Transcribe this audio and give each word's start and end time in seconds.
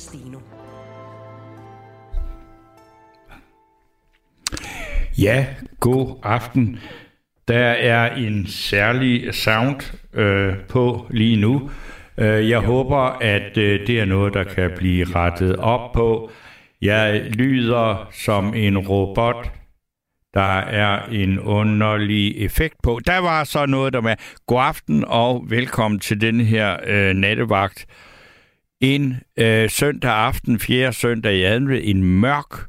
Steno. 0.00 0.38
Ja, 5.18 5.46
god 5.80 6.20
aften. 6.22 6.78
Der 7.48 7.68
er 7.68 8.14
en 8.14 8.46
særlig 8.46 9.34
sound 9.34 9.98
øh, 10.14 10.54
på 10.68 11.06
lige 11.10 11.36
nu. 11.36 11.70
Øh, 12.18 12.50
jeg 12.50 12.60
håber, 12.60 12.98
at 13.20 13.58
øh, 13.58 13.86
det 13.86 14.00
er 14.00 14.04
noget, 14.04 14.34
der 14.34 14.44
kan 14.44 14.70
blive 14.76 15.06
rettet 15.14 15.56
op 15.56 15.92
på. 15.92 16.30
Jeg 16.82 17.22
lyder 17.24 18.08
som 18.12 18.54
en 18.54 18.78
robot. 18.78 19.52
Der 20.34 20.58
er 20.58 21.06
en 21.06 21.40
underlig 21.40 22.44
effekt 22.44 22.74
på. 22.82 23.00
Der 23.06 23.18
var 23.18 23.44
så 23.44 23.66
noget, 23.66 23.92
der 23.92 24.00
med 24.00 24.16
god 24.46 24.60
aften 24.60 25.04
og 25.06 25.44
velkommen 25.48 26.00
til 26.00 26.20
den 26.20 26.40
her 26.40 26.76
øh, 26.86 27.14
nattevagt. 27.14 27.86
En 28.80 29.16
øh, 29.36 29.70
søndag 29.70 30.10
aften, 30.10 30.58
fjerde 30.58 30.92
søndag 30.92 31.34
i 31.34 31.42
advent, 31.42 31.80
en 31.84 32.04
mørk 32.04 32.66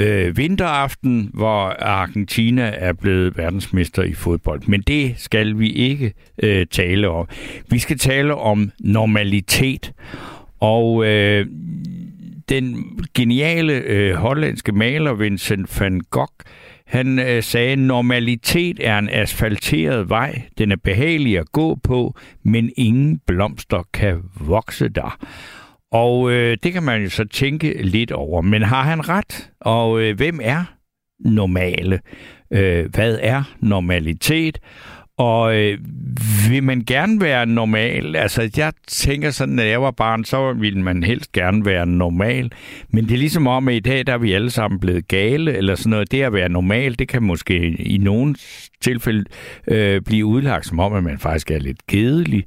øh, 0.00 0.36
vinteraften, 0.36 1.30
hvor 1.34 1.82
Argentina 1.82 2.72
er 2.76 2.92
blevet 2.92 3.38
verdensmester 3.38 4.02
i 4.02 4.14
fodbold. 4.14 4.62
Men 4.66 4.80
det 4.80 5.14
skal 5.16 5.58
vi 5.58 5.70
ikke 5.72 6.12
øh, 6.42 6.66
tale 6.66 7.08
om. 7.08 7.28
Vi 7.70 7.78
skal 7.78 7.98
tale 7.98 8.34
om 8.34 8.70
normalitet. 8.80 9.92
Og 10.60 11.06
øh, 11.06 11.46
den 12.48 12.84
geniale 13.14 13.72
øh, 13.72 14.14
hollandske 14.14 14.72
maler 14.72 15.14
Vincent 15.14 15.80
van 15.80 16.00
Gogh, 16.10 16.32
han 16.86 17.18
øh, 17.18 17.42
sagde, 17.42 17.76
normalitet 17.76 18.80
er 18.80 18.98
en 18.98 19.08
asfalteret 19.08 20.08
vej. 20.08 20.42
Den 20.58 20.72
er 20.72 20.76
behagelig 20.76 21.38
at 21.38 21.52
gå 21.52 21.74
på, 21.74 22.14
men 22.42 22.70
ingen 22.76 23.20
blomster 23.26 23.82
kan 23.92 24.22
vokse 24.40 24.88
der. 24.88 25.18
Og 25.92 26.32
øh, 26.32 26.56
det 26.62 26.72
kan 26.72 26.82
man 26.82 27.02
jo 27.02 27.10
så 27.10 27.24
tænke 27.24 27.82
lidt 27.82 28.12
over. 28.12 28.42
Men 28.42 28.62
har 28.62 28.82
han 28.82 29.08
ret? 29.08 29.50
Og 29.60 30.00
øh, 30.00 30.16
hvem 30.16 30.40
er 30.42 30.64
normale? 31.20 32.00
Øh, 32.50 32.86
hvad 32.94 33.18
er 33.22 33.42
normalitet? 33.60 34.58
Og 35.18 35.56
øh, 35.56 35.78
vil 36.50 36.62
man 36.62 36.82
gerne 36.86 37.20
være 37.20 37.46
normal? 37.46 38.16
Altså, 38.16 38.50
jeg 38.56 38.72
tænker 38.88 39.30
sådan, 39.30 39.58
at 39.58 39.68
jeg 39.68 39.82
var 39.82 39.90
barn, 39.90 40.24
så 40.24 40.52
ville 40.52 40.82
man 40.82 41.02
helst 41.02 41.32
gerne 41.32 41.64
være 41.64 41.86
normal. 41.86 42.52
Men 42.88 43.04
det 43.04 43.12
er 43.12 43.18
ligesom 43.18 43.46
om, 43.46 43.68
at 43.68 43.74
i 43.74 43.80
dag 43.80 44.06
der 44.06 44.12
er 44.12 44.18
vi 44.18 44.32
alle 44.32 44.50
sammen 44.50 44.80
blevet 44.80 45.08
gale, 45.08 45.56
eller 45.56 45.74
sådan 45.74 45.90
noget. 45.90 46.12
Det 46.12 46.22
at 46.22 46.32
være 46.32 46.48
normal, 46.48 46.98
det 46.98 47.08
kan 47.08 47.22
måske 47.22 47.68
i 47.68 47.98
nogle 47.98 48.34
tilfælde 48.80 49.24
øh, 49.68 50.00
blive 50.00 50.26
udlagt 50.26 50.66
som 50.66 50.80
om, 50.80 50.92
at 50.92 51.04
man 51.04 51.18
faktisk 51.18 51.50
er 51.50 51.58
lidt 51.58 51.86
kedelig. 51.86 52.44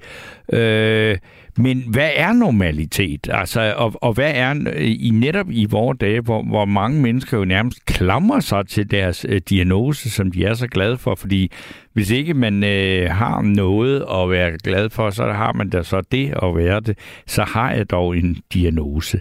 Øh, 0.54 1.18
men 1.60 1.84
hvad 1.88 2.10
er 2.16 2.34
normalitet? 2.34 3.30
Altså, 3.32 3.74
og, 3.78 3.94
og 4.02 4.14
hvad 4.14 4.32
er 4.36 4.56
øh, 4.76 4.96
i 5.00 5.10
netop 5.14 5.46
i 5.50 5.66
vores 5.66 5.98
dage, 5.98 6.22
hvor, 6.22 6.44
hvor 6.44 6.66
mange 6.66 7.02
mennesker 7.02 7.38
jo 7.38 7.46
nærmest 7.46 7.86
klamrer 7.86 8.40
sig 8.40 8.68
til 8.68 8.92
deres 8.92 9.26
øh, 9.30 9.42
diagnose, 9.50 10.10
som 10.10 10.32
de 10.32 10.46
er 10.46 10.54
så 10.54 10.68
glade 10.68 10.98
for, 10.98 11.16
fordi 11.16 11.52
hvis 11.94 12.12
ikke 12.12 12.34
man 12.34 12.64
øh, 12.64 13.12
har 13.12 13.42
noget 13.42 14.06
at 14.14 14.30
være 14.30 14.58
glad 14.64 14.90
for, 14.90 15.10
så 15.10 15.24
har 15.24 15.54
man 15.54 15.70
da 15.70 15.84
så 15.84 16.02
det 16.12 16.34
at 16.44 16.56
være 16.56 16.80
det, 16.80 16.98
så 17.28 17.44
har 17.44 17.72
jeg 17.72 17.90
dog 17.90 18.18
en 18.18 18.38
diagnose. 18.54 19.20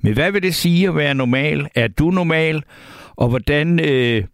Men 0.00 0.12
hvad 0.12 0.32
vil 0.32 0.42
det 0.42 0.54
sige 0.54 0.88
at 0.88 0.96
være 0.96 1.14
normal? 1.14 1.68
Er 1.74 1.88
du 1.88 2.10
normal? 2.10 2.62
Og 3.16 3.28
hvordan... 3.28 3.80
Øh, 3.80 4.24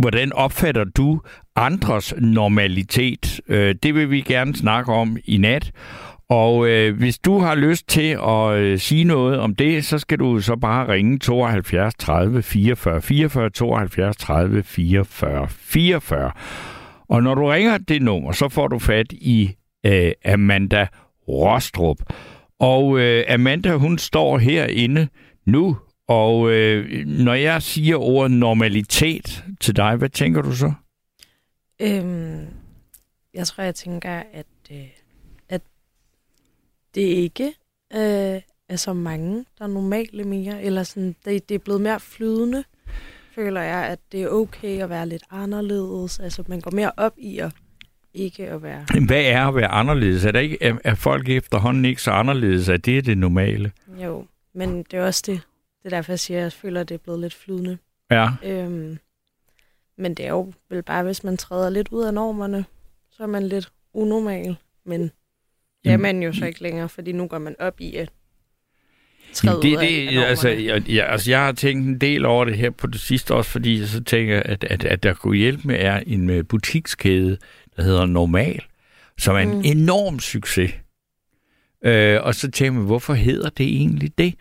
Hvordan 0.00 0.32
opfatter 0.32 0.84
du 0.84 1.20
andres 1.56 2.14
normalitet? 2.18 3.40
Øh, 3.48 3.74
det 3.82 3.94
vil 3.94 4.10
vi 4.10 4.20
gerne 4.20 4.56
snakke 4.56 4.92
om 4.92 5.16
i 5.24 5.36
nat. 5.38 5.72
Og 6.32 6.68
øh, 6.68 6.96
hvis 6.98 7.18
du 7.18 7.38
har 7.38 7.54
lyst 7.54 7.88
til 7.88 8.18
at 8.26 8.54
øh, 8.54 8.78
sige 8.78 9.04
noget 9.04 9.38
om 9.38 9.54
det, 9.54 9.84
så 9.84 9.98
skal 9.98 10.18
du 10.18 10.40
så 10.40 10.56
bare 10.56 10.88
ringe 10.88 11.18
72 11.18 11.94
30 11.94 12.42
44 12.42 13.02
44 13.02 13.50
72 13.50 14.16
30 14.16 14.62
44 14.62 15.48
44. 15.48 16.32
Og 17.08 17.22
når 17.22 17.34
du 17.34 17.46
ringer 17.46 17.78
det 17.78 18.02
nummer, 18.02 18.32
så 18.32 18.48
får 18.48 18.68
du 18.68 18.78
fat 18.78 19.12
i 19.12 19.54
øh, 19.86 20.12
Amanda 20.24 20.86
Rostrup. 21.28 21.96
Og 22.58 22.98
øh, 22.98 23.24
Amanda, 23.28 23.74
hun 23.74 23.98
står 23.98 24.38
herinde 24.38 25.08
nu, 25.46 25.76
og 26.08 26.50
øh, 26.50 27.06
når 27.06 27.34
jeg 27.34 27.62
siger 27.62 27.96
ordet 27.96 28.30
normalitet 28.30 29.44
til 29.60 29.76
dig, 29.76 29.96
hvad 29.96 30.08
tænker 30.08 30.42
du 30.42 30.52
så? 30.52 30.72
Øhm, 31.80 32.46
jeg 33.34 33.46
tror, 33.46 33.64
jeg 33.64 33.74
tænker, 33.74 34.22
at 34.32 34.46
øh, 34.70 35.01
det 36.94 37.12
er 37.12 37.16
ikke 37.16 37.52
øh, 37.94 38.40
er 38.68 38.76
så 38.76 38.92
mange, 38.92 39.44
der 39.58 39.64
er 39.64 39.68
normale 39.68 40.24
mere, 40.24 40.62
eller 40.62 40.82
sådan, 40.82 41.16
det, 41.24 41.48
det 41.48 41.54
er 41.54 41.58
blevet 41.58 41.80
mere 41.80 42.00
flydende, 42.00 42.64
føler 43.34 43.60
jeg, 43.60 43.86
at 43.86 43.98
det 44.12 44.22
er 44.22 44.28
okay 44.28 44.82
at 44.82 44.90
være 44.90 45.08
lidt 45.08 45.22
anderledes. 45.30 46.20
Altså, 46.20 46.44
man 46.46 46.60
går 46.60 46.70
mere 46.70 46.92
op 46.96 47.14
i 47.16 47.38
at 47.38 47.52
ikke 48.14 48.48
at 48.48 48.62
være... 48.62 48.86
Hvad 49.06 49.22
er 49.24 49.46
at 49.46 49.54
være 49.54 49.68
anderledes? 49.68 50.24
Er, 50.24 50.32
der 50.32 50.40
ikke, 50.40 50.58
er, 50.60 50.74
er 50.84 50.94
folk 50.94 51.28
efterhånden 51.28 51.84
ikke 51.84 52.02
så 52.02 52.10
anderledes? 52.10 52.68
Er 52.68 52.76
det 52.76 53.06
det 53.06 53.18
normale? 53.18 53.72
Jo, 54.02 54.26
men 54.54 54.78
det 54.82 54.94
er 54.94 55.04
også 55.06 55.22
det. 55.26 55.40
Det 55.82 55.92
er 55.92 55.96
derfor, 55.96 56.12
jeg 56.12 56.20
siger, 56.20 56.38
at 56.38 56.42
jeg 56.42 56.52
føler, 56.52 56.80
at 56.80 56.88
det 56.88 56.94
er 56.94 56.98
blevet 56.98 57.20
lidt 57.20 57.34
flydende. 57.34 57.78
Ja. 58.10 58.28
Øhm, 58.44 58.98
men 59.98 60.14
det 60.14 60.24
er 60.24 60.30
jo 60.30 60.52
vel 60.70 60.82
bare, 60.82 61.02
hvis 61.02 61.24
man 61.24 61.36
træder 61.36 61.70
lidt 61.70 61.88
ud 61.88 62.02
af 62.02 62.14
normerne, 62.14 62.64
så 63.10 63.22
er 63.22 63.26
man 63.26 63.42
lidt 63.42 63.72
unormal. 63.94 64.56
Men 64.84 65.10
det 65.84 65.92
er 65.92 65.96
man 65.96 66.22
jo 66.22 66.32
så 66.32 66.46
ikke 66.46 66.62
længere, 66.62 66.88
fordi 66.88 67.12
nu 67.12 67.26
går 67.26 67.38
man 67.38 67.56
op 67.58 67.80
i 67.80 67.96
at 67.96 68.10
træde 69.32 69.62
det, 69.62 69.78
det, 69.80 70.18
af 70.18 70.28
altså, 70.28 70.48
jeg, 70.48 70.88
jeg, 70.88 71.06
altså, 71.08 71.30
jeg 71.30 71.44
har 71.44 71.52
tænkt 71.52 71.86
en 71.86 71.98
del 71.98 72.24
over 72.24 72.44
det 72.44 72.56
her 72.56 72.70
på 72.70 72.86
det 72.86 73.00
sidste 73.00 73.34
også, 73.34 73.50
fordi 73.50 73.78
jeg 73.80 73.88
så 73.88 74.04
tænker, 74.04 74.40
at, 74.40 74.64
at, 74.64 74.84
at 74.84 75.02
der 75.02 75.14
kunne 75.14 75.36
hjælpe 75.36 75.68
med 75.68 75.76
er 75.78 76.00
en 76.06 76.30
øh, 76.30 76.44
butikskæde, 76.44 77.36
der 77.76 77.82
hedder 77.82 78.06
Normal, 78.06 78.62
som 79.18 79.36
er 79.36 79.40
en 79.40 79.54
mm. 79.54 79.62
enorm 79.64 80.18
succes. 80.18 80.72
Øh, 81.84 82.22
og 82.22 82.34
så 82.34 82.50
tænker 82.50 82.72
man, 82.72 82.86
hvorfor 82.86 83.14
hedder 83.14 83.50
det 83.50 83.66
egentlig 83.66 84.18
det? 84.18 84.34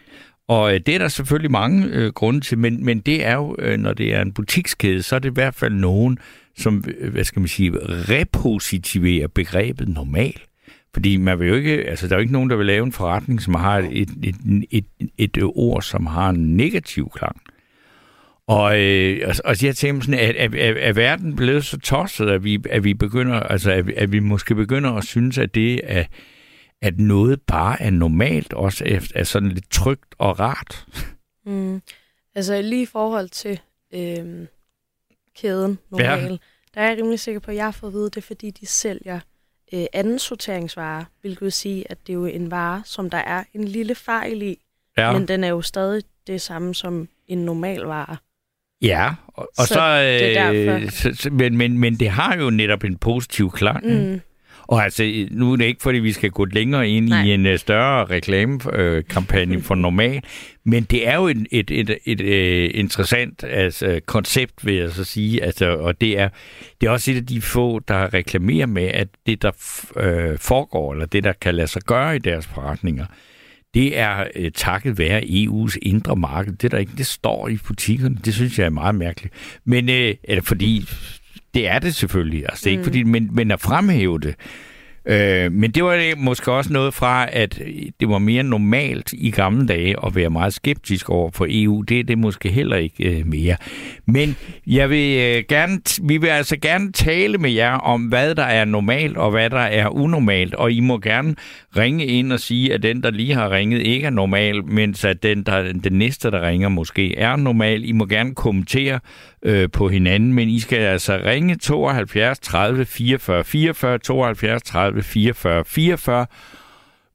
Og 0.47 0.73
øh, 0.73 0.79
det 0.85 0.95
er 0.95 0.99
der 0.99 1.07
selvfølgelig 1.07 1.51
mange 1.51 1.87
øh, 1.87 2.13
grunde 2.13 2.41
til, 2.41 2.57
men, 2.57 2.85
men 2.85 2.99
det 2.99 3.25
er 3.25 3.35
jo, 3.35 3.55
øh, 3.59 3.79
når 3.79 3.93
det 3.93 4.13
er 4.13 4.21
en 4.21 4.33
butikskæde, 4.33 5.03
så 5.03 5.15
er 5.15 5.19
det 5.19 5.29
i 5.29 5.33
hvert 5.33 5.55
fald 5.55 5.73
nogen, 5.73 6.17
som, 6.57 6.83
øh, 6.97 7.11
hvad 7.11 7.23
skal 7.23 7.39
man 7.39 7.47
sige, 7.47 7.71
repositiverer 7.83 9.27
begrebet 9.27 9.87
normal. 9.87 10.41
Fordi 10.93 11.17
man 11.17 11.39
vil 11.39 11.47
jo 11.47 11.55
ikke, 11.55 11.89
altså 11.89 12.07
der 12.07 12.13
er 12.13 12.17
jo 12.17 12.21
ikke 12.21 12.33
nogen, 12.33 12.49
der 12.49 12.55
vil 12.55 12.65
lave 12.65 12.85
en 12.85 12.91
forretning, 12.91 13.41
som 13.41 13.55
har 13.55 13.77
et, 13.77 14.09
et, 14.23 14.35
et, 14.71 14.85
et, 15.17 15.37
et 15.37 15.43
ord, 15.43 15.81
som 15.81 16.05
har 16.05 16.29
en 16.29 16.57
negativ 16.57 17.09
klang. 17.09 17.41
Og, 18.47 18.79
øh, 18.79 19.27
og, 19.27 19.35
og 19.45 19.63
jeg 19.63 19.75
tænker 19.75 20.01
sådan, 20.01 20.19
at, 20.19 20.35
at, 20.35 20.55
at, 20.55 20.77
at 20.77 20.95
verden 20.95 21.35
blevet 21.35 21.65
så 21.65 21.79
tosset, 21.79 22.29
at 22.29 22.43
vi, 22.43 22.59
at 22.69 22.83
vi 22.83 22.93
begynder, 22.93 23.39
altså 23.39 23.71
at, 23.71 23.89
at 23.89 24.11
vi 24.11 24.19
måske 24.19 24.55
begynder 24.55 24.91
at 24.91 25.03
synes, 25.03 25.37
at 25.37 25.55
det 25.55 25.81
er, 25.83 26.05
at 26.81 26.99
noget 26.99 27.41
bare 27.41 27.81
er 27.81 27.89
normalt, 27.89 28.53
også 28.53 28.83
er, 28.87 29.11
er 29.15 29.23
sådan 29.23 29.49
lidt 29.49 29.71
trygt 29.71 30.15
og 30.17 30.39
rart. 30.39 30.85
Mm. 31.45 31.81
Altså 32.35 32.61
lige 32.61 32.81
i 32.81 32.85
forhold 32.85 33.29
til 33.29 33.59
øh, 33.93 34.47
kæden 35.37 35.79
normal, 35.91 36.31
ja. 36.31 36.37
der 36.73 36.81
er 36.81 36.89
jeg 36.89 36.97
rimelig 36.97 37.19
sikker 37.19 37.39
på, 37.39 37.51
at 37.51 37.57
jeg 37.57 37.65
har 37.65 37.71
fået 37.71 37.89
at 37.89 37.93
vide, 37.93 38.05
det 38.05 38.17
er 38.17 38.21
fordi, 38.21 38.51
de 38.51 38.65
sælger 38.65 39.19
øh, 39.73 39.85
anden 39.93 40.19
sorteringsvare, 40.19 41.05
hvilket 41.21 41.41
vil 41.41 41.51
sige, 41.51 41.91
at 41.91 41.97
det 42.07 42.13
er 42.13 42.17
jo 42.17 42.25
en 42.25 42.51
vare, 42.51 42.81
som 42.85 43.09
der 43.09 43.17
er 43.17 43.43
en 43.53 43.63
lille 43.63 43.95
fejl 43.95 44.41
i, 44.41 44.57
ja. 44.97 45.11
men 45.13 45.27
den 45.27 45.43
er 45.43 45.47
jo 45.47 45.61
stadig 45.61 46.03
det 46.27 46.41
samme 46.41 46.75
som 46.75 47.07
en 47.27 47.37
normal 47.37 47.81
vare. 47.81 48.17
Ja, 48.81 49.13
og 49.27 49.47
så, 49.57 49.65
så, 49.65 49.99
det 49.99 50.37
er 50.37 50.75
øh, 50.75 50.89
så 50.91 51.29
men, 51.31 51.57
men, 51.57 51.77
men 51.77 51.95
det 51.95 52.09
har 52.09 52.37
jo 52.37 52.49
netop 52.49 52.83
en 52.83 52.97
positiv 52.97 53.51
klang. 53.51 53.85
Mm. 53.85 54.21
Og 54.71 54.83
altså, 54.83 55.25
nu 55.31 55.51
er 55.51 55.55
det 55.55 55.65
ikke, 55.65 55.81
fordi 55.81 55.99
vi 55.99 56.11
skal 56.11 56.29
gå 56.29 56.45
længere 56.45 56.89
ind 56.89 57.07
Nej. 57.09 57.23
i 57.23 57.33
en 57.33 57.45
uh, 57.45 57.55
større 57.55 58.05
reklamekampagne 58.05 59.57
uh, 59.57 59.63
for 59.63 59.75
normal, 59.75 60.21
men 60.65 60.83
det 60.83 61.07
er 61.07 61.15
jo 61.15 61.27
et, 61.27 61.47
et, 61.51 61.71
et, 61.71 61.89
et, 61.89 62.21
et 62.21 62.71
uh, 62.73 62.79
interessant 62.79 63.43
altså, 63.43 63.99
koncept, 64.05 64.65
vil 64.65 64.75
jeg 64.75 64.91
så 64.91 65.03
sige. 65.03 65.43
Altså, 65.43 65.77
og 65.77 66.01
det 66.01 66.19
er, 66.19 66.29
det 66.81 66.87
er 66.87 66.91
også 66.91 67.11
et 67.11 67.15
af 67.15 67.25
de 67.25 67.41
få, 67.41 67.79
der 67.79 68.13
reklamerer 68.13 68.65
med, 68.65 68.83
at 68.83 69.07
det, 69.25 69.41
der 69.41 69.51
uh, 69.95 70.39
foregår, 70.39 70.93
eller 70.93 71.05
det, 71.05 71.23
der 71.23 71.33
kan 71.41 71.55
lade 71.55 71.67
sig 71.67 71.81
gøre 71.81 72.15
i 72.15 72.19
deres 72.19 72.47
forretninger, 72.47 73.05
det 73.73 73.99
er 73.99 74.23
uh, 74.39 74.45
takket 74.55 74.97
være 74.97 75.21
EU's 75.21 75.77
indre 75.81 76.15
marked. 76.15 76.53
Det 76.53 76.71
der 76.71 76.77
ikke, 76.77 76.93
det 76.97 77.05
står 77.05 77.47
i 77.47 77.57
butikkerne. 77.67 78.17
Det 78.25 78.33
synes 78.33 78.59
jeg 78.59 78.65
er 78.65 78.69
meget 78.69 78.95
mærkeligt. 78.95 79.33
Men 79.65 79.89
uh, 79.89 80.15
eller 80.23 80.41
fordi 80.43 80.85
det 81.53 81.69
er 81.69 81.79
det 81.79 81.95
selvfølgelig. 81.95 82.43
Altså, 82.49 82.61
det 82.63 82.67
er 82.67 82.71
ikke 82.71 82.81
mm. 82.81 82.85
fordi, 82.85 83.03
men, 83.03 83.29
men 83.31 83.51
at 83.51 83.59
fremhæve 83.59 84.19
det, 84.19 84.35
Øh, 85.05 85.51
men 85.51 85.71
det 85.71 85.83
var 85.83 86.15
måske 86.17 86.51
også 86.51 86.73
noget 86.73 86.93
fra, 86.93 87.27
at 87.31 87.61
det 87.99 88.09
var 88.09 88.17
mere 88.19 88.43
normalt 88.43 89.13
i 89.13 89.31
gamle 89.31 89.67
dage 89.67 89.95
at 90.05 90.15
være 90.15 90.29
meget 90.29 90.53
skeptisk 90.53 91.09
over 91.09 91.31
for 91.31 91.47
EU. 91.49 91.81
Det 91.81 91.99
er 91.99 92.03
det 92.03 92.17
måske 92.17 92.49
heller 92.49 92.75
ikke 92.75 93.19
øh, 93.19 93.27
mere. 93.27 93.55
Men 94.05 94.35
jeg 94.67 94.89
vil 94.89 95.17
øh, 95.17 95.43
gerne, 95.49 95.81
vi 96.03 96.17
vil 96.17 96.27
altså 96.27 96.57
gerne 96.57 96.91
tale 96.91 97.37
med 97.37 97.51
jer 97.51 97.73
om, 97.73 98.01
hvad 98.01 98.35
der 98.35 98.43
er 98.43 98.65
normalt 98.65 99.17
og 99.17 99.31
hvad 99.31 99.49
der 99.49 99.59
er 99.59 99.87
unormalt. 99.87 100.55
Og 100.55 100.71
I 100.71 100.79
må 100.79 100.99
gerne 100.99 101.35
ringe 101.77 102.05
ind 102.05 102.33
og 102.33 102.39
sige, 102.39 102.73
at 102.73 102.83
den, 102.83 103.03
der 103.03 103.11
lige 103.11 103.33
har 103.33 103.51
ringet, 103.51 103.81
ikke 103.81 104.05
er 104.05 104.09
normal, 104.09 104.65
mens 104.65 105.05
at 105.05 105.23
den, 105.23 105.43
der, 105.43 105.73
den 105.73 105.93
næste, 105.93 106.31
der 106.31 106.47
ringer, 106.47 106.69
måske 106.69 107.17
er 107.17 107.35
normal. 107.35 107.89
I 107.89 107.91
må 107.91 108.05
gerne 108.05 108.35
kommentere 108.35 108.99
øh, 109.43 109.69
på 109.73 109.89
hinanden, 109.89 110.33
men 110.33 110.49
I 110.49 110.59
skal 110.59 110.79
altså 110.79 111.21
ringe 111.25 111.55
72 111.55 112.39
30 112.39 112.85
44 112.85 113.43
44 113.43 113.97
72 113.97 114.63
30 114.63 115.03
44 115.03 115.65
44 115.65 116.25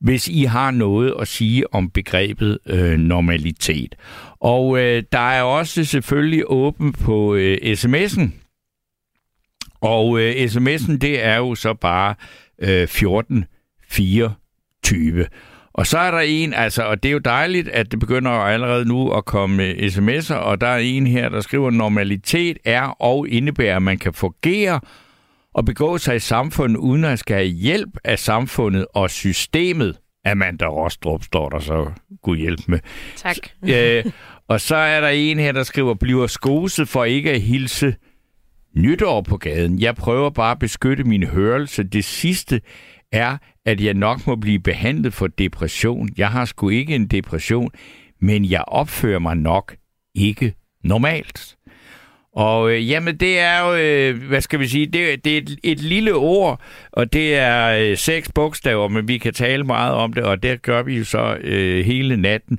hvis 0.00 0.28
I 0.28 0.44
har 0.44 0.70
noget 0.70 1.14
at 1.20 1.28
sige 1.28 1.74
om 1.74 1.90
begrebet 1.90 2.58
øh, 2.66 2.98
normalitet. 2.98 3.94
Og 4.40 4.78
øh, 4.78 5.02
der 5.12 5.18
er 5.18 5.42
også 5.42 5.84
selvfølgelig 5.84 6.44
åben 6.46 6.92
på 6.92 7.34
øh, 7.34 7.58
sms'en. 7.62 8.30
Og 9.80 10.20
øh, 10.20 10.44
sms'en, 10.44 10.98
det 10.98 11.24
er 11.24 11.36
jo 11.36 11.54
så 11.54 11.74
bare 11.74 12.14
øh, 12.58 12.82
1424. 12.82 15.26
Og 15.76 15.86
så 15.86 15.98
er 15.98 16.10
der 16.10 16.18
en, 16.18 16.54
altså, 16.54 16.82
og 16.82 17.02
det 17.02 17.08
er 17.08 17.12
jo 17.12 17.18
dejligt, 17.18 17.68
at 17.68 17.90
det 17.90 18.00
begynder 18.00 18.30
allerede 18.30 18.88
nu 18.88 19.12
at 19.12 19.24
komme 19.24 19.72
sms'er, 19.72 20.34
og 20.34 20.60
der 20.60 20.66
er 20.66 20.78
en 20.78 21.06
her, 21.06 21.28
der 21.28 21.40
skriver, 21.40 21.70
normalitet 21.70 22.58
er 22.64 22.82
og 22.82 23.28
indebærer, 23.28 23.76
at 23.76 23.82
man 23.82 23.98
kan 23.98 24.12
fungere 24.12 24.80
og 25.54 25.64
begå 25.64 25.98
sig 25.98 26.16
i 26.16 26.18
samfundet, 26.18 26.76
uden 26.76 27.04
at 27.04 27.18
skal 27.18 27.36
have 27.36 27.48
hjælp 27.48 27.90
af 28.04 28.18
samfundet 28.18 28.86
og 28.94 29.10
systemet. 29.10 29.98
Amanda 30.24 30.66
Rostrup 30.66 31.24
står 31.24 31.48
der 31.48 31.58
så. 31.58 31.90
Gud 32.22 32.36
hjælp 32.36 32.60
med. 32.68 32.78
Tak. 33.16 33.36
Øh, 33.68 34.04
og 34.48 34.60
så 34.60 34.76
er 34.76 35.00
der 35.00 35.08
en 35.08 35.38
her, 35.38 35.52
der 35.52 35.62
skriver, 35.62 35.94
bliver 35.94 36.26
skoset 36.26 36.88
for 36.88 37.04
ikke 37.04 37.30
at 37.30 37.40
hilse 37.40 37.94
nytår 38.76 39.22
på 39.22 39.36
gaden. 39.36 39.80
Jeg 39.80 39.94
prøver 39.94 40.30
bare 40.30 40.50
at 40.50 40.58
beskytte 40.58 41.04
min 41.04 41.22
hørelse. 41.22 41.82
Det 41.82 42.04
sidste 42.04 42.60
er, 43.16 43.36
at 43.64 43.80
jeg 43.80 43.94
nok 43.94 44.26
må 44.26 44.36
blive 44.36 44.58
behandlet 44.58 45.14
for 45.14 45.26
depression. 45.26 46.08
Jeg 46.16 46.28
har 46.28 46.44
sgu 46.44 46.68
ikke 46.68 46.94
en 46.94 47.06
depression, 47.06 47.70
men 48.20 48.44
jeg 48.44 48.64
opfører 48.66 49.18
mig 49.18 49.36
nok 49.36 49.76
ikke 50.14 50.54
normalt. 50.84 51.56
Og 52.36 52.70
øh, 52.70 52.90
jamen, 52.90 53.16
det 53.16 53.38
er 53.38 53.60
jo, 53.60 53.74
øh, 53.74 54.28
hvad 54.28 54.40
skal 54.40 54.60
vi 54.60 54.66
sige, 54.66 54.86
det, 54.86 55.24
det 55.24 55.32
er 55.32 55.38
et, 55.38 55.58
et 55.62 55.80
lille 55.80 56.14
ord, 56.14 56.60
og 56.92 57.12
det 57.12 57.36
er 57.36 57.66
øh, 57.68 57.96
seks 57.96 58.32
bogstaver, 58.34 58.88
men 58.88 59.08
vi 59.08 59.18
kan 59.18 59.32
tale 59.32 59.64
meget 59.64 59.94
om 59.94 60.12
det, 60.12 60.22
og 60.22 60.42
det 60.42 60.62
gør 60.62 60.82
vi 60.82 60.98
jo 60.98 61.04
så 61.04 61.36
øh, 61.40 61.84
hele 61.84 62.16
natten. 62.16 62.58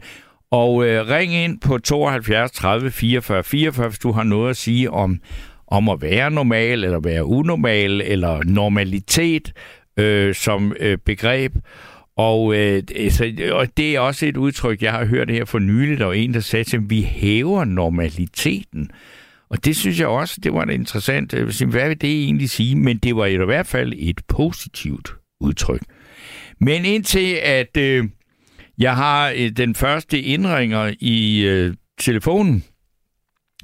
Og 0.52 0.86
øh, 0.86 1.10
ring 1.10 1.34
ind 1.34 1.60
på 1.60 1.78
72 1.78 2.52
30 2.52 2.92
44 2.92 3.44
44, 3.44 3.88
hvis 3.88 4.00
du 4.00 4.12
har 4.12 4.24
noget 4.24 4.50
at 4.50 4.58
sige 4.58 4.92
om, 4.92 5.20
om 5.68 5.90
at 5.90 6.02
være 6.02 6.32
normal, 6.32 6.84
eller 6.84 7.00
være 7.00 7.26
unormal, 7.26 8.02
eller 8.02 8.44
normalitet 8.46 9.54
øh, 9.98 10.36
som 10.36 10.76
øh, 10.80 10.98
begreb. 10.98 11.56
Og, 12.18 12.56
øh, 12.56 12.84
så, 13.10 13.50
og 13.52 13.78
det 13.78 13.96
er 13.96 14.00
også 14.00 14.26
et 14.26 14.38
udtryk, 14.38 14.82
jeg 14.82 14.92
har 14.92 15.06
hørt 15.06 15.32
her 15.32 15.46
for 15.46 15.60
nyligt, 15.60 16.02
og 16.02 16.18
en, 16.18 16.34
der 16.34 16.40
sagde 16.40 16.64
til 16.64 16.78
at 16.78 16.90
vi 16.90 17.02
hæver 17.02 17.66
normaliteten. 17.66 18.92
Og 19.50 19.66
det 19.66 19.76
synes 19.76 20.00
jeg 20.00 20.08
også, 20.08 20.40
det 20.44 20.54
var 20.54 20.66
interessant. 20.66 21.34
Hvad 21.34 21.88
vil 21.88 22.02
det 22.02 22.24
egentlig 22.24 22.50
sige? 22.50 22.76
Men 22.76 22.98
det 22.98 23.16
var 23.16 23.26
i 23.26 23.36
hvert 23.36 23.68
fald 23.68 23.94
et 23.96 24.22
positivt 24.28 25.16
udtryk. 25.42 25.82
Men 26.60 26.86
indtil 26.86 27.34
at 27.44 27.78
øh, 27.78 28.06
jeg 28.78 28.96
har 28.96 29.34
øh, 29.36 29.50
den 29.50 29.76
første 29.76 30.22
indringer 30.22 30.94
i 31.00 31.46
øh, 31.46 31.74
telefonen, 32.00 32.64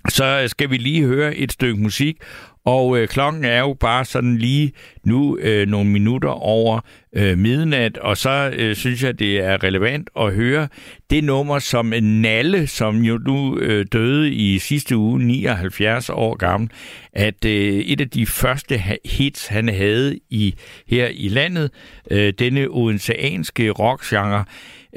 så 0.09 0.44
skal 0.47 0.69
vi 0.69 0.77
lige 0.77 1.06
høre 1.06 1.36
et 1.36 1.51
stykke 1.51 1.81
musik, 1.81 2.18
og 2.65 2.98
øh, 2.98 3.07
klokken 3.07 3.45
er 3.45 3.60
jo 3.60 3.74
bare 3.80 4.06
sådan 4.06 4.38
lige 4.38 4.71
nu 5.04 5.38
øh, 5.38 5.68
nogle 5.68 5.89
minutter 5.89 6.30
over 6.30 6.80
øh, 7.15 7.38
midnat, 7.38 7.98
og 7.98 8.18
så 8.18 8.54
øh, 8.56 8.75
synes 8.75 9.04
jeg, 9.04 9.19
det 9.19 9.44
er 9.44 9.63
relevant 9.63 10.10
at 10.19 10.33
høre 10.33 10.68
det 11.10 11.24
nummer, 11.24 11.60
som 11.60 11.86
Nalle, 12.01 12.68
som 12.68 12.98
jo 12.98 13.18
nu 13.18 13.57
øh, 13.57 13.86
døde 13.92 14.31
i 14.31 14.60
sidste 14.60 14.98
uge, 14.98 15.19
79 15.19 16.10
år 16.10 16.36
gammel, 16.36 16.69
at 17.13 17.45
øh, 17.45 17.74
et 17.74 18.01
af 18.01 18.10
de 18.10 18.25
første 18.25 18.81
hits, 19.06 19.48
han 19.48 19.69
havde 19.69 20.19
i 20.30 20.56
her 20.88 21.07
i 21.13 21.27
landet, 21.27 21.71
øh, 22.12 22.33
denne 22.39 22.68
odenseanske 22.69 23.69
rockgenre, 23.69 24.45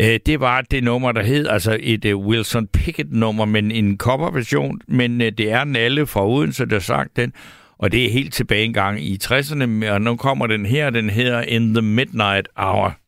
øh, 0.00 0.20
det 0.26 0.40
var 0.40 0.60
det 0.60 0.84
nummer, 0.84 1.12
der 1.12 1.22
hed, 1.22 1.46
altså 1.46 1.78
et 1.81 2.04
uh, 2.04 2.26
Wilson 2.26 2.66
Pickett-nummer, 2.66 3.44
men 3.44 3.70
en 3.70 3.98
coverversion, 3.98 4.81
men 4.88 5.20
uh, 5.20 5.26
det 5.26 5.52
er 5.52 5.64
Nalle 5.64 6.06
fra 6.06 6.28
Odense, 6.28 6.66
der 6.66 6.78
sang 6.78 7.10
den, 7.16 7.32
og 7.78 7.93
det 7.93 8.06
er 8.06 8.10
helt 8.10 8.34
tilbage 8.34 8.64
engang 8.64 9.00
i 9.00 9.19
60'erne, 9.25 9.90
og 9.90 10.02
nu 10.02 10.16
kommer 10.16 10.46
den 10.46 10.66
her, 10.66 10.90
den 10.90 11.10
hedder 11.10 11.43
In 11.43 11.75
the 11.75 11.82
Midnight 11.82 12.48
Hour. 12.56 13.05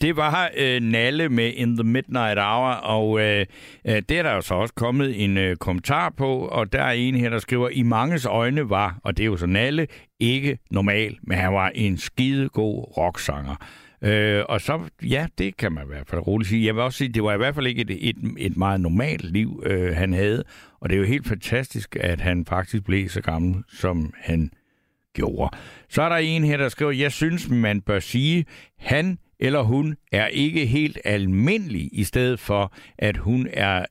Det 0.00 0.16
var 0.16 0.50
øh, 0.56 0.82
Nalle 0.82 1.28
med 1.28 1.52
In 1.52 1.76
the 1.76 1.84
Midnight 1.84 2.38
Hour, 2.38 2.70
og 2.70 3.20
øh, 3.20 3.46
øh, 3.84 4.02
det 4.08 4.10
er 4.10 4.22
der 4.22 4.34
jo 4.34 4.40
så 4.40 4.54
også 4.54 4.74
kommet 4.74 5.24
en 5.24 5.38
øh, 5.38 5.56
kommentar 5.56 6.10
på, 6.16 6.38
og 6.38 6.72
der 6.72 6.82
er 6.82 6.92
en 6.92 7.14
her, 7.14 7.30
der 7.30 7.38
skriver, 7.38 7.68
i 7.68 7.82
manges 7.82 8.26
øjne 8.26 8.70
var, 8.70 8.98
og 9.04 9.16
det 9.16 9.22
er 9.22 9.26
jo 9.26 9.36
så 9.36 9.46
Nalle, 9.46 9.86
ikke 10.20 10.58
normal, 10.70 11.18
men 11.22 11.38
han 11.38 11.52
var 11.52 11.68
en 11.74 11.98
skidegod 11.98 12.96
rocksanger. 12.96 13.54
Øh, 14.02 14.44
og 14.48 14.60
så, 14.60 14.80
ja, 15.02 15.26
det 15.38 15.56
kan 15.56 15.72
man 15.72 15.84
i 15.84 15.86
hvert 15.86 16.08
fald 16.08 16.20
roligt 16.20 16.48
sige. 16.48 16.66
Jeg 16.66 16.74
vil 16.74 16.82
også 16.82 16.98
sige, 16.98 17.12
det 17.12 17.22
var 17.22 17.34
i 17.34 17.36
hvert 17.36 17.54
fald 17.54 17.66
ikke 17.66 17.82
et, 17.82 18.08
et, 18.08 18.16
et 18.38 18.56
meget 18.56 18.80
normalt 18.80 19.32
liv, 19.32 19.62
øh, 19.66 19.96
han 19.96 20.12
havde. 20.12 20.44
Og 20.80 20.88
det 20.88 20.96
er 20.96 21.00
jo 21.00 21.06
helt 21.06 21.28
fantastisk, 21.28 21.96
at 22.00 22.20
han 22.20 22.46
faktisk 22.46 22.84
blev 22.84 23.08
så 23.08 23.20
gammel, 23.20 23.64
som 23.68 24.12
han 24.20 24.50
gjorde. 25.14 25.56
Så 25.88 26.02
er 26.02 26.08
der 26.08 26.16
en 26.16 26.44
her, 26.44 26.56
der 26.56 26.68
skriver, 26.68 26.90
jeg 26.90 27.12
synes, 27.12 27.50
man 27.50 27.80
bør 27.80 27.98
sige, 27.98 28.44
han 28.78 29.18
eller 29.40 29.62
hun 29.62 29.96
er 30.12 30.26
ikke 30.26 30.66
helt 30.66 30.98
almindelig, 31.04 31.88
i 31.92 32.04
stedet 32.04 32.40
for, 32.40 32.72
at 32.98 33.16
hun 33.16 33.48
er, 33.52 33.84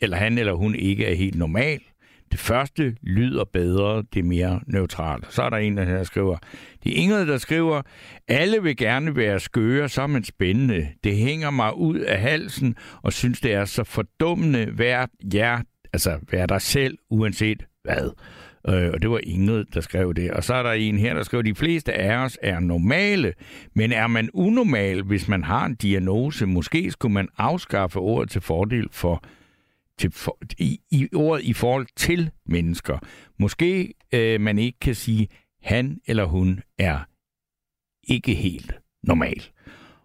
eller 0.00 0.16
han 0.16 0.38
eller 0.38 0.52
hun 0.52 0.74
ikke 0.74 1.06
er 1.06 1.14
helt 1.14 1.38
normal. 1.38 1.80
Det 2.32 2.40
første 2.40 2.96
lyder 3.02 3.44
bedre, 3.44 4.04
det 4.14 4.20
er 4.20 4.24
mere 4.24 4.60
neutralt. 4.66 5.32
Så 5.32 5.42
er 5.42 5.50
der 5.50 5.56
en, 5.56 5.76
der 5.76 6.04
skriver, 6.04 6.36
det 6.84 6.92
er 6.92 7.02
Ingrid, 7.02 7.26
der 7.26 7.38
skriver, 7.38 7.82
alle 8.28 8.62
vil 8.62 8.76
gerne 8.76 9.16
være 9.16 9.40
skøre, 9.40 9.88
så 9.88 10.02
er 10.02 10.06
man 10.06 10.24
spændende. 10.24 10.88
Det 11.04 11.16
hænger 11.16 11.50
mig 11.50 11.76
ud 11.76 11.98
af 11.98 12.20
halsen, 12.20 12.76
og 13.02 13.12
synes, 13.12 13.40
det 13.40 13.52
er 13.52 13.64
så 13.64 13.84
fordummende, 13.84 14.78
vær, 14.78 15.06
ja, 15.34 15.58
altså, 15.92 16.18
vær 16.30 16.46
dig 16.46 16.60
selv, 16.60 16.98
uanset 17.10 17.66
hvad. 17.84 18.10
Øh, 18.68 18.90
og 18.94 19.02
det 19.02 19.10
var 19.10 19.20
Ingrid, 19.22 19.64
der 19.74 19.80
skrev 19.80 20.14
det. 20.14 20.30
Og 20.30 20.44
så 20.44 20.54
er 20.54 20.62
der 20.62 20.72
en 20.72 20.98
her, 20.98 21.14
der 21.14 21.22
skriver, 21.22 21.42
de 21.42 21.54
fleste 21.54 21.92
af 21.92 22.16
os 22.16 22.38
er 22.42 22.60
normale, 22.60 23.32
men 23.74 23.92
er 23.92 24.06
man 24.06 24.30
unormal, 24.34 25.02
hvis 25.02 25.28
man 25.28 25.44
har 25.44 25.66
en 25.66 25.74
diagnose? 25.74 26.46
Måske 26.46 26.90
skulle 26.90 27.12
man 27.12 27.28
afskaffe 27.38 27.98
ordet 27.98 28.30
til 28.30 28.40
fordel 28.40 28.88
for 28.92 29.24
til 29.98 30.10
for, 30.10 30.38
i, 30.58 30.80
i 30.90 31.08
ordet 31.14 31.44
i 31.44 31.52
forhold 31.52 31.86
til 31.96 32.30
mennesker. 32.46 32.98
Måske 33.38 33.94
øh, 34.14 34.40
man 34.40 34.58
ikke 34.58 34.78
kan 34.80 34.94
sige, 34.94 35.28
han 35.62 36.00
eller 36.06 36.24
hun 36.24 36.60
er 36.78 36.98
ikke 38.08 38.34
helt 38.34 38.74
normal. 39.02 39.42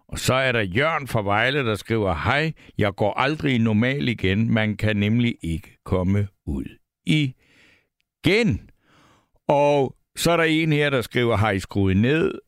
Og 0.08 0.18
så 0.18 0.34
er 0.34 0.52
der 0.52 0.60
Jørgen 0.60 1.08
fra 1.08 1.22
Vejle, 1.22 1.58
der 1.58 1.74
skriver, 1.74 2.14
hej, 2.14 2.52
jeg 2.78 2.94
går 2.94 3.14
aldrig 3.14 3.58
normal 3.58 4.08
igen. 4.08 4.50
Man 4.50 4.76
kan 4.76 4.96
nemlig 4.96 5.36
ikke 5.42 5.78
komme 5.84 6.28
ud 6.46 6.64
igen. 8.24 8.70
Og 9.48 9.94
så 10.16 10.30
er 10.30 10.36
der 10.36 10.44
en 10.44 10.72
her, 10.72 10.90
der 10.90 11.00
skriver, 11.00 11.36
har 11.36 11.50
I 11.50 11.58
skruet 11.58 11.96
ned? 11.96 12.40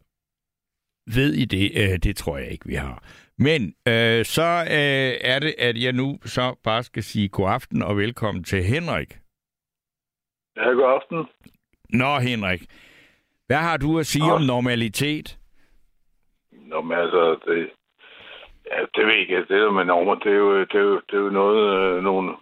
Ved 1.14 1.32
I 1.34 1.44
det? 1.44 1.70
Øh, 1.76 1.98
det 1.98 2.16
tror 2.16 2.38
jeg 2.38 2.50
ikke, 2.50 2.66
vi 2.66 2.74
har. 2.74 3.02
Men 3.38 3.74
øh, 3.88 4.24
så 4.24 4.48
øh, 4.70 5.12
er 5.32 5.38
det, 5.38 5.54
at 5.58 5.82
jeg 5.82 5.92
nu 5.92 6.18
så 6.24 6.56
bare 6.64 6.82
skal 6.82 7.02
sige 7.02 7.28
god 7.28 7.48
aften 7.48 7.82
og 7.82 7.96
velkommen 7.96 8.44
til 8.44 8.62
Henrik. 8.64 9.18
Ja, 10.56 10.64
god 10.64 11.00
aften. 11.00 11.26
Nå, 11.88 12.18
Henrik. 12.18 12.62
Hvad 13.46 13.56
har 13.56 13.76
du 13.76 13.98
at 13.98 14.06
sige 14.06 14.28
Nå. 14.28 14.34
om 14.34 14.42
normalitet? 14.42 15.38
Nå, 16.52 16.82
men 16.82 16.98
altså, 16.98 17.38
det, 17.46 17.70
ja, 18.70 18.80
det 18.94 19.06
ved 19.06 19.12
jeg 19.12 19.20
ikke. 19.20 19.36
Det 19.36 19.48
der 19.48 19.70
med 19.70 19.84
normer, 19.84 20.14
det 20.14 20.32
er 20.32 20.36
jo, 20.36 20.60
det 20.60 20.74
er 20.74 20.80
jo, 20.80 21.00
det 21.10 21.16
er 21.16 21.20
jo 21.20 21.30
noget, 21.30 21.62
øh, 21.78 22.02
nogle, 22.02 22.32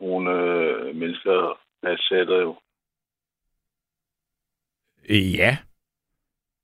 nogle 0.00 0.30
øh, 0.30 0.96
mennesker 0.96 1.58
fastsætter 1.84 2.40
jo. 2.40 2.56
Ja. 5.10 5.56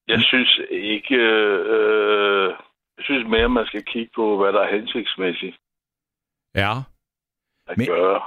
Jeg 0.09 0.21
synes 0.23 0.61
ikke... 0.71 1.15
Øh, 1.15 2.55
jeg 2.97 3.05
synes 3.05 3.29
mere, 3.29 3.49
man 3.49 3.67
skal 3.67 3.85
kigge 3.85 4.11
på, 4.15 4.37
hvad 4.37 4.53
der 4.53 4.61
er 4.61 4.77
hensigtsmæssigt. 4.77 5.57
Ja. 6.55 6.73
At 7.67 7.79
men, 7.79 7.87
gøre. 7.87 8.21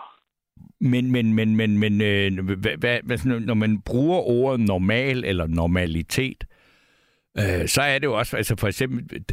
Men, 0.80 1.12
men, 1.12 1.34
men, 1.34 1.56
men, 1.56 1.80
men 1.80 2.02
øh, 2.02 2.46
hvad, 2.60 2.78
hvad, 2.78 3.00
hvad, 3.04 3.40
når 3.40 3.54
man 3.54 3.82
bruger 3.82 4.20
ordet 4.20 4.60
normal 4.60 5.26
eller 5.26 5.48
normalitet, 5.48 6.44
øh, 7.40 7.68
så 7.68 7.82
er 7.82 8.00
det 8.00 8.06
jo 8.06 8.14
også, 8.14 8.38
altså 8.38 8.56
for 8.60 8.68
eksempel, 8.68 9.24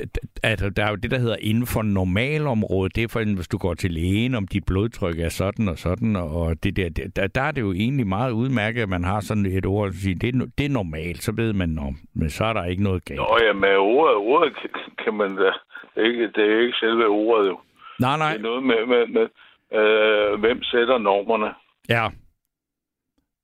at 0.42 0.58
der 0.76 0.84
er 0.84 0.90
jo 0.90 0.96
det, 0.96 1.10
der 1.10 1.18
hedder 1.18 1.36
inden 1.40 1.66
for 1.66 1.82
normalområdet, 1.82 2.96
det 2.96 3.04
er 3.04 3.08
for 3.08 3.20
eksempel, 3.20 3.36
hvis 3.36 3.48
du 3.48 3.58
går 3.58 3.74
til 3.74 3.90
lægen, 3.90 4.34
om 4.34 4.46
dit 4.46 4.64
blodtryk 4.66 5.18
er 5.18 5.28
sådan 5.28 5.68
og 5.68 5.78
sådan, 5.78 6.16
og 6.16 6.62
det 6.62 6.76
der, 6.76 6.88
der, 7.16 7.26
der 7.26 7.42
er 7.42 7.50
det 7.50 7.60
jo 7.60 7.72
egentlig 7.72 8.06
meget 8.06 8.32
udmærket, 8.32 8.82
at 8.82 8.88
man 8.88 9.04
har 9.04 9.20
sådan 9.20 9.46
et 9.46 9.66
ord, 9.66 9.88
at 9.88 9.94
sige, 9.94 10.14
det, 10.14 10.34
er, 10.34 10.46
det 10.58 10.66
er 10.66 10.70
normalt, 10.70 11.22
så 11.22 11.32
ved 11.32 11.52
man 11.52 11.78
om, 11.78 11.96
men 12.14 12.30
så 12.30 12.44
er 12.44 12.52
der 12.52 12.64
ikke 12.64 12.82
noget 12.82 13.04
galt. 13.04 13.20
Nå 13.20 13.38
ja, 13.46 13.52
med 13.52 13.76
ordet, 13.76 14.16
ordet 14.16 14.52
kan 15.04 15.14
man 15.14 15.36
da, 15.36 15.50
ikke, 15.96 16.22
det 16.22 16.44
er 16.52 16.60
ikke 16.60 16.76
selve 16.80 17.06
ordet 17.06 17.48
jo. 17.48 17.60
Nej, 18.00 18.18
nej. 18.18 18.30
Det 18.32 18.38
er 18.38 18.42
noget 18.42 18.62
med, 18.62 18.86
med, 18.86 19.06
med 19.06 19.26
øh, 19.80 20.40
hvem 20.40 20.62
sætter 20.62 20.98
normerne. 20.98 21.54
Ja. 21.88 22.08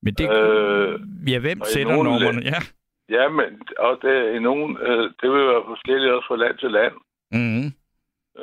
Men 0.03 0.15
det, 0.15 0.25
øh, 0.37 1.01
ja, 1.27 1.39
hvem 1.39 1.61
sætter 1.65 2.03
normerne? 2.03 2.43
Ja. 2.43 2.61
Ja, 3.09 3.29
men 3.29 3.63
og 3.79 3.99
det, 4.03 4.37
i 4.37 4.39
nogen, 4.39 4.79
øh, 4.79 5.11
det 5.21 5.31
vil 5.31 5.47
være 5.53 5.65
forskelligt 5.67 6.13
også 6.13 6.27
fra 6.29 6.37
land 6.37 6.59
til 6.59 6.71
land. 6.71 6.95
Mm. 7.33 7.67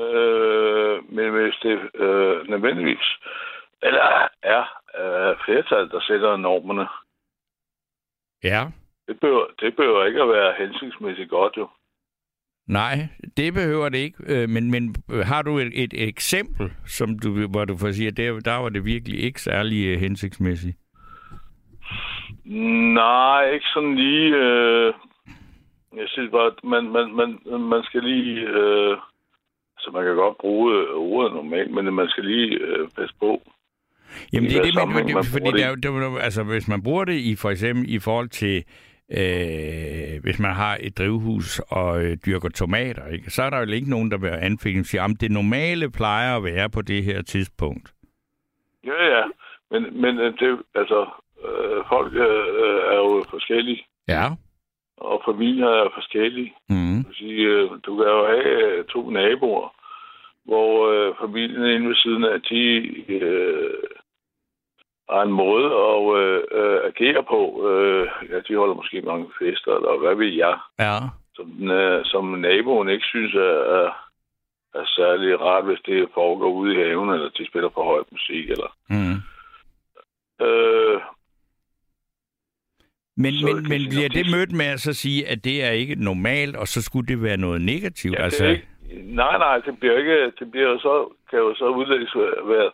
Øh, 0.01 1.13
men 1.15 1.31
hvis 1.31 1.55
det 1.63 1.79
øh, 1.95 2.49
nødvendigvis 2.49 3.07
eller 3.83 4.27
er 4.43 4.63
øh, 4.99 5.35
flertal, 5.45 5.89
der 5.89 6.01
sætter 6.01 6.37
normerne. 6.37 6.87
Ja. 8.43 8.67
Det 9.07 9.19
behøver, 9.19 9.45
det 9.59 9.75
behøver 9.75 10.05
ikke 10.05 10.21
at 10.21 10.29
være 10.29 10.53
hensigtsmæssigt 10.57 11.29
godt, 11.29 11.57
jo. 11.57 11.69
Nej, 12.67 12.95
det 13.37 13.53
behøver 13.53 13.89
det 13.89 13.97
ikke. 13.97 14.17
Øh, 14.27 14.49
men, 14.49 14.71
men 14.71 14.95
har 15.23 15.41
du 15.41 15.57
et, 15.57 15.83
et 15.83 15.93
eksempel, 16.07 16.71
som 16.85 17.19
du, 17.19 17.47
hvor 17.47 17.65
du 17.65 17.77
får 17.77 17.91
sige, 17.91 18.07
at 18.07 18.17
der, 18.17 18.39
der 18.39 18.55
var 18.55 18.69
det 18.69 18.85
virkelig 18.85 19.19
ikke 19.23 19.41
særlig 19.41 19.87
øh, 19.87 19.99
hensigtsmæssigt? 19.99 20.77
Nej, 22.45 23.49
ikke 23.49 23.65
sådan 23.73 23.95
lige. 23.95 24.35
Øh, 24.35 24.93
jeg 25.97 26.07
synes 26.07 26.31
bare, 26.31 26.47
at 26.47 26.63
man, 26.63 26.83
man, 26.89 27.13
man, 27.15 27.61
man 27.61 27.83
skal 27.83 28.03
lige... 28.03 28.39
Øh, 28.39 28.97
så 29.79 29.91
man 29.91 30.03
kan 30.03 30.15
godt 30.15 30.37
bruge 30.37 30.87
ordet 30.87 31.33
normalt, 31.33 31.71
men 31.71 31.93
man 31.93 32.09
skal 32.09 32.25
lige 32.25 32.57
øh, 32.57 32.89
passe 32.97 33.15
på. 33.19 33.41
Jamen 34.33 34.49
det 34.49 34.57
er 34.57 34.63
det, 34.63 34.75
man, 34.75 35.13
man 35.13 35.23
fordi 35.23 35.51
det 35.51 35.63
er, 35.63 35.75
det, 35.75 36.21
altså, 36.21 36.43
hvis 36.43 36.67
man 36.67 36.83
bruger 36.83 37.05
det 37.05 37.13
i 37.13 37.35
for 37.35 37.49
eksempel 37.49 37.93
i 37.93 37.99
forhold 37.99 38.29
til 38.29 38.63
øh, 39.11 40.21
hvis 40.23 40.39
man 40.39 40.53
har 40.53 40.77
et 40.81 40.97
drivhus 40.97 41.59
og 41.59 42.03
øh, 42.03 42.17
dyrker 42.25 42.49
tomater, 42.49 43.07
ikke? 43.07 43.29
så 43.29 43.43
er 43.43 43.49
der 43.49 43.59
jo 43.59 43.71
ikke 43.71 43.89
nogen, 43.89 44.11
der 44.11 44.17
vil 44.17 44.29
anfælde 44.29 44.79
og 44.79 44.85
sige, 44.85 45.01
at 45.01 45.21
det 45.21 45.31
normale 45.31 45.91
plejer 45.91 46.37
at 46.37 46.43
være 46.43 46.69
på 46.69 46.81
det 46.81 47.03
her 47.03 47.21
tidspunkt. 47.21 47.93
Ja, 48.85 49.17
ja. 49.17 49.23
Men, 49.71 50.01
men 50.01 50.19
øh, 50.19 50.33
det, 50.39 50.59
altså, 50.75 51.05
øh, 51.47 51.83
folk 51.89 52.13
øh, 52.13 52.79
er 52.91 52.95
jo 52.95 53.23
forskellige. 53.29 53.85
Ja. 54.07 54.25
Og 54.97 55.21
familier 55.25 55.67
er 55.67 55.89
forskellige. 55.93 56.53
Mm. 56.69 57.05
Sige, 57.13 57.41
øh, 57.41 57.69
du 57.85 57.97
kan 57.97 58.05
jo 58.05 58.25
have 58.25 58.77
øh, 58.77 58.85
to 58.85 59.09
naboer, 59.09 59.69
hvor 60.45 60.69
øh, 60.91 61.15
familien 61.21 61.65
inde 61.65 61.87
ved 61.87 61.95
siden 61.95 62.23
af, 62.23 62.41
de 62.41 62.63
øh, 63.13 63.83
har 65.09 65.21
en 65.21 65.31
måde 65.31 65.67
at 65.87 65.99
øh, 66.21 66.41
øh, 66.59 66.79
agere 66.89 67.23
på. 67.23 67.41
Øh, 67.69 68.07
ja, 68.29 68.39
de 68.47 68.55
holder 68.55 68.75
måske 68.75 69.01
mange 69.01 69.27
fester, 69.39 69.71
eller 69.75 69.99
hvad 69.99 70.15
ved 70.15 70.33
jeg. 70.43 70.57
Ja. 70.79 70.97
Som, 71.35 71.71
øh, 71.71 72.05
som 72.05 72.25
naboen 72.25 72.89
ikke 72.89 73.05
synes 73.05 73.33
er, 73.35 73.57
er, 73.79 73.89
er 74.79 74.85
særlig 74.85 75.41
rart, 75.41 75.65
hvis 75.65 75.81
det 75.85 76.09
foregår 76.13 76.51
ude 76.51 76.73
i 76.73 76.77
haven, 76.77 77.09
eller 77.09 77.29
de 77.29 77.47
spiller 77.47 77.69
for 77.73 77.83
højt 77.83 78.11
musik. 78.11 78.49
Eller. 78.49 78.71
Mm. 78.89 79.17
Øh, 80.45 81.01
men, 83.15 83.33
men, 83.45 83.55
men 83.69 83.81
bliver 83.89 84.09
det 84.09 84.25
mødt 84.31 84.51
med 84.51 84.65
at 84.65 84.79
så 84.79 84.93
sige, 84.93 85.27
at 85.27 85.43
det 85.43 85.63
er 85.63 85.71
ikke 85.71 85.95
normalt, 85.95 86.55
og 86.55 86.67
så 86.67 86.81
skulle 86.81 87.07
det 87.07 87.23
være 87.23 87.37
noget 87.37 87.61
negativt? 87.61 88.15
Ja, 88.15 88.23
altså... 88.23 88.45
ikke, 88.45 88.67
nej, 89.03 89.37
nej, 89.37 89.57
det 89.57 89.79
bliver 89.79 89.97
ikke, 89.97 90.31
det 90.39 90.51
bliver 90.51 90.77
så, 90.79 91.13
kan 91.29 91.39
jo 91.39 91.55
så 91.55 91.67
udlægges 91.69 92.15
være, 92.15 92.71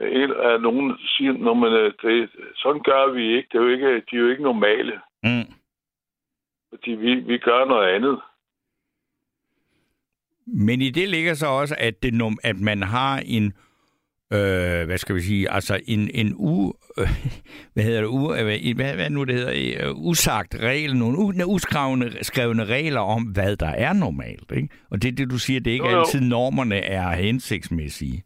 en 0.00 0.32
af 0.32 0.60
nogen 0.60 0.98
siger, 0.98 1.32
når 1.32 1.54
man, 1.54 1.72
det, 2.02 2.30
sådan 2.56 2.82
gør 2.82 3.12
vi 3.12 3.36
ikke. 3.36 3.48
Det 3.52 3.58
er 3.58 3.62
jo 3.62 3.68
ikke, 3.68 3.86
de 3.86 4.16
er 4.16 4.20
jo 4.20 4.28
ikke 4.28 4.42
normale. 4.42 5.00
Mm. 5.22 5.54
Fordi 6.68 6.90
vi, 6.90 7.14
vi 7.14 7.38
gør 7.38 7.64
noget 7.64 7.88
andet. 7.88 8.20
Men 10.46 10.80
i 10.80 10.90
det 10.90 11.08
ligger 11.08 11.34
så 11.34 11.46
også, 11.46 11.76
at, 11.78 12.02
det, 12.02 12.12
at 12.44 12.60
man 12.60 12.82
har 12.82 13.22
en 13.26 13.52
øh, 14.36 14.86
hvad 14.86 14.98
skal 14.98 15.14
vi 15.14 15.20
sige, 15.20 15.50
altså 15.50 15.80
en, 15.88 16.10
en 16.14 16.34
u, 16.38 16.72
øh, 17.00 17.08
hvad 17.72 17.84
hedder 17.84 18.00
det, 18.00 18.08
u, 18.08 18.34
øh, 18.34 18.76
hvad, 18.76 18.94
hvad 18.94 19.10
nu 19.10 19.24
det 19.24 19.34
hedder, 19.34 19.90
uh, 19.90 20.06
usagt 20.08 20.54
regel, 20.54 20.96
nogle 20.96 21.18
u, 21.18 21.26
uskrevne 21.54 22.06
skrevne 22.24 22.64
regler 22.64 23.00
om, 23.00 23.22
hvad 23.22 23.56
der 23.56 23.72
er 23.86 23.92
normalt, 23.92 24.52
ikke? 24.52 24.68
Og 24.90 25.02
det 25.02 25.08
er 25.08 25.16
det, 25.16 25.30
du 25.30 25.38
siger, 25.38 25.60
det 25.60 25.70
er 25.70 25.74
ikke 25.74 25.86
jo, 25.86 25.92
jo. 25.92 25.98
altid 25.98 26.20
normerne 26.20 26.76
er 26.76 27.10
hensigtsmæssige. 27.10 28.22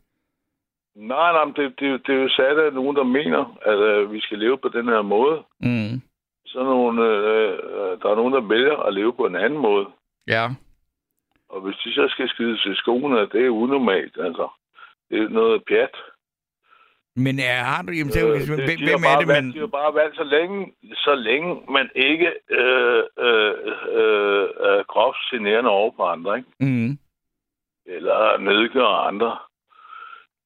Nej, 0.97 1.33
nej, 1.33 1.45
det, 1.57 1.81
det, 1.81 2.07
det 2.07 2.15
er 2.15 2.23
jo 2.23 2.29
sat 2.29 2.59
af 2.59 2.73
nogen, 2.73 2.97
der 2.97 3.03
mener, 3.03 3.59
at 3.63 3.79
øh, 3.79 4.13
vi 4.13 4.21
skal 4.21 4.39
leve 4.39 4.59
på 4.59 4.69
den 4.69 4.87
her 4.89 5.03
måde. 5.03 5.37
Mm. 5.61 6.01
Så 6.47 6.59
nogle, 6.63 7.03
øh, 7.03 7.99
der 8.03 8.09
er 8.11 8.17
nogen, 8.17 8.35
der 8.35 8.41
vælger 8.41 8.77
at 8.77 8.95
leve 8.95 9.13
på 9.13 9.27
en 9.27 9.37
anden 9.37 9.59
måde. 9.59 9.87
Ja. 10.29 10.45
Og 11.49 11.61
hvis 11.61 11.77
de 11.85 11.93
så 11.93 12.07
skal 12.11 12.29
skide 12.29 12.59
til 12.59 12.77
skoene, 12.77 13.21
det 13.33 13.47
er 13.47 13.51
unormalt, 13.51 14.17
altså. 14.21 14.49
Det 15.11 15.19
er 15.23 15.29
noget 15.29 15.63
pjat. 15.69 15.97
Men 17.17 17.39
er, 17.39 17.63
har 17.71 17.83
du... 17.83 17.93
Jamen, 17.93 18.13
Øh, 18.19 18.49
hvem, 18.49 18.79
de 18.79 18.85
hvem 18.89 19.03
er 19.13 19.19
det, 19.19 19.29
man... 19.29 19.53
De 19.53 19.59
har 19.59 19.67
bare 19.67 19.95
valgt, 19.95 20.17
så 20.17 20.25
længe, 20.25 20.73
så 20.95 21.15
længe 21.15 21.63
man 21.73 21.91
ikke 21.95 22.29
øh, 22.51 23.03
øh, 23.27 23.53
øh, 23.99 24.47
er 24.69 24.83
groft 24.93 25.19
generende 25.31 25.71
over 25.71 25.91
på 25.97 26.03
andre, 26.03 26.37
ikke? 26.37 26.49
Mm. 26.61 26.99
eller 27.87 28.39
nedgør 28.39 28.87
andre, 29.11 29.39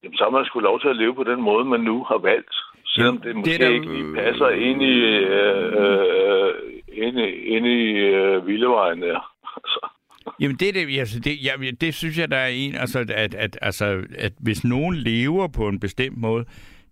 jamen, 0.03 0.17
så 0.17 0.25
har 0.25 0.31
man 0.31 0.45
sgu 0.45 0.61
lov 0.61 0.81
til 0.81 0.89
at 0.89 0.97
leve 0.97 1.15
på 1.15 1.25
den 1.25 1.41
måde, 1.43 1.65
man 1.65 1.81
nu 1.81 2.05
har 2.05 2.19
valgt. 2.19 2.55
Selvom 2.87 3.17
det 3.17 3.25
det 3.25 3.37
måske 3.37 3.55
er 3.55 3.59
da- 3.69 3.75
ikke 3.75 3.93
lige 3.95 4.15
passer 4.15 4.49
ind 4.49 4.83
i, 4.83 4.97
øh, 5.37 5.73
øh, 5.83 6.55
ind 6.89 7.19
ind 7.55 7.67
i 7.67 7.83
øh, 7.99 8.47
Villevejen 8.47 9.03
der. 9.03 9.35
Altså, 9.57 9.89
Jamen 10.41 10.57
det, 10.57 10.75
det, 10.75 10.99
altså 10.99 11.21
det, 11.21 11.45
ja, 11.45 11.71
det 11.81 11.95
synes 11.95 12.19
jeg, 12.19 12.31
der 12.31 12.37
er 12.37 12.47
en, 12.47 12.75
altså 12.75 12.99
at, 13.09 13.35
at, 13.35 13.59
altså, 13.63 14.05
at 14.19 14.33
hvis 14.39 14.65
nogen 14.65 14.95
lever 14.95 15.49
på 15.49 15.69
en 15.69 15.81
bestemt 15.81 16.19
måde, 16.19 16.45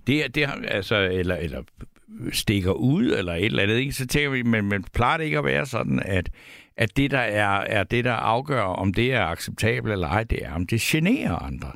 det, 0.06 0.35
det 0.35 0.49
altså, 0.68 0.97
eller, 0.97 1.37
eller 1.37 1.62
stikker 2.33 2.73
ud, 2.73 3.04
eller 3.04 3.33
et 3.33 3.45
eller 3.45 3.62
andet, 3.62 3.76
ikke? 3.76 3.92
så 3.92 4.06
tænker 4.06 4.30
vi, 4.30 4.42
men, 4.42 4.68
men 4.68 4.85
plejer 4.95 5.16
det 5.16 5.25
ikke 5.25 5.38
at 5.38 5.45
være 5.45 5.66
sådan, 5.66 6.02
at, 6.04 6.30
at 6.76 6.97
det, 6.97 7.11
der 7.11 7.18
er, 7.18 7.61
er 7.61 7.85
det, 7.85 8.04
der 8.04 8.12
afgør, 8.12 8.62
om 8.62 8.95
det 8.95 9.12
er 9.12 9.25
acceptabelt 9.25 9.92
eller 9.92 10.09
ej, 10.09 10.25
det 10.25 10.45
er, 10.45 10.54
om 10.54 10.66
det 10.66 10.80
generer 10.80 11.37
andre. 11.37 11.73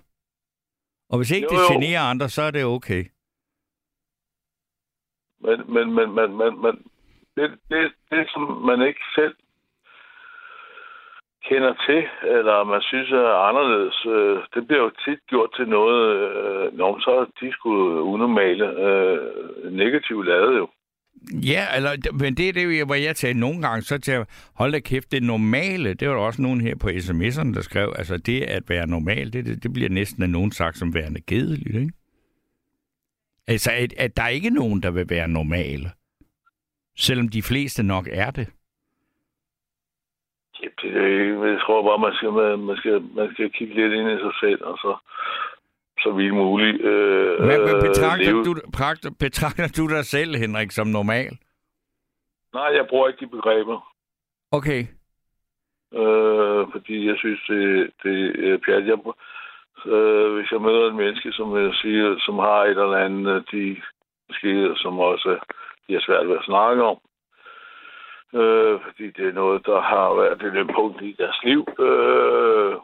Og 1.09 1.19
hvis 1.19 1.31
ikke 1.31 1.49
Jo, 1.53 1.59
det 1.59 1.75
jo. 1.75 1.81
generer 1.81 2.01
andre, 2.01 2.29
så 2.29 2.43
er 2.43 2.51
det 2.51 2.65
okay. 2.65 3.05
men, 5.41 5.75
men, 5.75 5.95
men, 5.95 6.15
men, 6.15 6.37
men, 6.37 6.63
men 6.63 6.75
det, 7.37 7.59
det, 7.71 7.93
det, 8.11 8.31
som 8.33 8.43
man 8.43 8.89
ikke 8.89 9.01
selv 9.15 9.35
kender 11.51 11.75
til, 11.87 12.03
eller 12.37 12.65
man 12.65 12.83
synes 12.83 13.11
er 13.11 13.47
anderledes, 13.49 13.97
øh, 14.15 14.37
det 14.55 14.63
bliver 14.67 14.83
jo 14.87 14.93
tit 15.05 15.21
gjort 15.33 15.51
til 15.57 15.67
noget, 15.69 16.03
øh, 16.21 16.79
når 16.79 16.93
så 17.05 17.11
er 17.21 17.25
de 17.41 17.53
skulle 17.53 18.03
unormale, 18.03 18.67
øh, 18.87 19.73
negativt 19.83 20.27
lavet 20.27 20.59
jo. 20.59 20.67
Ja, 21.53 21.63
eller, 21.77 21.93
men 22.13 22.35
det 22.35 22.49
er 22.49 22.53
det, 22.53 22.87
hvor 22.87 22.95
jeg 22.95 23.17
tager 23.17 23.35
nogle 23.35 23.63
gange, 23.63 23.83
så 23.83 23.99
til 23.99 24.13
at 24.13 24.51
holde 24.55 24.81
kæft, 24.81 25.13
det 25.13 25.23
normale, 25.23 25.95
det 25.95 26.09
var 26.09 26.15
der 26.15 26.21
også 26.21 26.43
nogen 26.43 26.61
her 26.61 26.77
på 26.77 26.89
sms'erne, 26.89 27.55
der 27.55 27.61
skrev, 27.61 27.95
altså 27.99 28.17
det 28.17 28.43
at 28.43 28.63
være 28.69 28.87
normal, 28.87 29.33
det, 29.33 29.47
det, 29.47 29.63
det 29.63 29.73
bliver 29.73 29.89
næsten 29.89 30.23
af 30.23 30.31
nogen 30.31 30.53
sagt 30.53 30.77
som 30.79 30.95
værende 30.95 31.21
kedeligt, 31.21 31.77
ikke? 31.77 31.93
Altså, 33.47 33.71
at, 33.73 33.93
at 33.97 34.17
der 34.17 34.23
er 34.23 34.29
ikke 34.29 34.51
nogen, 34.51 34.83
der 34.83 34.91
vil 34.91 35.11
være 35.11 35.29
normale, 35.29 35.91
selvom 36.99 37.29
de 37.29 37.43
fleste 37.43 37.83
nok 37.83 38.09
er 38.13 38.31
det. 38.31 38.49
Det 40.83 40.97
er 40.97 41.07
ikke, 41.21 41.43
jeg 41.53 41.61
tror 41.61 41.83
bare, 41.89 41.99
man 41.99 42.15
skal, 42.15 42.31
man, 42.69 42.77
skal, 42.77 43.03
man 43.15 43.29
skal 43.33 43.51
kigge 43.51 43.75
lidt 43.75 43.93
ind 43.93 44.11
i 44.11 44.19
sig 44.25 44.35
selv, 44.41 44.65
og 44.65 44.79
så, 44.79 44.97
så 46.03 46.11
vidt 46.13 46.35
muligt 46.35 46.81
øh, 46.81 47.45
Hvad, 47.45 47.59
hvad 47.59 47.75
øh, 47.75 47.83
betragter, 47.89 48.25
leve. 48.33 48.45
du, 48.45 48.55
betragter, 48.55 49.11
betragter 49.21 49.69
du 49.77 49.89
dig 49.97 50.05
selv, 50.05 50.37
Henrik, 50.37 50.71
som 50.71 50.87
normal? 50.87 51.33
Nej, 52.55 52.69
jeg 52.79 52.87
bruger 52.89 53.09
ikke 53.09 53.25
de 53.25 53.31
begreber, 53.31 53.79
Okay. 54.53 54.81
øh, 56.01 56.63
fordi 56.73 57.07
jeg 57.09 57.17
synes, 57.19 57.41
det, 57.49 57.91
det 58.03 58.49
er 58.51 58.59
pjat. 58.65 58.87
Jeg, 58.87 58.99
øh, 59.93 60.35
hvis 60.35 60.51
jeg 60.53 60.61
møder 60.61 60.87
et 60.89 60.95
menneske, 60.95 61.33
som 61.33 61.57
jeg 61.57 61.75
siger, 61.83 62.17
som 62.19 62.35
har 62.39 62.61
et 62.65 62.71
eller 62.71 62.97
andet, 63.07 63.35
øh, 63.37 63.43
de 63.53 63.77
måske, 64.29 64.73
som 64.77 64.99
også 64.99 65.39
de 65.87 65.93
har 65.93 66.01
svært 66.07 66.29
ved 66.29 66.37
at 66.39 66.45
snakke 66.45 66.83
om, 66.85 66.99
øh, 68.35 68.81
fordi 68.85 69.11
det 69.11 69.29
er 69.29 69.33
noget, 69.33 69.67
der 69.67 69.81
har 69.81 70.15
været 70.15 70.57
et 70.61 70.75
punkt 70.75 71.03
i 71.03 71.13
deres 71.19 71.41
liv, 71.45 71.67
øh, 71.79 72.75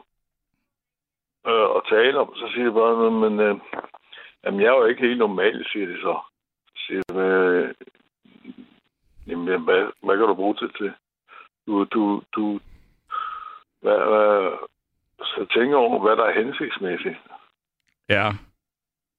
øh, 1.47 1.67
at 1.77 1.81
tale 1.89 2.19
om, 2.19 2.35
så 2.35 2.51
siger 2.53 2.65
de 2.65 2.73
bare, 2.73 3.11
men 3.11 3.39
øh, 3.39 3.55
jamen, 4.43 4.61
jeg 4.61 4.67
er 4.67 4.77
jo 4.77 4.85
ikke 4.85 5.07
helt 5.07 5.19
normal, 5.19 5.65
siger 5.71 5.87
de 5.87 6.01
så. 6.01 6.19
Så 6.75 6.83
siger 6.87 7.01
de, 7.09 7.19
øh, 7.19 7.73
jamen, 9.27 9.63
hvad, 9.63 9.91
hvad 10.03 10.17
kan 10.17 10.27
du 10.27 10.35
bruge 10.35 10.55
det 10.55 10.75
til? 10.77 10.93
Du, 11.67 11.83
du, 11.83 12.21
du, 12.35 12.59
hvad, 13.81 13.97
hvad, 13.97 14.51
så 15.21 15.45
tænker 15.53 15.77
over, 15.77 15.99
hvad 15.99 16.15
der 16.15 16.23
er 16.23 16.43
hensigtsmæssigt, 16.43 17.17
Ja 18.09 18.31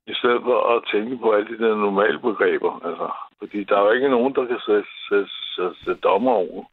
i 0.08 0.14
stedet 0.14 0.40
for 0.42 0.58
at 0.76 0.82
tænke 0.92 1.16
på 1.18 1.32
alle 1.32 1.48
de 1.48 1.58
der 1.64 1.74
normale 1.76 2.18
begreber. 2.18 2.72
Altså, 2.88 3.06
fordi 3.38 3.64
der 3.64 3.76
er 3.76 3.84
jo 3.84 3.90
ikke 3.90 4.08
nogen, 4.08 4.34
der 4.34 4.44
kan 4.46 4.60
sætte, 4.66 4.88
sætte, 5.08 5.30
sætte, 5.54 5.74
sætte 5.84 6.00
dommer 6.00 6.32
over, 6.32 6.64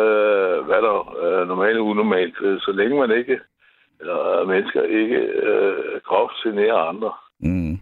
øh, 0.00 0.58
hvad 0.66 0.80
der 0.82 0.94
er 1.26 1.44
normalt 1.44 1.78
og 1.78 1.84
unormalt. 1.86 2.36
Øh, 2.40 2.60
Så 2.60 2.72
længe 2.72 2.98
man 3.00 3.10
ikke, 3.18 3.40
eller 4.00 4.44
mennesker 4.44 4.82
ikke 4.82 5.16
øh, 5.50 6.00
groft 6.04 6.34
generer 6.44 6.74
andre, 6.92 7.12
Mm. 7.40 7.76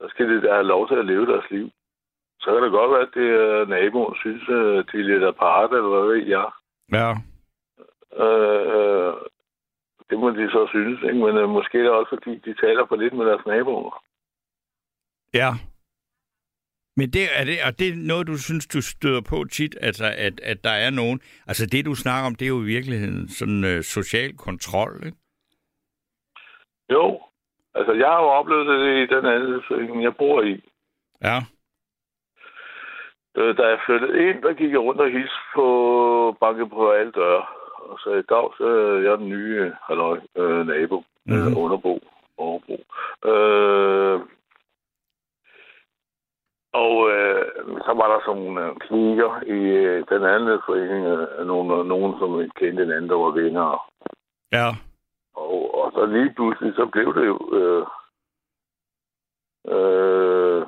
så 0.00 0.06
skal 0.08 0.28
de 0.28 0.42
da 0.42 0.52
have 0.52 0.66
lov 0.74 0.88
til 0.88 0.94
at 0.94 1.06
leve 1.06 1.26
deres 1.26 1.50
liv. 1.50 1.70
Så 2.40 2.52
kan 2.54 2.62
det 2.62 2.70
godt 2.72 2.90
være, 2.90 3.00
at 3.08 3.14
det 3.14 3.28
er 3.30 3.64
naboen 3.66 4.14
synes, 4.16 4.42
at 4.48 4.86
de 4.92 5.00
er 5.00 5.08
lidt 5.10 5.24
apart, 5.24 5.70
eller 5.72 5.88
hvad 5.88 6.06
ved 6.08 6.26
jeg. 6.26 6.48
Ja. 6.92 7.10
Øh, 8.24 8.66
øh, 8.76 9.12
det 10.10 10.18
må 10.18 10.30
de 10.30 10.50
så 10.50 10.66
synes, 10.70 11.02
ikke? 11.02 11.24
men 11.24 11.36
øh, 11.36 11.48
måske 11.48 11.78
er 11.78 11.82
det 11.82 11.90
også, 11.90 12.16
fordi 12.18 12.38
de 12.38 12.54
taler 12.54 12.86
for 12.86 12.96
lidt 12.96 13.14
med 13.14 13.26
deres 13.26 13.46
naboer. 13.46 14.02
Ja. 15.34 15.50
Men 16.96 17.10
det 17.10 17.24
er 17.38 17.44
det, 17.44 17.56
og 17.66 17.78
det 17.78 17.88
er 17.88 18.06
noget, 18.12 18.26
du 18.26 18.36
synes, 18.38 18.66
du 18.66 18.80
støder 18.82 19.22
på 19.30 19.44
tit, 19.44 19.76
altså 19.80 20.06
at, 20.26 20.40
at 20.40 20.64
der 20.64 20.76
er 20.86 20.90
nogen... 20.90 21.20
Altså 21.46 21.66
det, 21.66 21.84
du 21.84 21.94
snakker 21.94 22.26
om, 22.26 22.34
det 22.34 22.44
er 22.44 22.54
jo 22.56 22.62
i 22.62 22.72
virkeligheden 22.76 23.28
sådan 23.28 23.64
uh, 23.64 23.80
social 23.82 24.36
kontrol, 24.36 25.06
ikke? 25.06 25.18
Jo, 26.90 27.20
altså 27.74 27.92
jeg 27.92 28.08
har 28.08 28.20
jo 28.22 28.28
oplevet 28.28 28.66
det 28.66 29.02
i 29.02 29.14
den 29.14 29.26
anden 29.26 30.02
jeg 30.02 30.16
bor 30.16 30.42
i. 30.42 30.54
Ja. 31.22 31.38
Øh, 33.36 33.56
da 33.56 33.62
jeg 33.62 33.78
flyttede 33.86 34.28
ind, 34.28 34.42
der 34.42 34.52
gik 34.52 34.70
jeg 34.70 34.80
rundt 34.80 35.00
og 35.00 35.10
hilste 35.10 35.40
på 35.54 35.66
banket 36.40 36.70
på 36.70 36.90
alle 36.92 37.12
døre. 37.12 37.44
Og 37.90 37.98
så 37.98 38.10
i 38.10 38.22
dag, 38.32 38.46
så 38.58 38.64
er 38.66 39.00
jeg 39.08 39.18
den 39.18 39.28
nye 39.28 39.72
halløj, 39.86 40.18
øh, 40.36 40.66
nabo, 40.66 40.98
mm-hmm. 40.98 41.40
Mhm. 41.40 41.52
øh, 41.52 41.62
underbo, 41.62 42.00
overbo. 42.36 42.76
Øh, 43.30 44.20
og 46.82 47.10
øh, 47.10 47.44
så 47.86 47.92
var 48.00 48.08
der 48.12 48.20
sådan 48.24 48.42
nogle 48.42 48.66
øh, 48.66 48.76
klikker 48.76 49.42
i 49.46 49.60
øh, 49.86 50.04
den 50.08 50.22
anden 50.24 50.60
forening, 50.66 51.06
øh, 51.06 51.46
nogen, 51.46 51.88
nogen, 51.88 52.18
som 52.18 52.50
kendte 52.58 52.82
hinanden, 52.84 53.10
der 53.10 53.16
var 53.16 53.30
venner. 53.30 53.90
Ja. 54.52 54.68
Og, 55.34 55.74
og 55.74 55.92
så 55.92 56.06
lige 56.06 56.34
pludselig, 56.34 56.74
så 56.74 56.86
blev 56.86 57.14
det 57.14 57.26
jo... 57.26 57.38
Øh, 57.58 57.86
øh, 59.74 60.62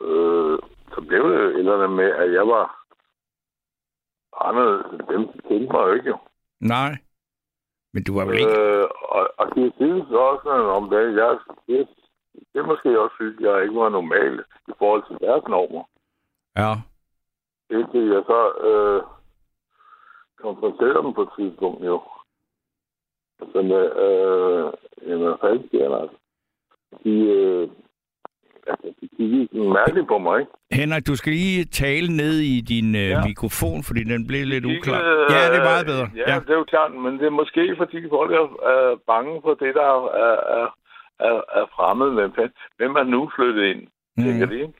øh, 0.00 0.58
så 0.94 1.00
blev 1.08 1.30
det 1.30 1.38
jo 1.40 1.48
et 1.48 1.58
eller 1.58 1.74
andet 1.74 1.90
med, 1.90 2.10
at 2.22 2.32
jeg 2.32 2.48
var 2.48 2.82
anderledes. 4.40 4.86
Dem 5.08 5.28
kendte 5.48 5.72
mig 5.72 5.82
jo 5.86 5.92
ikke, 5.92 6.08
jo. 6.08 6.18
Nej. 6.62 6.92
Men 7.92 8.04
du 8.04 8.14
var 8.14 8.24
vel 8.24 8.38
ikke... 8.38 8.60
Øh, 8.60 8.86
og, 9.16 9.24
og 9.38 9.46
de 9.56 9.72
synes 9.76 10.06
også 10.10 10.48
om 10.78 10.90
det. 10.90 11.16
Jeg, 11.16 11.38
det, 11.66 11.88
det 12.54 12.66
måske 12.66 13.00
også 13.00 13.14
synes, 13.14 13.40
jeg 13.40 13.62
ikke 13.62 13.74
var 13.74 13.88
normal 13.88 14.44
i 14.68 14.72
forhold 14.78 15.02
til 15.06 15.26
deres 15.26 15.44
normer. 15.48 15.84
Ja. 16.56 16.72
Indtil 17.76 18.06
jeg 18.14 18.22
så 18.26 18.40
øh, 18.68 19.02
konfronterede 20.42 21.02
dem 21.02 21.14
på 21.14 21.22
et 21.22 21.32
tidspunkt, 21.38 21.84
jo. 21.84 22.02
Så 23.52 23.62
med, 23.62 23.84
øh, 24.06 24.72
jamen, 25.08 25.26
hvad 25.26 25.36
fanden 25.40 25.68
sker 25.68 25.88
der? 25.88 25.98
altså? 25.98 26.16
De, 27.04 27.10
øh, 27.10 27.70
altså, 28.66 28.86
de 29.00 29.08
kiggede 29.16 29.48
mærkeligt 29.78 30.08
på 30.08 30.18
mig? 30.18 30.46
Henrik, 30.72 31.06
du 31.06 31.16
skal 31.16 31.32
lige 31.32 31.64
tale 31.64 32.08
ned 32.16 32.34
i 32.54 32.60
din 32.60 32.94
ja. 32.94 33.00
Ja. 33.00 33.24
mikrofon, 33.26 33.82
fordi 33.82 34.02
den 34.04 34.26
blev 34.26 34.46
lidt 34.46 34.64
De 34.64 34.68
uklar. 34.68 34.98
kiggede, 34.98 35.26
Ja, 35.34 35.42
det 35.52 35.58
er 35.62 35.64
meget 35.72 35.86
bedre. 35.86 36.06
Øh, 36.12 36.18
Ja, 36.18 36.32
ja, 36.32 36.38
det 36.40 36.50
er 36.50 36.60
jo 36.62 36.64
klart, 36.64 36.92
men 37.04 37.12
det 37.18 37.26
er 37.26 37.30
måske, 37.42 37.74
fordi 37.76 37.98
folk 38.08 38.30
er, 38.40 38.46
er 38.72 38.96
bange 39.12 39.40
for 39.44 39.54
det, 39.62 39.74
der 39.74 39.86
er, 39.94 40.00
er, 40.60 40.66
er, 41.28 41.36
er 41.60 41.66
fremmed. 41.76 42.08
Hvem, 42.14 42.30
hvem 42.76 42.94
er 42.96 43.04
nu 43.14 43.30
flyttet 43.36 43.64
ind, 43.72 43.80
mm. 44.16 44.22
tænker 44.24 44.46
de, 44.46 44.54
ikke? 44.54 44.72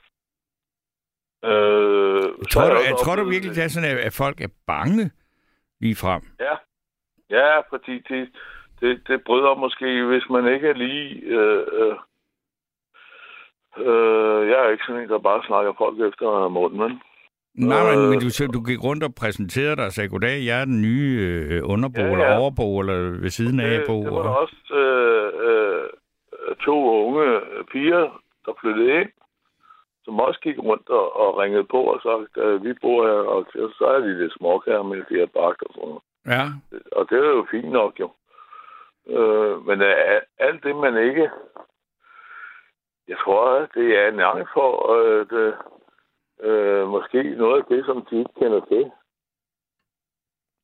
Øh, 1.45 2.23
Tror 2.53 2.69
du, 2.69 2.77
jeg 2.89 2.95
tror 3.03 3.15
du 3.15 3.23
virkelig, 3.29 3.55
det 3.55 3.63
er 3.63 3.67
sådan, 3.67 3.89
at- 3.91 3.97
at 4.07 4.13
folk 4.13 4.41
er 4.41 4.47
bange 4.67 5.11
lige 5.81 5.95
frem? 5.95 6.21
Ja, 6.39 6.55
ja 7.37 7.59
fordi 7.69 7.95
det, 8.09 8.29
det, 8.81 9.01
det 9.07 9.23
bryder 9.25 9.55
måske, 9.55 10.03
hvis 10.03 10.23
man 10.29 10.53
ikke 10.53 10.67
er 10.67 10.73
lige... 10.73 11.21
Øh, 11.21 11.63
øh, 11.73 11.95
øh, 13.77 14.47
jeg 14.49 14.57
er 14.65 14.69
ikke 14.69 14.83
sådan 14.87 15.01
en, 15.01 15.09
der 15.09 15.19
bare 15.19 15.43
snakker 15.47 15.73
folk 15.77 15.99
efter 15.99 16.47
munden, 16.47 16.79
men... 16.79 17.01
Nej, 17.55 17.83
men, 17.89 17.99
Øh, 18.15 18.21
du, 18.21 18.27
du 18.53 18.61
gik 18.69 18.83
rundt 18.83 19.03
og 19.03 19.13
præsenterede 19.21 19.75
dig 19.75 19.85
og 19.85 19.91
sagde, 19.91 20.09
goddag, 20.09 20.45
jeg 20.45 20.61
er 20.61 20.65
den 20.65 20.81
nye 20.81 21.09
øh, 21.27 21.61
underbo, 21.73 22.01
Ja, 22.01 22.05
ja, 22.07 22.11
eller 22.13 22.37
overbo, 22.39 22.79
eller 22.79 22.97
ved 23.23 23.29
siden 23.29 23.59
af 23.59 23.69
det, 23.69 23.83
bo. 23.87 23.97
det 24.03 24.11
var 24.11 24.23
der 24.23 24.29
og... 24.29 24.39
også 24.39 24.75
øh, 24.81 25.27
øh, 25.47 25.85
to 26.65 26.75
unge 27.05 27.39
piger, 27.71 28.21
der 28.45 28.51
flyttede 28.61 29.01
ind, 29.01 29.09
som 30.05 30.19
også 30.19 30.39
gik 30.39 30.57
rundt 30.59 30.89
og, 30.89 31.15
og 31.21 31.37
ringede 31.37 31.63
på 31.63 31.81
og 31.93 31.99
sagde, 32.03 32.53
at 32.53 32.63
vi 32.63 32.73
bor 32.81 33.07
her, 33.07 33.19
og 33.33 33.45
så 33.77 33.85
er 33.95 33.99
de 33.99 34.19
lidt 34.21 34.33
småk 34.37 34.65
her 34.65 34.83
med 34.83 34.97
de 34.97 35.15
her 35.19 35.25
bagt 35.25 35.61
og 35.65 35.69
sådan 35.73 35.89
noget. 35.89 36.03
Ja, 36.35 36.43
Og 36.97 37.09
det 37.09 37.17
er 37.17 37.29
jo 37.39 37.45
fint 37.51 37.71
nok, 37.71 37.99
jo. 37.99 38.07
Øh, 39.15 39.65
men 39.67 39.81
øh, 39.81 40.21
alt 40.39 40.63
det, 40.63 40.75
man 40.75 40.97
ikke... 41.09 41.29
Jeg 43.07 43.17
tror, 43.23 43.41
at 43.61 43.69
det 43.73 43.87
er 43.99 44.07
en 44.07 44.17
gang 44.17 44.47
for, 44.53 44.71
at 44.95 45.33
øh, 46.47 46.87
måske 46.87 47.23
noget 47.23 47.57
af 47.61 47.65
det, 47.69 47.85
som 47.85 48.05
de 48.09 48.19
ikke 48.19 48.35
kender 48.39 48.61
til. 48.71 48.91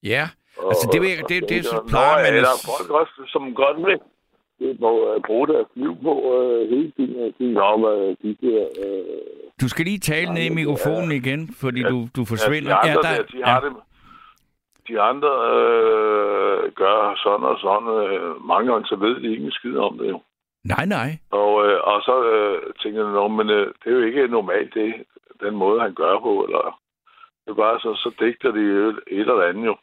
Ja, 0.03 0.23
altså 0.69 0.89
det, 0.91 1.01
det, 1.01 1.29
det, 1.29 1.49
det, 1.49 1.65
så 1.65 1.83
plejer 1.89 2.15
man... 2.23 2.33
Eller 2.35 2.55
folk 2.71 2.89
også, 3.01 3.15
som 3.33 3.55
godt 3.55 3.77
vil 3.87 3.99
det 4.59 4.79
må 4.79 5.15
uh, 5.15 5.21
bruge 5.27 5.47
deres 5.47 5.67
liv 5.75 5.93
på 6.03 6.13
uh, 6.33 6.69
hele 6.69 6.91
tiden 6.91 7.23
at 7.23 7.33
sige 7.37 7.61
om 7.61 7.83
uh, 7.83 8.15
de 8.23 8.37
der... 8.41 8.61
Uh, 8.85 9.49
du 9.61 9.69
skal 9.69 9.85
lige 9.85 9.99
tale 9.99 10.33
ned 10.33 10.43
i 10.43 10.53
mikrofonen 10.61 11.11
igen, 11.11 11.41
fordi 11.61 11.81
ja, 11.81 11.89
du, 11.89 12.07
du 12.15 12.25
forsvinder. 12.25 12.71
Ja, 12.71 12.79
de 12.85 12.97
andre, 12.97 13.09
ja, 13.09 13.17
der, 13.17 13.23
de, 13.23 13.43
har 13.43 13.61
ja. 13.63 13.69
det, 13.69 13.75
de 14.87 15.01
andre 15.01 15.31
øh, 15.55 16.71
gør 16.81 17.15
sådan 17.23 17.45
og 17.51 17.57
sådan. 17.65 17.87
Øh, 18.03 18.45
mange 18.51 18.71
gange 18.71 18.87
så 18.87 18.95
ved 18.95 19.15
de 19.21 19.31
ikke 19.31 19.45
en 19.45 19.51
skid 19.51 19.77
om 19.77 19.97
det 19.97 20.09
jo. 20.09 20.21
Nej, 20.63 20.85
nej. 20.85 21.09
Og, 21.31 21.67
øh, 21.67 21.79
og 21.83 22.01
så 22.01 22.15
øh, 22.33 22.73
tænker 22.83 23.21
jeg, 23.21 23.31
men 23.31 23.49
øh, 23.49 23.67
det 23.79 23.87
er 23.87 23.97
jo 23.97 24.01
ikke 24.01 24.27
normalt 24.27 24.73
det, 24.73 24.93
den 25.43 25.55
måde, 25.55 25.81
han 25.81 25.93
gør 25.93 26.19
på. 26.19 26.43
Eller, 26.45 26.79
det 27.45 27.51
er 27.51 27.55
bare 27.55 27.79
så, 27.79 27.93
så 27.95 28.09
digter 28.19 28.51
de 28.51 28.63
et, 28.87 29.19
eller 29.19 29.41
andet 29.49 29.65
jo. 29.65 29.75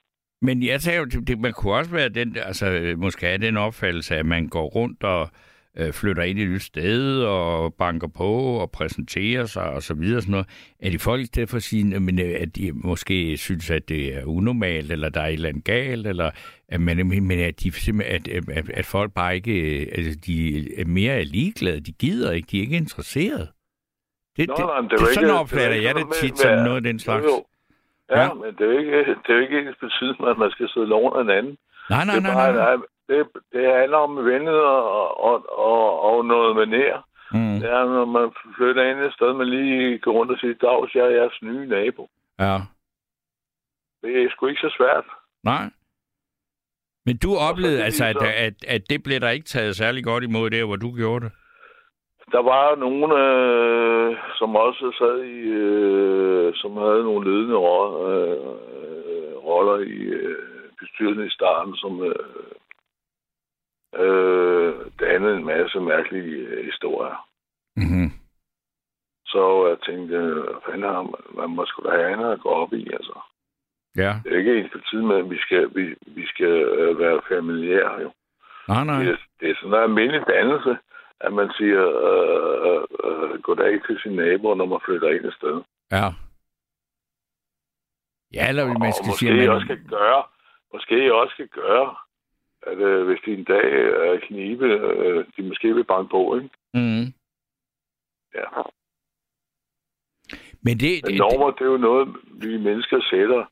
Men 0.42 0.62
jeg 0.62 0.80
tager 0.80 0.98
jo, 0.98 1.04
det, 1.04 1.38
man 1.38 1.52
kunne 1.52 1.74
også 1.74 1.92
være 1.92 2.08
den, 2.08 2.36
altså 2.36 2.94
måske 2.96 3.26
have 3.26 3.38
den 3.38 3.56
opfattelse, 3.56 4.16
at 4.16 4.26
man 4.26 4.48
går 4.48 4.66
rundt 4.66 5.04
og 5.04 5.28
øh, 5.76 5.92
flytter 5.92 6.22
ind 6.22 6.38
i 6.38 6.42
et 6.42 6.48
nyt 6.48 6.62
sted 6.62 7.22
og 7.22 7.74
banker 7.74 8.08
på 8.08 8.30
og 8.34 8.70
præsenterer 8.70 9.44
sig 9.44 9.70
og 9.70 9.82
så 9.82 9.94
videre. 9.94 10.20
Sådan 10.20 10.30
noget. 10.30 10.46
Er 10.82 10.90
de 10.90 10.98
folk 10.98 11.26
stedet 11.26 11.48
for 11.48 11.56
at 11.56 11.62
sige, 11.62 12.00
men, 12.00 12.18
øh, 12.18 12.34
at 12.40 12.56
de 12.56 12.72
måske 12.74 13.36
synes, 13.36 13.70
at 13.70 13.88
det 13.88 14.16
er 14.16 14.24
unormalt, 14.24 14.92
eller 14.92 15.08
der 15.08 15.20
er 15.20 15.26
et 15.26 15.32
eller 15.32 15.48
andet 15.48 15.64
galt, 15.64 16.06
eller 16.06 16.30
at, 16.68 16.80
man, 16.80 17.06
men 17.06 17.38
at, 17.38 17.62
de, 17.62 17.72
at, 18.04 18.28
at, 18.28 18.70
at 18.70 18.86
folk 18.86 19.14
bare 19.14 19.34
ikke 19.34 19.88
altså, 19.96 20.20
de 20.26 20.58
er 20.80 20.84
mere 20.84 21.24
ligeglade, 21.24 21.80
de 21.80 21.92
gider 21.92 22.32
ikke, 22.32 22.48
de 22.50 22.58
er 22.58 22.62
ikke 22.62 22.76
interesseret. 22.76 23.48
Det, 24.36 24.48
Nå, 24.48 24.54
det, 24.56 24.64
nej, 24.66 24.80
det, 24.80 24.90
det, 24.90 25.14
sådan 25.14 25.30
opfatter 25.30 25.76
jeg 25.76 25.94
det 25.94 26.06
tit 26.20 26.38
som 26.38 26.50
noget 26.50 26.76
af 26.76 26.82
den 26.82 26.98
slags. 26.98 27.24
Jo, 27.24 27.30
jo. 27.30 27.44
Ja, 28.10 28.22
ja, 28.22 28.34
men 28.34 28.54
det 28.58 28.60
er 28.60 28.72
jo 28.72 28.78
ikke, 28.78 28.98
det 28.98 29.28
er 29.28 29.34
jo 29.34 29.40
ikke 29.40 29.58
ens 29.58 29.76
betydning, 29.80 30.28
at 30.28 30.38
man 30.38 30.50
skal 30.50 30.68
sidde 30.68 30.86
lovende 30.86 31.20
en 31.20 31.38
anden. 31.38 31.56
Nej, 31.90 32.04
nej, 32.04 32.20
nej, 32.20 32.34
nej. 32.34 32.52
nej. 32.52 32.76
Det, 33.08 33.26
det 33.52 33.74
handler 33.80 33.98
om 33.98 34.16
venlighed 34.16 34.60
og, 34.60 35.20
og, 35.24 35.58
og, 35.58 36.00
og 36.00 36.24
noget 36.24 36.56
med 36.56 36.66
nær. 36.66 37.06
Mm. 37.32 37.60
Det 37.60 37.70
er, 37.70 37.84
når 37.84 38.04
man 38.04 38.32
flytter 38.56 38.82
ind 38.90 38.98
et 38.98 39.12
sted, 39.14 39.32
man 39.32 39.48
lige 39.48 39.98
går 39.98 40.12
rundt 40.12 40.32
og 40.32 40.38
siger, 40.38 40.54
Dags, 40.54 40.94
jeg 40.94 41.04
er 41.04 41.16
jeres 41.20 41.42
nye 41.42 41.66
nabo. 41.66 42.08
Ja. 42.38 42.56
Det 44.02 44.22
er 44.22 44.30
sgu 44.30 44.46
ikke 44.46 44.60
så 44.60 44.74
svært. 44.78 45.04
Nej. 45.44 45.64
Men 47.06 47.16
du 47.16 47.36
oplevede 47.50 47.84
altså, 47.84 48.04
at, 48.04 48.16
at, 48.46 48.54
at 48.68 48.82
det 48.90 49.02
blev 49.02 49.20
der 49.20 49.30
ikke 49.30 49.46
taget 49.46 49.76
særlig 49.76 50.04
godt 50.04 50.24
imod 50.24 50.50
der, 50.50 50.64
hvor 50.64 50.76
du 50.76 50.90
gjorde 50.96 51.24
det? 51.24 51.32
Der 52.32 52.42
var 52.42 52.74
nogen, 52.74 53.10
øh, 53.24 54.16
som 54.38 54.56
også 54.56 54.92
sad 54.98 55.22
i, 55.22 55.38
øh, 55.40 56.52
som 56.54 56.76
havde 56.76 57.02
nogle 57.02 57.30
ledende 57.30 57.56
ro- 57.56 58.08
øh, 58.10 58.36
roller 59.48 59.78
i 59.78 59.98
øh, 60.20 60.38
bestyrelsen 60.80 61.26
i 61.26 61.30
starten, 61.30 61.76
som 61.76 62.04
øh, 62.04 62.14
øh, 64.04 64.74
dannede 65.00 65.36
en 65.36 65.44
masse 65.44 65.80
mærkelige 65.80 66.36
øh, 66.36 66.64
historier. 66.64 67.28
Mm-hmm. 67.76 68.10
Så 69.26 69.66
jeg 69.68 69.78
tænkte, 69.86 70.18
hvad 70.18 70.60
fanden 70.66 70.82
har 70.82 71.02
man, 71.36 71.56
man 71.56 71.66
skulle 71.66 71.90
da 71.90 71.96
have 71.96 72.12
andet 72.12 72.32
at 72.32 72.40
gå 72.40 72.48
op 72.48 72.72
i, 72.72 72.88
altså. 72.92 73.18
Ja. 73.96 74.20
Det 74.24 74.32
er 74.32 74.38
ikke 74.38 74.58
ens 74.58 74.72
på 74.72 74.78
tid 74.90 75.02
med, 75.02 75.16
at 75.16 75.30
vi 75.30 75.38
skal, 75.38 75.70
vi, 75.74 75.94
vi 76.06 76.26
skal 76.26 76.54
øh, 76.78 76.98
være 76.98 77.20
familiære, 77.28 78.00
jo. 78.02 78.12
Nej, 78.68 78.84
nej. 78.84 79.02
Det, 79.02 79.18
det 79.40 79.50
er 79.50 79.54
sådan 79.54 79.74
en 79.74 79.82
almindelig 79.82 80.26
dannelse 80.26 80.76
at 81.20 81.32
man 81.32 81.50
siger 81.58 81.84
øh, 82.08 82.82
øh, 83.04 83.42
goddag 83.42 83.82
til 83.86 83.98
sine 84.02 84.16
naboer, 84.16 84.54
når 84.54 84.66
man 84.66 84.80
flytter 84.84 85.10
ind 85.10 85.24
et 85.24 85.34
sted. 85.34 85.62
Ja. 85.92 86.06
Ja, 88.34 88.48
eller 88.48 88.78
man 88.78 88.92
skal 88.92 89.10
og 89.10 89.18
sige, 89.18 89.36
man... 89.36 89.48
også 89.48 89.64
skal 89.64 89.82
gøre, 89.88 90.22
måske 90.72 91.14
også 91.14 91.32
skal 91.32 91.48
gøre, 91.48 91.96
at 92.66 92.78
øh, 92.78 93.06
hvis 93.06 93.20
de 93.26 93.32
en 93.32 93.44
dag 93.44 93.66
er 94.10 94.20
knibe, 94.26 94.66
øh, 94.66 95.24
de 95.36 95.42
måske 95.42 95.74
vil 95.74 95.84
banke 95.84 96.10
på, 96.10 96.36
ikke? 96.36 96.50
Mm. 96.74 97.06
Ja. 98.34 98.48
Men 100.62 100.78
det, 100.80 100.90
Men 101.04 101.14
normer, 101.16 101.50
det 101.50 101.60
er 101.60 101.70
jo 101.70 101.76
noget, 101.76 102.08
vi 102.32 102.56
mennesker 102.56 103.00
sætter. 103.10 103.44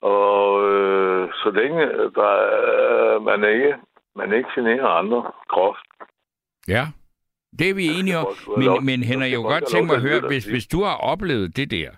Og 0.00 0.70
øh, 0.72 1.28
så 1.32 1.50
længe 1.50 1.80
der, 2.18 2.34
øh, 3.16 3.22
man 3.22 3.44
ikke 3.54 3.74
man 4.16 4.32
ikke 4.32 4.48
generer 4.54 4.88
andre 4.88 5.32
groft, 5.48 5.86
Ja, 6.68 6.86
det 7.58 7.70
er 7.70 7.74
vi 7.74 7.86
enige 7.86 8.18
om. 8.18 8.26
Men, 8.58 8.84
men 8.84 9.02
Henrik, 9.02 9.30
jeg 9.32 9.38
kunne 9.38 9.52
godt 9.52 9.68
tænke 9.68 9.86
mig 9.86 9.96
at 9.96 10.02
høre, 10.02 10.20
hvis, 10.28 10.44
hvis 10.44 10.66
du 10.66 10.82
har 10.82 10.96
oplevet 10.96 11.56
det 11.56 11.70
der, 11.70 11.90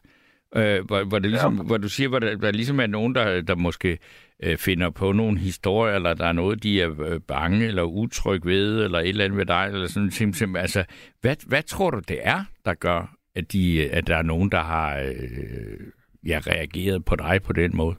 øh, 0.56 0.84
hvor, 0.86 1.04
hvor, 1.04 1.18
det 1.18 1.30
ligesom, 1.30 1.56
ja. 1.56 1.62
hvor 1.62 1.76
du 1.76 1.88
siger, 1.88 2.08
hvor 2.08 2.18
der, 2.18 2.36
der 2.36 2.50
ligesom 2.50 2.80
er 2.80 2.86
nogen, 2.86 3.14
der, 3.14 3.40
der 3.40 3.54
måske 3.54 3.98
øh, 4.42 4.56
finder 4.56 4.90
på 4.90 5.12
nogle 5.12 5.38
historier, 5.38 5.94
eller 5.94 6.14
der 6.14 6.26
er 6.26 6.32
noget, 6.32 6.62
de 6.62 6.82
er 6.82 6.90
øh, 6.90 7.20
bange 7.28 7.66
eller 7.66 7.82
utryg 7.82 8.46
ved, 8.46 8.84
eller 8.84 8.98
et 8.98 9.08
eller 9.08 9.24
andet 9.24 9.38
ved 9.38 9.46
dig, 9.46 9.70
eller 9.72 9.86
sådan 9.86 10.10
simpelthen. 10.10 10.56
Altså, 10.56 10.84
hvad, 11.20 11.36
hvad 11.48 11.62
tror 11.62 11.90
du, 11.90 12.00
det 12.08 12.18
er, 12.22 12.40
der 12.64 12.74
gør, 12.74 13.14
at, 13.34 13.52
de, 13.52 13.90
at 13.92 14.06
der 14.06 14.16
er 14.16 14.22
nogen, 14.22 14.50
der 14.50 14.60
har 14.60 14.98
øh, 14.98 15.86
ja, 16.26 16.40
reageret 16.46 17.04
på 17.04 17.16
dig 17.16 17.40
på 17.46 17.52
den 17.52 17.76
måde? 17.76 17.96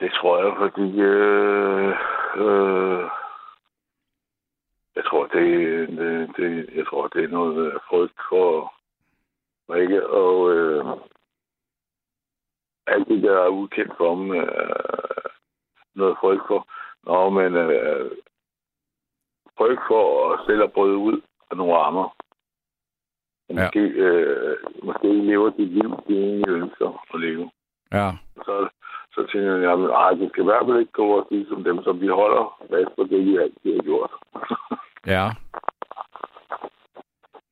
Det 0.00 0.10
tror 0.12 0.44
jeg, 0.44 0.52
fordi 0.58 1.00
øh, 1.00 1.88
øh, 2.42 3.04
jeg 4.96 5.04
tror, 5.04 5.26
det, 5.26 5.88
det, 5.88 6.28
det, 6.36 6.68
jeg 6.76 6.86
tror, 6.86 7.08
det 7.08 7.24
er 7.24 7.28
noget 7.28 7.72
frygt 7.88 8.20
for 8.28 8.72
ikke. 9.74 10.06
Og 10.06 10.52
øh, 10.54 10.84
alt 12.86 13.08
det, 13.08 13.22
der 13.22 13.40
er 13.40 13.48
ukendt 13.48 13.92
for 13.96 14.14
dem, 14.14 14.34
øh, 14.34 15.30
noget 15.94 16.16
frygt 16.20 16.42
for. 16.46 16.68
Nå, 17.04 17.30
men 17.30 17.54
øh, 17.54 18.10
frygt 19.58 19.82
for 19.88 20.32
at 20.32 20.40
selv 20.46 20.62
at 20.62 20.72
bryde 20.72 20.96
ud 20.96 21.20
af 21.50 21.56
nogle 21.56 21.74
rammer. 21.74 22.16
Ja. 23.48 23.54
Måske, 23.54 23.80
øh, 23.80 24.56
måske 24.82 25.06
lever 25.06 25.50
de 25.50 25.64
liv, 25.64 25.90
de 26.08 26.14
egentlig 26.18 26.48
ønsker 26.48 27.04
at 27.14 27.20
leve. 27.20 27.50
Ja. 27.92 28.10
Så, 28.36 28.68
så 29.14 29.26
tænker 29.32 29.56
jeg, 29.56 29.72
at 30.10 30.18
det 30.18 30.28
skal 30.30 30.42
i 30.42 30.44
hvert 30.50 30.66
fald 30.66 30.78
ikke 30.78 30.92
gå 30.92 31.08
og 31.18 31.26
sige 31.28 31.46
som 31.48 31.64
dem, 31.64 31.82
som 31.82 32.00
vi 32.00 32.06
holder 32.06 32.62
fast 32.70 32.96
på 32.96 33.02
det, 33.02 33.26
vi 33.26 33.36
altid 33.36 33.74
har 33.76 33.82
gjort. 33.82 34.10
Ja. 35.06 35.26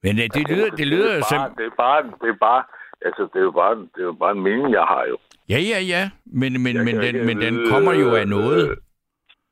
Men 0.05 0.17
det, 0.17 0.35
det 0.35 0.49
lyder, 0.49 0.71
det 0.71 0.87
lyder 0.87 1.13
det 1.13 1.21
er 1.21 1.31
bare, 1.31 1.51
det 1.59 1.67
er 1.67 1.77
bare, 1.77 2.03
det 2.23 2.29
er 2.35 2.39
bare, 2.41 2.63
altså 3.07 3.23
det 3.33 3.39
er 3.39 3.47
jo 3.51 3.51
bare, 3.51 3.75
det 3.77 4.01
er 4.05 4.09
jo 4.13 4.13
bare 4.13 4.33
en 4.33 4.43
mening, 4.43 4.73
jeg 4.73 4.83
har 4.83 5.05
jo. 5.05 5.17
Ja, 5.49 5.59
ja, 5.71 5.81
ja. 5.81 6.11
Men, 6.27 6.63
men, 6.65 6.85
men, 6.85 6.97
den, 6.97 7.27
men 7.27 7.37
den 7.41 7.55
kommer 7.69 7.93
jo 7.93 8.15
af 8.15 8.29
noget. 8.29 8.71
Øh, 8.71 8.77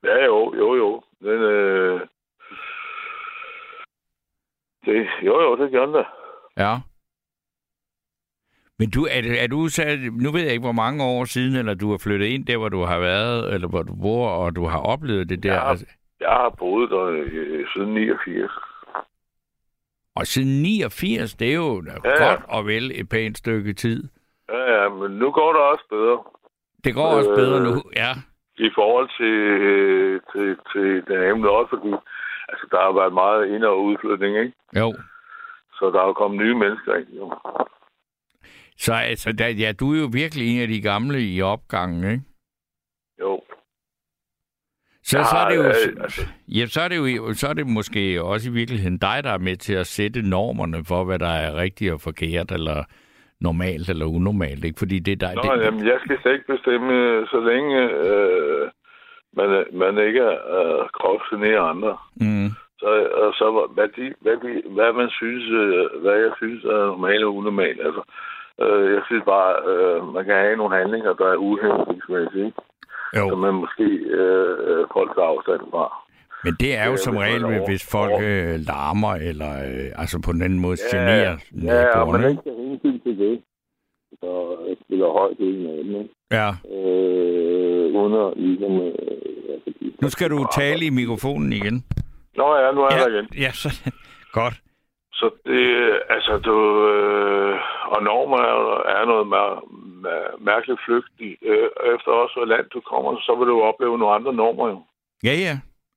ja, 0.04 0.24
jo, 0.24 0.54
jo, 0.56 0.74
jo. 0.74 1.02
Den, 1.20 1.40
øh, 1.54 2.00
det, 4.84 5.06
jo, 5.22 5.40
jo, 5.40 5.56
det 5.56 5.72
gør 5.72 5.86
den 5.86 5.94
da. 5.94 6.04
Ja. 6.56 6.74
Men 8.78 8.90
du, 8.90 9.04
er, 9.04 9.42
er 9.44 9.46
du 9.46 9.68
så, 9.68 9.82
nu 10.12 10.30
ved 10.30 10.42
jeg 10.42 10.52
ikke, 10.52 10.68
hvor 10.70 10.80
mange 10.84 11.04
år 11.04 11.24
siden, 11.24 11.56
eller 11.56 11.74
du 11.74 11.90
har 11.90 11.98
flyttet 11.98 12.26
ind 12.26 12.46
der, 12.46 12.56
hvor 12.56 12.68
du 12.68 12.82
har 12.82 12.98
været, 12.98 13.54
eller 13.54 13.68
hvor 13.68 13.82
du 13.82 13.94
bor, 14.02 14.28
og 14.28 14.56
du 14.56 14.64
har 14.66 14.78
oplevet 14.78 15.28
det 15.28 15.42
der? 15.42 15.54
Ja, 15.54 15.70
altså, 15.70 15.86
jeg 16.20 16.30
har 16.30 16.54
boet 16.58 16.90
der 16.90 17.04
øh, 17.04 17.66
siden 17.74 17.94
89. 17.94 18.50
Og 20.16 20.26
siden 20.26 20.62
89, 20.62 21.34
det 21.34 21.50
er 21.50 21.54
jo 21.54 21.82
ja, 21.86 22.24
godt 22.24 22.40
og 22.48 22.66
vel 22.66 23.00
et 23.00 23.08
pænt 23.08 23.38
stykke 23.38 23.72
tid. 23.72 24.08
Ja, 24.48 24.82
ja, 24.82 24.88
men 24.88 25.10
nu 25.10 25.30
går 25.30 25.52
det 25.52 25.62
også 25.62 25.84
bedre. 25.90 26.18
Det 26.84 26.94
går 26.94 27.08
øh, 27.10 27.16
også 27.18 27.30
bedre 27.30 27.60
nu, 27.64 27.82
ja. 27.96 28.12
I 28.58 28.70
forhold 28.74 29.08
til, 29.18 29.36
til, 30.32 30.56
til 30.72 30.88
den 31.08 31.22
emne 31.30 31.50
også, 31.50 31.70
fordi 31.76 31.92
altså, 32.48 32.66
der 32.70 32.80
har 32.86 32.92
været 33.00 33.12
meget 33.12 33.46
ind- 33.54 33.64
og 33.64 33.84
udflytning, 33.84 34.38
ikke? 34.38 34.52
Jo. 34.76 34.94
Så 35.78 35.90
der 35.90 36.00
er 36.00 36.06
jo 36.06 36.12
kommet 36.12 36.40
nye 36.40 36.54
mennesker 36.54 36.94
ind, 36.94 37.08
jo. 37.20 37.34
Så 38.76 38.94
altså, 38.94 39.32
der, 39.32 39.48
ja, 39.48 39.72
du 39.80 39.94
er 39.94 40.00
jo 40.00 40.08
virkelig 40.12 40.44
en 40.54 40.62
af 40.62 40.68
de 40.68 40.80
gamle 40.80 41.20
i 41.22 41.42
opgangen, 41.42 42.10
ikke? 42.12 42.24
Jo. 43.20 43.40
Så, 45.12 45.18
ja, 45.18 45.24
så 45.24 45.36
er 45.42 45.48
det 45.50 45.56
jo, 45.56 45.62
altså, 45.62 46.20
ja, 46.48 46.64
så 46.66 46.80
er 46.84 46.88
det 46.88 46.98
jo 46.98 47.34
så 47.40 47.46
er 47.48 47.54
det 47.54 47.66
måske 47.66 48.22
også 48.22 48.50
i 48.50 48.52
virkeligheden 48.52 48.98
dig, 48.98 49.18
der 49.24 49.32
er 49.32 49.38
med 49.48 49.56
til 49.56 49.74
at 49.74 49.86
sætte 49.86 50.30
normerne 50.36 50.84
for, 50.90 51.04
hvad 51.04 51.18
der 51.18 51.34
er 51.44 51.56
rigtigt 51.64 51.92
og 51.92 52.00
forkert, 52.00 52.52
eller 52.52 52.84
normalt 53.40 53.88
eller 53.88 54.06
unormalt, 54.06 54.64
ikke? 54.64 54.78
Fordi 54.78 54.98
det 54.98 55.12
er 55.12 55.22
dig... 55.26 55.34
Nå, 55.34 55.56
det... 55.56 55.64
jamen, 55.64 55.86
jeg 55.86 55.98
skal 56.04 56.18
slet 56.22 56.32
ikke 56.32 56.52
bestemme, 56.54 56.92
så 57.32 57.38
længe 57.50 57.76
øh, 58.06 58.64
man, 59.38 59.48
man 59.72 60.06
ikke 60.08 60.26
øh, 60.56 60.82
kropsgenerer 60.98 61.62
andre. 61.62 61.96
Mm. 62.16 62.48
Så, 62.80 62.90
og 63.22 63.32
så 63.38 63.46
hvad, 63.74 63.88
de, 63.96 64.14
hvad, 64.20 64.36
de, 64.44 64.62
hvad 64.76 64.92
man 65.00 65.10
synes, 65.10 65.44
øh, 65.62 66.02
hvad 66.02 66.16
jeg 66.24 66.32
synes 66.36 66.64
er 66.64 66.86
normalt 66.86 67.24
og 67.24 67.34
unormalt. 67.36 67.80
Altså, 67.86 68.02
øh, 68.62 68.92
jeg 68.94 69.02
synes 69.06 69.24
bare, 69.34 69.52
øh, 69.70 70.14
man 70.14 70.24
kan 70.24 70.34
have 70.34 70.56
nogle 70.56 70.76
handlinger, 70.76 71.12
der 71.12 71.28
er 71.32 71.44
uhensigtsmæssige, 71.48 72.52
jo. 73.16 73.28
som 73.28 73.38
man 73.38 73.54
måske 73.54 73.86
øh, 74.18 74.86
folk 74.92 75.10
tager 75.16 75.28
afstand 75.34 75.60
fra. 75.70 75.84
Men 76.44 76.54
det 76.60 76.76
er 76.76 76.86
jo 76.90 76.96
som 76.96 77.16
regel, 77.16 77.44
over, 77.44 77.66
hvis 77.68 77.90
folk 77.90 78.12
øh, 78.22 78.54
larmer, 78.70 79.14
eller 79.14 79.52
øh, 79.68 80.00
altså 80.02 80.22
på 80.26 80.32
den 80.32 80.42
anden 80.42 80.60
måde 80.60 80.76
ja, 80.80 80.96
generer 80.96 81.36
Ja, 81.62 81.98
ja 81.98 82.04
men 82.04 82.30
ikke 82.30 82.42
hensyn 82.58 83.00
til 83.00 83.18
det. 83.18 83.42
Så 84.20 84.30
spiller 84.84 85.08
højt 85.18 85.36
i 85.38 85.44
en 85.44 85.66
anden. 85.66 86.08
Ja. 86.30 86.48
Øh, 86.78 87.94
under 88.02 88.32
ligesom... 88.36 88.72
Øh, 88.80 89.54
altså, 89.54 89.70
nu 90.02 90.08
skal 90.08 90.30
du 90.30 90.46
tale 90.52 90.86
i 90.86 90.90
mikrofonen 90.90 91.52
igen. 91.52 91.84
Nå 92.36 92.56
ja, 92.56 92.72
nu 92.72 92.80
er 92.80 92.88
ja, 92.90 92.96
jeg 92.96 93.10
der 93.10 93.18
igen. 93.18 93.28
Ja, 93.44 93.50
så 93.52 93.68
godt. 94.32 94.54
Så 95.12 95.30
det, 95.46 95.62
altså, 96.10 96.32
du, 96.38 96.56
øh, 96.88 97.54
og 97.94 98.02
normer 98.02 98.38
er, 98.52 98.58
er 99.00 99.04
noget 99.06 99.26
mær, 99.26 99.64
mær, 100.04 100.20
mærkeligt 100.50 100.80
flygtigt. 100.86 101.34
Øh, 101.50 101.68
efter 101.94 102.10
også, 102.22 102.34
hvor 102.36 102.48
land 102.54 102.66
du 102.76 102.80
kommer, 102.90 103.10
så 103.26 103.32
vil 103.38 103.48
du 103.52 103.56
opleve 103.70 103.98
nogle 103.98 104.14
andre 104.18 104.32
normer 104.42 104.66
jo. 104.74 104.78
Ja, 105.28 105.34
ja. 105.46 105.54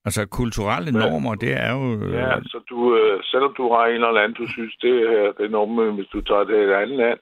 Altså 0.08 0.22
kulturelle 0.39 0.91
Men, 0.91 1.02
normer, 1.02 1.36
det 1.44 1.52
er 1.65 1.72
jo... 1.78 1.84
Øh... 2.04 2.13
Ja, 2.22 2.32
så 2.52 2.58
du, 2.70 2.80
øh, 2.98 3.18
selvom 3.32 3.54
du 3.60 3.65
har 3.74 3.86
en 3.86 3.94
eller 3.94 4.24
anden, 4.24 4.39
du 4.41 4.48
synes, 4.56 4.74
det 4.84 4.94
her 5.12 5.26
det 5.38 5.46
er 5.46 5.96
hvis 5.98 6.10
du 6.13 6.22
tager 6.22 6.44
det 6.44 6.58
et 6.58 6.74
andet 6.82 6.98
land, 6.98 7.20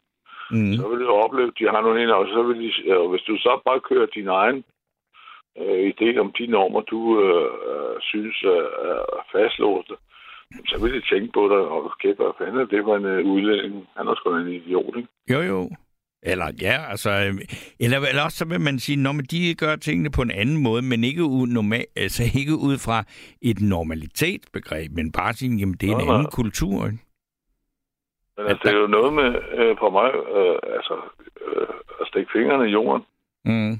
mm. 0.51 0.73
så 0.77 0.83
vil 0.89 0.99
du 1.05 1.09
opleve, 1.25 1.47
at 1.47 1.59
de 1.59 1.65
har 1.73 1.81
nogle 1.81 2.01
ind, 2.01 2.11
og 2.11 2.25
så 2.35 2.41
vil 2.47 2.57
de, 2.63 2.69
øh, 2.91 3.09
hvis 3.11 3.25
du 3.29 3.35
så 3.45 3.61
bare 3.67 3.87
kører 3.89 4.15
din 4.17 4.27
egen 4.27 4.59
øh, 5.61 5.79
idé 5.91 6.09
om 6.23 6.29
de 6.37 6.45
normer, 6.47 6.81
du 6.81 6.99
øh, 7.25 7.49
øh 7.69 7.95
synes 8.11 8.37
er, 8.55 8.65
er 8.89 9.23
fastlåste, 9.31 9.95
så 10.69 10.75
vil 10.81 10.93
de 10.93 11.01
tænke 11.11 11.29
på 11.37 11.43
dig, 11.51 11.61
og 11.73 11.91
kæft, 12.01 12.17
hvad 12.17 12.37
fanden 12.37 12.69
det 12.73 12.85
var 12.85 12.95
en 12.97 13.05
uh, 13.05 13.33
udlænding. 13.33 13.87
Han 13.97 14.07
er 14.07 14.15
sgu 14.15 14.35
en 14.35 14.47
idiot, 14.47 14.95
ikke? 14.97 15.09
Jo, 15.33 15.39
jo. 15.51 15.69
Eller 16.25 16.51
ja, 16.61 16.85
altså, 16.89 17.09
øh, 17.09 17.33
eller, 17.79 17.97
eller 17.99 18.23
også 18.23 18.37
så 18.37 18.45
vil 18.45 18.61
man 18.61 18.79
sige, 18.79 18.95
når 18.95 19.13
de 19.31 19.55
gør 19.55 19.75
tingene 19.75 20.11
på 20.11 20.21
en 20.21 20.31
anden 20.31 20.63
måde, 20.63 20.81
men 20.81 21.03
ikke 21.03 21.23
ud, 21.23 21.47
normal, 21.47 21.85
altså 21.95 22.23
ikke 22.39 22.55
ud 22.55 22.77
fra 22.77 23.03
et 23.41 23.61
normalitetsbegreb, 23.61 24.91
men 24.91 25.11
bare 25.11 25.33
sige, 25.33 25.57
jamen 25.57 25.75
det 25.81 25.89
er 25.89 25.95
en 25.95 26.09
anden 26.09 26.31
kultur. 26.31 26.85
Ikke? 26.85 26.99
Men 28.37 28.45
altså, 28.47 28.61
det 28.63 28.75
er 28.75 28.79
jo 28.79 28.87
noget 28.87 29.13
med, 29.13 29.29
øh, 29.59 29.75
for 29.79 29.89
mig, 29.89 30.09
øh, 30.37 30.75
altså, 30.77 30.95
øh, 31.45 31.67
at 32.01 32.07
stikke 32.07 32.31
fingrene 32.33 32.69
i 32.69 32.71
jorden. 32.71 33.03
Mm. 33.45 33.79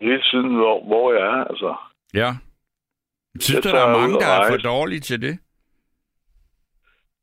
Hele 0.00 0.22
tiden, 0.30 0.54
hvor, 0.54 0.86
hvor 0.86 1.12
jeg 1.12 1.22
er, 1.22 1.44
altså. 1.44 1.76
Ja. 2.14 2.30
Synes 3.40 3.60
du, 3.60 3.68
der 3.68 3.84
er 3.84 3.98
mange, 3.98 4.14
der 4.14 4.26
er 4.26 4.50
for 4.50 4.56
dårlige 4.56 5.00
til 5.00 5.22
det? 5.22 5.38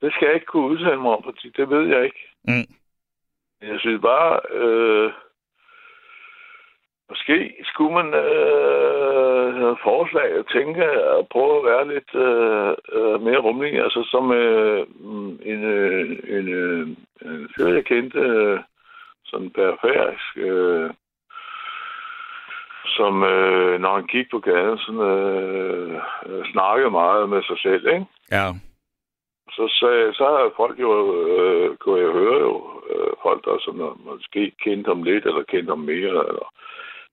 Det 0.02 0.14
skal 0.14 0.26
jeg 0.26 0.36
ikke 0.36 0.46
kunne 0.46 0.68
udtale 0.72 1.02
mig 1.02 1.12
om, 1.12 1.24
fordi 1.24 1.50
det 1.58 1.70
ved 1.70 1.88
jeg 1.88 2.04
ikke. 2.06 2.22
Mm. 2.48 2.76
Jeg 3.62 3.80
synes 3.80 4.02
bare, 4.02 4.40
øh, 4.52 5.12
måske 7.10 7.56
skulle 7.64 7.94
man 7.94 8.14
øh, 8.14 9.56
have 9.56 9.78
forslag 9.84 10.30
at 10.40 10.46
tænke 10.54 11.04
og 11.04 11.28
prøve 11.28 11.58
at 11.58 11.66
være 11.72 11.88
lidt 11.94 12.12
øh, 12.16 12.74
øh 12.98 13.22
mere 13.22 13.38
rummelig. 13.38 13.84
Altså 13.84 14.08
som 14.12 14.32
øh, 14.32 14.86
mm, 15.00 15.40
en, 15.52 15.64
øh, 15.64 16.20
en, 16.38 16.50
øh, 16.50 16.88
en 17.22 17.50
fyr, 17.56 17.68
jeg 17.68 17.86
kendte, 17.86 18.20
øh, 18.20 18.60
sådan 19.26 19.50
periferisk, 19.50 20.38
øh, 20.38 20.90
som 22.86 23.24
øh, 23.24 23.80
når 23.82 23.96
han 23.96 24.08
gik 24.08 24.32
på 24.32 24.40
gaden, 24.40 24.78
sådan, 24.78 25.02
øh, 25.02 26.02
øh 26.26 26.46
snakkede 26.52 26.92
meget 26.92 27.30
med 27.30 27.44
sig 27.44 27.60
selv, 27.60 27.88
ikke? 27.88 28.06
Ja 28.32 28.54
så, 29.56 29.64
så, 29.80 29.88
så 30.18 30.24
har 30.24 30.54
folk 30.62 30.80
jo, 30.80 30.92
øh, 31.36 31.78
kunne 31.78 32.02
jeg 32.02 32.12
høre 32.12 32.40
jo, 32.48 32.54
øh, 32.90 33.12
folk 33.24 33.46
der 33.46 33.58
sådan, 33.60 33.90
måske 34.06 34.52
kendte 34.64 34.88
ham 34.88 35.04
lidt, 35.04 35.26
eller 35.26 35.44
kendte 35.44 35.72
ham 35.72 35.84
mere, 35.94 36.20
eller 36.30 36.48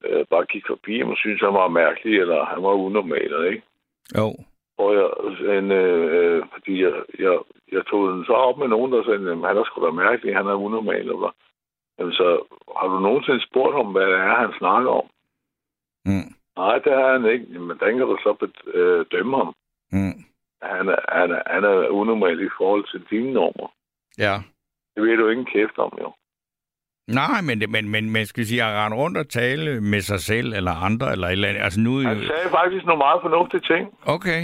øh, 0.05 0.25
bare 0.31 0.45
gik 0.53 0.65
forbi 0.67 0.99
ham 0.99 1.11
og 1.11 1.17
syntes, 1.17 1.41
han 1.41 1.55
var 1.55 1.69
mærkelig, 1.69 2.15
eller 2.21 2.45
han 2.45 2.63
var 2.63 2.73
unormal, 2.87 3.33
ikke? 3.51 3.63
Jo. 4.19 4.29
Og 4.83 4.91
jeg, 4.99 5.09
en, 5.59 5.71
øh, 5.71 6.43
fordi 6.53 6.83
jeg, 6.83 6.95
jeg, 7.19 7.39
jeg 7.73 7.83
tog 7.87 8.13
den 8.13 8.25
så 8.25 8.33
op 8.33 8.59
med 8.59 8.69
nogen, 8.69 8.93
der 8.93 9.05
sagde, 9.05 9.31
at 9.31 9.49
han 9.49 9.57
er 9.57 9.65
sgu 9.65 9.87
da 9.87 9.91
mærkelig, 9.91 10.37
han 10.37 10.47
er 10.47 10.65
unormal, 10.67 11.09
eller 11.15 11.35
Jamen, 11.99 12.13
så 12.13 12.43
har 12.77 12.89
du 12.89 12.99
nogensinde 12.99 13.47
spurgt 13.47 13.77
ham, 13.77 13.93
hvad 13.93 14.07
det 14.07 14.15
er, 14.15 14.35
han 14.35 14.53
snakker 14.59 14.91
om? 14.91 15.07
Mm. 16.05 16.31
Nej, 16.57 16.79
det 16.79 16.93
har 16.93 17.13
han 17.13 17.27
ikke. 17.33 17.47
Men 17.49 17.65
hvordan 17.67 17.99
kan 17.99 18.07
du 18.07 18.17
så 18.23 18.33
bedømme 18.41 19.37
ham? 19.37 19.55
Mm 19.93 20.32
han 20.63 20.89
er, 20.89 20.97
han 21.09 21.31
er, 21.31 21.43
han 21.47 21.65
er 21.65 21.89
unormal 21.89 22.41
i 22.41 22.51
forhold 22.59 22.85
til 22.91 23.01
dine 23.11 23.33
normer. 23.33 23.69
Ja. 24.19 24.35
Det 24.95 25.03
ved 25.03 25.17
du 25.17 25.29
ikke 25.29 25.41
en 25.41 25.53
kæft 25.55 25.79
om, 25.79 25.99
jo. 26.01 26.13
Nej, 27.09 27.41
men, 27.49 27.71
men, 27.71 27.89
men 27.89 28.11
man 28.11 28.27
skal 28.27 28.47
sige, 28.47 28.63
at 28.63 28.77
rende 28.79 28.97
rundt 28.97 29.19
og 29.19 29.29
tale 29.29 29.81
med 29.81 30.01
sig 30.01 30.21
selv 30.21 30.53
eller 30.53 30.85
andre, 30.89 31.13
eller 31.13 31.27
et 31.27 31.33
eller 31.33 31.49
andet. 31.49 31.63
Altså 31.63 31.81
nu... 31.81 31.93
Han 31.99 32.23
sagde 32.23 32.49
faktisk 32.51 32.85
nogle 32.85 32.99
meget 32.99 33.21
fornuftige 33.23 33.61
ting. 33.61 33.99
Okay. 34.07 34.43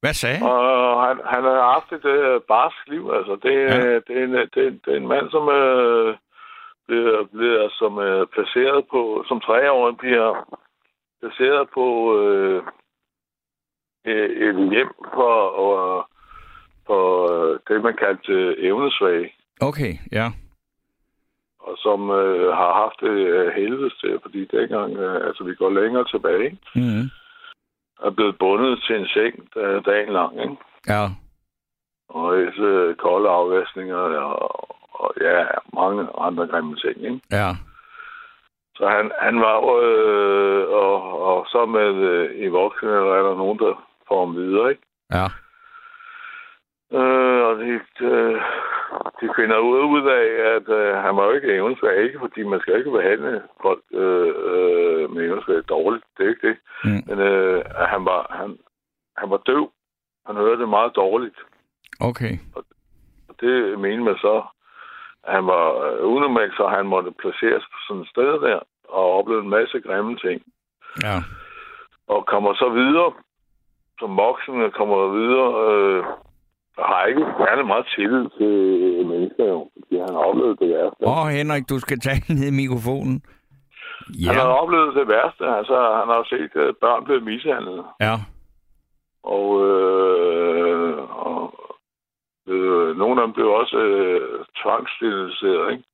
Hvad 0.00 0.14
sagde 0.14 0.36
han? 0.36 0.46
Og 0.48 1.06
han, 1.06 1.16
han 1.34 1.42
har 1.44 1.72
haft 1.74 1.92
et 1.92 2.04
uh, 2.04 2.42
barsk 2.52 2.88
liv. 2.88 3.04
Altså, 3.18 3.34
det, 3.42 3.54
ja. 3.54 3.94
det, 4.06 4.14
er 4.18 4.24
en, 4.24 4.34
det, 4.34 4.80
det 4.84 4.92
er 4.92 4.96
en 4.96 5.08
mand, 5.14 5.30
som 5.30 5.42
uh, 5.42 6.08
bliver, 6.86 7.24
bliver 7.34 7.68
som, 7.80 7.92
uh, 7.96 8.26
placeret 8.34 8.84
på, 8.90 9.24
som 9.28 9.40
treårig 9.40 9.96
bliver 9.96 10.28
placeret 11.20 11.68
på 11.74 11.86
Øh, 12.18 12.62
et 14.04 14.70
hjem 14.70 14.92
for, 15.14 15.34
og, 15.64 16.08
for 16.86 17.02
øh, 17.32 17.58
det, 17.68 17.82
man 17.82 17.96
kaldte 17.96 18.58
evnesvage. 18.58 19.32
Okay, 19.60 19.92
ja. 20.12 20.26
Og 21.60 21.74
som 21.78 22.10
øh, 22.10 22.52
har 22.52 22.72
haft 22.82 23.00
det 23.00 23.16
øh, 23.28 23.52
helvedes 23.52 23.94
til, 23.94 24.18
fordi 24.22 24.44
dengang, 24.44 24.96
øh, 24.96 25.26
altså 25.26 25.44
vi 25.44 25.54
går 25.54 25.70
længere 25.70 26.04
tilbage, 26.04 26.50
mm-hmm. 26.74 27.06
er 28.04 28.10
blevet 28.10 28.38
bundet 28.38 28.82
til 28.86 28.96
en 28.96 29.06
seng 29.06 29.54
der, 29.54 29.80
dagen 29.80 30.12
lang, 30.12 30.40
ikke? 30.42 30.56
Ja. 30.88 31.04
Og 32.08 32.36
øh, 32.36 32.96
kolde 32.96 33.28
afvaskninger 33.28 33.96
og, 33.96 34.70
og 34.92 35.14
ja, 35.20 35.44
mange 35.74 36.08
andre 36.18 36.46
grimme 36.46 36.76
ting, 36.76 36.96
ikke? 37.04 37.20
Ja. 37.30 37.48
Så 38.76 38.88
han, 38.88 39.10
han 39.20 39.40
var 39.40 39.56
øh, 39.82 40.68
og, 40.68 41.22
og 41.28 41.46
så 41.48 41.66
med 41.66 41.94
øh, 41.94 42.44
i 42.44 42.46
voksne, 42.46 42.90
er 42.90 43.22
der 43.22 43.36
nogen, 43.36 43.58
der 43.58 43.74
får 44.08 44.26
ham 44.26 44.36
videre, 44.36 44.70
ikke? 44.70 44.82
Ja. 45.12 45.26
Øh, 46.98 47.42
og 47.48 47.54
de, 47.58 47.80
øh, 48.00 48.40
de 49.20 49.26
finder 49.36 49.58
ud, 49.58 50.02
af, 50.20 50.26
at 50.56 50.68
øh, 50.68 50.94
han 51.04 51.16
var 51.16 51.24
jo 51.24 51.32
ikke 51.32 51.54
evensvær, 51.54 51.90
ikke 51.90 52.18
fordi 52.18 52.42
man 52.42 52.60
skal 52.60 52.78
ikke 52.78 52.90
behandle 52.90 53.42
folk 53.62 53.82
øh, 53.92 54.34
øh, 54.50 55.10
med 55.10 55.24
evensvær 55.24 55.60
dårligt, 55.60 56.04
det 56.18 56.24
er 56.24 56.30
ikke 56.30 56.48
det. 56.48 56.56
Mm. 56.84 57.02
Men 57.08 57.18
øh, 57.18 57.64
han, 57.92 58.04
var, 58.04 58.20
han, 58.40 58.58
han 59.16 59.30
var 59.30 59.36
døv. 59.36 59.72
Han 60.26 60.36
hørte 60.36 60.60
det 60.60 60.68
meget 60.68 60.96
dårligt. 60.96 61.38
Okay. 62.00 62.34
Og, 62.56 62.64
og 63.28 63.34
det 63.40 63.78
mener 63.78 64.04
man 64.04 64.16
så, 64.16 64.42
at 65.24 65.34
han 65.34 65.46
var 65.46 65.66
øh, 65.86 66.06
unormalt, 66.14 66.56
så 66.56 66.68
han 66.68 66.86
måtte 66.86 67.10
placeres 67.22 67.64
på 67.72 67.78
sådan 67.86 68.02
et 68.02 68.08
sted 68.08 68.40
der, 68.46 68.60
og 68.88 69.04
opleve 69.18 69.40
en 69.42 69.50
masse 69.50 69.80
grimme 69.80 70.16
ting. 70.16 70.42
Ja. 71.02 71.16
Og 72.08 72.26
kommer 72.26 72.54
så 72.54 72.68
videre 72.68 73.12
som 74.02 74.16
voksen 74.26 74.54
kommer 74.78 74.98
videre, 75.18 75.50
øh, 75.68 76.00
har 76.90 77.04
ikke 77.10 77.24
særlig 77.40 77.64
meget 77.66 77.86
tillid 77.96 78.24
til 78.38 78.54
mennesker, 79.12 79.44
jo, 79.54 79.60
fordi 79.74 79.94
han 80.04 80.12
har 80.16 80.22
oplevet 80.28 80.60
det 80.60 80.68
værste. 80.74 81.02
Åh, 81.06 81.18
oh, 81.18 81.28
Henrik, 81.38 81.64
du 81.72 81.78
skal 81.78 81.98
tage 82.00 82.20
ned 82.34 82.46
i 82.52 82.58
mikrofonen. 82.62 83.16
Ja. 84.22 84.28
Han 84.28 84.40
har 84.40 84.54
oplevet 84.62 84.94
det 84.98 85.06
værste. 85.14 85.44
Altså, 85.58 85.76
han 86.00 86.08
har 86.14 86.22
set 86.32 86.52
at 86.60 86.76
børn 86.84 87.04
blive 87.04 87.20
mishandlet. 87.20 87.84
Ja. 88.06 88.14
Og, 89.36 89.46
øh, 89.68 90.98
og 91.26 91.40
øh, 92.48 92.96
nogle 92.96 93.20
af 93.20 93.26
dem 93.26 93.32
blev 93.32 93.48
også 93.60 93.76
øh, 93.76 94.44
tvangssteriliseret, 94.60 95.72
ikke? 95.72 95.84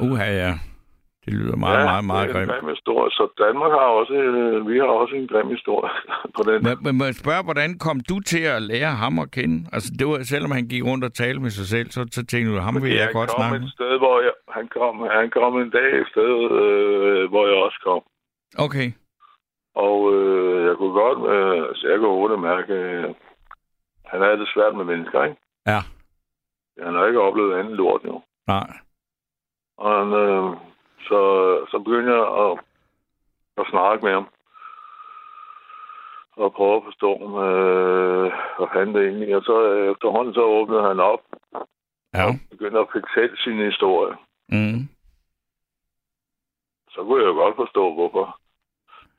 Uha, 0.00 0.28
ja. 0.44 0.52
Det 1.28 1.36
lyder 1.36 1.56
meget, 1.56 1.78
ja, 1.78 1.84
meget, 1.90 2.04
meget 2.12 2.26
grimt. 2.32 2.52
Ja, 2.52 2.70
historie. 2.76 3.10
Så 3.18 3.24
Danmark 3.44 3.72
har 3.78 3.88
også, 4.00 4.14
øh, 4.14 4.68
vi 4.70 4.76
har 4.78 4.90
også 5.02 5.14
en 5.20 5.28
grim 5.32 5.48
historie 5.56 5.90
på 6.36 6.40
den. 6.48 6.58
Men, 6.66 6.74
men 6.84 6.92
må 6.98 7.04
jeg 7.10 7.16
spørge, 7.22 7.42
hvordan 7.48 7.70
kom 7.86 7.96
du 8.10 8.16
til 8.32 8.42
at 8.56 8.62
lære 8.72 8.92
ham 9.02 9.14
at 9.24 9.28
kende? 9.36 9.56
Altså, 9.74 9.88
det 9.98 10.04
var, 10.10 10.16
selvom 10.32 10.50
han 10.58 10.64
gik 10.72 10.84
rundt 10.90 11.04
og 11.08 11.12
talte 11.22 11.40
med 11.46 11.52
sig 11.58 11.66
selv, 11.74 11.88
så, 11.96 12.00
så 12.16 12.22
tænkte 12.30 12.48
du, 12.52 12.58
ham 12.68 12.74
vil 12.82 12.92
jeg 13.02 13.08
godt 13.18 13.30
snakke 13.30 13.58
med. 13.58 13.66
et 13.66 13.72
sted, 13.78 13.92
hvor 14.02 14.16
jeg, 14.26 14.34
han 14.58 14.66
kom, 14.76 14.94
han 15.20 15.30
kom 15.36 15.52
en 15.64 15.70
dag 15.78 15.90
et 16.02 16.08
sted, 16.14 16.32
øh, 16.60 17.22
hvor 17.32 17.44
jeg 17.50 17.56
også 17.66 17.78
kom. 17.88 18.02
Okay. 18.66 18.88
Og 19.86 19.96
øh, 20.14 20.58
jeg 20.68 20.74
kunne 20.78 20.96
godt, 21.02 21.18
øh, 21.34 21.68
altså 21.68 21.84
jeg 21.90 21.98
kunne 21.98 22.18
hurtigt 22.20 22.46
mærke, 22.50 22.72
øh, 22.72 23.08
han 24.10 24.18
havde 24.24 24.38
det 24.42 24.48
svært 24.54 24.74
med 24.76 24.84
mennesker, 24.84 25.18
ikke? 25.24 25.38
Ja. 25.72 25.80
Han 26.84 26.94
har 26.94 27.06
ikke 27.06 27.26
oplevet 27.28 27.58
anden 27.58 27.74
lort, 27.74 28.02
jo. 28.04 28.16
Nej. 28.54 28.70
Og 29.82 29.90
han, 29.98 30.08
øh, 30.24 30.44
så, 31.00 31.20
så 31.70 31.78
begyndte 31.78 32.12
jeg 32.12 32.26
at, 32.44 32.58
at 33.58 33.66
snakke 33.70 34.04
med 34.04 34.12
ham. 34.12 34.28
Og 36.36 36.52
prøve 36.52 36.76
at 36.76 36.84
forstå, 36.84 37.12
øh, 37.44 38.32
hvad 38.56 38.68
fanden 38.72 38.94
det 38.94 39.06
egentlig 39.06 39.36
Og 39.36 39.42
så 39.42 39.72
efterhånden 39.92 40.34
så 40.34 40.42
åbnede 40.42 40.82
han 40.82 41.00
op. 41.00 41.22
Ja. 42.14 42.26
Og 42.26 42.34
begyndte 42.50 42.78
at 42.80 42.92
fortælle 42.92 43.36
sin 43.36 43.58
historie. 43.58 44.16
Mm. 44.48 44.80
Så 46.90 47.04
kunne 47.04 47.22
jeg 47.22 47.28
jo 47.28 47.34
godt 47.34 47.56
forstå, 47.56 47.94
hvorfor 47.94 48.40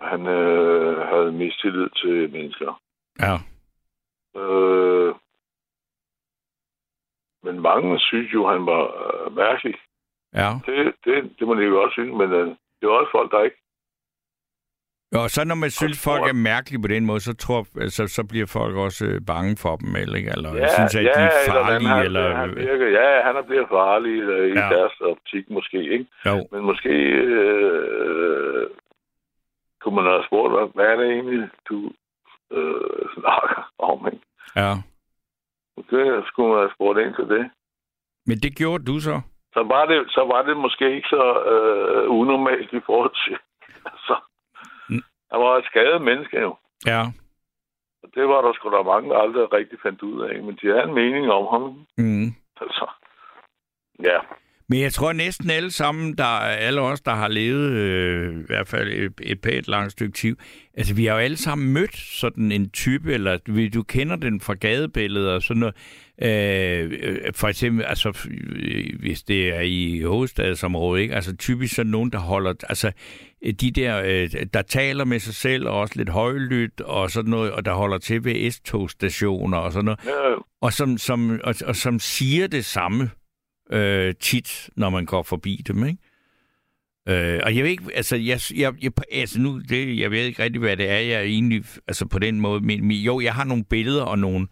han 0.01 0.27
øh, 0.27 0.97
havde 1.07 1.31
mistillid 1.31 1.89
til 1.89 2.31
mennesker. 2.31 2.81
Ja. 3.19 3.35
Øh, 4.41 5.15
men 7.43 7.61
mange 7.61 7.99
synes 7.99 8.33
jo, 8.33 8.47
han 8.47 8.65
var 8.65 8.83
øh, 8.83 9.35
mærkelig. 9.35 9.75
Ja. 10.33 10.49
Det, 10.65 10.93
det, 11.05 11.15
det 11.39 11.47
må 11.47 11.53
de 11.55 11.61
jo 11.63 11.81
også 11.83 11.93
synes, 11.93 12.13
men 12.17 12.31
øh, 12.31 12.47
det 12.47 12.83
er 12.83 12.89
også 12.89 13.11
folk, 13.11 13.31
der 13.31 13.43
ikke 13.43 13.57
og 15.15 15.29
så 15.29 15.43
når 15.43 15.55
man 15.55 15.69
synes, 15.69 16.03
folk 16.03 16.23
er 16.29 16.33
mærkelige 16.33 16.81
på 16.81 16.87
den 16.87 17.05
måde, 17.05 17.19
så, 17.19 17.33
tror, 17.35 17.67
altså, 17.81 18.07
så 18.07 18.23
bliver 18.29 18.45
folk 18.45 18.75
også 18.75 19.05
øh, 19.05 19.21
bange 19.27 19.57
for 19.57 19.75
dem, 19.75 19.95
eller, 19.95 20.15
ikke? 20.15 20.31
eller 20.35 20.55
ja, 20.55 20.67
synes, 20.75 20.95
at 20.95 21.03
ja, 21.03 21.09
de 21.09 21.21
er 21.25 21.31
farlige. 21.47 21.89
han, 21.89 22.05
eller... 22.05 22.35
Han 22.35 22.55
virker, 22.55 22.87
ja, 22.99 23.21
han 23.27 23.35
er 23.35 23.41
blevet 23.41 23.67
farlig 23.69 24.15
øh, 24.21 24.47
i 24.51 24.53
Ja. 24.59 24.69
deres 24.75 25.01
optik 25.01 25.49
måske, 25.49 25.77
ikke? 25.83 26.05
Jo. 26.25 26.47
Men 26.51 26.61
måske 26.61 26.89
øh, 26.89 28.67
kunne 29.81 29.95
man 29.95 30.05
have 30.05 30.23
spurgt, 30.25 30.51
hvad, 30.53 30.65
hvad 30.75 30.85
er 30.85 30.95
det 30.95 31.07
egentlig, 31.15 31.49
du 31.69 31.91
øh, 32.51 33.05
snakker 33.17 33.71
om, 33.79 34.07
ikke? 34.13 34.25
Ja. 34.55 34.73
Måske 35.77 35.99
skulle 36.27 36.49
man 36.49 36.59
have 36.63 36.71
spurgt 36.75 36.99
ind 36.99 37.13
til 37.15 37.27
det. 37.35 37.43
Men 38.25 38.37
det 38.37 38.55
gjorde 38.55 38.85
du 38.85 38.99
så? 38.99 39.21
Så 39.53 39.63
var 39.63 39.85
det, 39.85 39.99
så 40.15 40.21
var 40.31 40.41
det 40.41 40.57
måske 40.57 40.95
ikke 40.95 41.07
så 41.07 41.25
øh, 41.53 42.09
unormalt 42.19 42.73
i 42.73 42.81
forhold 42.85 43.13
til... 43.25 43.37
Altså, 43.85 44.15
Mm. 44.89 45.03
han 45.31 45.39
var 45.41 45.57
et 45.57 45.65
skadet 45.65 46.01
menneske 46.01 46.39
jo. 46.41 46.55
Ja. 46.85 47.01
Og 48.03 48.09
det 48.15 48.23
var 48.27 48.41
der 48.41 48.53
sgu 48.53 48.69
da 48.69 48.81
mange, 48.83 49.09
der 49.09 49.17
aldrig 49.17 49.53
rigtig 49.53 49.77
fandt 49.83 50.01
ud 50.01 50.21
af. 50.29 50.43
Men 50.43 50.57
de 50.61 50.67
havde 50.67 50.83
en 50.83 50.93
mening 50.93 51.31
om 51.31 51.45
ham. 51.53 51.63
Mm. 51.97 52.27
Altså, 52.61 52.85
ja. 54.03 54.17
Men 54.69 54.81
jeg 54.81 54.93
tror 54.93 55.13
næsten 55.13 55.49
alle 55.49 55.71
sammen, 55.71 56.17
der 56.17 56.39
alle 56.67 56.81
os, 56.81 57.01
der 57.01 57.11
har 57.11 57.27
levet 57.27 57.71
øh, 57.71 58.33
i 58.39 58.45
hvert 58.47 58.67
fald 58.67 58.87
et, 58.89 59.13
et 59.23 59.41
pænt 59.41 59.67
langt 59.67 59.91
stykke 59.91 60.13
tid, 60.13 60.35
altså 60.77 60.95
vi 60.95 61.05
har 61.05 61.13
jo 61.13 61.19
alle 61.19 61.37
sammen 61.37 61.73
mødt 61.73 61.95
sådan 61.95 62.51
en 62.51 62.69
type, 62.71 63.13
eller 63.13 63.37
du 63.73 63.83
kender 63.83 64.15
den 64.15 64.41
fra 64.41 64.53
gadebilledet 64.53 65.33
og 65.35 65.41
sådan 65.41 65.59
noget. 65.59 65.75
Øh, 66.21 66.91
øh, 67.01 67.33
for 67.33 67.47
eksempel, 67.47 67.85
altså 67.85 68.27
øh, 68.55 68.99
hvis 68.99 69.23
det 69.23 69.55
er 69.55 69.61
i 69.61 70.01
hovedstadsområdet, 70.01 71.01
ikke? 71.01 71.15
altså 71.15 71.35
typisk 71.35 71.75
sådan 71.75 71.91
nogen, 71.91 72.11
der 72.11 72.19
holder, 72.19 72.53
altså 72.69 72.91
øh, 73.45 73.53
de 73.53 73.71
der, 73.71 74.01
øh, 74.05 74.45
der 74.53 74.61
taler 74.61 75.05
med 75.05 75.19
sig 75.19 75.35
selv 75.35 75.67
og 75.67 75.79
også 75.79 75.93
lidt 75.97 76.09
højlydt 76.09 76.81
og 76.81 77.11
sådan 77.11 77.31
noget, 77.31 77.51
og 77.51 77.65
der 77.65 77.73
holder 77.73 77.97
til 77.97 78.23
ved 78.25 78.51
S-togstationer 78.51 79.57
og 79.57 79.73
sådan 79.73 79.85
noget 79.85 79.99
ja 80.05 80.35
og 80.61 80.73
som, 80.73 80.97
som, 80.97 81.39
og, 81.43 81.55
og 81.65 81.75
som 81.75 81.99
siger 81.99 82.47
det 82.47 82.65
samme 82.65 83.09
øh, 83.71 84.15
tit, 84.19 84.69
når 84.75 84.89
man 84.89 85.05
går 85.05 85.23
forbi 85.23 85.63
dem, 85.67 85.85
ikke? 85.87 85.99
Øh, 87.09 87.41
og 87.43 87.55
jeg 87.55 87.63
ved 87.63 87.71
ikke, 87.71 87.83
altså, 87.95 88.15
jeg, 88.15 88.39
jeg, 88.55 88.73
jeg, 88.81 88.91
altså 89.11 89.39
nu, 89.39 89.59
det, 89.59 89.99
jeg 89.99 90.11
ved 90.11 90.19
ikke 90.19 90.43
rigtig, 90.43 90.59
hvad 90.59 90.77
det 90.77 90.89
er, 90.89 90.99
jeg 90.99 91.23
egentlig, 91.23 91.63
altså 91.87 92.05
på 92.05 92.19
den 92.19 92.41
måde, 92.41 92.61
men, 92.61 92.91
jo, 92.91 93.19
jeg 93.19 93.33
har 93.33 93.43
nogle 93.43 93.63
billeder 93.63 94.03
og 94.03 94.19
nogle 94.19 94.47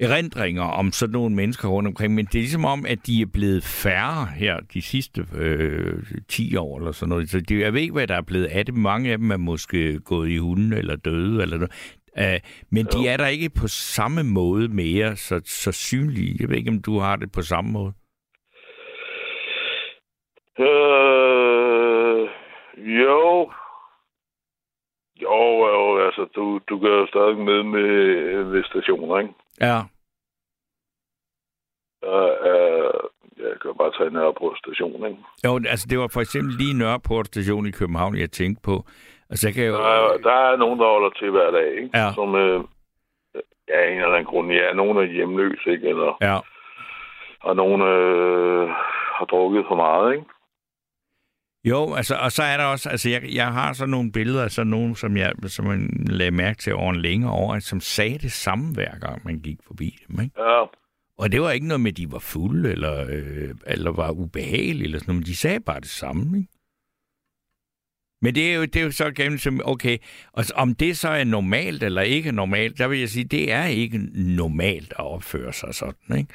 erindringer 0.00 0.62
om 0.62 0.92
sådan 0.92 1.12
nogle 1.12 1.36
mennesker 1.36 1.68
rundt 1.68 1.86
omkring, 1.86 2.14
men 2.14 2.24
det 2.24 2.34
er 2.34 2.38
ligesom 2.38 2.64
om, 2.64 2.86
at 2.88 3.06
de 3.06 3.22
er 3.22 3.26
blevet 3.32 3.64
færre 3.64 4.26
her 4.26 4.60
de 4.74 4.82
sidste 4.82 5.26
øh, 5.38 6.02
10 6.28 6.56
år 6.56 6.78
eller 6.78 6.92
sådan 6.92 7.08
noget. 7.08 7.30
Så 7.30 7.40
det, 7.40 7.60
jeg 7.60 7.74
ved 7.74 7.80
ikke, 7.80 7.92
hvad 7.92 8.06
der 8.06 8.16
er 8.16 8.22
blevet 8.22 8.46
af 8.46 8.66
det. 8.66 8.74
Mange 8.74 9.12
af 9.12 9.18
dem 9.18 9.30
er 9.30 9.36
måske 9.36 10.00
gået 10.00 10.28
i 10.28 10.36
hunden 10.36 10.72
eller 10.72 10.96
døde 10.96 11.42
eller 11.42 11.56
noget. 11.58 11.72
Uh, 12.16 12.40
men 12.70 12.86
jo. 12.94 13.00
de 13.00 13.08
er 13.08 13.16
der 13.16 13.26
ikke 13.26 13.50
på 13.60 13.68
samme 13.68 14.22
måde 14.22 14.68
mere, 14.68 15.16
så, 15.16 15.40
så 15.44 15.72
synlige. 15.72 16.36
Jeg 16.40 16.48
ved 16.48 16.56
ikke, 16.56 16.70
om 16.70 16.82
du 16.82 16.98
har 16.98 17.16
det 17.16 17.32
på 17.32 17.42
samme 17.42 17.70
måde. 17.70 17.92
Øh, 20.58 22.28
jo. 22.76 23.50
Jo, 25.22 25.66
jo, 25.68 25.98
altså, 26.06 26.24
du, 26.34 26.60
du 26.68 26.78
gør 26.78 26.98
jo 26.98 27.06
stadig 27.06 27.36
med 27.36 27.62
med, 27.62 28.42
ved 28.42 28.64
stationer, 28.64 29.18
ikke? 29.18 29.34
Ja. 29.60 29.78
Uh, 32.02 32.32
uh, 32.50 33.00
jeg 33.44 33.54
kan 33.62 33.70
bare 33.78 33.92
tage 33.98 34.10
Nørrebro 34.10 34.54
station, 34.54 35.06
ikke? 35.06 35.18
Jo, 35.44 35.60
altså 35.72 35.86
det 35.90 35.98
var 35.98 36.08
for 36.12 36.20
eksempel 36.20 36.54
lige 36.54 36.78
Nørreport 36.78 37.26
station 37.26 37.66
i 37.66 37.70
København, 37.70 38.18
jeg 38.18 38.30
tænkte 38.30 38.62
på. 38.62 38.84
Altså 39.30 39.48
jeg 39.48 39.54
kan 39.54 39.66
jo... 39.66 39.72
Der 39.74 39.84
er, 39.84 40.16
der 40.18 40.32
er 40.32 40.56
nogen, 40.56 40.78
der 40.80 40.86
holder 40.86 41.10
til 41.10 41.30
hver 41.30 41.50
dag, 41.50 41.68
ikke? 41.76 41.90
Ja. 41.94 42.12
Som, 42.14 42.34
øh, 42.34 42.60
ja, 43.68 43.80
en 43.90 43.96
eller 43.98 44.08
anden 44.14 44.24
grund, 44.24 44.52
ja, 44.52 44.72
nogen 44.72 44.96
er 44.98 45.02
hjemløse, 45.02 45.70
ikke? 45.70 45.88
Eller, 45.88 46.16
Ja. 46.20 46.38
og 47.40 47.56
nogen 47.56 47.80
øh, 47.82 48.68
har 49.16 49.24
drukket 49.24 49.64
for 49.68 49.74
meget, 49.74 50.12
ikke? 50.14 50.24
Jo, 51.64 51.94
altså, 51.94 52.14
og 52.14 52.32
så 52.32 52.42
er 52.42 52.56
der 52.56 52.64
også, 52.64 52.88
altså 52.88 53.08
jeg, 53.10 53.22
jeg 53.34 53.52
har 53.52 53.72
så 53.72 53.86
nogle 53.86 54.12
billeder 54.12 54.44
af 54.44 54.50
sådan 54.50 54.70
nogen, 54.70 54.96
som 54.96 55.16
jeg 55.16 55.32
som 55.46 55.64
man 55.64 56.06
lagde 56.06 56.30
mærke 56.30 56.58
til 56.58 56.74
over 56.74 56.92
en 56.92 57.00
længere 57.00 57.32
år, 57.32 57.58
som 57.58 57.80
sagde 57.80 58.18
det 58.18 58.32
samme 58.32 58.74
hver 58.74 58.98
gang, 58.98 59.22
man 59.24 59.40
gik 59.40 59.58
forbi 59.66 59.98
dem, 60.08 60.20
ikke? 60.20 60.42
Ja, 60.42 60.64
Og 61.18 61.32
det 61.32 61.40
var 61.40 61.50
ikke 61.50 61.66
noget 61.66 61.80
med, 61.80 61.90
at 61.92 61.96
de 61.96 62.12
var 62.12 62.18
fulde, 62.18 62.72
eller, 62.72 63.06
øh, 63.10 63.54
eller 63.66 63.90
var 63.90 64.10
ubehagelige, 64.10 64.84
eller 64.84 64.98
sådan 64.98 65.10
noget, 65.12 65.20
men 65.20 65.26
de 65.26 65.36
sagde 65.36 65.60
bare 65.60 65.80
det 65.80 65.88
samme, 65.88 66.38
ikke? 66.38 66.52
Men 68.22 68.34
det 68.34 68.50
er 68.50 68.54
jo, 68.54 68.62
det 68.62 68.76
er 68.76 68.84
jo 68.84 68.90
så 68.90 69.10
gennem 69.10 69.38
som, 69.38 69.60
okay, 69.64 69.98
og 70.32 70.44
om 70.54 70.74
det 70.74 70.98
så 70.98 71.08
er 71.08 71.24
normalt 71.24 71.82
eller 71.82 72.02
ikke 72.02 72.32
normalt, 72.32 72.78
der 72.78 72.88
vil 72.88 72.98
jeg 72.98 73.08
sige, 73.08 73.24
det 73.24 73.52
er 73.52 73.64
ikke 73.64 73.98
normalt 74.14 74.92
at 74.98 75.04
opføre 75.04 75.52
sig 75.52 75.74
sådan, 75.74 76.18
ikke? 76.18 76.34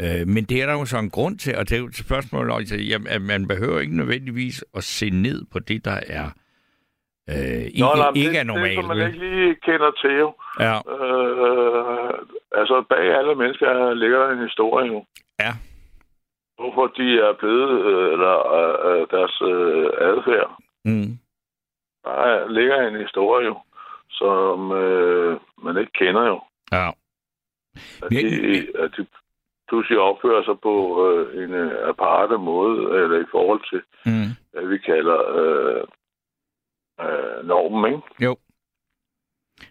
Øh, 0.00 0.26
men 0.26 0.44
det 0.44 0.62
er 0.62 0.66
der 0.66 0.72
jo 0.72 0.84
så 0.84 0.98
en 0.98 1.10
grund 1.10 1.38
til, 1.38 1.56
og 1.56 1.68
det 1.68 1.74
er 1.76 1.78
jo 1.80 1.86
et 1.86 1.96
spørgsmål, 1.96 2.50
altså, 2.52 2.76
jamen, 2.76 3.06
at 3.08 3.22
man 3.22 3.48
behøver 3.48 3.80
ikke 3.80 3.96
nødvendigvis 3.96 4.64
at 4.76 4.84
se 4.84 5.10
ned 5.10 5.44
på 5.52 5.58
det, 5.58 5.84
der 5.84 6.00
er 6.06 6.26
øh, 7.30 7.62
ikke, 7.64 7.80
Nå, 7.80 7.94
nej, 7.96 8.10
ikke 8.14 8.30
det, 8.30 8.38
er 8.38 8.44
normalt. 8.44 8.76
Det, 8.76 8.84
som 8.84 8.96
man 8.96 9.06
ikke 9.06 9.18
lige 9.18 9.54
kender 9.66 9.90
til, 10.02 10.10
jo. 10.24 10.34
Ja, 10.60 10.76
Øh, 10.94 12.14
altså, 12.60 12.84
bag 12.88 13.04
alle 13.18 13.34
mennesker 13.34 13.94
ligger 13.94 14.18
der 14.18 14.30
en 14.32 14.42
historie, 14.48 14.86
jo. 14.86 15.04
Ja. 15.40 15.52
Hvorfor 16.58 16.86
de 16.86 17.06
er 17.26 17.32
blevet, 17.38 17.70
øh, 17.86 18.12
eller 18.12 18.36
øh, 18.58 19.00
øh, 19.00 19.06
deres 19.10 19.36
øh, 19.42 19.86
adfærd. 20.10 20.50
mm, 20.84 21.18
Der 22.04 22.10
er, 22.10 22.48
ligger 22.48 22.88
en 22.88 23.00
historie, 23.00 23.46
jo, 23.46 23.56
som 24.10 24.72
øh, 24.72 25.40
man 25.64 25.76
ikke 25.80 25.92
kender, 25.92 26.26
jo. 26.26 26.40
ja. 26.72 26.88
At 28.02 28.10
de, 28.10 28.66
at 28.82 28.90
de 28.96 29.06
pludselig 29.68 29.98
opfører 29.98 30.42
sig 30.44 30.56
på 30.62 30.74
øh, 31.06 31.44
en 31.44 31.50
øh, 31.54 31.88
aparte 31.88 32.36
måde, 32.38 32.76
eller 33.00 33.18
i 33.20 33.28
forhold 33.30 33.62
til, 33.70 33.80
Mm. 34.06 34.30
hvad 34.52 34.66
vi 34.72 34.78
kalder 34.78 35.18
øh, 35.40 35.82
øh, 37.04 37.46
normen, 37.50 37.92
ikke? 37.92 38.24
Jo. 38.24 38.36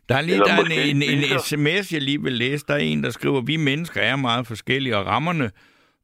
Der 0.10 0.16
er 0.16 0.22
lige 0.22 0.34
Eller 0.34 0.46
der 0.46 0.54
er 0.54 0.86
en, 0.92 1.02
en, 1.02 1.24
en 1.34 1.40
sms, 1.40 1.94
jeg 1.94 2.02
lige 2.02 2.22
vil 2.22 2.34
læse. 2.34 2.66
Der 2.68 2.74
er 2.74 2.78
en, 2.78 3.04
der 3.04 3.10
skriver, 3.10 3.42
vi 3.42 3.58
mennesker 3.58 4.02
er 4.02 4.16
meget 4.16 4.48
forskellige, 4.48 4.98
og 4.98 5.06
rammerne 5.06 5.52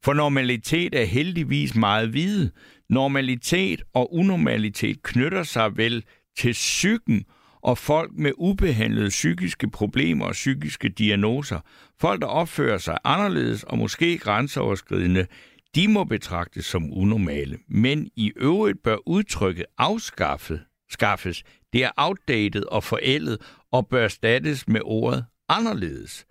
for 0.06 0.14
normalitet 0.14 0.96
er 0.96 1.06
heldigvis 1.06 1.76
meget 1.76 2.10
hvide. 2.10 2.52
Normalitet 2.90 3.82
og 3.94 4.14
unormalitet 4.14 5.04
knytter 5.04 5.44
sig 5.44 5.78
vel 5.78 6.04
til 6.38 6.52
psyken 6.52 7.26
og 7.62 7.78
folk 7.78 8.12
med 8.14 8.32
ubehandlede 8.38 9.10
psykiske 9.10 9.70
problemer 9.70 10.26
og 10.26 10.32
psykiske 10.32 10.90
diagnoser. 10.90 11.60
Folk, 12.00 12.22
der 12.22 12.28
opfører 12.28 12.78
sig 12.78 12.98
anderledes 13.04 13.64
og 13.64 13.78
måske 13.78 14.18
grænseoverskridende, 14.18 15.28
de 15.76 15.88
må 15.88 16.04
betragtes 16.04 16.66
som 16.66 16.94
unormale. 16.94 17.58
Men 17.68 18.10
i 18.16 18.32
øvrigt 18.36 18.84
bør 18.84 18.98
udtrykket 19.06 19.66
afskaffet 19.78 20.62
skaffes. 20.90 21.44
Det 21.74 21.84
er 21.84 21.92
outdated 21.98 22.64
og 22.64 22.84
forældet 22.84 23.38
og 23.72 23.88
bør 23.88 24.04
erstattes 24.04 24.68
med 24.68 24.82
ordet 24.84 25.26
anderledes. 25.50 26.26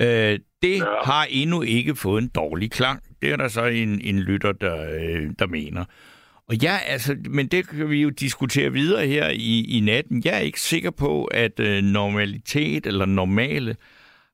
Øh, 0.00 0.38
det 0.62 0.78
ja. 0.78 0.84
Har 1.04 1.26
endnu 1.30 1.62
ikke 1.62 1.96
fået 1.96 2.22
en 2.22 2.28
dårlig 2.28 2.70
klang. 2.70 3.02
Det 3.22 3.32
er 3.32 3.36
der 3.36 3.48
så 3.48 3.64
en, 3.64 4.00
en 4.00 4.18
lytter, 4.18 4.52
der, 4.52 4.90
øh, 4.90 5.30
der 5.38 5.46
mener. 5.46 5.84
Og 6.48 6.56
ja, 6.56 6.78
altså, 6.86 7.16
men 7.30 7.46
det 7.46 7.68
kan 7.68 7.90
vi 7.90 8.02
jo 8.02 8.08
diskutere 8.08 8.72
videre 8.72 9.06
her 9.06 9.28
i, 9.28 9.76
i 9.76 9.80
natten. 9.80 10.22
Jeg 10.24 10.34
er 10.34 10.38
ikke 10.38 10.60
sikker 10.60 10.90
på, 10.90 11.24
at 11.24 11.60
øh, 11.60 11.82
normalitet 11.82 12.86
eller 12.86 13.06
normale 13.06 13.76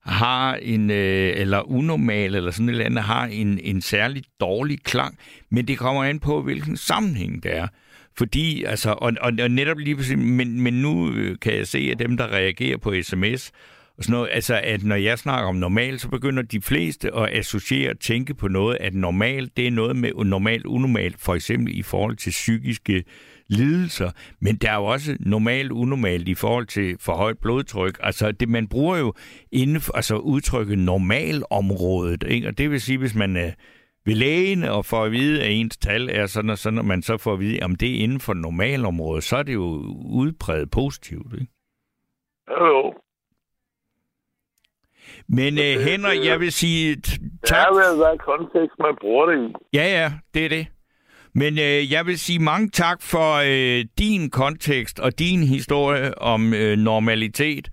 har 0.02 0.54
en, 0.54 0.90
øh, 0.90 1.32
eller 1.36 1.70
unormal 1.70 2.34
eller 2.34 2.50
sådan 2.50 2.68
et 2.68 2.72
eller 2.72 2.84
andet, 2.84 3.04
har 3.04 3.26
en, 3.26 3.58
en 3.58 3.82
særlig 3.82 4.22
dårlig 4.40 4.82
klang, 4.82 5.18
men 5.50 5.68
det 5.68 5.78
kommer 5.78 6.04
an 6.04 6.20
på, 6.20 6.42
hvilken 6.42 6.76
sammenhæng 6.76 7.42
det 7.42 7.56
er. 7.56 7.68
Fordi, 8.18 8.64
altså, 8.64 8.90
og, 8.90 9.12
og, 9.20 9.32
og 9.42 9.50
netop 9.50 9.78
lige 9.78 9.96
præcis, 9.96 10.16
men, 10.16 10.60
men 10.60 10.74
nu 10.74 11.12
øh, 11.12 11.38
kan 11.38 11.56
jeg 11.56 11.66
se, 11.66 11.88
at 11.92 11.98
dem, 11.98 12.16
der 12.16 12.26
reagerer 12.26 12.76
på 12.76 12.94
sms, 13.02 13.52
og 14.00 14.04
sådan 14.04 14.12
noget, 14.12 14.28
altså, 14.32 14.60
at 14.64 14.84
når 14.84 14.96
jeg 14.96 15.18
snakker 15.18 15.48
om 15.48 15.56
normal, 15.56 15.98
så 15.98 16.08
begynder 16.08 16.42
de 16.42 16.60
fleste 16.60 17.14
at 17.14 17.38
associere 17.38 17.90
og 17.90 18.00
tænke 18.00 18.34
på 18.34 18.48
noget, 18.48 18.76
at 18.80 18.94
normal, 18.94 19.50
det 19.56 19.66
er 19.66 19.70
noget 19.70 19.96
med 19.96 20.12
normalt 20.24 20.66
unormalt, 20.66 21.20
for 21.20 21.34
eksempel 21.34 21.78
i 21.78 21.82
forhold 21.82 22.16
til 22.16 22.30
psykiske 22.30 23.04
lidelser, 23.46 24.10
men 24.40 24.56
der 24.56 24.70
er 24.70 24.76
jo 24.76 24.84
også 24.84 25.16
normalt 25.20 25.72
unormalt 25.72 26.28
i 26.28 26.34
forhold 26.34 26.66
til 26.66 26.96
for 27.00 27.12
højt 27.12 27.38
blodtryk. 27.38 27.98
Altså, 28.02 28.32
det, 28.32 28.48
man 28.48 28.68
bruger 28.68 28.96
jo 28.96 29.14
inden 29.52 29.80
for, 29.80 29.96
altså 29.96 30.16
udtrykket 30.16 30.78
normalområdet, 30.78 32.24
ikke? 32.28 32.48
og 32.48 32.58
det 32.58 32.70
vil 32.70 32.80
sige, 32.80 32.98
hvis 32.98 33.14
man 33.14 33.36
er 33.36 33.50
ved 34.06 34.14
lægen 34.14 34.64
og 34.64 34.84
får 34.84 35.04
at 35.04 35.12
vide, 35.12 35.42
at 35.42 35.50
ens 35.50 35.76
tal 35.76 36.08
er 36.12 36.26
sådan 36.26 36.50
og 36.50 36.58
sådan, 36.58 36.78
og 36.78 36.84
man 36.84 37.02
så 37.02 37.16
får 37.16 37.32
at 37.32 37.40
vide, 37.40 37.58
om 37.62 37.74
det 37.74 37.90
er 37.90 38.02
inden 38.02 38.20
for 38.20 38.34
normalområdet, 38.34 39.24
så 39.24 39.36
er 39.36 39.42
det 39.42 39.54
jo 39.54 39.94
udpræget 40.10 40.70
positivt, 40.70 41.32
ikke? 41.32 41.52
Jo, 42.50 42.94
men 45.32 45.58
uh, 45.58 45.82
Henrik, 45.88 46.24
jeg 46.24 46.40
vil 46.40 46.52
sige 46.52 46.96
tak. 47.44 47.68
Det 47.68 47.82
er 47.82 47.96
hvad 47.96 48.18
kontekst 48.18 48.78
man 48.78 48.96
bruger 49.00 49.26
det 49.26 49.48
i. 49.48 49.52
Ja, 49.72 49.84
ja, 49.84 50.12
det 50.34 50.44
er 50.44 50.48
det. 50.48 50.66
Men 51.34 51.52
uh, 51.52 51.92
jeg 51.92 52.06
vil 52.06 52.18
sige 52.18 52.38
mange 52.38 52.68
tak 52.68 53.02
for 53.02 53.38
uh, 53.38 53.84
din 53.98 54.30
kontekst 54.30 55.00
og 55.00 55.18
din 55.18 55.42
historie 55.42 56.18
om 56.18 56.52
uh, 56.52 56.78
normalitet. 56.78 57.68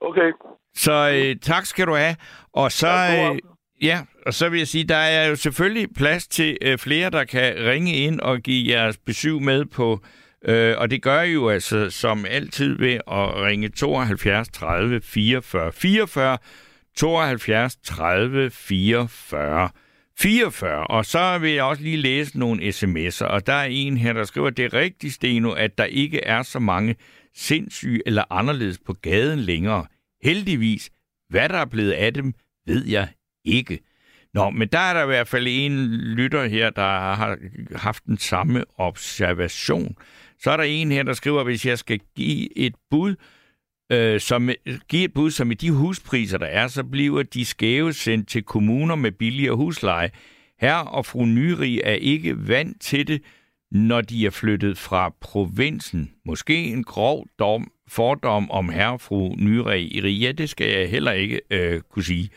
Okay. 0.00 0.32
Så 0.74 1.10
uh, 1.10 1.40
tak 1.42 1.66
skal 1.66 1.86
du 1.86 1.94
have. 1.94 2.16
Og 2.52 2.72
så, 2.72 2.88
uh, 3.30 3.38
ja, 3.82 4.00
og 4.26 4.34
så 4.34 4.48
vil 4.48 4.58
jeg 4.58 4.68
sige, 4.68 4.84
der 4.84 4.96
er 4.96 5.28
jo 5.28 5.36
selvfølgelig 5.36 5.88
plads 5.96 6.28
til 6.28 6.58
uh, 6.66 6.78
flere, 6.78 7.10
der 7.10 7.24
kan 7.24 7.54
ringe 7.58 7.92
ind 7.92 8.20
og 8.20 8.40
give 8.40 8.74
jeres 8.74 8.98
besøg 8.98 9.42
med 9.42 9.64
på 9.64 10.00
Øh, 10.48 10.74
og 10.78 10.90
det 10.90 11.02
gør 11.02 11.22
I 11.22 11.32
jo 11.32 11.48
altså 11.48 11.90
som 11.90 12.26
altid 12.28 12.78
ved 12.78 12.94
at 12.94 13.36
ringe 13.36 13.68
72 13.68 14.48
30 14.48 15.00
44 15.00 15.72
44, 15.72 16.38
72 16.96 17.76
30 17.76 18.50
44 18.50 19.68
44. 20.18 20.86
Og 20.86 21.06
så 21.06 21.38
vil 21.38 21.50
jeg 21.50 21.64
også 21.64 21.82
lige 21.82 21.96
læse 21.96 22.38
nogle 22.38 22.68
sms'er, 22.68 23.24
og 23.24 23.46
der 23.46 23.52
er 23.52 23.64
en 23.64 23.96
her, 23.96 24.12
der 24.12 24.24
skriver, 24.24 24.50
det 24.50 24.64
er 24.64 24.74
rigtigt, 24.74 25.14
Steno, 25.14 25.52
at 25.52 25.78
der 25.78 25.84
ikke 25.84 26.24
er 26.24 26.42
så 26.42 26.58
mange 26.58 26.96
sindssyge 27.36 28.02
eller 28.06 28.24
anderledes 28.30 28.78
på 28.86 28.92
gaden 28.92 29.38
længere. 29.38 29.86
Heldigvis. 30.22 30.90
Hvad 31.28 31.48
der 31.48 31.58
er 31.58 31.64
blevet 31.64 31.92
af 31.92 32.14
dem, 32.14 32.34
ved 32.66 32.86
jeg 32.86 33.08
ikke. 33.44 33.78
Nå, 34.34 34.50
men 34.50 34.68
der 34.68 34.78
er 34.78 34.94
der 34.94 35.02
i 35.02 35.06
hvert 35.06 35.28
fald 35.28 35.46
en 35.50 35.86
lytter 35.90 36.44
her, 36.46 36.70
der 36.70 36.82
har 36.82 37.38
haft 37.74 38.04
den 38.06 38.18
samme 38.18 38.64
observation. 38.76 39.96
Så 40.38 40.50
er 40.50 40.56
der 40.56 40.64
en 40.64 40.92
her, 40.92 41.02
der 41.02 41.12
skriver, 41.12 41.44
hvis 41.44 41.66
jeg 41.66 41.78
skal 41.78 42.00
give 42.16 42.58
et 42.58 42.74
bud, 42.90 43.14
øh, 43.92 44.20
som, 44.20 44.50
give 44.88 45.04
et 45.04 45.14
bud, 45.14 45.30
som 45.30 45.50
i 45.50 45.54
de 45.54 45.70
huspriser, 45.70 46.38
der 46.38 46.46
er, 46.46 46.68
så 46.68 46.84
bliver 46.84 47.22
de 47.22 47.44
skæve 47.44 47.92
sendt 47.92 48.28
til 48.28 48.42
kommuner 48.42 48.94
med 48.94 49.12
billigere 49.12 49.56
husleje. 49.56 50.10
Her 50.60 50.74
og 50.74 51.06
fru 51.06 51.24
Nyrig 51.24 51.80
er 51.84 51.92
ikke 51.92 52.48
vant 52.48 52.80
til 52.80 53.06
det, 53.06 53.22
når 53.70 54.00
de 54.00 54.26
er 54.26 54.30
flyttet 54.30 54.78
fra 54.78 55.14
provinsen. 55.20 56.10
Måske 56.26 56.64
en 56.64 56.84
grov 56.84 57.26
dom, 57.38 57.70
fordom 57.88 58.50
om 58.50 58.68
herre 58.68 58.92
og 58.92 59.00
fru 59.00 59.34
Nyrig. 59.36 60.04
Ja, 60.04 60.32
det 60.32 60.50
skal 60.50 60.78
jeg 60.78 60.90
heller 60.90 61.12
ikke 61.12 61.40
øh, 61.50 61.80
kunne 61.80 62.04
sige. 62.04 62.30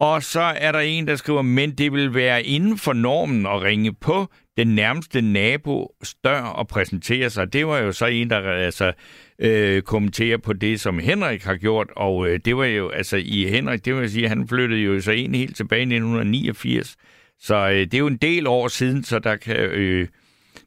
Og 0.00 0.22
så 0.22 0.40
er 0.40 0.72
der 0.72 0.78
en, 0.78 1.06
der 1.06 1.16
skriver, 1.16 1.42
men 1.42 1.72
det 1.72 1.92
vil 1.92 2.14
være 2.14 2.44
inden 2.44 2.78
for 2.78 2.92
normen 2.92 3.46
at 3.46 3.62
ringe 3.62 3.92
på 3.92 4.28
den 4.56 4.74
nærmeste 4.74 5.20
nabo 5.20 5.94
stør 6.02 6.40
og 6.40 6.68
præsentere 6.68 7.30
sig. 7.30 7.52
Det 7.52 7.66
var 7.66 7.78
jo 7.78 7.92
så 7.92 8.06
en, 8.06 8.30
der 8.30 8.50
altså, 8.50 8.92
øh, 9.38 9.82
kommenterer 9.82 10.38
på 10.38 10.52
det, 10.52 10.80
som 10.80 10.98
Henrik 10.98 11.42
har 11.42 11.56
gjort, 11.56 11.88
og 11.96 12.28
øh, 12.28 12.40
det 12.44 12.56
var 12.56 12.64
jo, 12.64 12.88
altså 12.88 13.16
i 13.16 13.46
Henrik, 13.46 13.84
det 13.84 13.96
vil 13.96 14.10
sige, 14.10 14.28
han 14.28 14.48
flyttede 14.48 14.80
jo 14.80 15.00
så 15.00 15.12
ind 15.12 15.34
helt 15.34 15.56
tilbage 15.56 15.80
i 15.80 15.82
1989, 15.82 16.96
så 17.38 17.54
øh, 17.54 17.74
det 17.74 17.94
er 17.94 17.98
jo 17.98 18.06
en 18.06 18.16
del 18.16 18.46
år 18.46 18.68
siden, 18.68 19.04
så 19.04 19.18
der 19.18 19.36
kan... 19.36 19.56
Øh, 19.56 20.08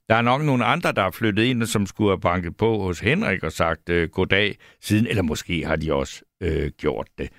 der 0.09 0.15
er 0.15 0.21
nok 0.21 0.41
nogle 0.41 0.65
andre, 0.65 0.91
der 0.91 1.01
er 1.01 1.11
flyttet 1.11 1.43
ind, 1.43 1.65
som 1.65 1.85
skulle 1.85 2.11
have 2.11 2.19
banket 2.19 2.57
på 2.57 2.81
hos 2.81 2.99
Henrik 2.99 3.43
og 3.43 3.51
sagt 3.51 3.89
øh, 3.89 4.09
goddag 4.09 4.57
siden, 4.81 5.07
eller 5.07 5.23
måske 5.23 5.65
har 5.65 5.75
de 5.75 5.93
også 5.93 6.21
øh, 6.41 6.71
gjort 6.77 7.07
det. 7.17 7.29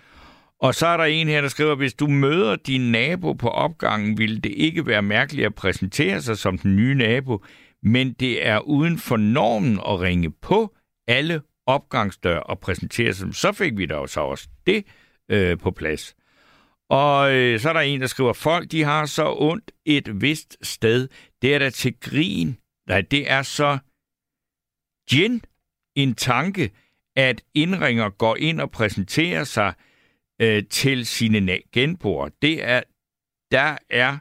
Og 0.60 0.74
så 0.74 0.86
er 0.86 0.96
der 0.96 1.04
en 1.04 1.28
her, 1.28 1.40
der 1.40 1.48
skriver, 1.48 1.74
hvis 1.74 1.94
du 1.94 2.06
møder 2.06 2.56
din 2.56 2.92
nabo 2.92 3.32
på 3.32 3.48
opgangen, 3.48 4.18
vil 4.18 4.44
det 4.44 4.52
ikke 4.56 4.86
være 4.86 5.02
mærkeligt 5.02 5.46
at 5.46 5.54
præsentere 5.54 6.22
sig 6.22 6.38
som 6.38 6.58
den 6.58 6.76
nye 6.76 6.94
nabo, 6.94 7.44
men 7.82 8.12
det 8.12 8.46
er 8.46 8.58
uden 8.58 8.98
for 8.98 9.16
normen 9.16 9.78
at 9.78 10.00
ringe 10.00 10.30
på 10.30 10.76
alle 11.08 11.42
opgangsdør 11.66 12.38
og 12.38 12.60
præsentere 12.60 13.12
sig. 13.12 13.34
Så 13.34 13.52
fik 13.52 13.76
vi 13.76 13.86
da 13.86 13.94
også 13.94 14.20
også 14.20 14.48
det 14.66 14.86
øh, 15.30 15.58
på 15.58 15.70
plads. 15.70 16.16
Og 16.90 17.34
øh, 17.34 17.60
så 17.60 17.68
er 17.68 17.72
der 17.72 17.80
en, 17.80 18.00
der 18.00 18.06
skriver, 18.06 18.32
folk 18.32 18.70
de 18.70 18.82
har 18.82 19.06
så 19.06 19.34
ondt 19.38 19.70
et 19.84 20.20
vist 20.20 20.56
sted. 20.62 21.08
Det 21.42 21.54
er 21.54 21.58
da 21.58 21.70
til 21.70 21.94
grin. 22.00 22.56
Nej, 22.88 23.00
det 23.00 23.30
er 23.30 23.42
så 23.42 23.78
gin 25.10 25.42
en 25.96 26.14
tanke, 26.14 26.70
at 27.16 27.42
indringer 27.54 28.08
går 28.08 28.36
ind 28.36 28.60
og 28.60 28.70
præsenterer 28.70 29.44
sig 29.44 29.74
øh, 30.42 30.62
til 30.70 31.06
sine 31.06 31.58
genboer. 31.72 32.28
Det 32.42 32.64
er, 32.64 32.82
der 33.50 33.76
er, 33.90 34.18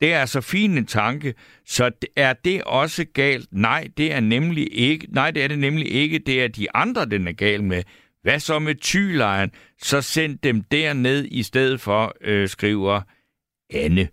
det 0.00 0.12
er 0.12 0.26
så 0.26 0.40
fin 0.40 0.78
en 0.78 0.86
tanke, 0.86 1.34
så 1.66 1.90
er 2.16 2.32
det 2.32 2.62
også 2.62 3.04
galt? 3.14 3.48
Nej, 3.52 3.88
det 3.96 4.12
er 4.12 4.20
nemlig 4.20 4.68
ikke. 4.72 5.06
Nej, 5.10 5.30
det 5.30 5.44
er 5.44 5.48
det 5.48 5.58
nemlig 5.58 5.92
ikke. 5.92 6.18
Det 6.18 6.42
er 6.42 6.48
de 6.48 6.72
andre, 6.74 7.04
den 7.04 7.28
er 7.28 7.32
gal 7.32 7.64
med. 7.64 7.82
Hvad 8.22 8.40
så 8.40 8.58
med 8.58 8.74
tylejen? 8.74 9.50
Så 9.82 10.02
send 10.02 10.38
dem 10.38 10.62
derned 10.62 11.24
i 11.30 11.42
stedet 11.42 11.80
for, 11.80 12.14
øh, 12.20 12.48
skriver 12.48 13.00
Anne. 13.70 14.08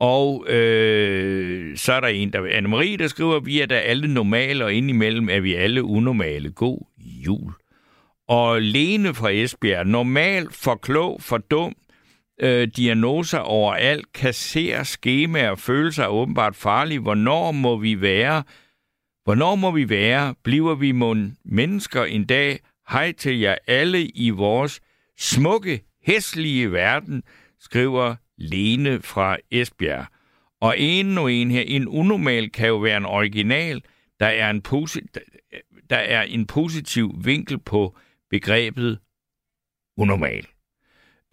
Og 0.00 0.46
øh, 0.48 1.76
så 1.76 1.92
er 1.92 2.00
der 2.00 2.08
en, 2.08 2.32
der 2.32 2.40
Anne-Marie, 2.40 2.96
der 2.96 3.08
skriver, 3.08 3.40
vi 3.40 3.60
er 3.60 3.66
da 3.66 3.74
alle 3.74 4.14
normale, 4.14 4.64
og 4.64 4.74
indimellem 4.74 5.28
er 5.28 5.40
vi 5.40 5.54
alle 5.54 5.84
unormale. 5.84 6.50
God 6.50 6.86
jul 6.98 7.52
og 8.28 8.62
Lene 8.62 9.14
fra 9.14 9.30
Esbjerg. 9.30 9.86
Normal, 9.86 10.48
for 10.50 10.74
klog, 10.74 11.22
for 11.22 11.38
dum, 11.38 11.74
øh, 12.40 12.68
diagnoser 12.76 13.38
overalt, 13.38 14.12
kasserer 14.12 14.82
skemaer, 14.82 15.54
følelser 15.54 16.04
er 16.04 16.08
åbenbart 16.08 16.56
farlige. 16.56 17.00
Hvornår 17.00 17.52
må 17.52 17.76
vi 17.76 18.00
være? 18.00 18.42
Hvornår 19.24 19.54
må 19.54 19.70
vi 19.70 19.88
være? 19.88 20.34
Bliver 20.44 20.74
vi 20.74 20.92
mon 20.92 21.36
mennesker 21.44 22.04
en 22.04 22.24
dag? 22.24 22.60
Hej 22.90 23.12
til 23.12 23.38
jer 23.38 23.56
alle 23.66 24.06
i 24.06 24.30
vores 24.30 24.80
smukke, 25.18 25.80
hæslige 26.06 26.72
verden, 26.72 27.22
skriver 27.60 28.14
Lene 28.38 29.02
fra 29.02 29.36
Esbjerg. 29.50 30.06
Og 30.60 30.74
endnu 30.78 31.26
en 31.26 31.50
her, 31.50 31.60
en 31.60 31.88
unormal 31.88 32.50
kan 32.50 32.68
jo 32.68 32.76
være 32.76 32.96
en 32.96 33.06
original, 33.06 33.82
der 34.20 34.26
er 34.26 34.50
en, 34.50 34.62
posi- 34.68 35.06
der 35.90 35.96
er 35.96 36.22
en 36.22 36.46
positiv 36.46 37.14
vinkel 37.24 37.58
på 37.58 37.96
begrebet 38.30 38.98
unormal. 39.96 40.46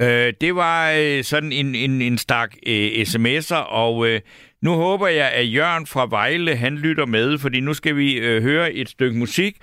Øh, 0.01 0.33
det 0.41 0.55
var 0.55 0.91
øh, 0.97 1.23
sådan 1.23 1.51
en, 1.51 1.75
en, 1.75 2.01
en 2.01 2.17
stak 2.17 2.55
øh, 2.67 2.91
sms'er, 2.91 3.55
og 3.55 4.07
øh, 4.07 4.21
nu 4.61 4.73
håber 4.73 5.07
jeg, 5.07 5.31
at 5.31 5.53
Jørgen 5.53 5.85
fra 5.87 6.07
Vejle, 6.09 6.55
han 6.55 6.75
lytter 6.77 7.05
med, 7.05 7.37
fordi 7.37 7.59
nu 7.59 7.73
skal 7.73 7.95
vi 7.95 8.13
øh, 8.13 8.41
høre 8.41 8.73
et 8.73 8.89
stykke 8.89 9.17
musik, 9.17 9.57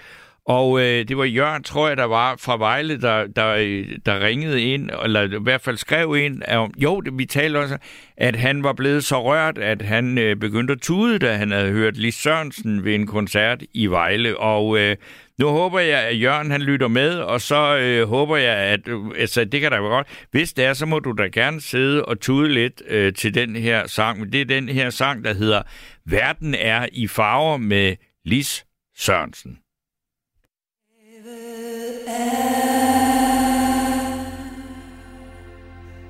og 0.46 0.80
øh, 0.80 1.08
det 1.08 1.16
var 1.16 1.24
Jørgen, 1.24 1.62
tror 1.62 1.88
jeg, 1.88 1.96
der 1.96 2.04
var 2.04 2.36
fra 2.36 2.56
Vejle, 2.56 3.00
der, 3.00 3.26
der, 3.26 3.48
øh, 3.48 3.88
der 4.06 4.20
ringede 4.20 4.62
ind, 4.62 4.90
eller 5.04 5.22
i 5.22 5.42
hvert 5.42 5.60
fald 5.60 5.76
skrev 5.76 6.16
ind. 6.16 6.42
At, 6.44 6.70
jo, 6.78 7.00
det, 7.00 7.18
vi 7.18 7.24
talte 7.24 7.56
også, 7.58 7.78
at 8.16 8.36
han 8.36 8.62
var 8.62 8.72
blevet 8.72 9.04
så 9.04 9.22
rørt, 9.22 9.58
at 9.58 9.82
han 9.82 10.18
øh, 10.18 10.36
begyndte 10.36 10.72
at 10.72 10.80
tude, 10.80 11.18
da 11.18 11.34
han 11.34 11.50
havde 11.50 11.70
hørt 11.70 11.96
Lis 11.96 12.14
Sørensen 12.14 12.84
ved 12.84 12.94
en 12.94 13.06
koncert 13.06 13.62
i 13.74 13.86
Vejle. 13.86 14.38
Og 14.38 14.78
øh, 14.78 14.96
nu 15.38 15.48
håber 15.48 15.80
jeg, 15.80 16.02
at 16.02 16.20
Jørgen 16.22 16.50
han 16.50 16.62
lytter 16.62 16.88
med, 16.88 17.18
og 17.18 17.40
så 17.40 17.76
øh, 17.76 18.08
håber 18.08 18.36
jeg, 18.36 18.56
at 18.56 18.88
øh, 18.88 19.00
altså, 19.16 19.44
det 19.44 19.60
kan 19.60 19.70
da 19.72 19.80
være 19.80 19.90
godt. 19.90 20.26
Hvis 20.30 20.52
det 20.52 20.64
er, 20.64 20.72
så 20.74 20.86
må 20.86 20.98
du 20.98 21.12
da 21.12 21.22
gerne 21.22 21.60
sidde 21.60 22.04
og 22.04 22.20
tude 22.20 22.48
lidt 22.48 22.82
øh, 22.86 23.14
til 23.14 23.34
den 23.34 23.56
her 23.56 23.86
sang. 23.86 24.32
Det 24.32 24.40
er 24.40 24.44
den 24.44 24.68
her 24.68 24.90
sang, 24.90 25.24
der 25.24 25.34
hedder 25.34 25.62
Verden 26.06 26.54
er 26.54 26.86
i 26.92 27.06
farver 27.06 27.56
med 27.56 27.96
Lis 28.24 28.64
Sørensen. 28.96 29.58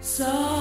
Så 0.00 0.51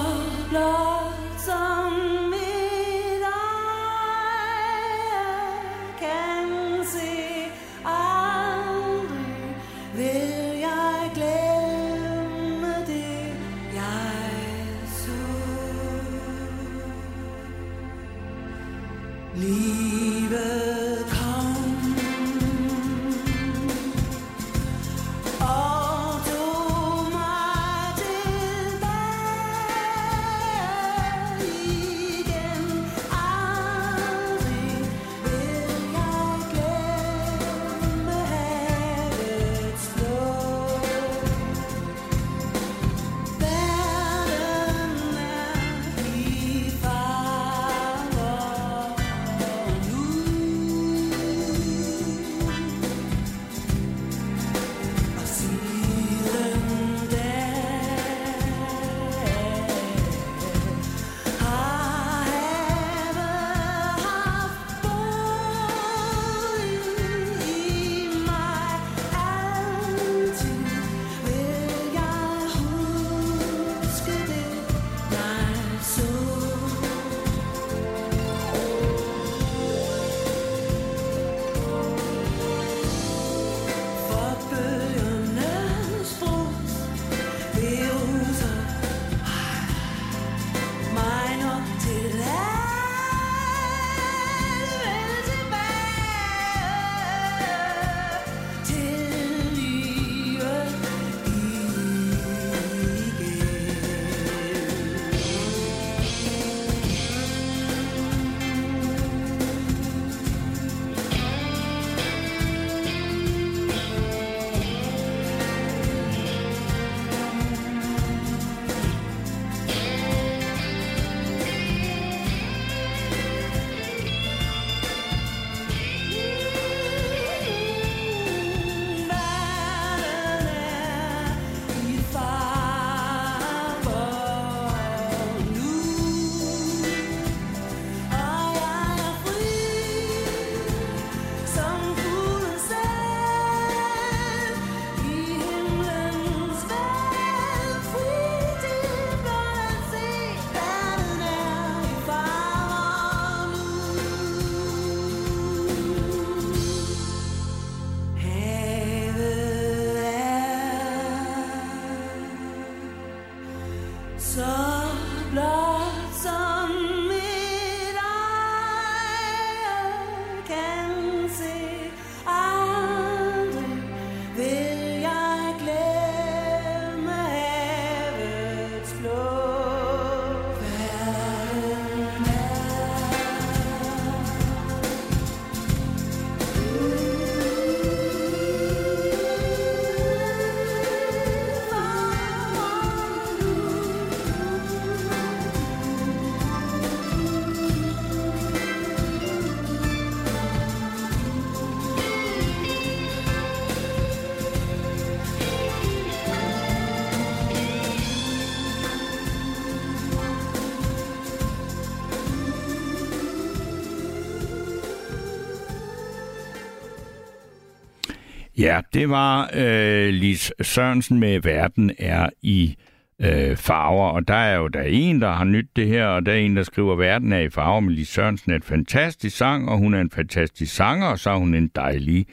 Ja, 218.62 218.80
det 218.94 219.10
var 219.10 219.50
øh, 219.54 220.08
Lis 220.08 220.52
Sørensen 220.60 221.20
med 221.20 221.40
Verden 221.40 221.90
er 221.98 222.28
i 222.42 222.76
øh, 223.20 223.56
farver, 223.56 224.08
og 224.08 224.28
der 224.28 224.34
er 224.34 224.56
jo 224.56 224.68
der 224.68 224.80
er 224.80 224.88
en, 224.88 225.20
der 225.20 225.32
har 225.32 225.44
nyt 225.44 225.66
det 225.76 225.86
her, 225.86 226.06
og 226.06 226.26
der 226.26 226.32
er 226.32 226.36
en, 226.36 226.56
der 226.56 226.62
skriver, 226.62 226.96
Verden 226.96 227.32
er 227.32 227.38
i 227.38 227.48
farver, 227.48 227.80
men 227.80 227.92
Lis 227.92 228.08
Sørensen 228.08 228.52
er 228.52 228.56
et 228.56 228.64
fantastisk 228.64 229.36
sang, 229.36 229.68
og 229.68 229.78
hun 229.78 229.94
er 229.94 230.00
en 230.00 230.10
fantastisk 230.10 230.74
sanger, 230.74 231.06
og 231.06 231.18
så 231.18 231.30
er 231.30 231.36
hun 231.36 231.54
en 231.54 231.70
dejlig 231.74 232.26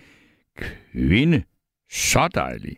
kvinde. 0.58 1.44
Så 1.92 2.28
dejlig. 2.36 2.78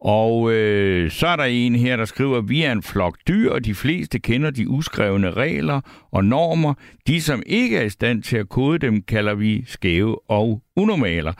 Og 0.00 0.52
øh, 0.52 1.10
så 1.10 1.26
er 1.26 1.36
der 1.36 1.44
en 1.44 1.74
her, 1.74 1.96
der 1.96 2.04
skriver, 2.04 2.40
vi 2.40 2.62
er 2.62 2.72
en 2.72 2.82
flok 2.82 3.18
dyr, 3.28 3.50
og 3.50 3.64
de 3.64 3.74
fleste 3.74 4.18
kender 4.18 4.50
de 4.50 4.68
uskrevne 4.68 5.30
regler 5.30 5.80
og 6.12 6.24
normer. 6.24 6.74
De, 7.06 7.20
som 7.20 7.42
ikke 7.46 7.76
er 7.76 7.82
i 7.82 7.90
stand 7.90 8.22
til 8.22 8.36
at 8.36 8.48
kode 8.48 8.78
dem, 8.78 9.02
kalder 9.02 9.34
vi 9.34 9.64
skæve 9.66 10.30
og 10.30 10.62
unormaler 10.76 11.32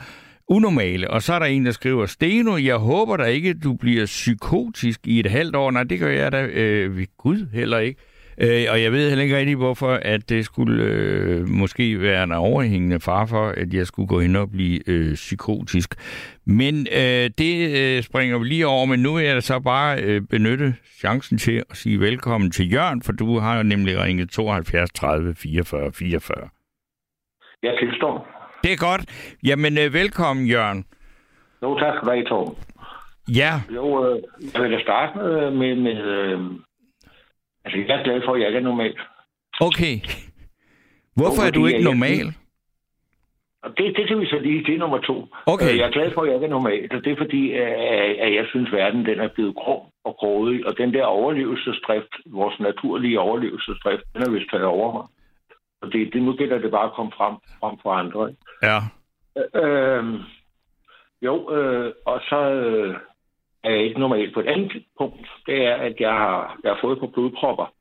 unormale. 0.49 1.11
Og 1.11 1.21
så 1.21 1.33
er 1.33 1.39
der 1.39 1.45
en, 1.45 1.65
der 1.65 1.71
skriver, 1.71 2.05
Steno, 2.05 2.57
jeg 2.57 2.75
håber 2.75 3.17
da 3.17 3.23
ikke, 3.23 3.53
du 3.53 3.73
bliver 3.73 4.05
psykotisk 4.05 5.07
i 5.07 5.19
et 5.19 5.25
halvt 5.31 5.55
år. 5.55 5.71
Nej, 5.71 5.83
det 5.83 5.99
gør 5.99 6.09
jeg 6.09 6.31
da 6.31 6.45
øh, 6.45 6.97
ved 6.97 7.05
Gud 7.17 7.47
heller 7.53 7.77
ikke. 7.77 8.01
Øh, 8.41 8.65
og 8.71 8.81
jeg 8.81 8.91
ved 8.91 9.09
heller 9.09 9.23
ikke 9.23 9.37
rigtig, 9.37 9.55
hvorfor 9.55 9.99
at 10.01 10.29
det 10.29 10.45
skulle 10.45 10.83
øh, 10.83 11.47
måske 11.47 12.01
være 12.01 12.23
en 12.23 12.31
overhængende 12.31 12.99
far 12.99 13.25
for, 13.25 13.47
at 13.47 13.73
jeg 13.73 13.87
skulle 13.87 14.07
gå 14.07 14.19
hen 14.19 14.35
og 14.35 14.51
blive 14.51 14.89
øh, 14.89 15.13
psykotisk. 15.13 15.95
Men 16.45 16.87
øh, 16.91 17.29
det 17.37 17.79
øh, 17.79 18.03
springer 18.03 18.39
vi 18.39 18.45
lige 18.45 18.67
over, 18.67 18.85
men 18.85 18.99
nu 18.99 19.13
vil 19.13 19.25
jeg 19.25 19.43
så 19.43 19.59
bare 19.59 20.03
øh, 20.03 20.21
benytte 20.21 20.75
chancen 20.99 21.37
til 21.37 21.63
at 21.69 21.77
sige 21.77 21.99
velkommen 21.99 22.51
til 22.51 22.73
Jørgen, 22.73 23.01
for 23.01 23.11
du 23.11 23.39
har 23.39 23.57
jo 23.57 23.63
nemlig 23.63 24.03
ringet 24.03 24.29
72 24.29 24.91
30 24.91 25.35
44 25.35 25.91
44. 25.93 26.49
Jeg 27.63 27.73
tilstår. 27.79 28.38
Det 28.63 28.71
er 28.73 28.77
godt. 28.77 29.03
Jamen, 29.43 29.77
øh, 29.77 29.93
velkommen, 29.93 30.47
Jørgen. 30.47 30.85
Jo, 31.63 31.79
tak 31.79 31.93
skal 31.95 32.25
du 32.25 32.35
have. 32.35 32.55
Ja. 33.41 33.53
Jo, 33.75 33.85
øh, 34.05 34.23
jeg 34.53 34.61
vil 34.63 34.71
da 34.71 34.81
starte 34.81 35.17
med, 35.17 35.51
med, 35.51 35.75
med 35.75 35.97
øh, 36.03 36.39
altså 37.65 37.77
jeg 37.87 37.99
er 37.99 38.03
glad 38.03 38.21
for, 38.25 38.33
at 38.33 38.39
jeg 38.39 38.47
ikke 38.47 38.59
er 38.59 38.63
normal. 38.71 38.95
Okay. 39.61 39.95
Hvorfor 41.15 41.43
jo, 41.43 41.47
er 41.47 41.51
du 41.51 41.65
ikke 41.65 41.83
normal? 41.83 42.27
Og 43.63 43.69
det, 43.77 43.85
det 43.97 44.07
kan 44.07 44.19
vi 44.19 44.25
så 44.25 44.39
lige, 44.39 44.63
det 44.65 44.73
er 44.73 44.79
nummer 44.79 44.97
to. 44.97 45.27
Okay. 45.45 45.71
Øh, 45.71 45.77
jeg 45.77 45.87
er 45.87 45.91
glad 45.91 46.11
for, 46.13 46.21
at 46.21 46.27
jeg 46.27 46.35
ikke 46.35 46.45
er 46.45 46.57
normal, 46.57 46.87
og 46.91 47.03
det 47.03 47.11
er 47.11 47.17
fordi, 47.17 47.51
at 48.25 48.31
jeg 48.37 48.45
synes, 48.49 48.67
at 48.67 48.77
verden 48.77 49.05
den 49.05 49.19
er 49.19 49.29
blevet 49.35 49.55
grum 49.55 49.81
og 50.03 50.15
grådig, 50.19 50.67
og 50.67 50.77
den 50.77 50.93
der 50.93 51.05
overlevelsesdrift, 51.05 52.13
vores 52.25 52.59
naturlige 52.59 53.19
overlevelsesdrift, 53.19 54.03
den 54.13 54.21
er 54.21 54.31
vist 54.31 54.49
taget 54.51 54.65
over 54.65 54.93
mig. 54.93 55.05
Og 55.81 55.91
det, 55.93 56.13
det, 56.13 56.21
nu 56.21 56.33
gælder 56.33 56.57
det 56.57 56.71
bare 56.71 56.85
at 56.85 56.93
komme 56.97 57.11
frem, 57.17 57.35
frem 57.59 57.75
for 57.81 57.91
andre. 57.91 58.29
Ikke? 58.29 58.41
Ja. 58.63 58.79
Øh, 59.55 60.03
jo, 61.21 61.55
øh, 61.55 61.93
og 62.05 62.21
så 62.29 62.51
øh, 62.51 62.97
er 63.63 63.69
jeg 63.69 63.83
ikke 63.83 63.99
normalt 63.99 64.33
på 64.33 64.39
et 64.39 64.47
andet 64.47 64.83
punkt. 64.97 65.27
Det 65.45 65.65
er, 65.65 65.75
at 65.75 65.95
jeg 65.99 66.11
har, 66.11 66.59
jeg 66.63 66.71
har 66.71 66.79
fået 66.81 66.99
på 66.99 67.07
blodpropper. 67.07 67.73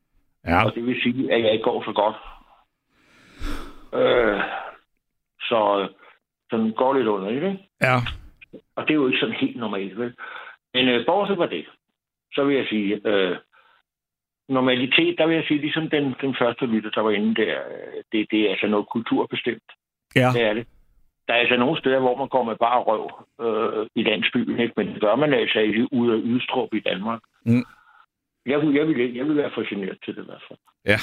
Ja. 0.46 0.64
Og 0.64 0.74
det 0.74 0.86
vil 0.86 1.02
sige, 1.02 1.32
at 1.34 1.42
jeg 1.42 1.52
ikke 1.52 1.64
går 1.64 1.84
så 1.84 1.92
godt. 1.92 2.16
Øh, 3.94 4.40
så 5.40 5.88
den 6.50 6.72
går 6.72 6.94
lidt 6.94 7.06
under, 7.06 7.28
ikke? 7.28 7.68
Ja. 7.82 7.96
Og 8.76 8.82
det 8.82 8.90
er 8.90 8.94
jo 8.94 9.06
ikke 9.06 9.20
sådan 9.20 9.34
helt 9.34 9.56
normalt, 9.56 9.98
vel? 9.98 10.14
Men 10.74 10.88
øh, 10.88 11.06
bortset 11.06 11.36
fra 11.36 11.46
det, 11.46 11.66
så 12.32 12.44
vil 12.44 12.56
jeg 12.56 12.66
sige, 12.68 13.00
øh, 13.04 13.36
normalitet, 14.48 15.18
der 15.18 15.26
vil 15.26 15.36
jeg 15.36 15.44
sige, 15.48 15.60
ligesom 15.60 15.90
den, 15.90 16.14
den 16.20 16.36
første 16.38 16.66
lytter, 16.66 16.90
der 16.90 17.00
var 17.00 17.10
inde 17.10 17.34
der, 17.34 17.54
øh, 17.68 18.02
det, 18.12 18.26
det 18.30 18.40
er 18.40 18.50
altså 18.50 18.66
noget 18.66 18.88
kulturbestemt. 18.88 19.70
Ja. 20.16 20.30
Det 20.34 20.42
er 20.42 20.54
det. 20.54 20.66
Der 21.26 21.34
er 21.34 21.38
altså 21.38 21.56
nogle 21.56 21.78
steder, 21.78 22.00
hvor 22.00 22.16
man 22.16 22.28
går 22.28 22.44
med 22.44 22.56
bare 22.56 22.80
røv 22.80 23.04
øh, 23.44 23.86
i 23.94 24.02
landsbyen, 24.02 24.60
ikke? 24.60 24.74
men 24.76 24.86
det 24.86 25.00
gør 25.00 25.16
man 25.16 25.32
altså 25.34 25.58
ikke 25.58 25.92
ude 25.92 26.14
af 26.14 26.20
Ydstrup 26.24 26.74
i 26.74 26.80
Danmark. 26.80 27.20
Mm. 27.46 27.64
Jeg, 28.46 28.58
jeg, 28.78 28.88
vil, 28.88 29.14
jeg 29.16 29.24
vil 29.26 29.36
være 29.36 29.50
fascineret 29.58 29.98
til 30.04 30.16
det 30.16 30.22
i 30.22 30.24
hvert 30.24 30.44
fald. 30.48 30.58
Ja. 30.86 30.98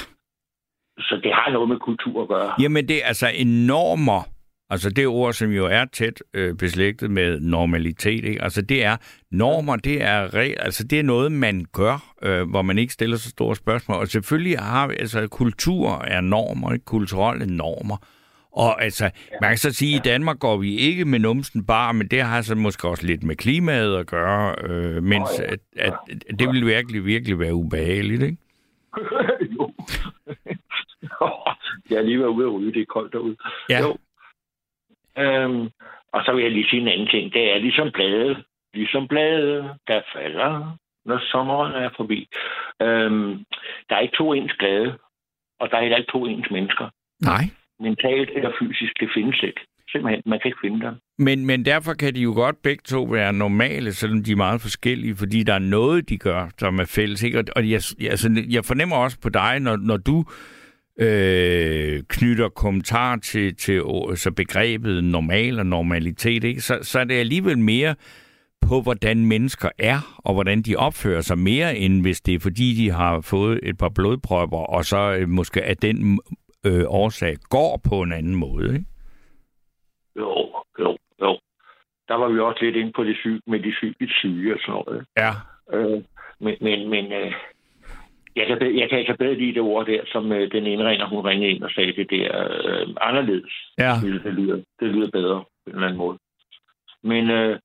Så 0.98 1.20
det 1.22 1.32
har 1.34 1.50
noget 1.52 1.68
med 1.68 1.78
kultur 1.78 2.22
at 2.22 2.28
gøre. 2.28 2.52
Jamen, 2.62 2.88
det 2.88 2.96
er 3.02 3.06
altså 3.06 3.28
enormer 3.34 4.22
Altså 4.70 4.90
det 4.90 5.06
ord, 5.06 5.32
som 5.32 5.50
jo 5.50 5.66
er 5.66 5.84
tæt 5.84 6.22
øh, 6.34 6.54
beslægtet 6.54 7.10
med 7.10 7.40
normalitet, 7.40 8.24
ikke? 8.24 8.42
altså 8.42 8.62
det 8.62 8.84
er 8.84 8.96
normer, 9.30 9.76
det 9.76 10.02
er, 10.02 10.28
re- 10.28 10.62
altså, 10.64 10.84
det 10.84 10.98
er 10.98 11.02
noget, 11.02 11.32
man 11.32 11.66
gør, 11.72 12.14
øh, 12.22 12.50
hvor 12.50 12.62
man 12.62 12.78
ikke 12.78 12.92
stiller 12.92 13.16
så 13.16 13.30
store 13.30 13.56
spørgsmål. 13.56 13.96
Og 13.96 14.08
selvfølgelig 14.08 14.58
har 14.58 14.88
vi, 14.88 14.94
altså 14.98 15.28
kultur 15.28 16.04
er 16.04 16.20
normer, 16.20 16.72
ikke? 16.72 16.84
kulturelle 16.84 17.56
normer. 17.56 17.96
Og 18.56 18.82
altså, 18.82 19.10
man 19.40 19.50
kan 19.50 19.58
så 19.58 19.72
sige, 19.72 19.96
at 19.96 20.06
i 20.06 20.08
Danmark 20.08 20.38
går 20.38 20.56
vi 20.56 20.76
ikke 20.76 21.04
med 21.04 21.18
numsen 21.18 21.66
bare, 21.66 21.94
men 21.94 22.08
det 22.08 22.22
har 22.22 22.42
så 22.42 22.54
måske 22.54 22.88
også 22.88 23.06
lidt 23.06 23.22
med 23.22 23.36
klimaet 23.36 23.96
at 23.96 24.06
gøre, 24.06 24.54
øh, 24.62 25.02
mens 25.02 25.40
at, 25.40 25.60
at, 25.76 25.94
at 26.30 26.38
det 26.38 26.48
vil 26.48 26.66
virkelig, 26.66 27.04
virkelig 27.04 27.38
være 27.38 27.54
ubehageligt, 27.54 28.22
ikke? 28.22 28.36
jo. 29.56 29.72
jeg 31.90 31.96
er 31.98 32.02
lige 32.02 32.18
været 32.18 32.28
ude 32.28 32.46
at 32.46 32.52
ryge, 32.52 32.72
det 32.72 32.82
er 32.82 32.86
koldt 32.86 33.12
derude. 33.12 33.36
Ja. 33.70 33.80
Jo. 33.80 33.96
Øhm, 35.18 35.70
og 36.12 36.22
så 36.24 36.32
vil 36.34 36.42
jeg 36.42 36.52
lige 36.52 36.68
sige 36.70 36.82
en 36.82 36.88
anden 36.88 37.08
ting. 37.08 37.32
Det 37.32 37.52
er 37.52 37.58
ligesom 37.58 37.90
blade. 37.92 38.44
Ligesom 38.74 39.08
blade, 39.08 39.74
der 39.88 40.00
falder, 40.14 40.78
når 41.04 41.20
sommeren 41.30 41.72
er 41.72 41.90
forbi. 41.96 42.28
Øhm, 42.82 43.44
der 43.88 43.96
er 43.96 44.00
ikke 44.00 44.16
to 44.16 44.32
ens 44.32 44.52
blade, 44.58 44.98
og 45.60 45.70
der 45.70 45.76
er 45.76 45.80
heller 45.80 45.96
ikke 45.96 46.12
to 46.12 46.26
ens 46.26 46.50
mennesker. 46.50 46.90
Nej. 47.22 47.44
Mentalt 47.80 48.30
eller 48.36 48.50
fysisk, 48.60 48.92
det 49.00 49.08
findes 49.14 49.42
ikke. 49.42 49.60
Simpelthen, 49.88 50.22
man 50.26 50.38
kan 50.42 50.48
ikke 50.48 50.58
finde 50.64 50.86
dem. 50.86 50.94
Men, 51.18 51.46
men 51.46 51.64
derfor 51.64 51.92
kan 51.94 52.14
de 52.14 52.20
jo 52.20 52.32
godt 52.32 52.62
begge 52.62 52.82
to 52.84 53.02
være 53.02 53.32
normale, 53.32 53.92
selvom 53.92 54.24
de 54.24 54.32
er 54.32 54.36
meget 54.36 54.60
forskellige, 54.60 55.16
fordi 55.16 55.42
der 55.42 55.54
er 55.54 55.58
noget, 55.58 56.08
de 56.08 56.18
gør, 56.18 56.48
som 56.58 56.78
er 56.78 56.84
fælles. 56.84 57.22
Ikke? 57.22 57.44
Og 57.56 57.70
jeg, 57.70 57.80
altså, 58.00 58.44
jeg 58.50 58.64
fornemmer 58.64 58.96
også 58.96 59.20
på 59.20 59.28
dig, 59.28 59.60
når, 59.60 59.76
når 59.76 59.96
du 59.96 60.24
øh, 61.00 62.02
knytter 62.08 62.48
kommentar 62.48 63.16
til, 63.16 63.56
til 63.56 63.80
så 63.80 64.06
altså 64.10 64.32
begrebet 64.32 65.04
normal 65.04 65.58
og 65.58 65.66
normalitet, 65.66 66.44
ikke? 66.44 66.60
Så, 66.60 66.78
så 66.82 66.98
er 66.98 67.04
det 67.04 67.14
alligevel 67.14 67.58
mere 67.58 67.94
på, 68.60 68.80
hvordan 68.80 69.26
mennesker 69.26 69.68
er, 69.78 70.18
og 70.18 70.34
hvordan 70.34 70.62
de 70.62 70.76
opfører 70.76 71.20
sig 71.20 71.38
mere, 71.38 71.76
end 71.76 72.02
hvis 72.02 72.20
det 72.20 72.34
er 72.34 72.38
fordi, 72.40 72.74
de 72.74 72.90
har 72.90 73.20
fået 73.20 73.60
et 73.62 73.78
par 73.78 73.88
blodprøver, 73.88 74.66
og 74.66 74.84
så 74.84 75.16
øh, 75.20 75.28
måske 75.28 75.62
af 75.62 75.76
den 75.76 76.20
øh, 76.66 76.84
årsag 76.88 77.34
går 77.50 77.80
på 77.88 78.02
en 78.02 78.12
anden 78.12 78.34
måde. 78.34 78.74
Ikke? 78.74 78.86
Jo, 80.16 80.32
jo, 80.78 80.96
jo. 81.22 81.38
Der 82.08 82.14
var 82.14 82.28
vi 82.28 82.38
også 82.38 82.64
lidt 82.64 82.76
inde 82.76 82.92
på 82.92 83.04
det 83.04 83.16
syge, 83.16 83.40
med 83.46 83.60
de 83.60 83.70
psykisk 83.70 84.14
syge 84.18 84.54
og 84.54 84.60
sådan 84.60 84.82
noget. 84.86 85.06
Ja. 85.16 85.32
Øh, 85.72 86.02
men 86.40 86.56
men, 86.60 86.88
men 86.88 87.12
øh, 87.12 87.32
jeg 88.36 88.46
kan, 88.46 88.78
jeg 88.78 88.88
kan 88.88 88.98
altså 88.98 89.16
bedre 89.18 89.34
lide 89.34 89.54
det 89.54 89.62
ord 89.62 89.86
der, 89.86 90.00
som 90.06 90.32
øh, 90.32 90.52
den 90.52 90.66
indringer, 90.66 91.06
hun 91.06 91.24
ringede 91.24 91.50
ind 91.50 91.62
og 91.62 91.70
sagde, 91.70 91.92
det 91.92 92.10
der 92.10 92.28
øh, 92.64 92.88
anderledes. 93.00 93.54
Ja. 93.78 93.92
Det, 94.02 94.24
det, 94.24 94.34
lyder, 94.34 94.56
det 94.80 94.88
lyder 94.88 95.10
bedre 95.10 95.44
på 95.44 95.66
en 95.66 95.74
eller 95.74 95.86
anden 95.86 95.98
måde. 95.98 96.18
Men 97.02 97.30
øh, 97.30 97.58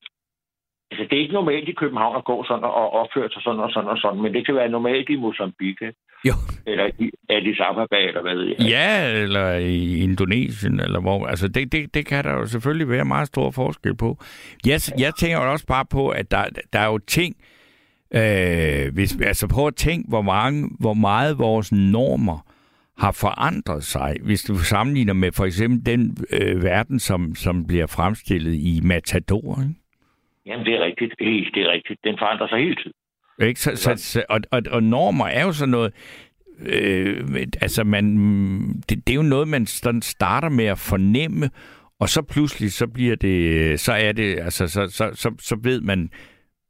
altså, 0.92 1.04
det 1.04 1.14
er 1.14 1.22
ikke 1.22 1.34
normalt 1.34 1.70
i 1.70 1.80
København 1.82 2.16
at 2.16 2.24
gå 2.24 2.44
sådan 2.44 2.64
og 2.64 2.90
opføre 2.94 3.30
sig 3.30 3.42
sådan 3.42 3.60
og 3.60 3.72
sådan 3.72 3.90
og 3.90 3.98
sådan, 3.98 4.22
men 4.22 4.34
det 4.34 4.46
kan 4.46 4.56
være 4.56 4.70
normalt 4.70 5.10
i 5.10 5.16
Mozambique. 5.16 5.94
Jo. 6.28 6.34
Eller 6.68 6.90
i 7.00 7.10
Addis 7.30 7.60
Ababa, 7.60 7.98
eller 7.98 8.22
hvad 8.22 8.36
ved 8.36 8.48
jeg. 8.48 8.70
Ja, 8.70 9.22
eller 9.22 9.54
i 9.54 9.98
Indonesien, 9.98 10.80
eller 10.80 11.00
hvor. 11.00 11.28
Altså, 11.28 11.48
det, 11.48 11.72
det, 11.72 11.94
det 11.94 12.06
kan 12.06 12.24
der 12.24 12.34
jo 12.34 12.46
selvfølgelig 12.46 12.90
være 12.90 13.06
meget 13.06 13.28
stor 13.28 13.52
forskel 13.52 13.96
på. 13.98 14.18
Jeg, 14.66 14.80
jeg 14.98 15.16
tænker 15.16 15.38
også 15.38 15.66
bare 15.66 15.86
på, 15.86 16.10
at 16.10 16.32
der, 16.32 16.46
der 16.74 16.80
er 16.80 16.88
jo 16.88 16.98
ting, 16.98 17.36
Øh, 18.16 18.94
hvis, 18.94 19.22
altså 19.22 19.48
prøv 19.56 19.68
at 19.68 19.76
tænke, 19.76 20.10
hvor, 20.10 20.22
mange, 20.22 20.70
hvor 20.80 20.94
meget 20.94 21.40
vores 21.40 21.72
normer 21.72 22.40
har 22.98 23.12
forandret 23.12 23.84
sig, 23.84 24.16
hvis 24.24 24.44
du 24.44 24.56
sammenligner 24.56 25.14
med 25.14 25.32
for 25.32 25.46
eksempel 25.46 25.86
den 25.86 26.18
øh, 26.38 26.64
verden, 26.64 27.00
som, 27.00 27.36
som 27.36 27.68
bliver 27.68 27.88
fremstillet 27.88 28.54
i 28.54 28.80
Matador. 28.84 29.62
Ikke? 29.62 29.76
Jamen, 30.46 30.66
det 30.66 30.74
er 30.74 30.82
rigtigt. 30.86 31.14
Det 31.56 31.64
er 31.66 31.72
rigtigt. 31.72 32.00
Den 32.04 32.16
forandrer 32.20 32.48
sig 32.48 32.58
hele 32.58 32.76
tiden. 32.76 32.94
Ikke? 33.42 33.62
Så, 33.62 33.76
så, 33.76 33.94
så, 33.98 34.24
og, 34.30 34.40
og, 34.52 34.62
og 34.72 34.84
normer 34.84 35.28
er 35.28 35.44
jo 35.44 35.54
sådan 35.54 35.70
noget... 35.70 35.94
Øh, 36.66 37.48
altså, 37.62 37.84
man, 37.84 38.18
det, 38.90 39.08
det 39.08 39.10
er 39.10 39.16
jo 39.16 39.22
noget, 39.22 39.48
man 39.48 39.66
sådan 39.66 40.02
starter 40.02 40.50
med 40.50 40.66
at 40.66 40.80
fornemme, 40.80 41.50
og 42.00 42.10
så 42.10 42.22
pludselig, 42.22 42.72
så 42.72 42.88
bliver 42.88 43.16
det... 43.16 43.80
Så 43.80 43.94
er 43.94 44.12
det... 44.12 44.40
Altså, 44.40 44.68
så, 44.68 44.88
så, 44.88 45.12
så, 45.14 45.32
så 45.40 45.58
ved 45.64 45.82
man 45.82 46.10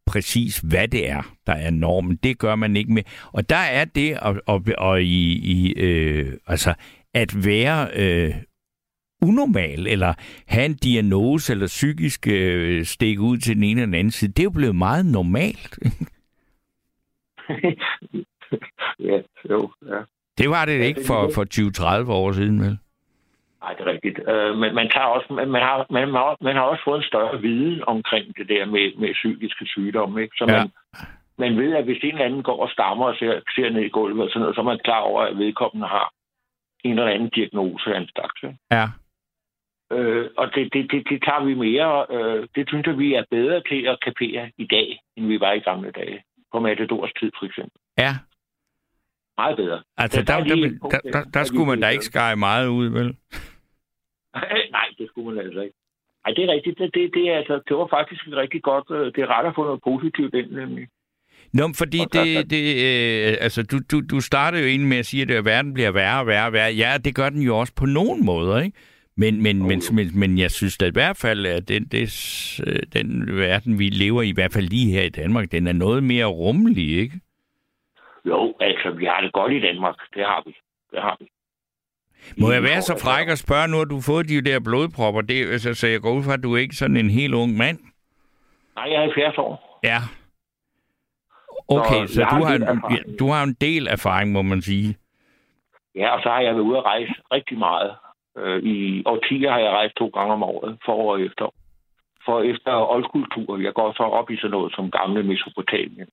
præcis, 0.06 0.58
hvad 0.58 0.88
det 0.88 1.10
er, 1.10 1.36
der 1.48 1.54
er 1.54 1.72
normen. 1.72 2.16
Det 2.24 2.38
gør 2.38 2.56
man 2.56 2.76
ikke 2.76 2.94
med. 2.94 3.04
Og 3.32 3.50
der 3.50 3.56
er 3.56 3.86
det 3.86 4.20
og, 4.20 4.36
og, 4.46 4.64
og 4.78 5.04
i, 5.04 5.32
i, 5.34 5.74
øh, 5.74 6.34
altså, 6.48 6.74
at 7.14 7.46
være 7.46 7.90
øh, 7.96 8.34
unormal, 9.22 9.88
eller 9.88 10.14
have 10.48 10.66
en 10.66 10.74
diagnose, 10.74 11.54
eller 11.54 11.68
psykisk 11.68 12.28
øh, 12.28 12.86
stikke 12.86 13.22
ud 13.22 13.38
til 13.38 13.56
den 13.56 13.64
ene 13.64 13.82
eller 13.82 13.86
den 13.86 13.94
anden 13.94 14.12
side, 14.12 14.32
det 14.32 14.40
er 14.40 14.44
jo 14.44 14.50
blevet 14.50 14.76
meget 14.76 15.06
normalt. 15.06 15.80
ja, 19.10 19.22
jo, 19.50 19.72
ja. 19.92 20.00
Det 20.38 20.50
var 20.50 20.66
det 20.66 20.86
ikke 20.90 21.02
for, 21.08 21.30
for 21.36 21.44
20-30 22.06 22.12
år 22.12 22.32
siden, 22.32 22.60
vel? 22.62 22.78
Nej, 23.62 23.74
det 23.74 23.82
er 23.88 23.92
rigtigt. 23.92 24.20
Øh, 24.28 24.58
men 24.58 24.76
man, 24.76 24.90
tager 24.90 25.06
også, 25.16 25.34
man, 25.34 25.48
man, 25.52 25.62
har, 25.62 25.86
man, 25.90 26.08
har, 26.10 26.38
man 26.42 26.56
har 26.56 26.62
også 26.62 26.84
fået 26.86 26.98
en 26.98 27.12
større 27.12 27.42
viden 27.42 27.84
omkring 27.88 28.38
det 28.38 28.50
der 28.50 28.66
med, 28.66 28.86
med 28.98 29.14
psykiske 29.14 29.66
sygdomme. 29.66 30.22
Ikke? 30.22 30.36
Så 30.38 30.46
man, 30.46 30.56
ja. 30.56 30.64
man 31.38 31.58
ved, 31.58 31.74
at 31.76 31.84
hvis 31.84 32.04
en 32.04 32.12
eller 32.12 32.26
anden 32.26 32.44
går 32.44 32.60
og 32.64 32.70
stammer 32.70 33.06
og 33.06 33.16
ser, 33.20 33.40
ser 33.56 33.70
ned 33.70 33.82
i 33.82 33.90
gulvet, 33.90 34.24
og 34.24 34.30
sådan 34.30 34.42
noget, 34.42 34.56
så 34.56 34.62
er 34.62 34.66
man 34.66 34.80
klar 34.84 35.00
over, 35.00 35.22
at 35.22 35.38
vedkommende 35.38 35.88
har 35.88 36.12
en 36.84 37.00
eller 37.00 37.12
anden 37.12 37.30
diagnose 37.30 37.94
af 37.94 38.00
en 38.00 38.10
slags. 38.14 38.58
Ja. 38.72 38.86
Øh, 39.96 40.30
og 40.38 40.56
det, 40.56 40.74
det, 40.74 40.92
det, 40.92 41.10
det 41.10 41.24
tager 41.24 41.44
vi 41.46 41.54
mere. 41.54 42.06
Øh, 42.16 42.48
det 42.56 42.64
synes 42.68 42.88
jeg, 42.88 42.98
vi 42.98 43.14
er 43.14 43.24
bedre 43.32 43.62
til 43.70 43.82
at 43.92 44.02
kapere 44.08 44.52
i 44.58 44.66
dag, 44.66 45.00
end 45.18 45.28
vi 45.28 45.40
var 45.40 45.52
i 45.52 45.60
gamle 45.60 45.92
dage. 45.92 46.24
På 46.52 46.60
Matadors 46.60 47.12
tid, 47.20 47.32
for 47.40 47.46
eksempel. 47.46 47.80
Ja. 47.98 48.14
Meget 49.38 49.58
bedre. 49.58 49.84
Altså, 49.98 50.22
der, 50.22 50.44
der, 50.44 50.56
der, 50.56 50.90
der, 50.92 51.12
der, 51.14 51.24
der 51.34 51.44
skulle 51.44 51.68
man 51.68 51.82
da 51.82 51.88
ikke 51.90 52.06
skære 52.06 52.36
meget 52.36 52.68
ud, 52.68 52.88
vel? 52.90 53.08
Nej, 54.78 54.88
det 54.98 55.08
skulle 55.10 55.36
man 55.36 55.46
altså 55.46 55.62
ikke. 55.62 55.76
Nej, 56.26 56.34
det 56.36 56.44
er 56.44 56.54
rigtigt. 56.54 56.78
Det, 56.80 56.90
det, 56.94 57.12
det, 57.14 57.30
altså, 57.30 57.62
det 57.68 57.78
var 57.78 57.88
faktisk 57.98 58.28
et 58.28 58.36
rigtig 58.36 58.62
godt... 58.64 58.88
Øh, 58.92 59.06
det 59.14 59.22
er 59.24 59.40
ret 59.40 59.48
at 59.48 59.56
få 59.56 59.64
noget 59.64 59.82
positivt 59.84 60.34
ind, 60.34 60.52
nemlig. 60.52 60.88
Nå, 61.54 61.64
fordi 61.76 61.98
det, 61.98 62.50
det 62.50 62.64
øh, 62.88 63.38
altså, 63.46 63.64
du, 63.64 63.78
du, 63.92 64.02
du 64.12 64.20
startede 64.22 64.62
jo 64.64 64.68
egentlig 64.68 64.90
med 64.90 64.98
at 64.98 65.06
sige, 65.06 65.38
at 65.38 65.46
verden 65.46 65.74
bliver 65.74 65.92
værre 65.92 66.20
og 66.20 66.28
værre 66.28 66.46
og 66.46 66.54
værre. 66.54 66.74
Ja, 66.74 66.98
det 67.06 67.16
gør 67.16 67.30
den 67.30 67.42
jo 67.42 67.58
også 67.58 67.74
på 67.76 67.86
nogen 67.86 68.26
måder, 68.26 68.60
ikke? 68.62 68.78
Men, 69.16 69.44
men, 69.44 69.68
men, 69.68 69.82
men, 69.92 70.20
men 70.20 70.38
jeg 70.38 70.52
synes 70.52 70.78
da 70.78 70.86
i 70.86 70.92
hvert 70.94 71.18
fald, 71.18 71.46
at 71.46 71.68
den, 71.68 71.84
det, 71.86 72.60
øh, 72.68 72.80
den 72.94 73.38
verden, 73.38 73.80
vi 73.80 73.90
lever 73.90 74.22
i, 74.22 74.30
i 74.30 74.34
hvert 74.34 74.54
fald 74.54 74.68
lige 74.68 74.92
her 74.94 75.04
i 75.04 75.10
Danmark, 75.10 75.52
den 75.52 75.68
er 75.68 75.74
noget 75.74 76.04
mere 76.04 76.26
rummelig, 76.26 77.00
ikke? 77.00 77.20
Jo, 78.26 78.54
altså, 78.60 78.92
vi 78.92 79.06
har 79.06 79.22
det 79.22 79.34
godt 79.34 79.54
i 79.54 79.60
Danmark. 79.60 79.96
Det 80.14 80.26
har 80.26 80.44
vi. 80.46 80.56
Det 80.92 81.02
har 81.02 81.18
vi. 81.20 81.28
Må 82.38 82.52
jeg 82.52 82.64
være 82.64 82.82
så 82.82 83.00
fræk 83.04 83.30
og 83.30 83.38
spørge, 83.38 83.68
nu 83.68 83.78
har 83.78 83.86
du 83.86 84.02
fået 84.02 84.30
de 84.30 84.42
der 84.42 84.60
blodpropper, 84.60 85.22
det, 85.22 85.52
altså, 85.52 85.74
så 85.74 85.88
jeg 85.88 86.02
går 86.02 86.12
ud 86.14 86.24
fra, 86.24 86.34
at 86.34 86.44
du 86.44 86.54
er 86.54 86.58
ikke 86.58 86.76
sådan 86.76 86.98
en 86.98 87.10
helt 87.10 87.34
ung 87.34 87.58
mand? 87.58 87.80
Nej, 88.76 88.86
jeg 88.92 88.96
er 88.96 89.02
70 89.02 89.38
år. 89.38 89.80
Ja. 89.84 89.98
Okay, 91.68 92.06
så, 92.08 92.14
så 92.14 92.22
du, 92.22 92.44
har 92.44 92.56
en, 92.56 93.18
du 93.20 93.28
har 93.28 93.44
en 93.44 93.54
del 93.62 93.88
erfaring, 93.88 94.32
må 94.32 94.42
man 94.42 94.62
sige. 94.62 94.98
Ja, 95.96 96.10
og 96.16 96.22
så 96.24 96.30
har 96.30 96.42
jeg 96.42 96.54
været 96.56 96.64
ude 96.64 96.78
at 96.78 96.86
rejse 96.86 97.14
rigtig 97.32 97.58
meget. 97.58 97.96
Øh, 98.38 98.64
I 98.64 99.04
årtier 99.06 99.52
har 99.52 99.60
jeg 99.60 99.72
rejst 99.72 99.96
to 99.96 100.08
gange 100.08 100.34
om 100.34 100.44
året, 100.44 100.78
forår 100.86 101.14
og 101.14 101.22
efter. 101.22 101.54
For 102.26 102.42
efter 102.42 102.92
oldkultur, 102.92 103.58
jeg 103.58 103.74
går 103.74 103.94
så 103.94 104.04
op 104.04 104.30
i 104.32 104.38
sådan 104.38 104.52
noget 104.52 104.74
som 104.76 104.92
gamle 104.92 105.24
Mesopotamien. 105.24 106.08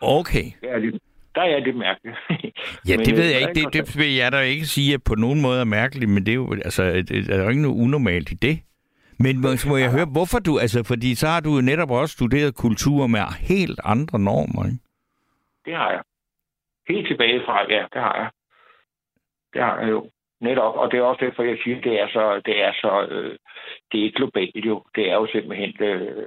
Okay. 0.00 0.46
Det 0.60 0.70
er 0.70 0.78
lidt, 0.78 1.02
der 1.34 1.42
er 1.42 1.60
det 1.60 1.74
mærkeligt. 1.76 2.16
ja, 2.88 2.96
det 2.96 3.16
ved 3.16 3.28
jeg 3.32 3.40
ikke. 3.40 3.54
Det, 3.54 3.72
det 3.72 3.98
vil 3.98 4.14
jeg 4.14 4.32
da 4.32 4.40
ikke 4.40 4.66
sige, 4.66 4.94
at 4.94 5.00
på 5.04 5.14
nogen 5.14 5.42
måde 5.42 5.60
er 5.60 5.64
mærkeligt, 5.64 6.10
men 6.10 6.26
det 6.26 6.32
er 6.32 6.34
jo, 6.34 6.52
altså, 6.52 6.82
det 6.82 7.30
er 7.30 7.42
jo 7.42 7.48
ikke 7.48 7.62
noget 7.62 7.82
unormalt 7.84 8.32
i 8.32 8.34
det. 8.34 8.58
Men 9.18 9.40
må, 9.40 9.48
må 9.68 9.76
jeg 9.76 9.90
høre, 9.90 10.06
hvorfor 10.16 10.38
du, 10.38 10.58
altså, 10.58 10.84
fordi 10.84 11.14
så 11.14 11.26
har 11.26 11.40
du 11.40 11.54
jo 11.56 11.60
netop 11.60 11.90
også 11.90 12.12
studeret 12.12 12.56
kultur 12.56 13.06
med 13.06 13.20
helt 13.40 13.80
andre 13.84 14.18
normer, 14.18 14.64
ikke? 14.64 14.78
Det 15.64 15.76
har 15.76 15.90
jeg. 15.90 16.02
Helt 16.88 17.06
tilbage 17.08 17.40
fra, 17.46 17.72
ja, 17.72 17.82
det 17.92 18.00
har 18.06 18.14
jeg. 18.16 18.30
Det 19.52 19.62
har 19.62 19.78
jeg 19.80 19.90
jo. 19.90 20.10
Netop, 20.40 20.74
og 20.74 20.90
det 20.90 20.98
er 20.98 21.02
også 21.02 21.24
derfor, 21.24 21.42
jeg 21.42 21.58
siger, 21.64 21.80
det 21.80 22.00
er 22.00 22.08
så, 22.08 22.42
det 22.46 22.64
er 22.64 22.72
så, 22.72 23.06
øh, 23.10 23.38
det 23.92 24.06
er 24.06 24.10
globalt 24.10 24.64
jo. 24.66 24.84
Det 24.94 25.10
er 25.10 25.14
jo 25.14 25.26
simpelthen 25.32 25.74
øh, 25.80 26.26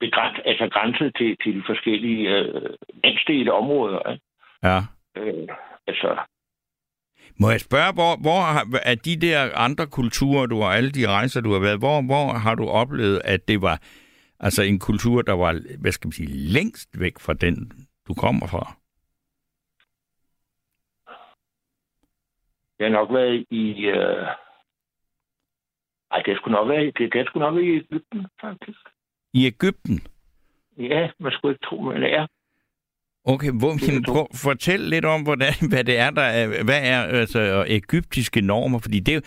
begræns, 0.00 0.38
altså 0.44 0.68
grænset 0.68 1.12
til, 1.16 1.36
til 1.42 1.54
de 1.54 1.62
forskellige 1.66 2.28
øh, 2.36 2.70
landsdele 3.04 3.52
områder. 3.52 4.10
Ikke? 4.12 4.24
Ja. 4.62 4.78
Øh, 5.16 5.48
altså, 5.86 6.16
må 7.40 7.50
jeg 7.50 7.60
spørge, 7.60 7.92
hvor, 7.92 8.12
hvor 8.20 8.40
har, 8.40 8.64
er 8.82 8.94
de 8.94 9.16
der 9.16 9.56
andre 9.56 9.86
kulturer, 9.86 10.46
du 10.46 10.60
har, 10.60 10.70
alle 10.70 10.90
de 10.90 11.08
rejser, 11.08 11.40
du 11.40 11.52
har 11.52 11.60
været, 11.60 11.78
hvor, 11.78 12.02
hvor 12.02 12.32
har 12.32 12.54
du 12.54 12.68
oplevet, 12.68 13.20
at 13.24 13.48
det 13.48 13.62
var 13.62 13.80
altså 14.40 14.62
en 14.62 14.78
kultur, 14.78 15.22
der 15.22 15.32
var, 15.32 15.60
hvad 15.80 15.92
skal 15.92 16.06
man 16.08 16.12
sige, 16.12 16.28
længst 16.28 17.00
væk 17.00 17.18
fra 17.20 17.34
den, 17.34 17.72
du 18.08 18.14
kommer 18.14 18.46
fra? 18.46 18.76
Jeg 22.78 22.86
har 22.86 22.92
nok 22.92 23.12
været 23.12 23.46
i... 23.50 23.86
Øh... 23.86 24.26
Ej, 26.10 26.22
det 26.26 26.36
skulle 26.36 26.56
nok 26.58 26.68
være, 26.68 26.84
det, 26.84 27.12
det 27.12 27.26
skulle 27.26 27.46
nok 27.46 27.54
være 27.54 27.64
i 27.64 27.76
Ægypten, 27.76 28.26
faktisk. 28.40 28.80
I 29.34 29.46
Ægypten? 29.46 30.00
Ja, 30.78 31.10
man 31.18 31.32
skulle 31.32 31.52
ikke 31.54 31.66
tro, 31.66 31.80
men 31.80 32.02
er. 32.02 32.26
Okay, 33.28 33.50
hvor, 33.60 33.72
jamen, 33.86 34.04
prøv, 34.12 34.26
fortæl 34.44 34.80
lidt 34.80 35.04
om, 35.04 35.22
hvordan, 35.22 35.52
hvad 35.70 35.84
det 35.84 35.98
er, 35.98 36.10
der 36.10 36.28
er, 36.38 36.64
hvad 36.64 36.80
er 36.82 37.00
altså, 37.20 37.64
egyptiske 37.68 38.40
normer, 38.40 38.78
fordi 38.82 38.98
det 39.00 39.12
er 39.12 39.20
jo 39.20 39.26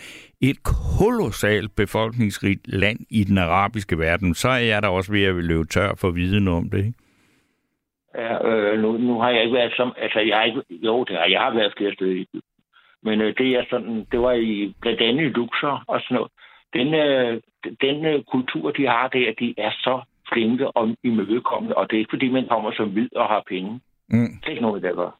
et 0.50 0.58
kolossalt 0.98 1.70
befolkningsrigt 1.76 2.64
land 2.80 2.98
i 3.10 3.24
den 3.24 3.38
arabiske 3.38 3.98
verden. 3.98 4.34
Så 4.34 4.48
er 4.48 4.58
jeg 4.58 4.82
der 4.82 4.88
også 4.88 5.12
ved 5.12 5.24
at 5.24 5.34
løbe 5.34 5.64
tør 5.64 5.94
for 6.00 6.10
viden 6.10 6.48
om 6.48 6.70
det, 6.70 6.78
ikke? 6.78 6.98
Ja, 8.14 8.48
øh, 8.48 8.80
nu, 8.82 8.96
nu 8.98 9.20
har 9.20 9.30
jeg 9.30 9.42
ikke 9.42 9.54
været 9.54 9.72
som... 9.76 9.92
Altså, 9.96 10.20
jeg 10.20 10.36
har 10.36 10.44
ikke... 10.44 10.62
Jo, 10.70 11.04
det 11.04 11.16
har, 11.16 11.26
jeg 11.26 11.40
har 11.40 11.54
været 11.54 11.74
flere 11.76 11.94
steder 11.94 12.10
i 12.10 12.16
Egypten. 12.16 12.49
Men 13.02 13.20
øh, 13.20 13.34
det 13.38 13.48
er 13.56 13.64
sådan... 13.70 14.06
Det 14.12 14.20
var 14.20 14.32
i 14.32 14.74
blandt 14.80 15.00
andet 15.00 15.24
i 15.24 15.28
Luxor 15.28 15.84
og 15.86 16.00
sådan 16.00 16.14
noget. 16.14 16.30
Den, 16.74 16.94
øh, 16.94 17.40
den 17.80 18.04
øh, 18.04 18.22
kultur, 18.22 18.70
de 18.70 18.86
har 18.86 19.08
der, 19.08 19.34
de 19.40 19.54
er 19.58 19.70
så 19.70 20.00
flinke 20.32 20.70
og 20.70 20.96
imødekommende, 21.04 21.76
og 21.76 21.90
det 21.90 21.96
er 21.96 21.98
ikke, 21.98 22.12
fordi 22.12 22.28
man 22.28 22.46
kommer 22.48 22.72
som 22.72 22.88
hvid 22.88 23.16
og 23.16 23.26
har 23.28 23.42
penge. 23.48 23.80
Mm. 24.08 24.30
Det 24.40 24.46
er 24.46 24.50
ikke 24.50 24.62
noget, 24.62 24.82
der 24.82 24.94
gør. 24.94 25.10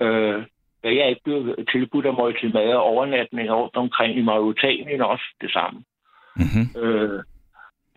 Øh, 0.00 0.44
jeg 0.84 0.96
er 0.96 1.06
ikke 1.06 1.24
blevet 1.24 1.68
tilbudt 1.72 2.06
af 2.06 2.14
måltid 2.14 2.52
mad 2.52 2.68
og 2.68 2.82
overnatning 2.82 3.50
rundt 3.50 3.76
omkring 3.76 4.18
i 4.18 4.22
Mauritanien 4.22 5.00
også 5.00 5.24
det 5.40 5.52
samme. 5.52 5.84
Mm-hmm. 6.36 6.82
Øh, 6.82 7.22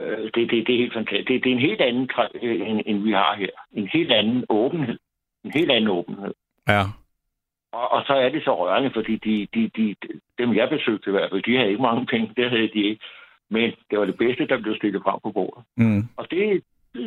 øh, 0.01 0.23
det, 0.33 0.51
det, 0.51 0.67
det 0.67 0.75
er 0.75 0.83
helt 0.83 0.93
fantastisk. 0.93 1.27
Det, 1.27 1.43
det 1.43 1.49
er 1.51 1.55
en 1.55 1.67
helt 1.69 1.81
anden, 1.81 2.09
end, 2.41 2.81
end 2.85 3.03
vi 3.03 3.11
har 3.11 3.35
her. 3.35 3.49
En 3.73 3.87
helt 3.93 4.11
anden 4.11 4.45
åbenhed. 4.49 4.99
En 5.43 5.51
helt 5.51 5.71
anden 5.71 5.89
åbenhed. 5.89 6.33
Ja. 6.67 6.81
Og, 7.79 7.91
og 7.95 8.01
så 8.07 8.13
er 8.13 8.29
det 8.29 8.43
så 8.43 8.53
rørende, 8.61 8.91
fordi 8.93 9.15
de, 9.25 9.47
de, 9.53 9.61
de, 9.77 9.95
dem, 10.37 10.55
jeg 10.55 10.69
besøgte 10.69 11.09
i 11.09 11.11
hvert 11.11 11.29
fald, 11.31 11.43
de 11.43 11.57
havde 11.57 11.69
ikke 11.69 11.81
mange 11.81 12.05
penge. 12.05 12.33
Det 12.37 12.49
havde 12.49 12.69
de 12.75 12.81
ikke. 12.89 13.03
Men 13.49 13.73
det 13.89 13.99
var 13.99 14.05
det 14.05 14.17
bedste, 14.17 14.47
der 14.47 14.61
blev 14.61 14.75
stillet 14.75 15.01
frem 15.03 15.19
på 15.23 15.31
bordet. 15.31 15.63
Mm. 15.77 16.01
Og 16.17 16.31
det, 16.31 16.63
det, 16.93 17.03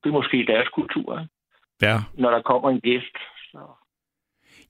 det 0.00 0.08
er 0.10 0.18
måske 0.20 0.44
deres 0.46 0.68
kultur. 0.68 1.18
Ikke? 1.20 1.32
Ja. 1.82 1.96
Når 2.14 2.30
der 2.30 2.42
kommer 2.42 2.70
en 2.70 2.80
gæst. 2.80 3.16
Så. 3.52 3.58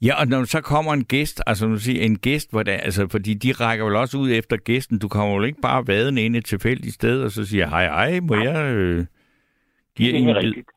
Ja, 0.02 0.20
og 0.20 0.26
når 0.28 0.44
så 0.44 0.60
kommer 0.60 0.92
en 0.92 1.04
gæst, 1.04 1.42
altså 1.46 1.66
nu 1.66 1.76
siger 1.76 2.04
en 2.04 2.18
gæst, 2.18 2.50
hvor 2.50 2.62
det, 2.62 2.72
altså, 2.72 3.08
fordi 3.10 3.34
de 3.34 3.52
rækker 3.52 3.84
vel 3.84 3.96
også 3.96 4.18
ud 4.18 4.30
efter 4.30 4.56
gæsten. 4.56 4.98
Du 4.98 5.08
kommer 5.08 5.34
jo 5.34 5.42
ikke 5.42 5.60
bare 5.60 5.86
vaden 5.86 6.18
ind 6.18 6.36
et 6.36 6.44
tilfældigt 6.44 6.94
sted, 6.94 7.24
og 7.24 7.30
så 7.30 7.46
siger, 7.46 7.66
hej, 7.66 7.84
hej, 7.84 8.20
må 8.20 8.34
jeg 8.34 8.74
øh, 8.74 9.06
give 9.96 10.12
det 10.12 10.28
er 10.28 10.36
rigtigt. 10.36 10.68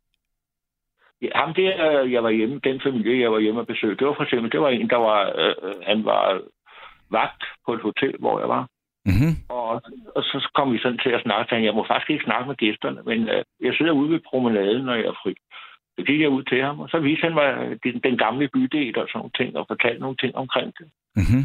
Ham 1.35 1.53
der, 1.53 2.01
øh, 2.01 2.11
jeg 2.11 2.23
var 2.23 2.29
hjemme, 2.29 2.59
den 2.63 2.81
familie, 2.81 3.21
jeg 3.21 3.31
var 3.31 3.39
hjemme 3.39 3.59
og 3.59 3.67
besøgte, 3.67 3.95
det 3.95 4.07
var 4.07 4.13
for 4.13 4.23
eksempel, 4.23 4.51
det 4.51 4.61
var 4.61 4.69
en, 4.69 4.89
der 4.89 5.01
var, 5.09 5.21
øh, 5.41 5.75
han 5.83 6.05
var 6.05 6.41
vagt 7.11 7.43
på 7.65 7.73
et 7.73 7.81
hotel, 7.81 8.15
hvor 8.19 8.39
jeg 8.39 8.49
var. 8.49 8.67
Mm-hmm. 9.05 9.33
Og, 9.49 9.81
og 10.15 10.21
så 10.23 10.49
kom 10.55 10.73
vi 10.73 10.79
sådan 10.79 10.97
til 10.97 11.09
at 11.09 11.21
snakke, 11.21 11.65
jeg 11.65 11.73
må 11.73 11.85
faktisk 11.87 12.09
ikke 12.09 12.23
snakke 12.23 12.47
med 12.47 12.55
gæsterne, 12.55 13.01
men 13.05 13.29
øh, 13.29 13.43
jeg 13.61 13.73
sidder 13.73 13.91
ude 13.91 14.11
ved 14.11 14.19
promenaden, 14.29 14.85
når 14.85 14.95
jeg 14.95 15.05
er 15.05 15.19
fri. 15.23 15.33
Så 15.95 16.05
gik 16.05 16.21
jeg 16.21 16.29
ud 16.29 16.43
til 16.43 16.61
ham, 16.63 16.79
og 16.79 16.89
så 16.89 16.99
viste 16.99 17.25
han 17.27 17.33
mig 17.33 17.49
den, 17.83 17.99
den 18.07 18.17
gamle 18.17 18.47
bydel 18.53 18.97
og 18.99 19.07
sådan 19.07 19.19
nogle 19.19 19.37
ting, 19.39 19.57
og 19.57 19.65
fortalte 19.67 20.01
nogle 20.01 20.17
ting 20.17 20.35
omkring 20.35 20.73
det. 20.79 20.87
Mm-hmm. 21.15 21.43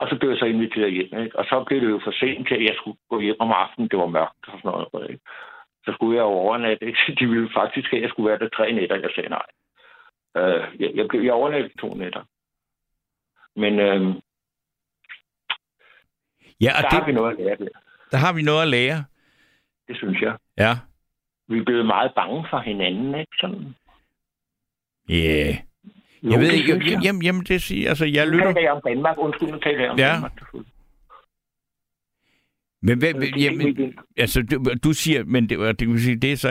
Og 0.00 0.08
så 0.08 0.14
blev 0.18 0.30
jeg 0.30 0.38
så 0.38 0.44
inviteret 0.44 0.92
hjem, 0.92 1.12
ikke? 1.24 1.38
Og 1.38 1.44
så 1.44 1.64
blev 1.66 1.80
det 1.80 1.90
jo 1.90 2.00
for 2.04 2.12
sent 2.20 2.48
til, 2.48 2.54
at 2.54 2.66
jeg 2.68 2.74
skulle 2.76 2.98
gå 3.10 3.20
hjem 3.20 3.40
om 3.40 3.52
aftenen. 3.52 3.88
Det 3.90 3.98
var 3.98 4.06
mørkt 4.06 4.44
og 4.52 4.58
sådan 4.58 4.70
noget, 4.70 5.10
ikke? 5.10 5.24
Så 5.88 5.92
skulle 5.94 6.16
jeg 6.16 6.24
overnatte? 6.24 6.86
De 7.20 7.26
ville 7.26 7.50
faktisk 7.54 7.90
have, 7.90 7.98
at 7.98 8.02
jeg 8.02 8.10
skulle 8.10 8.30
være 8.30 8.38
der 8.38 8.48
tre 8.48 8.72
nætter. 8.72 8.96
Jeg 8.96 9.10
sagde 9.14 9.28
nej. 9.28 9.48
Uh, 10.38 10.82
jeg, 10.82 10.90
jeg, 10.94 11.24
jeg 11.24 11.32
overnatte 11.32 11.70
to 11.80 11.94
nætter. 11.94 12.22
Men 13.56 13.72
uh, 13.72 14.16
ja, 16.60 16.70
og 16.76 16.82
der 16.82 16.88
det, 16.88 16.98
har 16.98 17.06
vi 17.06 17.12
noget 17.12 17.32
at 17.32 17.38
lære 17.38 17.56
der. 17.56 17.78
Der 18.10 18.18
har 18.18 18.32
vi 18.32 18.42
noget 18.42 18.62
at 18.62 18.68
lære. 18.68 19.04
Det 19.88 19.96
synes 19.96 20.20
jeg. 20.20 20.36
Ja 20.58 20.74
vi 21.48 21.58
er 21.58 21.64
blevet 21.64 21.86
meget 21.86 22.12
bange 22.14 22.46
for 22.50 22.58
hinanden, 22.58 23.14
ikke? 23.14 23.32
Sådan. 23.40 23.74
Ja. 25.08 25.14
Yeah. 25.14 25.54
Jeg 26.22 26.34
jo, 26.34 26.38
ved 26.38 26.50
ikke, 26.52 26.72
jamen, 26.72 27.02
jamen, 27.02 27.22
jamen, 27.22 27.44
det 27.44 27.62
siger, 27.62 27.88
altså, 27.88 28.04
jeg 28.04 28.26
lytter... 28.28 28.46
Nu 28.46 28.52
taler 28.52 28.60
jeg 28.60 28.72
om 28.72 28.82
Danmark, 28.86 29.18
undskyld, 29.18 29.48
nu 29.48 29.58
taler 29.58 29.80
jeg 29.80 29.90
om 29.90 29.98
ja. 29.98 30.12
Danmark. 30.12 30.32
Men 32.82 32.98
hvad, 32.98 33.14
hvad, 33.14 33.28
jamen, 33.28 33.94
altså, 34.16 34.42
du, 34.50 34.64
du 34.84 34.92
siger, 34.92 35.24
men 35.24 35.48
det, 35.48 35.80
det, 35.80 35.88
vil 35.88 36.00
sige, 36.00 36.16
det 36.16 36.32
er 36.32 36.36
så 36.36 36.48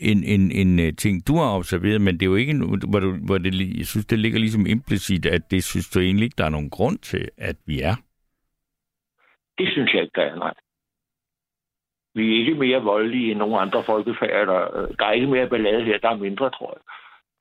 en, 0.00 0.24
en, 0.24 0.50
en, 0.50 0.80
øh, 0.80 0.92
ting, 0.96 1.26
du 1.28 1.36
har 1.36 1.56
observeret, 1.56 2.00
men 2.00 2.14
det 2.14 2.22
er 2.22 2.30
jo 2.30 2.36
ikke, 2.36 2.54
hvor, 2.90 3.00
du, 3.00 3.16
hvor 3.26 3.38
det, 3.38 3.78
jeg 3.78 3.86
synes, 3.86 4.06
det 4.06 4.18
ligger 4.18 4.38
ligesom 4.38 4.66
implicit, 4.66 5.26
at 5.26 5.50
det 5.50 5.64
synes 5.64 5.88
du 5.88 6.00
egentlig 6.00 6.24
ikke, 6.24 6.38
der 6.38 6.44
er 6.44 6.56
nogen 6.56 6.70
grund 6.70 6.98
til, 6.98 7.28
at 7.38 7.56
vi 7.66 7.80
er. 7.80 7.94
Det 9.58 9.68
synes 9.72 9.94
jeg 9.94 10.02
ikke, 10.02 10.12
der 10.14 10.22
er, 10.22 10.36
nej. 10.36 10.54
Vi 12.14 12.34
er 12.34 12.38
ikke 12.38 12.54
mere 12.54 12.82
voldelige 12.82 13.30
end 13.30 13.38
nogle 13.38 13.58
andre 13.58 13.82
folkefærd. 13.82 14.46
Der, 14.46 14.78
øh, 14.78 14.88
der 14.98 15.04
er 15.06 15.12
ikke 15.12 15.26
mere 15.26 15.48
ballade 15.48 15.84
her, 15.84 15.98
der 15.98 16.10
er 16.10 16.16
mindre, 16.16 16.50
tror 16.50 16.78
jeg. 16.78 16.82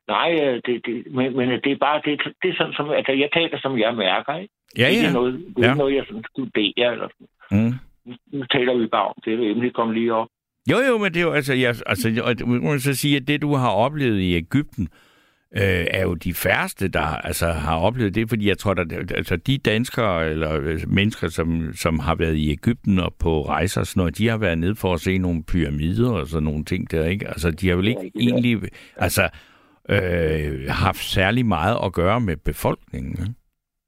Nej, 0.08 0.30
øh, 0.44 0.62
det, 0.66 0.86
det, 0.86 1.14
men, 1.16 1.38
men 1.38 1.50
det 1.50 1.72
er 1.72 1.78
bare, 1.78 2.02
det, 2.06 2.22
det 2.42 2.50
er 2.50 2.56
sådan, 2.58 2.74
som, 2.74 2.90
at 2.90 3.20
jeg 3.20 3.30
taler, 3.34 3.60
som 3.60 3.80
jeg 3.80 3.96
mærker, 3.96 4.36
ikke? 4.36 4.54
Ja, 4.78 4.88
Det 4.90 5.04
ja. 5.04 5.08
er 5.10 5.14
noget, 5.14 5.34
det 5.56 5.66
er 5.66 5.70
ja. 5.70 5.76
noget 5.76 5.96
jeg 5.96 6.06
sådan 6.08 6.24
studerer, 6.30 6.92
eller 6.92 7.08
sådan. 7.14 7.28
Mm. 7.52 7.74
Nu- 8.06 8.46
taler 8.52 8.78
vi 8.78 8.88
bare 8.88 9.08
om 9.08 9.16
det, 9.26 9.40
det 9.40 9.52
emne 9.52 9.72
kom 9.72 9.92
lige 9.92 10.14
op. 10.14 10.28
Jo, 10.72 10.78
jo, 10.90 10.98
men 10.98 11.14
det 11.14 11.20
er 11.20 11.24
jo 11.24 11.32
altså, 11.32 11.54
jeg, 11.54 11.76
altså, 11.86 12.36
og 12.44 12.50
man 12.50 12.80
så 12.80 12.94
sige, 12.94 13.18
at 13.18 13.28
det, 13.28 13.42
du 13.42 13.56
har 13.56 13.70
oplevet 13.70 14.20
i 14.20 14.36
Ægypten, 14.36 14.88
øh, 15.56 15.86
er 15.92 16.02
jo 16.04 16.14
de 16.14 16.34
færreste, 16.34 16.88
der 16.88 17.02
altså, 17.02 17.48
har 17.48 17.78
oplevet 17.78 18.16
det, 18.16 18.30
fordi 18.30 18.48
jeg 18.48 18.58
tror, 18.58 18.72
at 18.72 19.12
altså, 19.12 19.36
de 19.36 19.58
danskere 19.58 20.30
eller 20.30 20.60
øh, 20.62 20.80
mennesker, 20.88 21.28
som, 21.30 21.74
som 21.74 22.00
har 22.00 22.16
været 22.16 22.36
i 22.36 22.52
Ægypten 22.52 23.00
og 23.00 23.14
på 23.20 23.42
rejser, 23.42 23.82
og 23.82 23.88
sådan 23.88 24.00
noget, 24.00 24.18
de 24.18 24.28
har 24.28 24.38
været 24.38 24.58
nede 24.58 24.76
for 24.76 24.94
at 24.94 25.00
se 25.00 25.18
nogle 25.18 25.44
pyramider 25.44 26.12
og 26.12 26.28
sådan 26.28 26.44
nogle 26.44 26.66
ting 26.66 26.92
der, 26.92 27.06
ikke? 27.06 27.28
Altså, 27.28 27.52
de 27.52 27.70
har 27.70 27.76
vel 27.76 27.88
ikke 27.88 28.12
Ja, 28.16 28.22
egentlig 28.22 28.62
altså, 28.98 29.30
øh, 29.90 30.70
haft 30.70 31.04
særlig 31.04 31.46
meget 31.46 31.78
at 31.86 31.94
gøre 31.94 32.20
med 32.22 32.38
befolkningen, 32.38 33.12
ikke? 33.12 33.34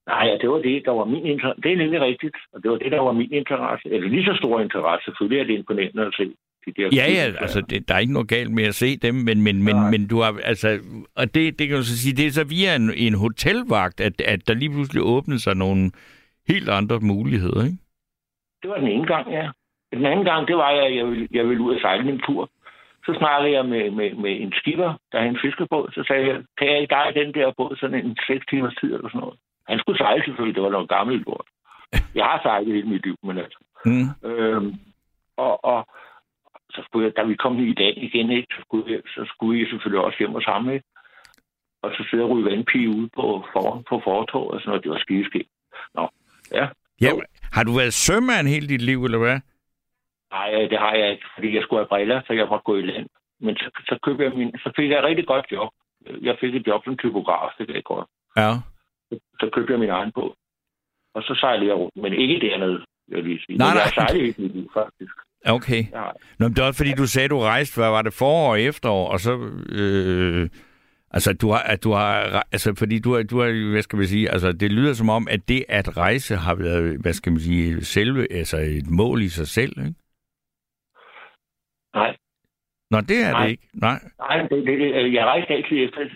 Nej, 0.08 0.38
det 0.42 0.50
var 0.50 0.58
det, 0.58 0.86
der 0.86 0.92
var 0.92 1.06
min 1.06 1.26
interesse. 1.26 1.62
Det 1.62 1.72
er 1.72 1.78
nemlig 1.78 2.02
rigtigt, 2.02 2.36
og 2.54 2.64
det 2.64 2.72
var 2.72 2.78
det, 2.78 2.92
der 2.92 3.00
var 3.00 3.12
min 3.12 3.32
interesse. 3.32 3.90
Eller 3.90 4.10
lige 4.10 4.26
så 4.26 4.34
stor 4.42 4.60
interesse. 4.60 5.06
Selvfølgelig 5.06 5.40
er 5.40 5.44
det 5.44 5.54
imponerende 5.54 6.06
at 6.06 6.14
se 6.18 6.26
de 6.66 6.72
der... 6.78 6.90
Ja, 7.00 7.06
ja, 7.18 7.24
altså 7.46 7.62
det, 7.62 7.88
der 7.88 7.96
er 7.96 8.00
ikke 8.00 8.14
noget 8.14 8.28
galt 8.28 8.52
med 8.52 8.64
at 8.64 8.76
se 8.76 8.98
dem, 8.98 9.16
men, 9.16 9.42
men, 9.42 9.64
men, 9.64 9.76
men 9.92 10.08
du 10.08 10.18
har, 10.22 10.40
altså, 10.44 10.80
og 11.16 11.36
det, 11.36 11.60
det 11.60 11.68
kan 11.68 11.78
du 11.78 11.84
så 11.84 11.98
sige, 11.98 12.16
det 12.16 12.26
er 12.28 12.32
så 12.32 12.46
via 12.56 12.76
en, 12.76 12.92
en 13.08 13.14
hotelvagt, 13.14 14.02
at, 14.02 14.22
at 14.22 14.48
der 14.48 14.54
lige 14.54 14.70
pludselig 14.70 15.04
åbnede 15.04 15.40
sig 15.40 15.56
nogle 15.56 15.92
helt 16.48 16.70
andre 16.70 17.00
muligheder, 17.00 17.64
ikke? 17.66 17.78
Det 18.62 18.70
var 18.70 18.78
den 18.78 18.88
ene 18.88 19.08
gang, 19.08 19.32
ja. 19.32 19.50
Den 19.94 20.06
anden 20.06 20.26
gang, 20.26 20.48
det 20.48 20.56
var, 20.56 20.70
at 20.70 20.96
jeg 20.96 21.06
ville, 21.08 21.28
jeg 21.32 21.48
ville 21.48 21.64
ud 21.64 21.76
og 21.76 21.82
sejle 21.82 22.04
min 22.04 22.22
tur. 22.28 22.50
Så 23.06 23.16
snakkede 23.18 23.54
jeg 23.58 23.66
med, 23.66 23.92
med, 23.92 24.14
med 24.14 24.42
en 24.42 24.54
skipper, 24.60 24.94
der 25.12 25.18
havde 25.18 25.30
en 25.30 25.44
fiskebåd. 25.46 25.92
Så 25.94 26.04
sagde 26.08 26.28
jeg, 26.28 26.38
kan 26.58 26.68
jeg 26.68 26.82
ikke 26.82 26.96
dig 26.96 27.06
den 27.16 27.34
der 27.34 27.54
båd 27.58 27.76
sådan 27.76 28.06
en 28.06 28.18
seks 28.28 28.46
timers 28.50 28.76
tid 28.82 28.94
eller 28.94 29.10
sådan 29.10 29.20
noget? 29.20 29.38
Han 29.68 29.80
skulle 29.80 29.98
sejle 29.98 30.24
selvfølgelig, 30.24 30.56
det 30.56 30.64
var 30.64 30.70
noget 30.70 30.90
gammelt 30.90 31.26
lort. 31.26 31.48
Jeg 32.16 32.26
har 32.26 32.40
sejlet 32.42 32.74
hele 32.74 32.90
mit 32.90 33.06
liv, 33.06 33.18
men 33.24 33.38
altså. 33.38 33.60
Mm. 33.86 34.30
Øhm, 34.30 34.74
og, 35.38 35.66
og 35.66 35.88
så 36.70 36.82
skulle 36.86 37.06
jeg, 37.06 37.14
da 37.18 37.24
vi 37.24 37.36
kom 37.36 37.60
i 37.60 37.74
dag 37.74 37.94
igen, 37.98 38.32
ikke, 38.32 38.48
så, 38.56 38.62
skulle 38.62 38.94
jeg, 38.94 39.02
så 39.16 39.22
skulle 39.34 39.60
jeg 39.60 39.68
selvfølgelig 39.70 40.06
også 40.06 40.18
hjem 40.20 40.36
og 40.36 40.42
sammen. 40.42 40.74
Ikke? 40.74 40.86
Og 41.82 41.92
så 41.92 42.08
sidder 42.10 42.26
jeg 42.26 42.32
og 42.32 42.46
vandpige 42.46 42.90
ude 42.90 43.10
på, 43.16 43.46
for, 43.54 43.84
på 43.90 44.02
fortorvet 44.04 44.52
og 44.54 44.60
sådan 44.60 44.70
noget. 44.70 44.84
Det 44.84 44.92
var 44.92 45.00
skideskægt. 45.00 45.50
Nå, 45.96 46.10
ja. 46.52 46.68
Ja, 47.02 47.12
har 47.56 47.64
du 47.64 47.72
været 47.72 47.94
sømand 47.94 48.48
hele 48.48 48.68
dit 48.68 48.82
liv, 48.82 49.04
eller 49.04 49.18
hvad? 49.18 49.40
Nej, 50.32 50.68
det 50.72 50.80
har 50.80 50.94
jeg 50.94 51.12
ikke, 51.12 51.26
fordi 51.36 51.56
jeg 51.56 51.64
skulle 51.64 51.80
have 51.80 51.88
briller, 51.94 52.22
så 52.28 52.34
jeg 52.34 52.48
måtte 52.50 52.64
gå 52.64 52.76
i 52.76 52.82
land. 52.82 53.08
Men 53.40 53.56
så, 53.56 53.70
så, 53.90 54.00
købte 54.04 54.24
jeg 54.24 54.32
min, 54.36 54.52
så 54.64 54.72
fik 54.76 54.90
jeg 54.90 55.00
et 55.00 55.04
rigtig 55.04 55.28
godt 55.28 55.46
job. 55.52 55.70
Jeg 56.22 56.36
fik 56.40 56.56
et 56.56 56.68
job 56.68 56.82
som 56.84 56.98
typograf, 56.98 57.50
det 57.58 57.68
kan 57.68 57.76
jeg 57.76 57.84
godt. 57.84 58.08
Ja. 58.38 58.52
Så 59.40 59.50
købte 59.54 59.72
jeg 59.74 59.80
min 59.80 59.90
egen 59.90 60.12
båd. 60.16 60.34
Og 61.16 61.22
så 61.24 61.36
sejlede 61.40 61.68
jeg 61.68 61.76
rundt, 61.76 61.96
men 61.96 62.14
ikke 62.14 62.48
dernede, 62.48 62.78
vil 63.08 63.16
jeg 63.18 63.24
lige 63.24 63.40
sige. 63.46 63.58
Nej, 63.58 63.68
jeg 63.68 63.76
nej. 63.76 63.84
har 63.84 63.92
sejlet 63.92 64.22
hele 64.22 64.36
mit 64.38 64.56
liv, 64.56 64.72
faktisk. 64.74 65.16
Okay. 65.46 65.92
Jeg 65.92 66.00
har. 66.00 66.16
Nå, 66.40 66.48
men 66.48 66.56
det 66.56 66.62
var 66.62 66.68
også 66.68 66.78
fordi, 66.78 66.94
du 66.94 67.08
sagde, 67.08 67.30
du 67.30 67.40
rejste, 67.40 67.82
hvad 67.82 67.90
var 67.90 68.02
det, 68.02 68.14
forår 68.14 68.50
og 68.52 68.62
efterår, 68.62 69.08
og 69.12 69.20
så... 69.20 69.34
Øh, 69.80 70.50
altså, 71.12 71.34
du 71.34 71.50
har, 71.50 71.60
at 71.60 71.84
du 71.84 71.92
har, 71.92 72.44
altså, 72.52 72.76
fordi 72.78 73.00
du 73.00 73.14
har, 73.14 73.24
du 73.24 73.40
har, 73.42 73.72
hvad 73.72 73.82
skal 73.82 73.98
man 73.98 74.08
sige, 74.08 74.30
altså, 74.30 74.52
det 74.52 74.72
lyder 74.72 74.94
som 74.94 75.10
om, 75.10 75.28
at 75.32 75.50
det 75.50 75.66
at 75.70 75.98
rejse 75.98 76.36
har 76.36 76.56
været, 76.56 77.02
hvad 77.02 77.14
skal 77.14 77.32
man 77.32 77.40
sige, 77.40 77.82
selve, 77.86 78.32
altså 78.32 78.58
et 78.58 78.90
mål 78.90 79.22
i 79.22 79.30
sig 79.30 79.48
selv, 79.48 79.74
ikke? 79.80 79.96
Nej, 81.96 82.16
Nå, 82.92 82.98
det 83.02 83.20
er 83.28 83.32
Nej. 83.32 83.44
det 83.44 83.50
ikke. 83.52 83.68
Nej. 83.74 84.00
Nej, 84.20 84.38
det, 84.42 84.66
det, 84.68 84.80
det, 84.80 85.14
jeg 85.14 85.26
rejste 85.26 85.54
altid 85.54 85.78
efter 85.86 86.02
et 86.02 86.16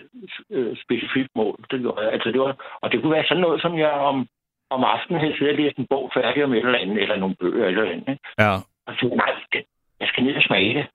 øh, 0.50 0.76
specifikt 0.84 1.30
mål. 1.36 1.56
Det 1.70 1.80
gjorde 1.80 2.02
jeg. 2.02 2.12
Altså, 2.12 2.28
det 2.34 2.40
var, 2.40 2.78
og 2.82 2.92
det 2.92 3.00
kunne 3.00 3.12
være 3.12 3.28
sådan 3.28 3.40
noget, 3.40 3.62
som 3.62 3.78
jeg 3.78 3.90
om, 3.90 4.26
om 4.70 4.84
aftenen 4.84 5.20
havde 5.20 5.36
siddet 5.36 5.54
og 5.54 5.60
læst 5.62 5.76
en 5.76 5.86
bog 5.90 6.10
færdig 6.14 6.44
om 6.44 6.52
et 6.52 6.66
eller 6.66 6.78
andet, 6.78 7.02
eller 7.02 7.16
nogle 7.16 7.36
bøger 7.40 7.66
eller 7.66 7.90
andet. 7.92 8.08
Ikke? 8.08 8.24
Ja. 8.38 8.52
Og 8.86 8.92
så 8.98 9.04
nej, 9.22 9.32
det, 9.52 9.62
jeg 10.00 10.08
skal 10.08 10.24
ned 10.24 10.36
og 10.36 10.42
smage 10.42 10.74
det. 10.74 10.86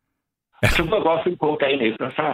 Ja. 0.64 0.68
Så 0.68 0.84
kunne 0.84 0.96
jeg 0.96 1.04
godt 1.04 1.24
finde 1.24 1.38
på 1.38 1.58
dagen 1.62 1.82
efter, 1.82 2.10
så 2.10 2.26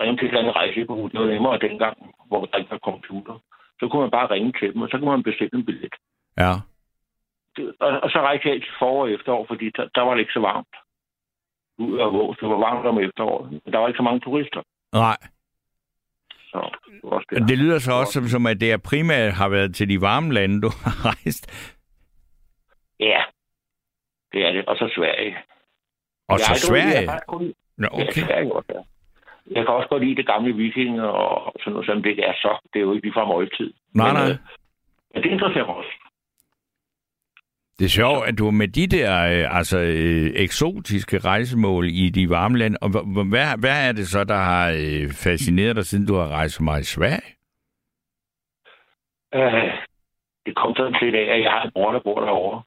ringte 0.00 0.20
til 0.20 0.26
et 0.26 0.28
eller 0.28 0.40
andet 0.40 0.56
rejsebureau. 0.56 1.08
Det 1.08 1.20
var 1.20 1.26
nemmere 1.26 1.58
dengang, 1.58 1.96
hvor 2.28 2.44
der 2.46 2.58
ikke 2.58 2.70
var 2.70 2.78
computer. 2.78 3.34
Så 3.80 3.88
kunne 3.88 4.02
man 4.02 4.10
bare 4.10 4.30
ringe 4.30 4.52
til 4.60 4.72
dem, 4.74 4.82
og 4.82 4.88
så 4.88 4.98
kunne 4.98 5.10
man 5.10 5.22
bestille 5.22 5.54
en 5.54 5.64
billet. 5.64 5.94
Ja. 6.38 6.52
Det, 7.56 7.74
og, 7.80 8.00
og 8.02 8.10
så 8.10 8.18
rejste 8.20 8.48
jeg 8.48 8.54
altid 8.54 8.74
forår 8.78 9.02
og 9.02 9.10
efterår, 9.12 9.44
fordi 9.48 9.70
der, 9.76 9.88
der 9.94 10.02
var 10.02 10.12
det 10.14 10.20
ikke 10.20 10.38
så 10.38 10.40
varmt. 10.40 10.74
Ud 11.78 11.98
og 11.98 12.12
vås, 12.14 12.36
det 12.40 12.48
var 12.48 12.56
varmt 12.56 12.86
om 12.86 12.98
efteråret. 12.98 13.50
Men 13.50 13.72
der 13.72 13.78
var 13.78 13.88
ikke 13.88 13.96
så 13.98 14.02
mange 14.02 14.20
turister. 14.20 14.62
Nej. 14.92 15.16
Så 16.50 16.76
det 16.86 17.00
var 17.02 17.10
også 17.10 17.26
det. 17.30 17.48
Det 17.48 17.58
lyder 17.58 17.78
så 17.78 17.92
også 17.92 18.12
som, 18.12 18.24
som, 18.28 18.46
at 18.46 18.60
det 18.60 18.72
er 18.72 18.76
primært 18.76 19.32
har 19.32 19.48
været 19.48 19.74
til 19.74 19.88
de 19.88 20.00
varme 20.00 20.32
lande, 20.34 20.60
du 20.62 20.68
har 20.84 20.94
rejst. 21.10 21.44
Ja, 23.00 23.20
det 24.32 24.46
er 24.46 24.52
det. 24.52 24.64
Og 24.66 24.76
så 24.76 24.92
Sverige. 24.96 25.36
Og 26.28 26.38
så 26.38 26.44
Jeg 26.44 26.54
Jeg, 26.54 26.56
Sverige. 26.70 27.06
faktisk 27.08 27.26
kun- 27.26 27.54
Nå, 27.78 27.88
ja, 27.92 28.02
okay. 28.02 28.22
Sverige 28.26 28.52
også, 28.52 28.70
ja. 28.74 28.80
jeg 29.56 29.62
kan 29.66 29.74
også 29.74 29.88
godt 29.88 30.04
lide 30.04 30.16
det 30.16 30.26
gamle 30.26 30.52
vikinger 30.56 31.04
og 31.04 31.52
sådan 31.60 31.72
noget, 31.72 31.86
som 31.86 32.02
det 32.02 32.14
er 32.28 32.32
så. 32.44 32.52
Det 32.72 32.78
er 32.78 32.82
jo 32.86 32.92
ikke 32.92 33.06
ligefrem 33.06 33.30
oldtid. 33.30 33.72
Nej, 33.94 34.06
Men, 34.06 34.14
nej. 34.20 34.30
øh, 34.30 34.36
Men 35.14 35.22
det 35.22 35.30
interesserer 35.30 35.66
mig 35.66 35.74
også. 35.74 35.90
Det 37.78 37.84
er 37.84 37.88
sjovt, 37.88 38.28
at 38.28 38.38
du 38.38 38.50
med 38.50 38.68
de 38.68 38.86
der 38.86 39.10
øh, 39.32 39.56
altså, 39.58 39.78
øh, 39.78 40.30
eksotiske 40.34 41.18
rejsemål 41.18 41.84
i 41.90 42.10
de 42.10 42.30
varme 42.30 42.58
lande, 42.58 42.78
og 42.82 42.88
hvad, 42.88 43.58
hvad 43.58 43.88
er 43.88 43.92
det 43.92 44.06
så, 44.08 44.24
der 44.24 44.36
har 44.36 44.68
øh, 44.70 45.10
fascineret 45.24 45.76
dig, 45.76 45.86
siden 45.86 46.06
du 46.06 46.14
har 46.14 46.28
rejst 46.28 46.54
så 46.54 46.62
meget 46.62 46.80
i 46.80 46.92
Sverige? 46.96 47.30
Øh, 49.34 49.70
det 50.46 50.56
kom 50.56 50.74
sådan 50.76 50.96
set 51.00 51.14
af, 51.14 51.34
at 51.34 51.40
jeg 51.42 51.50
har 51.50 51.62
en 51.62 51.70
bror, 51.74 51.92
der 51.92 52.00
bor 52.00 52.20
derovre. 52.20 52.62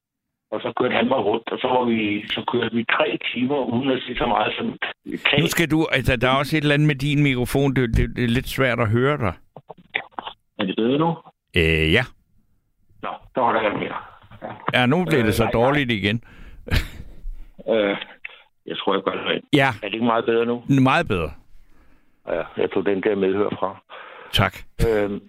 Og 0.52 0.60
så 0.60 0.72
kørte 0.78 0.94
han 0.94 1.08
mig 1.08 1.18
rundt, 1.18 1.52
og 1.52 1.58
så, 1.58 1.68
var 1.68 1.84
vi, 1.84 2.28
så 2.28 2.44
kørte 2.52 2.74
vi 2.76 2.84
tre 2.84 3.18
timer, 3.34 3.58
uden 3.74 3.90
at 3.90 4.02
sige 4.02 4.16
så 4.18 4.26
meget 4.26 4.52
som 4.58 4.66
tag. 5.30 5.40
Nu 5.40 5.46
skal 5.46 5.70
du, 5.70 5.86
altså 5.92 6.16
der 6.16 6.28
er 6.28 6.36
også 6.36 6.56
et 6.56 6.60
eller 6.60 6.74
andet 6.74 6.86
med 6.86 6.94
din 6.94 7.22
mikrofon, 7.22 7.74
det, 7.76 7.96
det, 7.96 8.16
det 8.16 8.24
er 8.24 8.28
lidt 8.28 8.48
svært 8.48 8.80
at 8.80 8.90
høre 8.90 9.16
dig. 9.18 9.32
Er 10.58 10.64
det 10.64 10.76
bedre 10.76 10.98
nu? 10.98 11.16
Øh, 11.56 11.92
ja. 11.92 12.04
Nå, 13.02 13.12
så 13.34 13.40
holder 13.42 13.62
jeg 13.62 13.72
mere. 13.72 14.11
Ja, 14.74 14.86
nu 14.86 15.04
bliver 15.04 15.22
det 15.22 15.34
så 15.34 15.42
Øh, 15.42 15.46
nej, 15.46 15.52
nej. 15.52 15.62
dårligt 15.62 15.90
igen. 15.90 16.24
Øh, 17.68 17.96
jeg 18.66 18.76
tror, 18.78 18.94
jeg 18.94 19.02
gør 19.02 19.12
det 19.12 19.26
rent. 19.26 19.44
Ja, 19.52 19.68
Er 19.82 19.86
det 19.86 19.94
ikke 19.94 20.06
meget 20.06 20.24
bedre 20.24 20.46
nu? 20.46 20.62
meget 20.82 21.08
bedre. 21.08 21.30
Ja, 22.28 22.42
jeg 22.56 22.70
tog 22.70 22.86
den 22.86 23.02
der 23.02 23.14
medhør 23.14 23.48
fra. 23.48 23.76
Tak. 24.32 24.54
Øhm, 24.88 25.20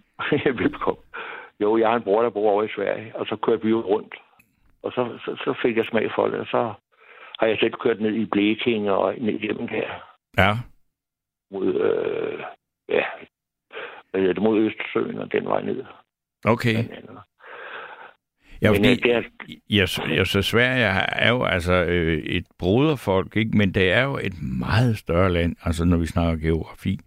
velkommen. 0.58 1.04
Jo, 1.60 1.78
jeg 1.78 1.90
har 1.90 1.96
en 1.96 2.04
bror, 2.04 2.22
der 2.22 2.30
bor 2.30 2.52
over 2.52 2.64
i 2.64 2.68
Sverige, 2.76 3.16
og 3.16 3.26
så 3.26 3.36
kørte 3.36 3.64
vi 3.64 3.70
jo 3.70 3.82
rundt. 3.82 4.16
Og 4.84 4.92
så, 4.92 5.18
så, 5.26 5.36
så 5.36 5.54
fik 5.62 5.78
jeg 5.78 5.86
smag 5.86 6.12
for 6.16 6.28
det, 6.28 6.40
og 6.40 6.46
så 6.48 6.74
har 7.40 7.48
jeg 7.48 7.58
selv 7.60 7.74
kørt 7.74 8.02
ned 8.02 8.14
i 8.14 8.26
Blekinge 8.26 8.94
og 8.94 9.16
ned 9.18 9.40
hjem 9.40 9.68
her 9.68 9.90
Ja. 10.38 10.58
mod, 11.52 11.68
øh, 11.76 12.44
ja, 12.90 13.04
hvad 14.12 14.22
hedder 14.22 14.34
det, 14.34 14.44
mod 14.44 14.60
Østersøen 14.60 15.18
og 15.18 15.32
den 15.32 15.46
vej 15.46 15.62
ned. 15.62 15.84
Okay. 16.46 16.76
Ja, 18.64 18.72
Men, 18.72 18.76
fordi, 18.76 18.90
øh, 18.92 18.98
det 18.98 19.12
er, 19.16 19.24
ja, 19.70 19.86
så, 19.86 20.04
ja, 20.10 20.26
så 20.26 20.42
Sverige 20.42 20.84
er 21.26 21.30
jo 21.30 21.44
altså 21.44 21.74
øh, 21.74 22.18
et 22.18 22.46
broderfolk, 22.60 23.36
ikke? 23.36 23.58
men 23.58 23.74
det 23.74 23.92
er 23.92 24.04
jo 24.04 24.18
et 24.18 24.34
meget 24.60 24.98
større 24.98 25.30
land, 25.32 25.56
altså 25.66 25.86
når 25.86 25.98
vi 25.98 26.06
snakker 26.06 26.48
geografi. 26.48 27.00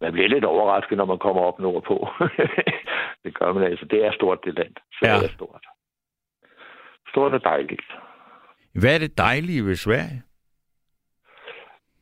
man 0.00 0.12
bliver 0.12 0.28
lidt 0.28 0.44
overrasket, 0.44 0.96
når 0.98 1.04
man 1.04 1.18
kommer 1.18 1.42
op 1.42 1.58
nordpå. 1.58 2.08
det 3.24 3.34
gør 3.34 3.52
man 3.52 3.62
altså. 3.64 3.84
Det 3.84 4.04
er 4.06 4.12
stort, 4.12 4.38
det 4.44 4.54
land. 4.54 4.74
Sverige 5.00 5.16
Ja. 5.18 5.24
er 5.24 5.28
stort. 5.28 5.66
Stort 7.08 7.34
og 7.34 7.44
dejligt. 7.44 7.82
Hvad 8.74 8.94
er 8.94 8.98
det 8.98 9.18
dejlige 9.18 9.64
ved 9.64 9.76
Sverige? 9.76 10.22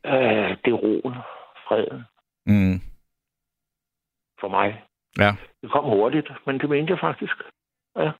Øh, 0.06 0.56
det 0.64 0.70
er 0.72 0.78
roen, 0.84 1.14
freden 1.68 2.02
Mm. 2.46 2.80
for 4.40 4.48
mig. 4.48 4.82
Ja. 5.18 5.32
Det 5.62 5.70
kom 5.70 5.84
hurtigt, 5.84 6.28
men 6.46 6.58
det 6.60 6.68
mente 6.68 6.90
jeg 6.92 7.00
faktisk. 7.00 7.34
Ja. 7.96 8.10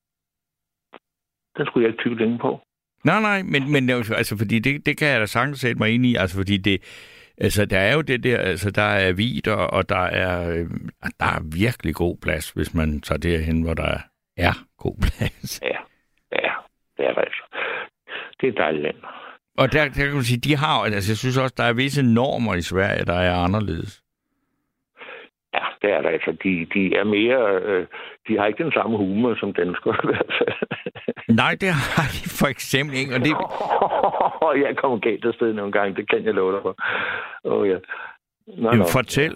Den 1.59 1.67
skulle 1.67 1.85
jeg 1.85 1.93
ikke 1.93 2.03
tykke 2.03 2.23
længe 2.23 2.39
på. 2.39 2.61
Nej, 3.05 3.21
nej, 3.21 3.43
men, 3.43 3.73
men 3.73 3.91
altså, 3.91 4.37
fordi 4.39 4.59
det, 4.59 4.87
det 4.87 4.99
kan 4.99 5.09
jeg 5.09 5.21
da 5.21 5.27
sagtens 5.27 5.61
sætte 5.61 5.79
mig 5.79 5.91
ind 5.91 6.07
i, 6.07 6.15
altså 6.15 6.37
fordi 6.37 6.57
det, 6.57 6.83
altså 7.39 7.65
der 7.65 7.79
er 7.79 7.95
jo 7.95 8.01
det 8.01 8.25
der, 8.25 8.39
altså 8.39 8.71
der 8.71 8.83
er 8.83 9.13
vider, 9.13 9.55
og 9.55 9.89
der 9.89 10.05
er, 10.23 10.51
øh, 10.51 10.67
der 11.21 11.27
er 11.27 11.59
virkelig 11.61 11.95
god 11.95 12.17
plads, 12.23 12.51
hvis 12.51 12.75
man 12.75 13.01
tager 13.01 13.19
derhen, 13.19 13.63
hvor 13.63 13.75
der 13.75 13.99
er 14.37 14.53
god 14.79 14.97
plads. 15.07 15.61
Ja, 15.63 15.79
ja, 16.33 16.53
det 16.97 17.07
er 17.07 17.13
det 17.15 17.21
altså. 17.21 17.45
Det 18.41 18.49
er 18.49 18.53
dejligt 18.53 18.83
land. 18.83 18.97
Og 19.59 19.73
der, 19.73 19.85
der 19.85 20.05
kan 20.07 20.15
man 20.15 20.23
sige, 20.23 20.41
de 20.41 20.57
har, 20.57 20.85
altså 20.85 21.11
jeg 21.13 21.17
synes 21.17 21.39
også, 21.39 21.55
der 21.57 21.65
er 21.65 21.73
visse 21.73 22.03
normer 22.03 22.55
i 22.55 22.63
Sverige, 22.63 23.05
der 23.05 23.21
er 23.29 23.35
anderledes. 23.35 24.03
Ja, 25.55 25.65
det 25.83 25.91
er 25.93 26.01
det 26.03 26.09
altså. 26.09 26.31
De, 26.45 26.67
de 26.75 26.97
er 26.97 27.05
mere... 27.05 27.61
Øh, 27.63 27.87
de 28.29 28.39
har 28.39 28.47
ikke 28.47 28.65
den 28.65 28.73
samme 28.73 28.97
humor 28.97 29.35
som 29.41 29.53
danskere 29.53 29.97
i 30.05 30.07
hvert 30.07 30.33
fald. 30.39 30.59
Nej, 31.43 31.57
det 31.61 31.69
har 31.69 32.09
de 32.17 32.23
for 32.41 32.47
eksempel 32.47 32.97
ikke, 32.97 33.15
og 33.15 33.21
det, 33.21 33.33
jeg 34.67 34.77
kommer 34.77 34.99
galt 34.99 35.25
af 35.25 35.35
sted 35.35 35.53
nogle 35.53 35.73
gange, 35.73 35.97
det 35.97 36.11
kan 36.11 36.25
jeg 36.25 36.35
love 36.35 36.53
dig 36.53 36.63
for. 36.63 36.75
Oh, 37.45 37.69
ja. 37.69 37.79
Nå, 38.47 38.69
Jamen, 38.69 38.79
nå. 38.79 38.85
fortæl. 38.93 39.35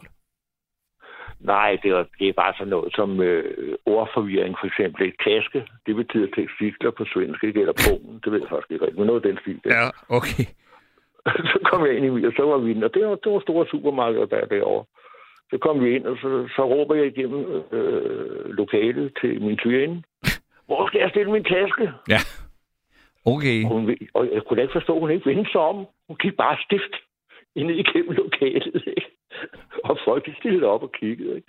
Nej, 1.41 1.79
det 1.83 1.91
er, 1.91 2.05
det 2.19 2.29
er 2.29 2.33
bare 2.33 2.55
sådan 2.55 2.69
noget 2.69 2.95
som 2.95 3.21
øh, 3.21 3.75
ordforvirring, 3.87 4.57
for 4.61 4.67
eksempel. 4.67 5.09
Et 5.09 5.15
taske, 5.27 5.67
det 5.87 5.97
betyder 5.97 6.29
tekstikler 6.37 6.91
på 6.91 7.05
svensk, 7.05 7.45
ikke? 7.45 7.61
Eller 7.61 7.77
Polen, 7.85 8.21
det 8.25 8.33
ved 8.33 8.41
jeg 8.41 8.49
faktisk 8.49 8.71
ikke 8.71 8.85
rigtigt, 8.85 8.99
men 8.99 9.07
noget 9.07 9.25
den 9.25 9.39
stil. 9.43 9.61
Der. 9.65 9.71
Ja, 9.77 9.89
okay. 10.19 10.45
så 11.53 11.59
kom 11.65 11.87
jeg 11.87 11.95
ind 11.97 12.07
i 12.07 12.27
og 12.27 12.33
så 12.37 12.43
var 12.43 12.59
vi 12.59 12.83
og 12.85 12.95
det 12.95 13.07
var, 13.07 13.15
det 13.25 13.33
var 13.33 13.41
store 13.41 13.67
supermarkeder, 13.67 14.27
der 14.27 14.47
derovre. 14.47 14.85
Så 15.53 15.59
kom 15.59 15.85
vi 15.85 15.95
ind, 15.97 16.07
og 16.07 16.17
så, 16.17 16.49
så 16.57 16.63
råber 16.65 16.95
jeg 16.95 17.07
igennem 17.07 17.63
øh, 17.73 18.45
lokalet 18.61 19.13
til 19.21 19.43
min 19.43 19.57
tyrinde. 19.57 20.03
Hvor 20.67 20.87
skal 20.87 21.01
jeg 21.01 21.11
stille 21.11 21.33
min 21.33 21.45
taske? 21.45 21.93
Ja, 22.09 22.21
okay. 23.25 23.65
Og, 23.65 23.71
hun, 23.71 23.97
og 24.15 24.31
jeg 24.35 24.43
kunne 24.43 24.57
da 24.57 24.63
ikke 24.63 24.79
forstå, 24.79 24.95
at 24.95 25.01
hun 25.01 25.11
ikke 25.11 25.27
vendte 25.31 25.53
sig 25.53 25.61
om. 25.61 25.87
Hun 26.09 26.17
gik 26.17 26.37
bare 26.37 26.57
stift 26.65 26.95
ind 27.55 27.71
igennem 27.71 28.13
lokalet. 28.13 28.83
Ikke? 28.97 29.11
Og 29.85 29.99
folk 30.05 30.27
de 30.27 30.35
stillede 30.39 30.67
op 30.67 30.83
og 30.83 30.93
kiggede. 30.93 31.37
Ikke? 31.37 31.49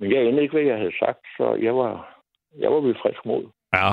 Men 0.00 0.12
jeg 0.12 0.20
anede 0.20 0.42
ikke, 0.42 0.52
hvad 0.52 0.62
jeg 0.62 0.78
havde 0.78 0.98
sagt, 0.98 1.22
så 1.36 1.54
jeg 1.54 1.74
var, 1.76 2.22
jeg 2.58 2.72
var 2.72 2.80
ved 2.80 2.94
frisk 3.02 3.24
mod. 3.24 3.44
Ja. 3.74 3.90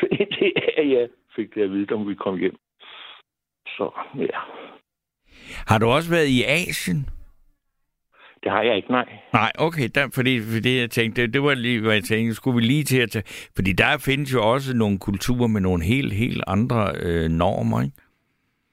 det 0.40 0.52
er, 0.76 0.82
jeg 0.82 1.08
fik 1.36 1.54
det 1.54 1.62
at 1.62 1.70
vide, 1.70 1.94
om 1.94 2.08
vi 2.08 2.14
kom 2.14 2.38
hjem. 2.38 2.56
Så, 3.66 3.90
ja. 4.18 4.38
Har 5.66 5.78
du 5.78 5.86
også 5.86 6.10
været 6.10 6.28
i 6.28 6.42
Asien? 6.44 7.15
Det 8.46 8.54
har 8.54 8.62
jeg 8.62 8.76
ikke, 8.76 8.90
nej. 8.90 9.08
Nej, 9.32 9.52
okay, 9.58 9.88
der, 9.94 10.08
fordi, 10.14 10.40
fordi 10.40 10.78
jeg 10.78 10.90
tænkte, 10.90 11.22
det, 11.22 11.34
det 11.34 11.42
var 11.42 11.54
lige, 11.54 11.80
hvad 11.80 11.92
jeg 11.92 12.04
tænkte, 12.04 12.34
skulle 12.34 12.54
vi 12.54 12.62
lige 12.62 12.84
til 12.84 12.98
at 12.98 13.10
tage... 13.10 13.22
Fordi 13.56 13.72
der 13.72 13.98
findes 13.98 14.32
jo 14.32 14.52
også 14.52 14.76
nogle 14.76 14.98
kulturer 14.98 15.46
med 15.46 15.60
nogle 15.60 15.84
helt, 15.84 16.12
helt 16.12 16.44
andre 16.46 16.92
øh, 17.02 17.28
normer, 17.30 17.82
ikke? 17.82 17.96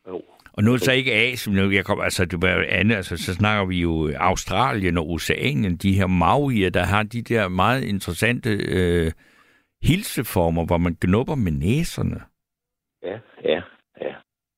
Jo. 0.08 0.22
Og 0.54 0.64
nu 0.64 0.72
er 0.72 0.76
det 0.76 0.86
så 0.86 0.92
ikke 0.92 1.14
Asien, 1.14 1.56
nu 1.56 1.72
jeg 1.72 1.86
kom, 1.86 2.02
altså, 2.02 2.26
det 2.26 2.42
var 2.42 2.66
andet, 2.70 2.96
altså, 2.96 3.18
så 3.18 3.34
snakker 3.34 3.66
vi 3.66 3.82
jo 3.82 4.12
Australien 4.18 4.98
og 4.98 5.10
Oceanien, 5.10 5.76
de 5.76 5.94
her 5.94 6.08
Maorier, 6.08 6.70
der 6.70 6.84
har 6.84 7.04
de 7.04 7.22
der 7.22 7.48
meget 7.48 7.84
interessante 7.84 8.50
øh, 8.50 9.12
hilseformer, 9.84 10.66
hvor 10.66 10.78
man 10.78 10.98
gnubber 11.02 11.36
med 11.36 11.52
næserne. 11.52 12.22
Ja, 13.04 13.18
ja. 13.44 13.62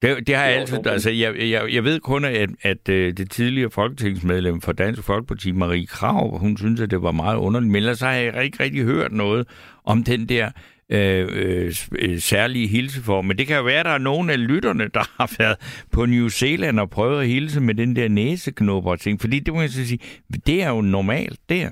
Det, 0.05 0.27
det 0.27 0.35
har 0.35 0.45
jeg 0.45 0.55
altid... 0.59 0.87
Altså, 0.87 1.09
jeg, 1.11 1.35
jeg, 1.49 1.73
jeg 1.73 1.83
ved 1.83 1.99
kun, 1.99 2.25
at, 2.25 2.49
at 2.61 2.89
øh, 2.89 3.13
det 3.17 3.31
tidligere 3.31 3.69
folketingsmedlem 3.71 4.61
for 4.61 4.71
Dansk 4.71 5.03
Folkeparti, 5.03 5.51
Marie 5.51 5.85
Krav, 5.85 6.37
hun 6.37 6.57
synes, 6.57 6.81
at 6.81 6.91
det 6.91 7.01
var 7.01 7.11
meget 7.11 7.37
underligt. 7.37 7.71
Men 7.71 7.75
ellers 7.75 8.01
har 8.01 8.11
jeg 8.11 8.43
ikke 8.43 8.63
rigtig 8.63 8.83
hørt 8.83 9.11
noget 9.11 9.47
om 9.85 10.03
den 10.03 10.29
der 10.29 10.49
øh, 10.89 11.27
øh, 11.33 11.71
øh, 11.99 12.17
særlige 12.19 12.67
hilseform. 12.67 13.25
Men 13.25 13.37
det 13.37 13.47
kan 13.47 13.57
jo 13.57 13.63
være, 13.63 13.79
at 13.79 13.85
der 13.85 13.91
er 13.91 13.97
nogen 13.97 14.29
af 14.29 14.47
lytterne, 14.47 14.87
der 14.93 15.03
har 15.21 15.35
været 15.39 15.57
på 15.93 16.05
New 16.05 16.27
Zealand 16.27 16.79
og 16.79 16.89
prøvet 16.89 17.21
at 17.21 17.27
hilse 17.27 17.61
med 17.61 17.75
den 17.75 17.95
der 17.95 18.07
næseknopper 18.07 18.91
og 18.91 18.99
ting. 18.99 19.21
Fordi 19.21 19.39
det 19.39 19.53
må 19.53 19.61
jeg 19.61 19.69
så 19.69 19.87
sige, 19.87 19.99
det 20.45 20.63
er 20.63 20.69
jo 20.69 20.81
normalt 20.81 21.39
der. 21.49 21.69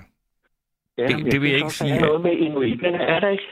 ja 0.97 1.07
Det- 1.07 1.31
det 1.31 1.41
vil 1.41 1.47
jeg 1.49 1.55
ikke 1.57 1.65
også, 1.65 1.83
der 1.83 1.89
sige, 1.89 1.97
er 1.99 2.05
noget 2.05 2.21
med 2.21 2.31
inuiterne, 2.31 2.97
er 2.97 3.19
der 3.19 3.29
ikke? 3.29 3.43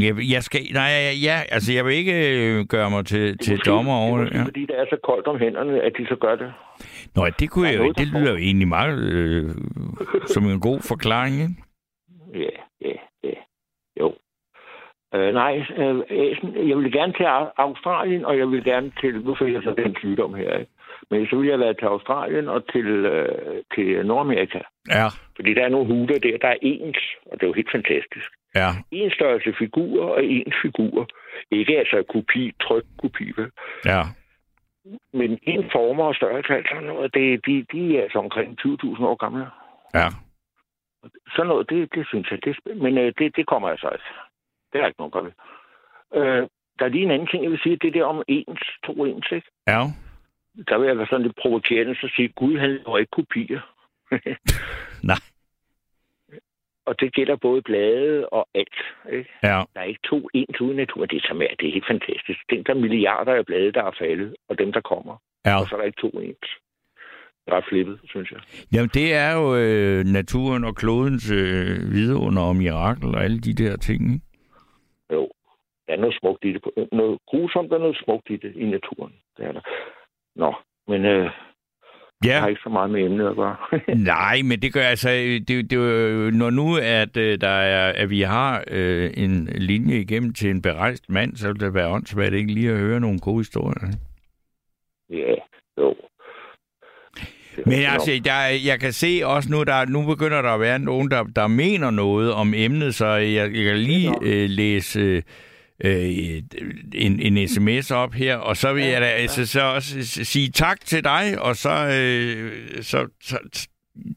Jeg, 0.00 0.14
jeg 0.34 0.42
skal, 0.42 0.60
nej, 0.72 0.88
ja, 1.06 1.12
ja, 1.28 1.36
altså 1.54 1.72
jeg 1.72 1.84
vil 1.84 1.94
ikke 1.94 2.16
øh, 2.38 2.64
gøre 2.66 2.90
mig 2.90 3.06
til, 3.06 3.38
til 3.38 3.52
måske- 3.54 3.70
dommer 3.70 3.94
over 3.96 4.18
det. 4.18 4.26
det. 4.28 4.34
er 4.34 4.38
Ja. 4.40 4.44
fordi 4.44 4.60
det 4.60 4.78
er 4.80 4.84
så 4.90 4.96
koldt 5.02 5.26
om 5.26 5.38
hænderne, 5.38 5.82
at 5.82 5.92
de 5.98 6.06
så 6.08 6.16
gør 6.16 6.34
det. 6.36 6.52
Nå, 7.14 7.26
det 7.40 7.50
kunne 7.50 7.68
jeg 7.68 7.78
jo, 7.78 7.88
det 7.88 7.96
der 8.12 8.20
lyder 8.20 8.30
jo 8.30 8.36
egentlig 8.36 8.68
meget 8.68 8.98
øh, 9.12 9.50
som 10.26 10.44
en 10.44 10.60
god 10.60 10.80
forklaring, 10.88 11.34
ikke? 11.42 11.54
Ja, 12.34 12.54
ja, 12.88 12.94
ja. 13.24 13.38
Jo. 14.00 14.14
Øh, 15.14 15.34
nej, 15.34 15.58
øh, 15.78 15.96
Asien, 16.10 16.68
jeg 16.68 16.76
vil 16.78 16.92
gerne 16.92 17.12
til 17.12 17.24
Au- 17.24 17.52
Australien, 17.56 18.24
og 18.24 18.38
jeg 18.38 18.48
vil 18.50 18.64
gerne 18.64 18.92
til, 19.00 19.14
nu 19.20 19.34
fik 19.34 19.52
jeg 19.54 19.62
så 19.62 19.74
den 19.84 19.96
sygdom 19.98 20.34
her, 20.34 20.52
ikke? 20.58 20.72
men 21.10 21.26
så 21.26 21.36
vil 21.36 21.48
jeg 21.48 21.58
være 21.58 21.74
til 21.74 21.84
Australien 21.84 22.48
og 22.48 22.72
til, 22.72 22.86
øh, 22.86 23.28
til 23.74 24.06
Nordamerika. 24.06 24.58
Ja, 24.90 25.06
Fordi 25.36 25.54
der 25.54 25.62
er 25.64 25.68
nogle 25.68 25.86
huler 25.94 26.18
der, 26.18 26.38
der 26.42 26.48
er 26.48 26.56
ens, 26.62 26.98
og 27.26 27.32
det 27.34 27.42
er 27.42 27.46
jo 27.46 27.52
helt 27.52 27.70
fantastisk. 27.72 28.30
Ja, 28.60 28.68
En 28.90 29.10
størrelse 29.10 29.54
figurer 29.58 30.06
og 30.16 30.24
en 30.24 30.52
figur. 30.62 31.08
Ikke 31.50 31.78
altså 31.78 32.04
kopi, 32.12 32.52
tryk 32.62 32.84
kopi, 33.02 33.32
vel? 33.36 33.50
ja. 33.84 34.02
men 35.12 35.38
en 35.42 35.70
former 35.72 36.04
og 36.04 36.14
størrelse, 36.14 36.52
altså 36.54 36.74
noget, 36.80 37.14
det, 37.14 37.46
de, 37.46 37.66
de 37.72 37.98
er 37.98 38.02
altså 38.02 38.18
omkring 38.18 38.58
20.000 38.60 39.04
år 39.04 39.16
gamle. 39.16 39.46
Ja, 39.94 40.08
Sådan 41.34 41.46
noget, 41.48 41.70
det, 41.70 41.94
det 41.94 42.06
synes 42.06 42.30
jeg, 42.30 42.38
det. 42.44 42.56
Men 42.76 42.98
øh, 42.98 43.12
det, 43.18 43.36
det 43.36 43.46
kommer 43.46 43.68
altså 43.68 43.88
ikke. 43.92 44.04
Det 44.72 44.80
er 44.80 44.86
ikke 44.86 45.00
nogen 45.00 45.10
godt. 45.10 45.34
Øh, 46.14 46.48
der 46.78 46.84
er 46.84 46.88
lige 46.88 47.04
en 47.04 47.10
anden 47.10 47.28
ting, 47.28 47.42
jeg 47.42 47.50
vil 47.50 47.60
sige, 47.62 47.76
det 47.76 47.94
der 47.94 48.04
om 48.04 48.22
ens, 48.28 48.60
to 48.86 49.04
ens, 49.04 49.26
ikke? 49.32 49.48
ja. 49.66 49.80
Der 50.68 50.78
vil 50.78 50.86
jeg 50.86 50.98
være 50.98 51.06
sådan 51.06 51.22
lidt 51.22 51.36
provokerende, 51.42 51.94
så 51.94 52.12
sige, 52.16 52.28
Gud, 52.28 52.58
han 52.58 52.70
laver 52.70 52.98
ikke 52.98 53.10
kopier. 53.10 53.60
Nej. 55.10 55.16
Og 56.86 57.00
det 57.00 57.14
gælder 57.14 57.36
både 57.36 57.62
blade 57.62 58.28
og 58.28 58.48
alt. 58.54 58.78
Ikke? 59.12 59.30
Ja, 59.42 59.62
Der 59.74 59.80
er 59.80 59.84
ikke 59.92 60.00
to 60.10 60.28
ens 60.34 60.60
uden 60.60 60.76
natur. 60.76 61.06
Det 61.06 61.16
er, 61.16 61.26
så 61.28 61.34
mere, 61.34 61.48
det 61.60 61.68
er 61.68 61.72
helt 61.72 61.86
fantastisk. 61.86 62.40
Tænk, 62.50 62.66
der 62.66 62.74
er 62.74 62.78
milliarder 62.86 63.32
af 63.34 63.46
blade, 63.46 63.72
der 63.72 63.82
er 63.84 63.94
faldet, 63.98 64.34
og 64.48 64.58
dem, 64.58 64.72
der 64.72 64.80
kommer. 64.80 65.16
ja. 65.46 65.60
Og 65.60 65.66
så 65.68 65.74
er 65.74 65.78
der 65.78 65.86
ikke 65.86 66.00
to 66.00 66.08
ens. 66.08 66.48
Det 67.44 67.52
er 67.52 67.56
ret 67.56 67.64
flippet, 67.68 68.00
synes 68.04 68.30
jeg. 68.32 68.40
Jamen, 68.72 68.90
det 68.94 69.14
er 69.14 69.32
jo 69.38 69.56
øh, 69.56 70.04
naturen 70.04 70.64
og 70.64 70.74
klodens 70.76 71.30
øh, 71.30 71.92
vidunder 71.94 72.42
og 72.42 72.56
mirakel 72.56 73.14
og 73.14 73.24
alle 73.24 73.38
de 73.40 73.52
der 73.62 73.76
ting, 73.76 74.00
ikke? 74.12 74.24
Jo, 75.12 75.28
der 75.86 75.92
er 75.92 75.96
noget 75.96 76.16
smukt 76.20 76.44
i 76.44 76.52
det. 76.52 76.62
Noget 76.92 77.18
grusomt 77.26 77.72
og 77.72 77.80
noget 77.80 77.96
smukt 78.04 78.30
i 78.30 78.36
det 78.36 78.52
i 78.56 78.64
naturen. 78.64 79.12
Det 79.36 79.44
er 79.46 79.52
der. 79.52 79.60
Nå, 80.36 80.54
men 80.88 81.04
øh, 81.04 81.30
jeg 82.24 82.30
Ja, 82.30 82.40
har 82.40 82.48
ikke 82.48 82.60
så 82.62 82.68
meget 82.68 82.90
med 82.90 83.04
emnet 83.04 83.26
at 83.26 83.36
gøre. 83.36 83.56
nej, 84.14 84.42
men 84.44 84.62
det 84.62 84.72
gør 84.72 84.82
altså, 84.82 85.08
det, 85.48 85.70
det, 85.70 85.78
når 86.34 86.50
nu 86.50 86.76
at, 86.76 87.16
øh, 87.16 87.40
der 87.40 87.48
er, 87.48 87.92
at 87.92 88.10
vi 88.10 88.20
har 88.20 88.64
øh, 88.70 89.10
en 89.16 89.48
linje 89.54 89.96
igennem 89.96 90.32
til 90.32 90.50
en 90.50 90.62
berejst 90.62 91.10
mand, 91.10 91.36
så 91.36 91.48
vil 91.52 91.60
det 91.60 91.74
være 91.74 91.88
åndssvagt 91.88 92.34
ikke 92.34 92.52
lige 92.54 92.70
at 92.70 92.78
høre 92.78 93.00
nogle 93.00 93.18
gode 93.18 93.38
historier. 93.40 93.88
ja, 95.10 95.34
jo. 95.78 95.94
Men 97.66 97.84
altså, 97.92 98.10
der, 98.24 98.46
jeg 98.66 98.80
kan 98.80 98.92
se 98.92 99.20
også 99.24 99.50
nu, 99.52 99.62
der 99.62 99.86
nu 99.86 100.06
begynder 100.06 100.42
der 100.42 100.50
at 100.50 100.60
være 100.60 100.78
nogen, 100.78 101.10
der, 101.10 101.22
der 101.22 101.46
mener 101.46 101.90
noget 101.90 102.32
om 102.32 102.54
emnet, 102.56 102.94
så 102.94 103.06
jeg, 103.06 103.54
jeg 103.54 103.64
kan 103.64 103.76
lige 103.76 104.10
øh, 104.22 104.50
læse 104.50 105.00
øh, 105.00 105.22
en, 105.80 107.20
en 107.20 107.48
sms 107.48 107.90
op 107.90 108.12
her, 108.12 108.36
og 108.36 108.56
så 108.56 108.72
vil 108.72 108.82
Ja, 108.84 108.90
jeg 108.90 109.00
da 109.00 109.06
ja. 109.06 109.12
altså, 109.12 109.46
så 109.46 109.60
også 109.62 110.02
sige 110.24 110.50
tak 110.50 110.80
til 110.80 111.04
dig, 111.04 111.40
og 111.42 111.56
så, 111.56 111.70
øh, 111.70 112.82
så, 112.82 113.08
så 113.22 113.38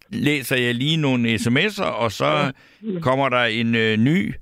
læser 0.09 0.57
jeg 0.57 0.75
lige 0.75 0.97
nogle 0.97 1.35
sms'er, 1.35 1.85
og 1.85 2.11
så 2.11 2.53
kommer 3.01 3.29
der 3.29 3.43
en 3.43 3.75
øh, 3.75 3.97
ny 3.97 4.33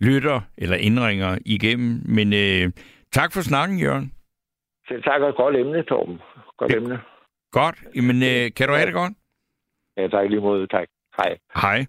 lytter 0.00 0.40
eller 0.58 0.76
indringer 0.76 1.38
igennem. 1.46 2.02
Men 2.04 2.32
øh, 2.32 2.72
tak 3.12 3.32
for 3.32 3.40
snakken, 3.40 3.78
Jørgen. 3.78 4.12
Selv 4.88 5.02
tak 5.02 5.20
og 5.20 5.28
et 5.28 5.36
godt 5.36 5.56
emne, 5.56 5.82
Torben. 5.82 6.18
Godt 6.58 6.72
Ja. 6.72 6.76
emne. 6.76 6.98
Godt. 7.52 7.76
Jamen, 7.96 8.22
øh, 8.22 8.50
kan 8.56 8.68
du 8.68 8.74
have 8.74 8.86
det 8.86 8.94
godt? 8.94 9.12
Ja, 9.96 10.08
tak 10.08 10.28
lige 10.30 10.40
måde. 10.40 10.66
Tak. 10.66 10.88
Hej. 11.16 11.36
Hej. 11.54 11.86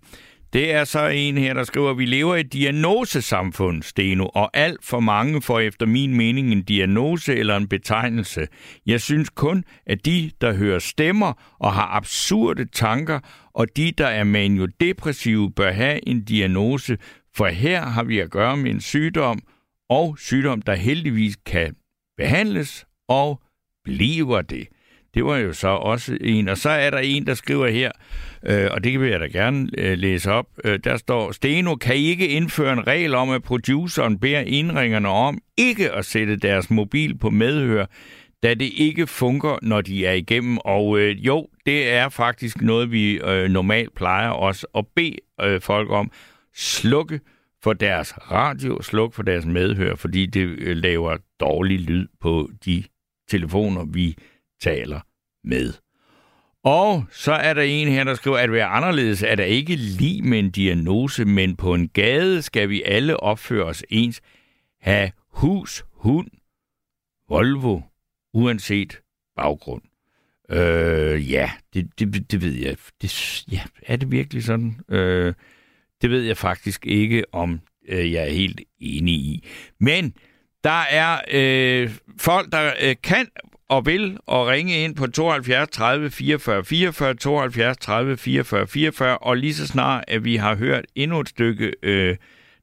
Det 0.55 0.73
er 0.73 0.83
så 0.83 1.07
en 1.07 1.37
her, 1.37 1.53
der 1.53 1.63
skriver, 1.63 1.91
at 1.91 1.97
vi 1.97 2.05
lever 2.05 2.35
i 2.35 2.39
et 2.39 2.53
diagnosesamfund, 2.53 3.83
Steno, 3.83 4.25
og 4.25 4.49
alt 4.53 4.85
for 4.85 4.99
mange 4.99 5.41
får 5.41 5.59
efter 5.59 5.85
min 5.85 6.17
mening 6.17 6.51
en 6.51 6.63
diagnose 6.63 7.35
eller 7.35 7.57
en 7.57 7.67
betegnelse. 7.67 8.47
Jeg 8.85 9.01
synes 9.01 9.29
kun, 9.29 9.63
at 9.85 10.05
de, 10.05 10.31
der 10.41 10.53
hører 10.53 10.79
stemmer 10.79 11.55
og 11.59 11.73
har 11.73 11.95
absurde 11.95 12.65
tanker, 12.65 13.19
og 13.53 13.77
de, 13.77 13.91
der 13.97 14.07
er 14.07 14.23
maniodepressive, 14.23 15.51
bør 15.51 15.71
have 15.71 16.09
en 16.09 16.23
diagnose, 16.23 16.97
for 17.35 17.47
her 17.47 17.81
har 17.85 18.03
vi 18.03 18.19
at 18.19 18.31
gøre 18.31 18.57
med 18.57 18.71
en 18.71 18.81
sygdom, 18.81 19.41
og 19.89 20.17
sygdom, 20.19 20.61
der 20.61 20.75
heldigvis 20.75 21.35
kan 21.45 21.75
behandles 22.17 22.85
og 23.07 23.41
bliver 23.83 24.41
det. 24.41 24.67
Det 25.15 25.25
var 25.25 25.37
jo 25.37 25.53
så 25.53 25.67
også 25.67 26.17
en. 26.21 26.49
Og 26.49 26.57
så 26.57 26.69
er 26.69 26.89
der 26.89 26.97
en, 26.97 27.27
der 27.27 27.33
skriver 27.33 27.67
her, 27.67 27.91
øh, 28.45 28.67
og 28.71 28.83
det 28.83 28.99
vil 28.99 29.09
jeg 29.09 29.19
da 29.19 29.25
gerne 29.25 29.69
øh, 29.77 29.97
læse 29.97 30.31
op. 30.31 30.45
Øh, 30.63 30.79
der 30.83 30.97
står, 30.97 31.31
Steno, 31.31 31.75
kan 31.75 31.95
ikke 31.95 32.27
indføre 32.27 32.73
en 32.73 32.87
regel 32.87 33.15
om, 33.15 33.29
at 33.29 33.43
produceren 33.43 34.19
beder 34.19 34.39
indringerne 34.39 35.07
om 35.07 35.39
ikke 35.57 35.91
at 35.91 36.05
sætte 36.05 36.35
deres 36.35 36.69
mobil 36.69 37.17
på 37.17 37.29
medhør, 37.29 37.85
da 38.43 38.53
det 38.53 38.69
ikke 38.75 39.07
fungerer, 39.07 39.59
når 39.61 39.81
de 39.81 40.05
er 40.05 40.13
igennem. 40.13 40.57
Og 40.57 40.99
øh, 40.99 41.25
jo, 41.25 41.47
det 41.65 41.89
er 41.89 42.09
faktisk 42.09 42.61
noget, 42.61 42.91
vi 42.91 43.19
øh, 43.19 43.49
normalt 43.49 43.95
plejer 43.95 44.29
også 44.29 44.67
at 44.75 44.85
bede 44.95 45.15
øh, 45.41 45.61
folk 45.61 45.91
om. 45.91 46.11
Slukke 46.55 47.19
for 47.63 47.73
deres 47.73 48.13
radio, 48.31 48.81
sluk 48.81 49.13
for 49.13 49.23
deres 49.23 49.45
medhør, 49.45 49.95
fordi 49.95 50.25
det 50.25 50.41
øh, 50.41 50.77
laver 50.77 51.17
dårlig 51.39 51.79
lyd 51.79 52.07
på 52.21 52.49
de 52.65 52.83
telefoner, 53.29 53.85
vi 53.93 54.15
taler 54.65 54.99
med. 55.43 55.73
Og 56.63 57.05
så 57.11 57.31
er 57.31 57.53
der 57.53 57.61
en 57.61 57.87
her, 57.87 58.03
der 58.03 58.15
skriver, 58.15 58.37
at 58.37 58.51
være 58.51 58.65
anderledes 58.65 59.23
er 59.23 59.35
der 59.35 59.43
ikke 59.43 59.75
lige 59.75 60.21
med 60.21 60.39
en 60.39 60.51
diagnose, 60.51 61.25
men 61.25 61.55
på 61.55 61.73
en 61.73 61.87
gade 61.87 62.41
skal 62.41 62.69
vi 62.69 62.83
alle 62.83 63.17
opføre 63.17 63.65
os 63.65 63.83
ens, 63.89 64.21
have 64.81 65.11
hus, 65.29 65.85
hund, 65.91 66.27
Volvo, 67.29 67.81
uanset 68.33 69.01
baggrund. 69.35 69.81
Øh, 70.49 71.31
ja, 71.31 71.51
det, 71.73 71.99
det, 71.99 72.31
det 72.31 72.41
ved 72.41 72.53
jeg. 72.53 72.77
Det, 73.01 73.43
ja, 73.51 73.61
er 73.83 73.95
det 73.95 74.11
virkelig 74.11 74.43
sådan? 74.43 74.79
Øh, 74.89 75.33
det 76.01 76.09
ved 76.09 76.21
jeg 76.21 76.37
faktisk 76.37 76.85
ikke, 76.85 77.23
om 77.31 77.61
øh, 77.87 78.11
jeg 78.11 78.23
er 78.23 78.31
helt 78.31 78.61
enig 78.79 79.13
i. 79.13 79.47
Men 79.79 80.13
der 80.63 80.81
er 80.81 81.21
øh, 81.31 81.91
folk, 82.17 82.51
der 82.51 82.73
øh, 82.81 82.95
kan 83.03 83.27
og 83.69 83.85
vil 83.85 84.17
og 84.25 84.47
ringe 84.47 84.83
ind 84.83 84.95
på 84.95 85.07
72 85.07 85.69
30 85.69 86.11
44 86.11 86.63
44, 86.63 87.13
72 87.13 87.77
30 87.77 88.17
44 88.17 88.67
44, 88.67 89.17
og 89.17 89.37
lige 89.37 89.53
så 89.53 89.67
snart, 89.67 90.03
at 90.07 90.23
vi 90.23 90.35
har 90.35 90.55
hørt 90.55 90.85
endnu 90.95 91.19
et 91.19 91.29
stykke 91.29 91.73
øh, 91.83 92.17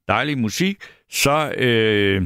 dejlig 0.08 0.38
musik, 0.38 0.76
så 1.10 1.52
øh, 1.52 2.22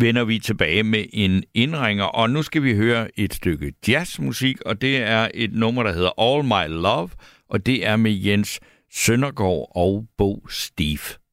vender 0.00 0.24
vi 0.24 0.38
tilbage 0.38 0.82
med 0.82 1.04
en 1.12 1.44
indringer, 1.54 2.04
og 2.04 2.30
nu 2.30 2.42
skal 2.42 2.62
vi 2.62 2.74
høre 2.74 3.20
et 3.20 3.34
stykke 3.34 3.72
jazzmusik, 3.88 4.60
og 4.60 4.80
det 4.80 4.96
er 4.96 5.28
et 5.34 5.52
nummer, 5.52 5.82
der 5.82 5.92
hedder 5.92 6.20
All 6.20 6.44
My 6.44 6.82
Love, 6.82 7.10
og 7.48 7.66
det 7.66 7.86
er 7.86 7.96
med 7.96 8.12
Jens 8.12 8.60
Søndergaard 8.92 9.72
og 9.74 10.06
Bo 10.18 10.46
Steve. 10.50 11.23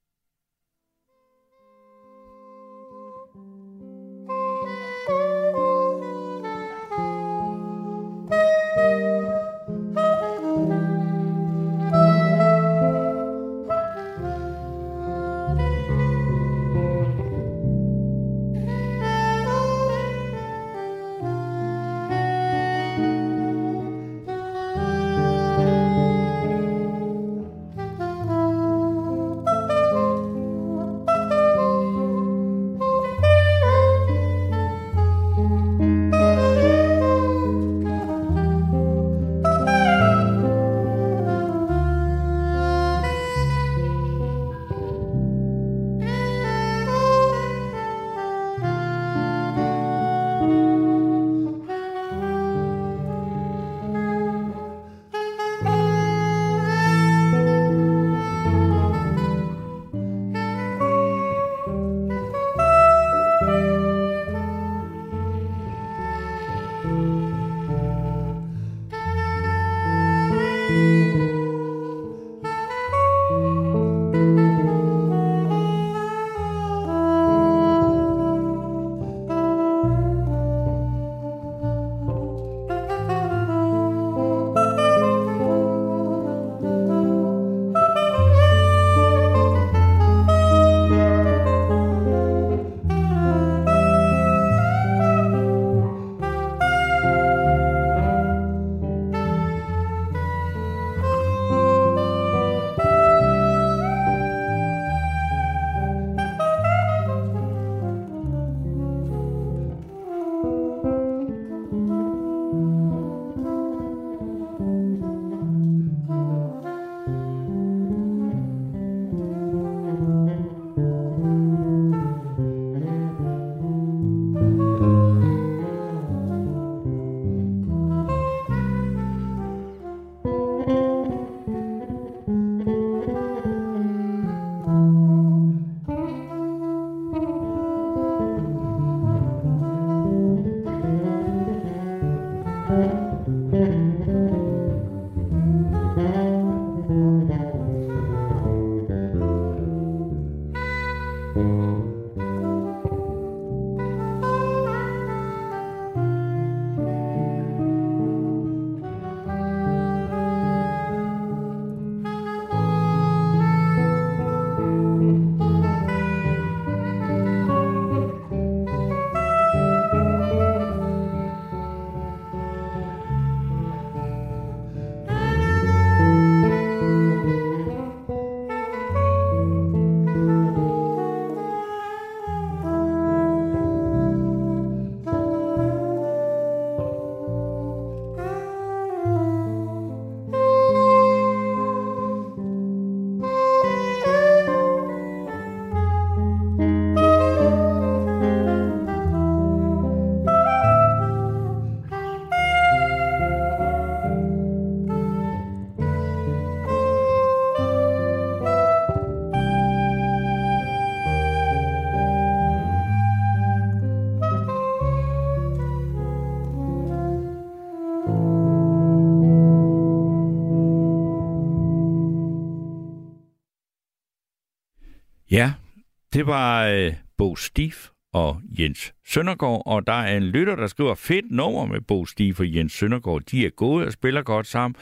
Det 226.14 226.28
var 226.28 226.68
øh, 226.68 226.94
Bo 227.18 227.36
Stif 227.36 227.88
og 228.14 228.42
Jens 228.60 228.94
Søndergaard, 229.08 229.64
og 229.66 229.88
der 229.88 229.94
er 229.94 230.18
en 230.18 230.24
lytter, 230.24 230.56
der 230.56 230.68
skriver 230.68 230.96
fedt 230.96 231.32
nummer 231.32 231.66
med 231.66 231.82
Bo 231.82 232.06
Stif 232.06 232.40
og 232.40 232.56
Jens 232.56 232.74
Søndergaard. 232.74 233.22
De 233.22 233.46
er 233.46 233.50
gode 233.50 233.86
og 233.86 233.92
spiller 233.92 234.22
godt 234.22 234.48
sammen. 234.48 234.76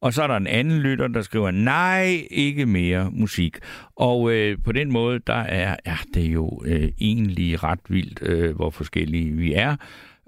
Og 0.00 0.12
så 0.12 0.22
er 0.22 0.26
der 0.26 0.36
en 0.36 0.46
anden 0.46 0.78
lytter, 0.78 1.08
der 1.08 1.22
skriver, 1.22 1.50
nej, 1.50 2.26
ikke 2.30 2.66
mere 2.66 3.10
musik. 3.10 3.56
Og 3.96 4.32
øh, 4.32 4.58
på 4.64 4.72
den 4.72 4.92
måde, 4.92 5.18
der 5.18 5.34
er, 5.34 5.76
er 5.84 6.04
det 6.14 6.24
jo 6.24 6.62
øh, 6.66 6.88
egentlig 7.00 7.62
ret 7.62 7.80
vildt, 7.88 8.22
øh, 8.22 8.56
hvor 8.56 8.70
forskellige 8.70 9.32
vi 9.32 9.52
er. 9.52 9.76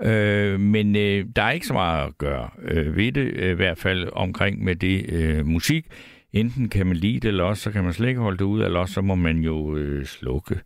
Øh, 0.03 0.61
men 0.61 0.97
øh, 0.97 1.25
der 1.37 1.43
er 1.43 1.51
ikke 1.51 1.67
så 1.67 1.73
meget 1.73 2.07
at 2.07 2.19
gøre 2.19 2.49
øh, 2.63 2.97
ved 2.97 3.13
det, 3.13 3.33
øh, 3.35 3.51
i 3.51 3.55
hvert 3.55 3.79
fald 3.79 4.09
omkring 4.13 4.65
med 4.65 4.77
det 4.77 5.11
øh, 5.13 5.47
musik 5.47 5.87
enten 6.33 6.69
kan 6.69 6.87
man 6.87 6.97
lide 6.97 7.21
det, 7.21 7.29
eller 7.29 7.45
også 7.45 7.63
så 7.63 7.73
kan 7.73 7.85
man 7.85 7.93
slet 7.93 8.09
ikke 8.09 8.21
holde 8.21 8.39
det 8.39 8.45
ud, 8.45 8.63
eller 8.63 8.81
også 8.81 8.95
så 8.95 9.01
må 9.01 9.15
man 9.15 9.39
jo 9.39 9.77
øh, 9.77 10.05
slukke. 10.05 10.61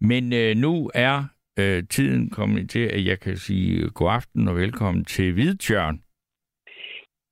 Men 0.00 0.32
øh, 0.32 0.56
nu 0.56 0.90
er 0.94 1.24
øh, 1.58 1.82
tiden 1.90 2.30
kommet 2.30 2.70
til, 2.70 2.84
at 2.86 3.06
jeg 3.06 3.20
kan 3.20 3.36
sige 3.36 3.90
god 3.90 4.10
aften 4.10 4.48
og 4.48 4.56
velkommen 4.56 5.04
til 5.04 5.32
Hvidtjørn. 5.32 6.00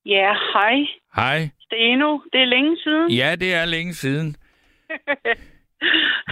Ja, 0.07 0.33
hej. 0.53 0.75
Hej. 1.17 1.51
Steno, 1.61 2.19
det 2.33 2.41
er 2.41 2.45
længe 2.45 2.77
siden. 2.77 3.11
Ja, 3.11 3.37
det 3.41 3.55
er 3.55 3.65
længe 3.65 3.93
siden. 3.93 4.37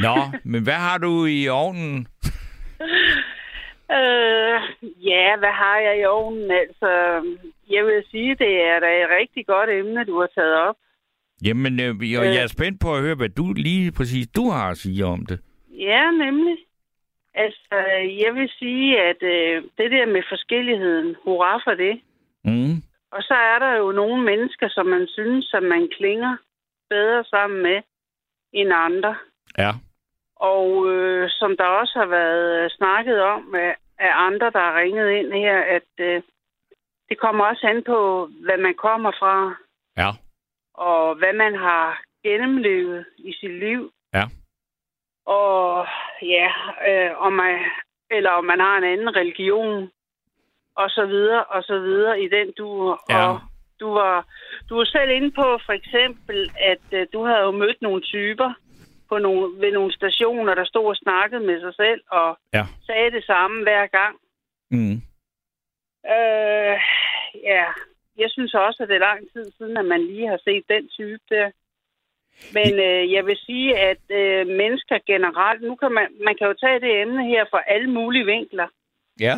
Nå, 0.06 0.16
men 0.44 0.62
hvad 0.62 0.80
har 0.88 0.98
du 0.98 1.26
i 1.26 1.48
ovnen? 1.48 1.96
øh, 3.98 4.56
ja, 5.10 5.36
hvad 5.38 5.54
har 5.62 5.78
jeg 5.78 6.00
i 6.00 6.04
ovnen? 6.04 6.50
Altså, 6.50 6.90
jeg 7.70 7.84
vil 7.84 8.04
sige, 8.10 8.34
det 8.34 8.52
er 8.70 8.80
da 8.80 9.02
et 9.02 9.08
rigtig 9.20 9.46
godt 9.46 9.70
emne, 9.70 10.04
du 10.04 10.20
har 10.20 10.28
taget 10.34 10.54
op. 10.68 10.76
Jamen, 11.44 11.80
øh, 11.80 12.12
jeg, 12.12 12.34
jeg 12.34 12.42
er 12.42 12.46
spændt 12.56 12.80
på 12.80 12.94
at 12.94 13.02
høre, 13.02 13.14
hvad 13.14 13.28
du 13.28 13.52
lige 13.52 13.92
præcis 13.92 14.26
du 14.36 14.50
har 14.50 14.70
at 14.70 14.76
sige 14.76 15.04
om 15.04 15.26
det. 15.26 15.40
Ja, 15.70 16.10
nemlig. 16.10 16.56
Altså, 17.34 17.76
jeg 18.24 18.34
vil 18.34 18.50
sige, 18.58 19.00
at 19.00 19.22
øh, 19.22 19.62
det 19.78 19.90
der 19.90 20.06
med 20.06 20.22
forskelligheden, 20.28 21.16
hurra 21.24 21.60
for 21.64 21.74
det. 21.74 22.00
Mm. 22.44 22.76
Og 23.12 23.22
så 23.22 23.34
er 23.34 23.58
der 23.58 23.72
jo 23.76 23.92
nogle 23.92 24.22
mennesker, 24.22 24.68
som 24.68 24.86
man 24.86 25.06
synes, 25.08 25.44
som 25.44 25.62
man 25.62 25.88
klinger 25.96 26.36
bedre 26.90 27.24
sammen 27.24 27.62
med 27.62 27.82
end 28.52 28.70
andre. 28.72 29.16
Ja. 29.58 29.72
Og 30.36 30.90
øh, 30.92 31.30
som 31.30 31.56
der 31.56 31.64
også 31.64 31.98
har 31.98 32.06
været 32.06 32.72
snakket 32.72 33.22
om 33.22 33.54
af, 33.54 33.76
af 33.98 34.12
andre, 34.26 34.50
der 34.50 34.58
har 34.58 34.80
ringet 34.80 35.10
ind 35.10 35.32
her, 35.32 35.58
at 35.76 35.90
øh, 36.06 36.22
det 37.08 37.18
kommer 37.18 37.44
også 37.44 37.66
an 37.66 37.82
på, 37.86 38.28
hvad 38.44 38.58
man 38.58 38.74
kommer 38.74 39.12
fra. 39.20 39.54
Ja. 39.96 40.10
Og 40.90 41.14
hvad 41.14 41.32
man 41.32 41.54
har 41.54 42.02
gennemlevet 42.24 43.04
i 43.18 43.32
sit 43.40 43.54
liv. 43.66 43.92
Ja. 44.14 44.24
Og 45.26 45.86
ja, 46.22 46.48
øh, 46.88 47.10
om 47.26 47.32
man, 47.32 47.54
eller 48.10 48.30
om 48.30 48.44
man 48.44 48.60
har 48.60 48.76
en 48.78 48.84
anden 48.84 49.16
religion, 49.16 49.90
og 50.76 50.90
så 50.90 51.06
videre, 51.06 51.44
og 51.44 51.62
så 51.62 51.78
videre 51.78 52.20
i 52.22 52.28
den 52.28 52.52
du. 52.58 52.96
Ja. 53.10 53.28
Og 53.28 53.40
du 53.80 53.88
var, 53.92 54.26
du 54.68 54.76
var 54.76 54.84
selv 54.84 55.10
inde 55.10 55.30
på 55.30 55.58
for 55.66 55.72
eksempel, 55.72 56.50
at 56.72 56.86
øh, 56.92 57.06
du 57.12 57.24
havde 57.24 57.40
jo 57.40 57.50
mødt 57.50 57.82
nogle 57.82 58.02
typer 58.02 58.50
på 59.08 59.18
nogle, 59.18 59.60
ved 59.60 59.72
nogle 59.72 59.92
stationer, 59.92 60.54
der 60.54 60.64
stod 60.64 60.86
og 60.86 60.96
snakkede 60.96 61.40
med 61.46 61.60
sig 61.60 61.74
selv, 61.74 62.00
og 62.10 62.38
Ja. 62.54 62.64
sagde 62.86 63.10
det 63.10 63.24
samme 63.24 63.62
hver 63.62 63.86
gang. 63.86 64.16
Mm. 64.70 64.96
Øh, 66.14 66.76
ja, 67.52 67.66
jeg 68.18 68.30
synes 68.30 68.54
også, 68.54 68.82
at 68.82 68.88
det 68.88 68.94
er 68.96 69.08
lang 69.10 69.20
tid 69.32 69.44
siden, 69.58 69.76
at 69.76 69.84
man 69.84 70.00
lige 70.06 70.28
har 70.28 70.40
set 70.44 70.64
den 70.68 70.88
type 70.88 71.20
der. 71.28 71.50
Men 72.56 72.72
øh, 72.88 73.12
jeg 73.12 73.26
vil 73.26 73.36
sige, 73.36 73.78
at 73.78 74.02
øh, 74.10 74.46
mennesker 74.46 74.98
generelt, 75.06 75.62
nu 75.62 75.74
kan 75.76 75.92
man, 75.92 76.06
man 76.24 76.34
kan 76.38 76.46
jo 76.46 76.54
tage 76.60 76.80
det 76.80 77.00
emne 77.02 77.24
her 77.26 77.44
fra 77.50 77.60
alle 77.66 77.90
mulige 77.90 78.24
vinkler, 78.26 78.68
Ja. 79.20 79.36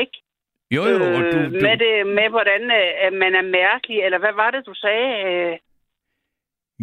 ikke? 0.00 0.16
Jo, 0.70 0.82
jo, 0.84 0.94
og 0.94 1.00
du, 1.00 1.38
Øh, 1.38 1.44
du, 1.44 1.50
Med, 1.66 1.76
det, 1.84 2.06
med 2.06 2.28
hvordan 2.30 2.62
øh, 2.62 3.12
man 3.22 3.34
er 3.34 3.42
mærkelig, 3.42 3.98
eller 4.04 4.18
hvad 4.18 4.32
var 4.34 4.50
det, 4.50 4.66
du 4.66 4.74
sagde? 4.74 5.08
Øh, 5.28 5.58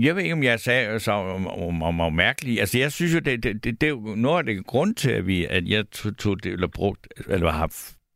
Jeg 0.05 0.15
ved 0.15 0.23
ikke, 0.23 0.33
om 0.33 0.43
jeg 0.43 0.59
sagde 0.59 0.99
så 0.99 1.11
om, 1.11 1.47
om, 1.47 1.83
om, 1.83 2.01
om 2.01 2.13
mærkeligt. 2.13 2.59
Altså, 2.59 2.79
jeg 2.79 2.91
synes 2.91 3.13
jo, 3.15 3.19
det, 3.19 3.43
det, 3.43 3.63
det, 3.63 3.81
det 3.81 3.87
er 3.87 3.91
jo 3.91 4.15
noget 4.17 4.37
af 4.39 4.45
det 4.45 4.65
grund 4.65 4.95
til, 4.95 5.11
at, 5.11 5.27
vi, 5.27 5.45
at 5.45 5.63
jeg 5.69 5.89
tog, 5.91 6.17
tog 6.17 6.43
det, 6.43 6.51
eller, 6.53 6.67
brugt, 6.67 7.07
eller 7.29 7.49
har 7.51 7.67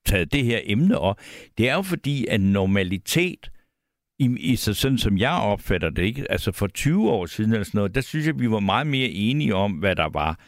taget 0.06 0.34
det 0.34 0.44
her 0.44 0.60
emne 0.64 1.00
op. 1.00 1.18
Det 1.58 1.70
er 1.70 1.76
jo 1.76 1.82
fordi, 1.82 2.26
at 2.28 2.42
normalitet, 2.42 3.50
i, 4.20 4.36
i 4.40 4.56
så 4.56 4.74
sådan 4.74 4.98
som 4.98 5.18
jeg 5.18 5.38
opfatter 5.42 5.90
det, 5.90 6.04
ikke? 6.04 6.32
altså 6.32 6.52
for 6.52 6.68
20 6.68 7.12
år 7.12 7.26
siden 7.26 7.52
eller 7.52 7.64
sådan 7.66 7.78
noget, 7.78 7.96
der 7.96 8.02
synes 8.02 8.28
jeg, 8.28 8.40
vi 8.40 8.52
var 8.52 8.60
meget 8.60 8.88
mere 8.88 9.08
enige 9.10 9.56
om, 9.56 9.72
hvad 9.72 9.96
der 9.96 10.10
var 10.10 10.40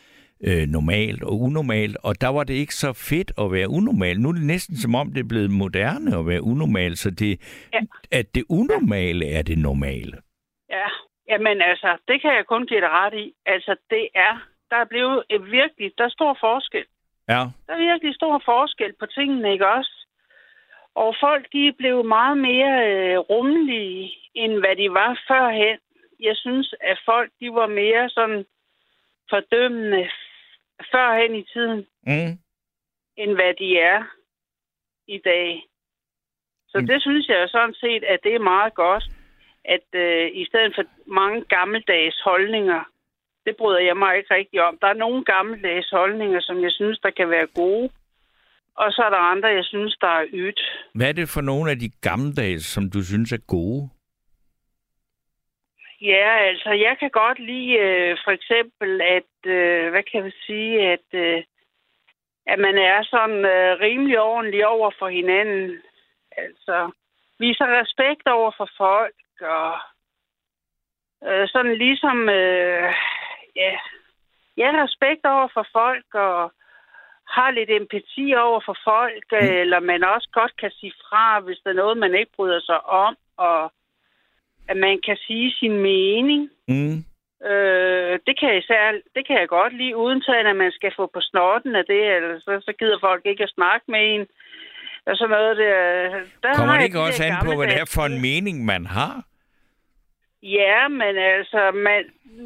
øh, 0.43 0.67
normalt 0.67 1.23
og 1.23 1.41
unormalt, 1.41 1.97
og 2.03 2.21
der 2.21 2.27
var 2.27 2.43
det 2.43 2.53
ikke 2.53 2.75
så 2.75 2.93
fedt 2.93 3.31
at 3.41 3.51
være 3.51 3.69
unormal. 3.69 4.19
Nu 4.21 4.29
er 4.29 4.33
det 4.33 4.45
næsten 4.45 4.77
som 4.77 4.95
om, 4.95 5.13
det 5.13 5.19
er 5.19 5.27
blevet 5.27 5.51
moderne 5.51 6.17
at 6.19 6.27
være 6.27 6.41
unormal, 6.43 6.97
så 6.97 7.09
det, 7.11 7.39
Ja. 7.73 7.79
at 8.11 8.35
det 8.35 8.43
unormale 8.49 9.25
er 9.29 9.41
det 9.41 9.57
normale. 9.57 10.17
ja, 10.69 10.87
jamen 11.29 11.61
altså, 11.61 11.97
det 12.07 12.21
kan 12.21 12.31
jeg 12.37 12.45
kun 12.47 12.67
give 12.67 12.81
dig 12.81 12.89
ret 12.89 13.13
i. 13.13 13.33
Altså, 13.45 13.75
det 13.89 14.07
er, 14.15 14.33
der 14.69 14.75
er 14.75 14.85
blevet 14.85 15.23
et 15.29 15.41
virkelig, 15.51 15.91
der 15.97 16.03
er 16.03 16.09
stor 16.09 16.37
forskel. 16.39 16.85
Ja, 17.29 17.41
Der 17.67 17.73
er 17.73 17.77
virkelig 17.91 18.15
stor 18.15 18.41
forskel 18.45 18.93
på 18.99 19.05
tingene, 19.05 19.51
ikke 19.53 19.67
også? 19.67 20.05
Og 20.95 21.15
folk, 21.19 21.47
de 21.53 21.73
blevet 21.77 22.05
meget 22.05 22.37
mere 22.37 22.73
øh, 22.91 23.17
rummelige, 23.17 24.13
end 24.33 24.53
hvad 24.59 24.75
de 24.75 24.93
var 24.93 25.21
førhen. 25.27 25.79
Jeg 26.19 26.35
synes, 26.35 26.75
at 26.81 26.99
folk, 27.05 27.31
de 27.39 27.53
var 27.53 27.67
mere 27.67 28.09
sådan 28.09 28.45
fordømmende 29.29 30.09
førhen 30.91 31.35
i 31.35 31.43
tiden, 31.53 31.87
mm. 32.07 32.31
end 33.17 33.31
hvad 33.35 33.53
de 33.59 33.79
er 33.79 34.03
i 35.07 35.17
dag. 35.25 35.63
Så 36.67 36.77
Mm. 36.79 36.87
det 36.87 37.01
synes 37.01 37.27
jeg 37.27 37.49
sådan 37.49 37.73
set, 37.73 38.03
at 38.03 38.19
det 38.23 38.35
er 38.35 38.39
meget 38.39 38.73
godt, 38.73 39.03
at 39.65 39.87
øh, 39.93 40.31
i 40.33 40.45
stedet 40.45 40.75
for 40.75 40.83
mange 41.07 41.41
gammeldags 41.45 42.19
holdninger, 42.21 42.83
det 43.45 43.55
bryder 43.57 43.79
jeg 43.79 43.97
mig 43.97 44.17
ikke 44.17 44.33
rigtig 44.33 44.61
om. 44.61 44.77
Der 44.81 44.87
er 44.87 44.93
nogle 44.93 45.23
gammeldags 45.23 45.89
holdninger, 45.89 46.39
som 46.41 46.63
jeg 46.63 46.71
synes, 46.71 46.99
der 46.99 47.09
kan 47.09 47.29
være 47.29 47.47
gode, 47.47 47.89
og 48.75 48.91
så 48.91 49.01
er 49.05 49.09
der 49.09 49.17
andre, 49.17 49.47
jeg 49.47 49.65
synes, 49.65 49.97
der 50.01 50.07
er 50.07 50.25
ydt. 50.33 50.61
Hvad 50.95 51.09
er 51.09 51.13
det 51.13 51.29
for 51.29 51.41
nogle 51.41 51.71
af 51.71 51.79
de 51.79 51.89
gammeldags, 52.01 52.65
som 52.65 52.89
du 52.89 53.03
synes 53.03 53.31
er 53.31 53.43
gode? 53.47 53.89
Ja, 56.01 56.37
altså, 56.49 56.69
jeg 56.69 56.95
kan 56.99 57.09
godt 57.09 57.39
lide 57.39 57.73
øh, 57.73 58.17
for 58.23 58.31
eksempel, 58.31 59.01
at, 59.01 59.51
øh, 59.51 59.89
hvad 59.89 60.03
kan 60.03 60.23
jeg 60.23 60.31
sige, 60.45 60.91
at, 60.91 61.07
øh, 61.13 61.43
at 62.47 62.59
man 62.59 62.77
er 62.77 63.03
sådan 63.03 63.45
øh, 63.45 63.79
rimelig 63.79 64.19
ordentlig 64.19 64.67
over 64.67 64.91
for 64.99 65.07
hinanden. 65.07 65.81
Altså, 66.37 66.91
viser 67.39 67.79
respekt 67.81 68.27
over 68.27 68.51
for 68.57 68.69
folk, 68.77 69.15
og 69.41 69.73
øh, 71.27 71.47
sådan 71.47 71.77
ligesom, 71.77 72.29
øh, 72.29 72.93
ja, 73.55 73.73
ja, 74.57 74.69
respekt 74.83 75.25
over 75.25 75.47
for 75.53 75.67
folk, 75.73 76.09
og 76.13 76.51
har 77.35 77.51
lidt 77.51 77.69
empati 77.69 78.27
over 78.45 78.61
for 78.65 78.77
folk, 78.83 79.27
mm. 79.31 79.47
eller 79.61 79.79
man 79.79 80.03
også 80.03 80.29
godt 80.33 80.53
kan 80.61 80.71
sige 80.79 80.93
fra, 81.03 81.39
hvis 81.39 81.59
der 81.63 81.69
er 81.69 81.81
noget, 81.83 81.97
man 81.97 82.15
ikke 82.15 82.31
bryder 82.35 82.59
sig 82.59 82.85
om, 82.85 83.15
og 83.37 83.71
at 84.67 84.77
man 84.77 84.99
kan 85.05 85.17
sige 85.27 85.51
sin 85.59 85.77
mening. 85.91 86.49
Mm. 86.67 86.97
Øh, 87.51 88.13
det, 88.27 88.33
kan 88.39 88.49
jeg 88.49 88.57
især, 88.57 88.91
det 89.15 89.27
kan 89.27 89.37
jeg 89.39 89.47
godt 89.47 89.73
lide, 89.77 89.95
uden 89.95 90.21
til, 90.21 90.31
at 90.31 90.55
man 90.55 90.71
skal 90.71 90.91
få 90.95 91.05
på 91.13 91.21
snorten 91.21 91.75
af 91.75 91.85
det, 91.85 92.03
eller 92.15 92.39
så, 92.39 92.61
så 92.65 92.73
gider 92.79 92.97
folk 92.99 93.25
ikke 93.25 93.43
at 93.43 93.55
snakke 93.57 93.85
med 93.87 94.01
en. 94.13 94.27
Og 95.07 95.15
sådan 95.15 95.29
noget 95.29 95.57
der. 95.57 95.73
der 96.43 96.53
Kommer 96.53 96.77
det 96.77 96.83
ikke 96.83 96.99
også 96.99 97.23
an 97.23 97.33
på, 97.45 97.55
hvad 97.55 97.67
det 97.67 97.79
er 97.81 97.91
for 97.95 98.05
en 98.05 98.21
mening, 98.21 98.65
man 98.65 98.85
har? 98.85 99.23
Ja, 100.59 100.87
men 100.87 101.17
altså, 101.17 101.71
man, 101.73 102.03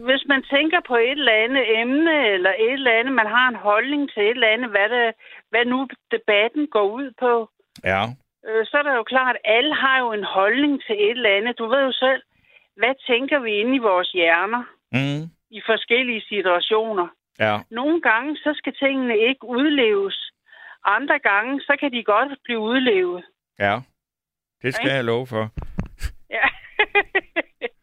hvis 0.08 0.24
man 0.28 0.44
tænker 0.44 0.80
på 0.88 0.96
et 0.96 1.12
eller 1.12 1.32
andet 1.44 1.80
emne, 1.82 2.28
eller 2.28 2.54
et 2.60 2.74
eller 2.74 2.92
andet, 3.00 3.14
man 3.14 3.28
har 3.28 3.48
en 3.50 3.56
holdning 3.70 4.10
til 4.12 4.24
et 4.24 4.30
eller 4.30 4.48
andet, 4.48 4.70
hvad, 4.70 4.90
det, 4.90 5.14
hvad 5.50 5.66
nu 5.66 5.88
debatten 6.12 6.68
går 6.68 6.88
ud 7.00 7.12
på, 7.20 7.50
Ja. 7.84 8.04
øh, 8.48 8.66
så 8.66 8.78
er 8.78 8.84
det 8.84 8.94
jo 8.96 9.04
klart, 9.04 9.36
at 9.36 9.42
alle 9.58 9.76
har 9.76 10.00
jo 10.00 10.14
en 10.14 10.24
holdning 10.24 10.82
til 10.86 10.96
et 11.06 11.12
eller 11.12 11.38
andet. 11.38 11.58
Du 11.60 11.66
ved 11.68 11.82
jo 11.86 11.92
selv, 11.92 12.22
hvad 12.78 12.94
tænker 13.08 13.40
vi 13.40 13.52
inde 13.52 13.76
i 13.76 13.86
vores 13.90 14.12
hjerner 14.12 14.64
Mm. 14.92 15.24
i 15.58 15.62
forskellige 15.66 16.22
situationer? 16.22 17.08
Ja. 17.40 17.56
Nogle 17.72 18.02
gange, 18.02 18.38
så 18.38 18.54
skal 18.56 18.74
tingene 18.74 19.18
ikke 19.18 19.46
udleves. 19.46 20.32
Andre 20.86 21.20
gange, 21.20 21.62
så 21.62 21.78
kan 21.80 21.92
de 21.92 22.04
godt 22.04 22.32
blive 22.44 22.60
udlevet. 22.60 23.24
Ja. 23.60 23.76
Det 24.62 24.74
skal 24.76 24.86
Ikke? 24.88 24.96
jeg 24.96 25.04
love 25.04 25.28
for. 25.28 25.50
Ja. 26.30 26.48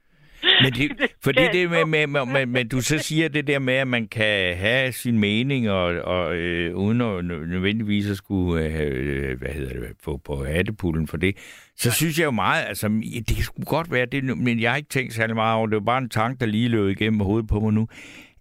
Men 0.62 0.72
det, 0.72 0.90
fordi 1.24 1.40
det 1.52 1.70
med, 1.70 1.84
med, 1.84 2.06
med, 2.06 2.26
med, 2.26 2.46
med, 2.46 2.64
du 2.64 2.80
så 2.80 2.98
siger 2.98 3.28
det 3.28 3.46
der 3.46 3.58
med, 3.58 3.74
at 3.74 3.88
man 3.88 4.08
kan 4.08 4.56
have 4.56 4.92
sin 4.92 5.18
mening, 5.18 5.70
og, 5.70 5.84
og 5.84 6.36
øh, 6.36 6.76
uden 6.76 7.00
at 7.00 7.18
nø- 7.18 7.46
nødvendigvis 7.46 8.10
at 8.10 8.16
skulle 8.16 8.64
øh, 8.64 9.30
øh, 9.30 9.38
hvad 9.38 9.48
hedder 9.48 9.72
det, 9.72 9.88
få 10.04 10.20
på 10.24 10.44
hattepullen 10.44 11.06
for 11.06 11.16
det, 11.16 11.36
så 11.76 11.90
synes 11.90 12.18
jeg 12.18 12.24
jo 12.24 12.30
meget, 12.30 12.64
altså 12.68 12.88
det 13.28 13.36
skulle 13.38 13.66
godt 13.66 13.90
være 13.90 14.06
det, 14.06 14.38
men 14.38 14.60
jeg 14.60 14.70
har 14.70 14.76
ikke 14.76 14.88
tænkt 14.88 15.14
særlig 15.14 15.36
meget 15.36 15.56
over 15.56 15.66
det, 15.66 15.72
det 15.72 15.80
var 15.80 15.84
bare 15.84 15.98
en 16.02 16.08
tanke, 16.08 16.40
der 16.40 16.46
lige 16.46 16.68
løb 16.68 16.88
igennem 16.88 17.20
hovedet 17.20 17.48
på 17.48 17.60
mig 17.60 17.72
nu, 17.72 17.88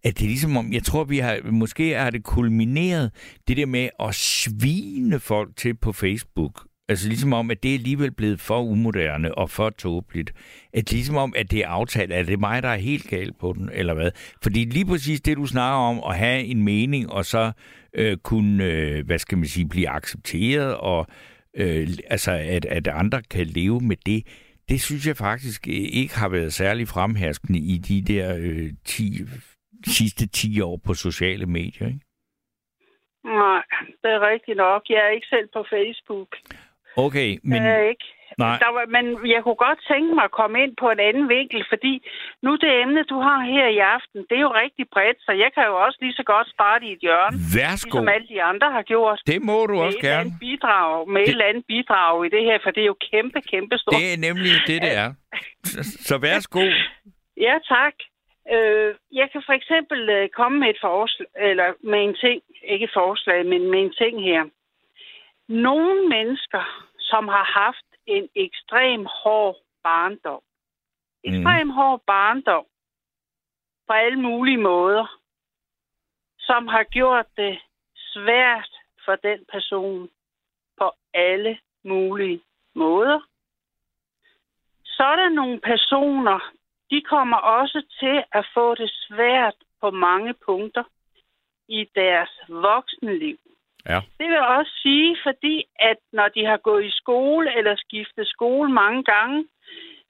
at 0.03 0.17
det 0.17 0.23
er 0.23 0.27
ligesom 0.27 0.57
om, 0.57 0.73
jeg 0.73 0.83
tror, 0.83 1.03
vi 1.03 1.17
har, 1.17 1.39
måske 1.51 1.95
har 1.95 2.09
det 2.09 2.23
kulmineret, 2.23 3.11
det 3.47 3.57
der 3.57 3.65
med 3.65 3.89
at 3.99 4.15
svine 4.15 5.19
folk 5.19 5.55
til 5.55 5.73
på 5.73 5.91
Facebook. 5.91 6.65
Altså 6.89 7.07
ligesom 7.07 7.33
om, 7.33 7.51
at 7.51 7.63
det 7.63 7.71
er 7.71 7.75
alligevel 7.75 8.11
blevet 8.11 8.39
for 8.39 8.61
umoderne 8.61 9.37
og 9.37 9.49
for 9.49 9.69
tåbeligt. 9.69 10.33
At 10.73 10.91
ligesom 10.91 11.15
om, 11.17 11.33
at 11.37 11.51
det 11.51 11.59
er 11.59 11.67
aftalt, 11.67 12.13
at 12.13 12.27
det 12.27 12.33
er 12.33 12.37
mig, 12.37 12.63
der 12.63 12.69
er 12.69 12.75
helt 12.75 13.09
galt 13.09 13.39
på 13.39 13.53
den, 13.53 13.69
eller 13.73 13.93
hvad. 13.93 14.11
Fordi 14.43 14.65
lige 14.65 14.85
præcis 14.85 15.21
det, 15.21 15.37
du 15.37 15.45
snakker 15.45 15.77
om, 15.77 16.01
at 16.09 16.17
have 16.17 16.43
en 16.43 16.63
mening, 16.63 17.11
og 17.11 17.25
så 17.25 17.51
øh, 17.93 18.17
kunne, 18.17 18.63
øh, 18.63 19.05
hvad 19.05 19.19
skal 19.19 19.37
man 19.37 19.47
sige, 19.47 19.69
blive 19.69 19.89
accepteret, 19.89 20.77
og 20.77 21.07
øh, 21.57 21.87
altså, 22.09 22.31
at, 22.31 22.65
at 22.65 22.87
andre 22.87 23.21
kan 23.21 23.45
leve 23.45 23.79
med 23.79 23.97
det, 24.05 24.27
det 24.69 24.81
synes 24.81 25.07
jeg 25.07 25.15
faktisk 25.15 25.67
øh, 25.67 25.73
ikke 26.01 26.15
har 26.15 26.29
været 26.29 26.53
særlig 26.53 26.87
fremherskende 26.87 27.59
i 27.59 27.77
de 27.77 28.13
der 28.13 28.35
øh, 28.39 28.69
10, 28.85 29.19
sidste 29.87 30.27
10 30.27 30.61
år 30.61 30.79
på 30.85 30.93
sociale 30.93 31.45
medier, 31.45 31.87
ikke? 31.87 31.99
Nej, 33.23 33.63
det 34.01 34.11
er 34.11 34.27
rigtigt 34.31 34.57
nok. 34.57 34.81
Jeg 34.89 35.01
er 35.05 35.09
ikke 35.09 35.27
selv 35.27 35.47
på 35.53 35.65
Facebook. 35.69 36.27
Okay, 36.97 37.29
men... 37.43 37.61
Er 37.65 37.79
ikke. 37.93 38.05
Nej. 38.37 38.57
Der 38.63 38.71
var, 38.75 38.85
men 38.95 39.05
jeg 39.35 39.41
kunne 39.43 39.61
godt 39.67 39.79
tænke 39.91 40.11
mig 40.15 40.23
at 40.23 40.31
komme 40.41 40.55
ind 40.63 40.73
på 40.83 40.87
en 40.95 40.99
anden 40.99 41.29
vinkel, 41.29 41.65
fordi 41.69 41.93
nu 42.45 42.51
det 42.55 42.71
emne, 42.81 43.03
du 43.03 43.17
har 43.27 43.39
her 43.53 43.67
i 43.67 43.79
aften, 43.95 44.19
det 44.29 44.35
er 44.37 44.45
jo 44.49 44.53
rigtig 44.63 44.85
bredt, 44.93 45.17
så 45.25 45.31
jeg 45.43 45.49
kan 45.55 45.63
jo 45.71 45.75
også 45.85 45.97
lige 46.01 46.13
så 46.13 46.23
godt 46.23 46.47
starte 46.55 46.85
i 46.85 46.91
et 46.91 46.99
hjørne, 47.05 47.37
Værsgo. 47.55 47.87
ligesom 47.87 48.07
alle 48.15 48.27
de 48.27 48.43
andre 48.43 48.71
har 48.71 48.81
gjort. 48.81 49.19
Det 49.27 49.41
må 49.41 49.65
du 49.65 49.75
også 49.85 49.97
et 49.97 50.01
gerne. 50.07 50.19
andet 50.21 50.33
bidrag, 50.39 51.07
med 51.13 51.21
det... 51.21 51.27
et 51.27 51.31
eller 51.31 51.45
andet 51.51 51.65
bidrag 51.67 52.25
i 52.25 52.29
det 52.35 52.43
her, 52.49 52.57
for 52.63 52.71
det 52.71 52.81
er 52.81 52.89
jo 52.93 52.97
kæmpe, 53.11 53.39
kæmpe 53.53 53.77
stort. 53.77 53.93
Det 53.99 54.05
er 54.13 54.17
nemlig 54.27 54.51
det, 54.67 54.81
det 54.85 54.93
er. 55.03 55.09
Så- 55.63 55.83
Så 56.09 56.15
værsgo. 56.17 56.61
Ja, 57.47 57.55
tak. 57.75 57.95
Øh, 58.55 58.89
jeg 59.19 59.27
kan 59.31 59.41
for 59.45 59.53
eksempel 59.61 60.09
øh, 60.09 60.29
komme 60.39 60.55
med 60.59 60.69
et 60.69 60.79
forslag, 60.81 61.27
eller 61.49 61.67
med 61.91 61.99
en 62.07 62.15
ting, 62.23 62.41
ikke 62.73 62.83
et 62.89 62.95
forslag, 63.01 63.45
men 63.45 63.61
med 63.71 63.79
en 63.85 63.93
ting 64.01 64.23
her. 64.23 64.43
Nogle 65.49 66.09
mennesker, 66.09 66.84
som 67.09 67.27
har 67.27 67.47
haft 67.61 67.89
en 68.05 68.29
ekstrem 68.35 69.05
hård 69.05 69.55
barndom, 69.83 70.41
ekstrem 71.23 71.69
hård 71.69 72.01
barndom 72.07 72.65
på 73.87 73.93
alle 73.93 74.21
mulige 74.21 74.57
måder, 74.57 75.19
som 76.39 76.67
har 76.67 76.83
gjort 76.83 77.27
det 77.37 77.61
svært 78.13 78.71
for 79.05 79.15
den 79.15 79.45
person 79.51 80.09
på 80.77 80.91
alle 81.13 81.59
mulige 81.83 82.41
måder. 82.75 83.19
Sådan 84.83 85.31
nogle 85.31 85.59
personer, 85.59 86.39
de 86.89 87.01
kommer 87.01 87.37
også 87.37 87.85
til 87.99 88.23
at 88.31 88.45
få 88.53 88.75
det 88.75 88.91
svært 88.91 89.55
på 89.81 89.91
mange 89.91 90.33
punkter 90.33 90.83
i 91.67 91.89
deres 91.95 92.31
voksenliv. 92.49 93.37
Ja. 93.89 93.99
Det 94.19 94.27
vil 94.27 94.39
også 94.57 94.71
sige, 94.81 95.17
fordi 95.23 95.63
at 95.79 95.97
når 96.13 96.27
de 96.27 96.45
har 96.45 96.57
gået 96.57 96.85
i 96.85 96.97
skole 97.01 97.57
eller 97.57 97.75
skiftet 97.75 98.27
skole 98.27 98.69
mange 98.71 99.03
gange, 99.03 99.47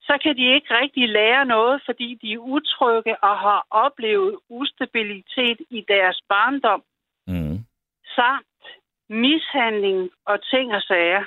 så 0.00 0.18
kan 0.22 0.36
de 0.36 0.54
ikke 0.54 0.78
rigtig 0.80 1.08
lære 1.08 1.44
noget, 1.44 1.82
fordi 1.86 2.18
de 2.22 2.32
er 2.32 2.38
utrygge 2.38 3.24
og 3.24 3.38
har 3.38 3.66
oplevet 3.70 4.38
ustabilitet 4.48 5.58
i 5.70 5.84
deres 5.88 6.20
barndom, 6.28 6.82
Mm. 7.26 7.58
samt 8.16 8.62
mishandling 9.08 10.10
og 10.24 10.36
ting 10.50 10.74
og 10.74 10.82
sager. 10.82 11.24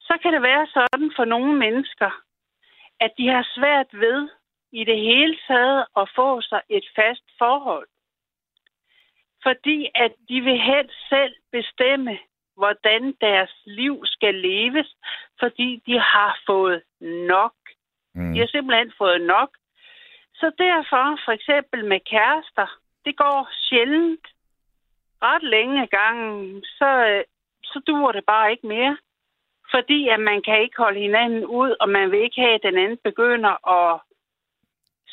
Så 0.00 0.18
kan 0.22 0.32
det 0.32 0.42
være 0.42 0.66
sådan 0.66 1.12
for 1.16 1.24
nogle 1.24 1.54
mennesker, 1.54 2.10
at 3.00 3.10
de 3.18 3.28
har 3.28 3.46
svært 3.54 3.90
ved 3.92 4.28
i 4.72 4.84
det 4.84 4.98
hele 5.00 5.36
taget 5.48 5.84
at 5.96 6.10
få 6.14 6.40
sig 6.40 6.60
et 6.68 6.84
fast 6.96 7.24
forhold. 7.38 7.88
Fordi 9.42 9.90
at 9.94 10.12
de 10.28 10.40
vil 10.40 10.60
helst 10.60 11.08
selv 11.08 11.34
bestemme, 11.52 12.18
hvordan 12.56 13.02
deres 13.20 13.52
liv 13.64 13.94
skal 14.04 14.34
leves, 14.34 14.88
fordi 15.40 15.82
de 15.86 15.98
har 15.98 16.38
fået 16.46 16.82
nok. 17.02 17.54
Mm. 18.14 18.32
De 18.32 18.38
har 18.38 18.46
simpelthen 18.46 18.92
fået 18.98 19.20
nok. 19.20 19.50
Så 20.34 20.46
derfor, 20.58 21.04
for 21.24 21.32
eksempel 21.32 21.84
med 21.84 22.00
kærester, 22.00 22.68
det 23.04 23.16
går 23.16 23.48
sjældent 23.68 24.26
ret 25.22 25.42
længe 25.42 25.86
gangen, 25.86 26.64
så, 26.78 26.90
øh, 27.10 27.24
så 27.62 27.80
duer 27.86 28.12
det 28.12 28.24
bare 28.26 28.50
ikke 28.50 28.66
mere. 28.66 28.96
Fordi 29.74 30.08
at 30.08 30.20
man 30.20 30.42
kan 30.42 30.62
ikke 30.62 30.76
holde 30.76 31.00
hinanden 31.00 31.44
ud, 31.44 31.76
og 31.80 31.88
man 31.88 32.10
vil 32.10 32.22
ikke 32.22 32.40
have, 32.40 32.54
at 32.54 32.62
den 32.62 32.78
anden 32.78 32.98
begynder 33.04 33.54
at 33.78 34.00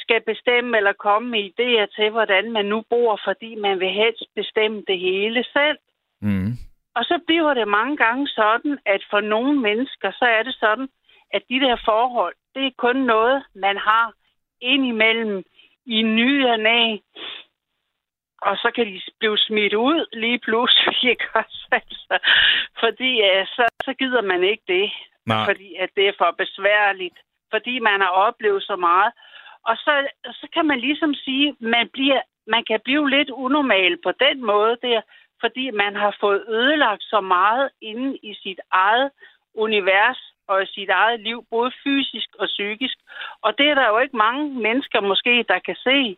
skal 0.07 0.21
bestemme 0.21 0.77
eller 0.77 0.93
komme 0.93 1.29
med 1.29 1.41
idéer 1.49 1.85
til, 1.95 2.09
hvordan 2.09 2.51
man 2.51 2.65
nu 2.65 2.83
bor, 2.89 3.19
fordi 3.27 3.55
man 3.55 3.79
vil 3.79 3.89
helst 3.89 4.27
bestemme 4.35 4.83
det 4.87 4.99
hele 4.99 5.43
selv. 5.43 5.77
Mm. 6.21 6.51
Og 6.97 7.03
så 7.03 7.19
bliver 7.27 7.53
det 7.53 7.67
mange 7.67 7.97
gange 7.97 8.27
sådan, 8.27 8.79
at 8.85 9.01
for 9.09 9.21
nogle 9.21 9.59
mennesker, 9.67 10.11
så 10.11 10.25
er 10.25 10.43
det 10.43 10.55
sådan, 10.59 10.89
at 11.33 11.41
de 11.49 11.59
der 11.59 11.77
forhold, 11.85 12.35
det 12.55 12.65
er 12.65 12.71
kun 12.77 12.95
noget, 12.95 13.43
man 13.55 13.77
har 13.77 14.13
indimellem 14.61 15.43
i 15.85 16.01
ny 16.01 16.45
og 16.45 16.59
næ. 16.59 16.97
Og 18.41 18.57
så 18.57 18.71
kan 18.75 18.85
de 18.85 19.01
blive 19.19 19.37
smidt 19.37 19.73
ud 19.73 20.05
lige 20.13 20.39
pludselig, 20.39 20.95
ikke 21.13 21.27
også? 21.33 21.67
Altså, 21.71 22.15
fordi 22.79 23.11
så, 23.55 23.65
så 23.85 23.93
gider 23.99 24.21
man 24.21 24.43
ikke 24.43 24.63
det, 24.67 24.91
Nej. 25.25 25.45
fordi 25.45 25.75
at 25.75 25.89
det 25.95 26.07
er 26.07 26.13
for 26.17 26.35
besværligt, 26.37 27.17
fordi 27.49 27.79
man 27.79 28.01
har 28.01 28.09
oplevet 28.09 28.63
så 28.63 28.75
meget. 28.75 29.11
Og 29.65 29.75
så, 29.77 30.07
så 30.31 30.47
kan 30.53 30.65
man 30.65 30.79
ligesom 30.79 31.13
sige, 31.13 31.55
man 31.59 31.89
bliver, 31.93 32.21
man 32.47 32.63
kan 32.67 32.79
blive 32.83 33.09
lidt 33.09 33.29
unormal 33.29 33.97
på 34.03 34.11
den 34.11 34.45
måde 34.45 34.77
der, 34.81 35.01
fordi 35.39 35.71
man 35.71 35.95
har 35.95 36.15
fået 36.19 36.45
ødelagt 36.49 37.03
så 37.03 37.21
meget 37.21 37.69
inde 37.81 38.17
i 38.23 38.33
sit 38.43 38.59
eget 38.71 39.11
univers 39.55 40.19
og 40.47 40.63
i 40.63 40.65
sit 40.65 40.89
eget 40.89 41.19
liv, 41.19 41.45
både 41.49 41.71
fysisk 41.83 42.29
og 42.39 42.47
psykisk. 42.47 42.97
Og 43.41 43.57
det 43.57 43.65
er 43.69 43.75
der 43.75 43.87
jo 43.87 43.97
ikke 43.99 44.17
mange 44.17 44.43
mennesker 44.61 45.01
måske, 45.01 45.45
der 45.47 45.59
kan 45.59 45.75
se. 45.75 46.17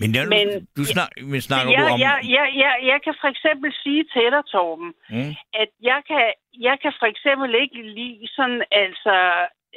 Men, 0.00 0.14
jeg, 0.14 0.24
Men- 0.28 0.66
du 0.76 0.84
snak, 0.84 1.08
men 1.32 1.40
snakker 1.40 1.72
jeg, 1.72 1.88
du 1.88 1.92
om... 1.94 2.00
jeg, 2.00 2.16
jeg, 2.36 2.46
jeg, 2.62 2.74
jeg 2.90 2.98
kan 3.04 3.14
for 3.20 3.28
eksempel 3.28 3.72
sige 3.82 4.04
til 4.04 4.26
dig, 4.34 4.42
Torben, 4.52 4.94
Mm. 5.10 5.32
at 5.62 5.68
jeg 5.90 6.00
kan, 6.08 6.32
jeg 6.68 6.76
kan 6.82 6.92
for 7.00 7.06
eksempel 7.06 7.54
ikke 7.62 7.82
lide 7.98 8.28
sådan, 8.36 8.62
altså, 8.70 9.16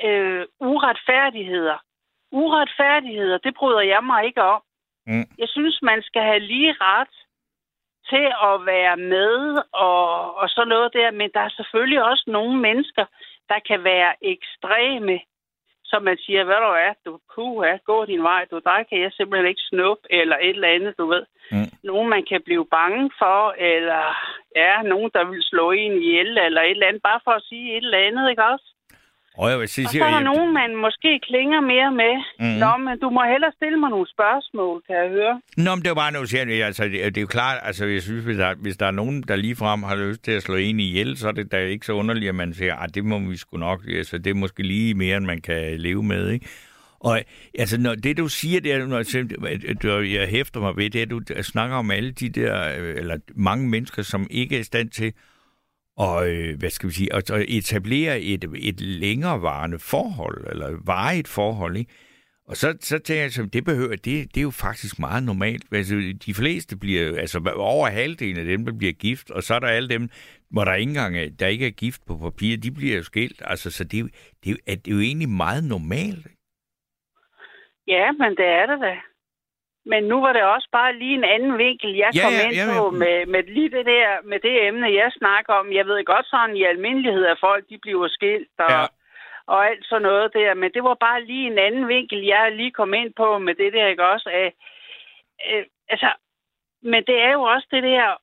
øh, 0.05 0.45
uretfærdigheder. 0.59 1.77
Uretfærdigheder, 2.31 3.37
det 3.37 3.53
bryder 3.55 3.81
jeg 3.81 4.03
mig 4.03 4.25
ikke 4.25 4.41
om. 4.41 4.61
Mm. 5.07 5.27
Jeg 5.37 5.49
synes, 5.49 5.79
man 5.81 6.01
skal 6.01 6.21
have 6.21 6.39
lige 6.39 6.75
ret 6.81 7.15
til 8.09 8.27
at 8.49 8.65
være 8.65 8.97
med 8.97 9.57
og, 9.73 10.35
og 10.35 10.49
sådan 10.49 10.67
noget 10.67 10.93
der, 10.93 11.11
men 11.11 11.29
der 11.33 11.39
er 11.39 11.49
selvfølgelig 11.49 12.03
også 12.03 12.23
nogle 12.27 12.59
mennesker, 12.59 13.05
der 13.49 13.59
kan 13.67 13.83
være 13.83 14.13
ekstreme, 14.21 15.19
som 15.85 16.03
man 16.03 16.17
siger, 16.17 16.43
hvad 16.43 16.55
du 16.55 16.71
er, 16.87 16.93
du 17.05 17.19
puha, 17.35 17.77
gå 17.85 18.05
din 18.05 18.23
vej, 18.23 18.45
du, 18.51 18.59
der 18.59 18.83
kan 18.89 19.01
jeg 19.01 19.11
simpelthen 19.11 19.49
ikke 19.49 19.67
snuppe, 19.69 20.03
eller 20.09 20.37
et 20.37 20.49
eller 20.49 20.67
andet, 20.67 20.97
du 20.97 21.05
ved. 21.05 21.25
Mm. 21.51 21.69
Nogen, 21.83 22.09
man 22.09 22.25
kan 22.29 22.41
blive 22.45 22.65
bange 22.65 23.11
for, 23.19 23.55
eller 23.57 24.03
ja, 24.55 24.81
nogen, 24.81 25.11
der 25.13 25.23
vil 25.23 25.43
slå 25.43 25.71
en 25.71 25.93
ihjel, 26.01 26.37
eller 26.37 26.61
et 26.61 26.71
eller 26.71 26.87
andet, 26.87 27.01
bare 27.01 27.19
for 27.23 27.31
at 27.31 27.43
sige 27.49 27.77
et 27.77 27.83
eller 27.83 28.07
andet, 28.07 28.29
ikke 28.29 28.43
også? 28.43 28.74
Og 29.37 29.49
jeg 29.51 29.59
vil 29.59 29.69
sige, 29.69 29.85
Og 29.87 29.91
så 29.91 30.03
er 30.03 30.09
der 30.09 30.19
nogen, 30.19 30.53
man 30.53 30.75
måske 30.75 31.11
klinger 31.29 31.61
mere 31.73 31.91
med. 32.01 32.13
Mhm. 32.39 32.53
Mm. 32.53 32.59
Nå, 32.63 32.71
men 32.85 32.99
du 32.99 33.09
må 33.09 33.21
hellere 33.33 33.51
stille 33.59 33.77
mig 33.79 33.89
nogle 33.89 34.07
spørgsmål, 34.15 34.75
kan 34.87 34.95
jeg 34.95 35.09
høre. 35.09 35.41
Nå, 35.57 35.69
men 35.75 35.79
det 35.81 35.87
er 35.87 35.95
jo 35.95 36.01
bare 36.03 36.11
noget, 36.11 36.33
jeg 36.33 36.47
siger. 36.47 36.65
Altså, 36.65 36.83
det, 36.83 36.93
det 37.15 37.17
er 37.17 37.21
jo 37.21 37.27
klart, 37.27 37.57
altså, 37.63 37.85
jeg 37.85 38.01
synes, 38.01 38.23
hvis 38.25 38.37
der, 38.37 38.53
hvis 38.55 38.77
der 38.77 38.85
er 38.85 38.91
nogen, 38.91 39.21
der 39.21 39.35
ligefrem 39.35 39.83
har 39.83 39.95
lyst 39.95 40.23
til 40.23 40.31
at 40.31 40.43
slå 40.43 40.55
en 40.55 40.79
ihjel, 40.79 41.17
så 41.17 41.27
er 41.27 41.31
det 41.31 41.51
da 41.51 41.57
ikke 41.57 41.85
så 41.85 41.93
underligt, 41.93 42.29
at 42.29 42.35
man 42.35 42.53
siger, 42.53 42.75
at 42.75 42.95
det 42.95 43.05
må 43.05 43.19
vi 43.19 43.37
sgu 43.37 43.57
nok, 43.57 43.79
altså, 43.97 44.17
det 44.17 44.29
er 44.29 44.33
måske 44.33 44.63
lige 44.63 44.93
mere, 44.93 45.17
end 45.17 45.25
man 45.25 45.41
kan 45.41 45.79
leve 45.79 46.03
med, 46.03 46.29
ikke? 46.29 46.45
Og 46.99 47.21
altså, 47.59 47.79
når 47.79 47.95
det 47.95 48.17
du 48.17 48.27
siger, 48.27 48.61
det 48.61 48.73
er, 48.73 48.85
når 48.85 48.97
jeg, 50.01 50.11
jeg 50.11 50.27
hæfter 50.27 50.59
mig 50.59 50.77
ved, 50.77 50.89
det 50.89 50.99
er, 50.99 51.05
at 51.05 51.09
du 51.09 51.43
snakker 51.43 51.75
om 51.75 51.91
alle 51.91 52.11
de 52.11 52.29
der, 52.29 52.79
øh, 52.79 52.95
eller 52.97 53.17
mange 53.35 53.69
mennesker, 53.69 54.01
som 54.01 54.27
ikke 54.29 54.55
er 54.55 54.59
i 54.59 54.63
stand 54.63 54.89
til 54.89 55.13
og 55.97 56.29
øh, 56.29 56.59
hvad 56.59 56.69
skal 56.69 56.89
vi 56.89 56.93
sige, 56.93 57.13
at 57.15 57.31
etablere 57.47 58.21
et, 58.21 58.45
et 58.57 58.81
længerevarende 58.81 59.79
forhold, 59.79 60.47
eller 60.51 60.77
varigt 60.85 61.27
forhold, 61.27 61.77
ikke? 61.77 61.91
Og 62.47 62.55
så, 62.57 62.77
så 62.79 62.99
tænker 62.99 63.23
jeg, 63.23 63.45
at 63.45 63.53
det 63.53 63.65
behøver, 63.65 63.95
det, 63.95 64.05
det 64.05 64.37
er 64.37 64.41
jo 64.41 64.51
faktisk 64.51 64.99
meget 64.99 65.23
normalt. 65.23 65.63
Altså, 65.71 65.95
de 66.25 66.33
fleste 66.33 66.77
bliver, 66.77 67.19
altså 67.19 67.53
over 67.55 67.87
halvdelen 67.87 68.37
af 68.37 68.45
dem, 68.45 68.65
der 68.65 68.73
bliver 68.77 68.93
gift, 68.93 69.31
og 69.31 69.43
så 69.43 69.53
er 69.53 69.59
der 69.59 69.67
alle 69.67 69.89
dem, 69.89 70.09
hvor 70.51 70.63
der 70.65 70.73
ikke 70.73 70.89
engang 70.89 71.17
er, 71.17 71.29
der 71.39 71.47
ikke 71.47 71.67
er 71.67 71.71
gift 71.71 72.01
på 72.07 72.17
papir, 72.17 72.57
de 72.57 72.71
bliver 72.71 72.95
jo 72.97 73.03
skilt. 73.03 73.41
Altså, 73.45 73.71
så 73.71 73.83
det, 73.83 74.11
det, 74.43 74.57
er 74.67 74.75
det 74.75 74.91
er 74.91 74.95
jo 74.95 75.01
egentlig 75.01 75.29
meget 75.29 75.63
normalt. 75.63 76.27
Ja, 77.87 78.11
men 78.11 78.29
det 78.37 78.45
er 78.45 78.65
det 78.65 78.79
da. 78.81 78.95
Men 79.85 80.03
nu 80.03 80.21
var 80.21 80.33
det 80.33 80.43
også 80.43 80.67
bare 80.71 80.95
lige 80.95 81.15
en 81.15 81.23
anden 81.23 81.57
vinkel, 81.57 81.91
jeg 81.95 82.11
Ja, 82.15 82.21
kom 82.23 82.33
ja, 82.33 82.45
ind 82.45 82.55
ja, 82.55 82.65
på 82.79 82.85
ja. 82.85 82.97
med, 83.01 83.25
med 83.25 83.43
lige 83.43 83.69
det 83.77 83.85
der, 83.85 84.07
med 84.23 84.39
det 84.39 84.67
emne, 84.67 84.93
jeg 84.93 85.11
snakker 85.11 85.53
om. 85.53 85.73
Jeg 85.73 85.85
ved 85.87 86.05
godt 86.05 86.27
sådan 86.29 86.55
i 86.57 86.63
almindelighed, 86.63 87.25
at 87.25 87.39
folk 87.39 87.63
de 87.69 87.77
bliver 87.77 88.07
skilt 88.07 88.49
og, 88.59 88.71
Ja. 88.71 88.85
og 89.47 89.67
alt 89.67 89.85
sådan 89.85 90.01
noget 90.01 90.33
der. 90.33 90.53
Men 90.53 90.71
det 90.73 90.83
var 90.83 90.93
bare 90.93 91.23
lige 91.23 91.47
en 91.47 91.59
anden 91.59 91.87
vinkel, 91.87 92.19
jeg 92.25 92.51
lige 92.51 92.71
kom 92.71 92.93
ind 92.93 93.13
på 93.13 93.37
med 93.37 93.55
det 93.55 93.73
der, 93.73 93.87
ikke 93.87 94.07
også? 94.07 94.29
Af, 94.29 94.53
øh, 95.51 95.63
altså, 95.89 96.09
men 96.81 97.03
det 97.07 97.21
er 97.21 97.31
jo 97.31 97.41
også 97.41 97.67
det 97.71 97.83
der, 97.83 98.17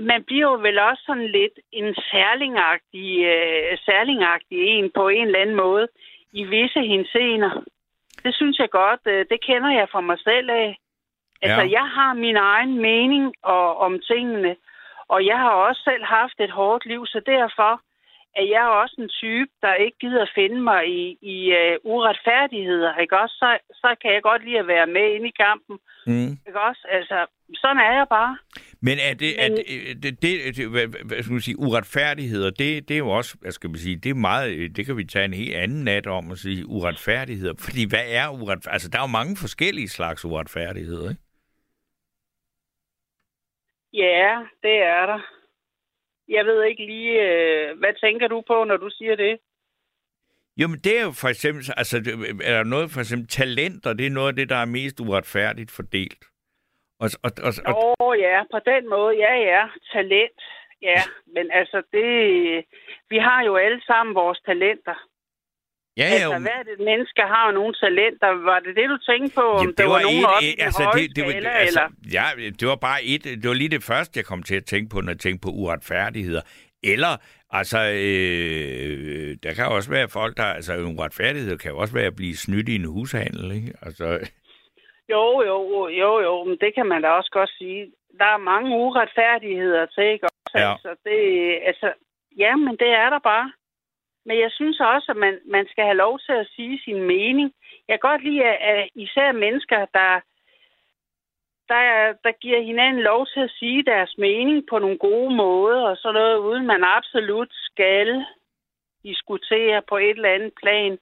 man 0.00 0.24
bliver 0.24 0.50
jo 0.50 0.54
vel 0.54 0.78
også 0.78 1.02
sådan 1.06 1.26
lidt 1.26 1.52
en 1.72 1.94
særlingagtig, 1.94 3.24
øh, 3.24 3.78
særlingagtig 3.78 4.58
en 4.68 4.90
på 4.94 5.08
en 5.08 5.26
eller 5.26 5.38
anden 5.40 5.56
måde 5.56 5.88
i 6.32 6.44
visse 6.44 6.80
henseender. 6.80 7.62
Det 8.24 8.34
synes 8.34 8.58
jeg 8.58 8.70
godt, 8.70 9.00
øh, 9.06 9.26
det 9.30 9.40
kender 9.48 9.70
jeg 9.70 9.88
fra 9.92 10.00
mig 10.00 10.18
selv 10.18 10.50
af. 10.50 10.78
Altså, 11.42 11.62
Ja. 11.62 11.70
jeg 11.78 11.86
har 11.96 12.12
min 12.14 12.36
egen 12.36 12.74
mening 12.88 13.34
og, 13.42 13.76
om 13.78 14.00
tingene, 14.10 14.56
og 15.08 15.26
jeg 15.26 15.38
har 15.38 15.50
også 15.50 15.82
selv 15.84 16.04
haft 16.04 16.40
et 16.40 16.50
hårdt 16.50 16.86
liv, 16.86 17.06
så 17.06 17.20
derfor 17.26 17.80
er 18.36 18.46
jeg 18.56 18.64
også 18.82 18.94
en 18.98 19.08
type, 19.08 19.50
der 19.62 19.74
ikke 19.74 19.98
gider 20.00 20.26
finde 20.34 20.60
mig 20.60 20.82
i, 20.88 21.18
i 21.22 21.52
uh, 21.52 21.92
uretfærdigheder, 21.92 22.96
ikke 22.96 23.18
også? 23.18 23.34
Så, 23.42 23.58
så 23.72 23.96
kan 24.02 24.12
jeg 24.12 24.22
godt 24.22 24.44
lide 24.44 24.58
at 24.58 24.66
være 24.66 24.86
med 24.86 25.14
inde 25.14 25.28
i 25.28 25.38
kampen, 25.44 25.78
Mm. 26.06 26.30
ikke 26.48 26.60
også? 26.60 26.86
Altså, 26.90 27.26
sådan 27.54 27.76
er 27.76 27.92
jeg 27.92 28.06
bare. 28.08 28.38
Men 28.80 28.98
er 29.08 29.14
det, 29.14 29.34
Men... 29.38 29.52
Er 29.52 29.94
det, 30.02 30.22
det, 30.22 30.56
det 30.56 30.68
hvad, 30.70 30.86
hvad 31.06 31.22
skal 31.22 31.32
man 31.32 31.40
sige, 31.40 31.58
uretfærdigheder, 31.58 32.50
det, 32.50 32.88
det 32.88 32.94
er 32.94 32.98
jo 32.98 33.08
også, 33.08 33.36
hvad 33.40 33.52
skal 33.52 33.70
man 33.70 33.78
sige, 33.78 33.96
det 33.96 34.10
er 34.10 34.14
meget, 34.14 34.76
det 34.76 34.86
kan 34.86 34.96
vi 34.96 35.04
tage 35.04 35.24
en 35.24 35.34
helt 35.34 35.54
anden 35.56 35.84
nat 35.84 36.06
om 36.06 36.30
at 36.30 36.38
sige 36.38 36.66
uretfærdigheder. 36.66 37.54
Fordi 37.58 37.88
hvad 37.88 38.04
er 38.08 38.28
uretfærdighed? 38.28 38.72
Altså, 38.72 38.88
der 38.88 38.98
er 38.98 39.02
jo 39.02 39.16
mange 39.20 39.36
forskellige 39.36 39.88
slags 39.88 40.24
uretfærdigheder, 40.24 41.10
ikke? 41.10 41.22
Ja, 43.92 44.36
det 44.62 44.76
er 44.82 45.06
der. 45.06 45.37
Jeg 46.28 46.46
ved 46.46 46.64
ikke 46.64 46.86
lige, 46.86 47.12
øh, 47.28 47.78
hvad 47.78 47.94
tænker 48.00 48.28
du 48.28 48.42
på, 48.46 48.64
når 48.64 48.76
du 48.76 48.90
siger 48.90 49.16
det? 49.16 49.38
Jo, 50.60 50.68
men 50.68 50.78
det 50.84 50.98
er 50.98 51.04
jo 51.04 51.12
for 51.22 51.28
eksempel, 51.28 51.62
altså, 51.76 51.96
er 52.44 52.54
der 52.56 52.64
noget 52.64 52.90
for 52.90 53.00
eksempel 53.00 53.28
talenter, 53.28 53.92
det 53.92 54.06
er 54.06 54.10
noget 54.10 54.28
af 54.28 54.36
det, 54.36 54.48
der 54.48 54.56
er 54.56 54.74
mest 54.78 55.00
uretfærdigt 55.00 55.70
fordelt. 55.70 56.24
Og, 57.00 57.08
og, 57.24 57.30
og, 57.46 57.52
og... 57.66 57.74
Oh, 58.00 58.18
ja, 58.18 58.42
på 58.54 58.58
den 58.70 58.88
måde, 58.88 59.16
ja, 59.16 59.34
ja, 59.52 59.62
talent. 59.92 60.40
Ja, 60.82 61.00
men 61.34 61.50
altså 61.50 61.82
det, 61.92 62.10
vi 63.10 63.18
har 63.18 63.44
jo 63.44 63.56
alle 63.56 63.82
sammen 63.86 64.14
vores 64.14 64.40
talenter. 64.40 64.94
Ja, 66.00 66.04
altså, 66.04 66.34
jo. 66.34 66.40
hvad 66.46 66.56
er 66.60 66.64
det, 66.70 66.76
mennesker 66.90 67.24
har 67.34 67.42
jo 67.48 67.52
nogle 67.60 67.74
talenter? 67.74 68.28
Var 68.50 68.58
det 68.58 68.76
det, 68.76 68.86
du 68.94 68.98
tænkte 69.10 69.34
på? 69.34 69.40
Om 69.40 69.60
Jamen, 69.60 69.70
det, 69.70 69.78
det 69.78 69.86
var, 69.86 69.92
var 69.92 70.02
nogen 70.08 70.24
et, 70.42 70.48
et, 70.48 70.64
altså, 70.66 70.82
det, 70.94 71.16
det, 71.16 71.24
var, 71.26 71.32
altså, 71.32 71.66
eller? 71.68 71.86
Ja, 72.16 72.26
det 72.60 72.68
var 72.68 72.78
bare 72.88 73.00
et, 73.12 73.24
det 73.40 73.48
var 73.50 73.54
lige 73.62 73.74
det 73.76 73.84
første, 73.90 74.18
jeg 74.18 74.24
kom 74.24 74.42
til 74.42 74.56
at 74.56 74.64
tænke 74.64 74.88
på, 74.92 75.00
når 75.00 75.12
jeg 75.12 75.20
tænkte 75.20 75.46
på 75.46 75.50
uretfærdigheder. 75.60 76.42
Eller, 76.92 77.12
altså, 77.50 77.78
øh, 77.78 79.28
der 79.42 79.52
kan 79.56 79.66
også 79.76 79.90
være 79.90 80.08
folk, 80.08 80.36
der, 80.36 80.48
altså, 80.58 80.72
uretfærdighed 80.76 81.58
kan 81.58 81.70
jo 81.70 81.78
også 81.78 81.94
være 81.94 82.10
at 82.12 82.16
blive 82.16 82.36
snydt 82.36 82.68
i 82.68 82.74
en 82.74 82.84
hushandel, 82.94 83.52
ikke? 83.58 83.72
Altså, 83.82 84.04
jo, 85.12 85.42
jo, 85.50 85.88
jo, 85.88 86.10
jo, 86.26 86.44
men 86.44 86.56
det 86.62 86.74
kan 86.74 86.86
man 86.86 87.02
da 87.02 87.08
også 87.08 87.30
godt 87.30 87.50
sige. 87.58 87.92
Der 88.18 88.24
er 88.24 88.48
mange 88.52 88.76
uretfærdigheder 88.76 89.86
til, 89.86 90.04
ikke? 90.12 90.26
Også, 90.26 90.58
ja. 90.58 90.72
Altså, 90.72 90.90
det, 91.04 91.18
altså, 91.70 91.92
ja, 92.38 92.56
men 92.56 92.76
det 92.82 92.90
er 93.02 93.10
der 93.10 93.18
bare. 93.32 93.52
Men 94.28 94.36
jeg 94.44 94.50
synes 94.50 94.80
også, 94.80 95.06
at 95.10 95.16
man, 95.16 95.34
man 95.46 95.66
skal 95.70 95.84
have 95.84 96.02
lov 96.04 96.18
til 96.18 96.32
at 96.32 96.50
sige 96.56 96.80
sin 96.84 97.02
mening. 97.02 97.48
Jeg 97.88 97.94
kan 97.94 98.10
godt 98.10 98.24
lide, 98.24 98.44
at 98.44 98.88
især 98.94 99.32
mennesker, 99.32 99.78
der, 99.98 100.20
der, 101.68 101.84
der 102.24 102.32
giver 102.42 102.60
hinanden 102.62 103.02
lov 103.02 103.26
til 103.26 103.40
at 103.40 103.54
sige 103.58 103.82
deres 103.82 104.14
mening 104.18 104.66
på 104.70 104.78
nogle 104.78 104.98
gode 104.98 105.34
måder, 105.34 105.82
og 105.90 105.96
så 105.96 106.12
noget, 106.12 106.36
uden 106.38 106.66
man 106.66 106.84
absolut 106.84 107.52
skal 107.52 108.24
diskutere 109.02 109.82
på 109.88 109.96
et 109.96 110.16
eller 110.16 110.34
andet 110.36 110.52
plan. 110.62 110.98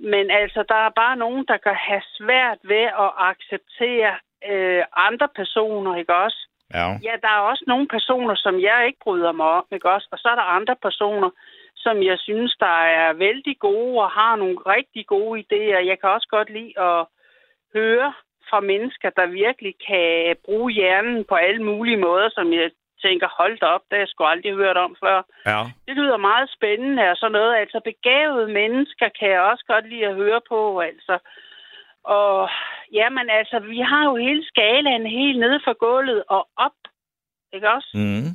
Men 0.00 0.30
altså, 0.30 0.64
der 0.68 0.80
er 0.86 0.98
bare 1.02 1.16
nogen, 1.16 1.44
der 1.48 1.56
kan 1.56 1.74
have 1.74 2.02
svært 2.18 2.58
ved 2.62 2.84
at 3.04 3.10
acceptere 3.30 4.12
øh, 4.50 4.82
andre 4.96 5.28
personer, 5.36 5.96
ikke 5.96 6.14
også? 6.14 6.40
Ja. 6.74 6.86
ja, 7.08 7.14
der 7.22 7.28
er 7.28 7.48
også 7.50 7.64
nogle 7.66 7.88
personer, 7.88 8.34
som 8.34 8.60
jeg 8.60 8.86
ikke 8.86 8.98
bryder 9.04 9.32
mig 9.32 9.46
om, 9.46 9.66
ikke 9.72 9.90
også? 9.90 10.08
Og 10.12 10.18
så 10.18 10.28
er 10.28 10.34
der 10.34 10.54
andre 10.58 10.76
personer, 10.82 11.30
som 11.88 12.02
jeg 12.10 12.18
synes, 12.18 12.52
der 12.66 12.78
er 13.02 13.12
vældig 13.12 13.56
gode 13.58 13.94
og 14.04 14.10
har 14.10 14.36
nogle 14.36 14.58
rigtig 14.74 15.06
gode 15.06 15.34
idéer. 15.44 15.80
Jeg 15.90 15.96
kan 16.00 16.10
også 16.16 16.28
godt 16.36 16.50
lide 16.50 16.74
at 16.88 17.00
høre 17.74 18.12
fra 18.50 18.60
mennesker, 18.60 19.10
der 19.10 19.26
virkelig 19.26 19.74
kan 19.88 20.36
bruge 20.44 20.72
hjernen 20.72 21.24
på 21.24 21.34
alle 21.34 21.62
mulige 21.70 22.00
måder, 22.06 22.28
som 22.32 22.52
jeg 22.52 22.70
tænker, 23.04 23.28
hold 23.38 23.58
da 23.58 23.66
op, 23.66 23.84
det 23.88 23.96
har 23.96 24.04
jeg 24.04 24.08
sgu 24.08 24.24
aldrig 24.24 24.54
hørt 24.54 24.76
om 24.86 24.96
før. 25.04 25.18
Ja. 25.46 25.62
Det 25.86 25.94
lyder 25.96 26.26
meget 26.30 26.48
spændende 26.56 27.04
og 27.10 27.16
sådan 27.16 27.32
noget. 27.32 27.54
Altså 27.62 27.78
begavede 27.84 28.48
mennesker 28.60 29.08
kan 29.18 29.28
jeg 29.30 29.40
også 29.40 29.64
godt 29.72 29.88
lide 29.88 30.06
at 30.06 30.14
høre 30.14 30.40
på, 30.48 30.80
altså. 30.80 31.18
Og 32.04 32.48
jamen 32.92 33.26
altså, 33.30 33.58
vi 33.58 33.80
har 33.90 34.04
jo 34.04 34.16
hele 34.16 34.44
skalaen 34.46 35.06
helt 35.06 35.38
nede 35.38 35.60
fra 35.64 35.72
gulvet 35.72 36.22
og 36.28 36.48
op, 36.56 36.78
ikke 37.52 37.70
også? 37.76 37.90
Mm. 37.94 38.28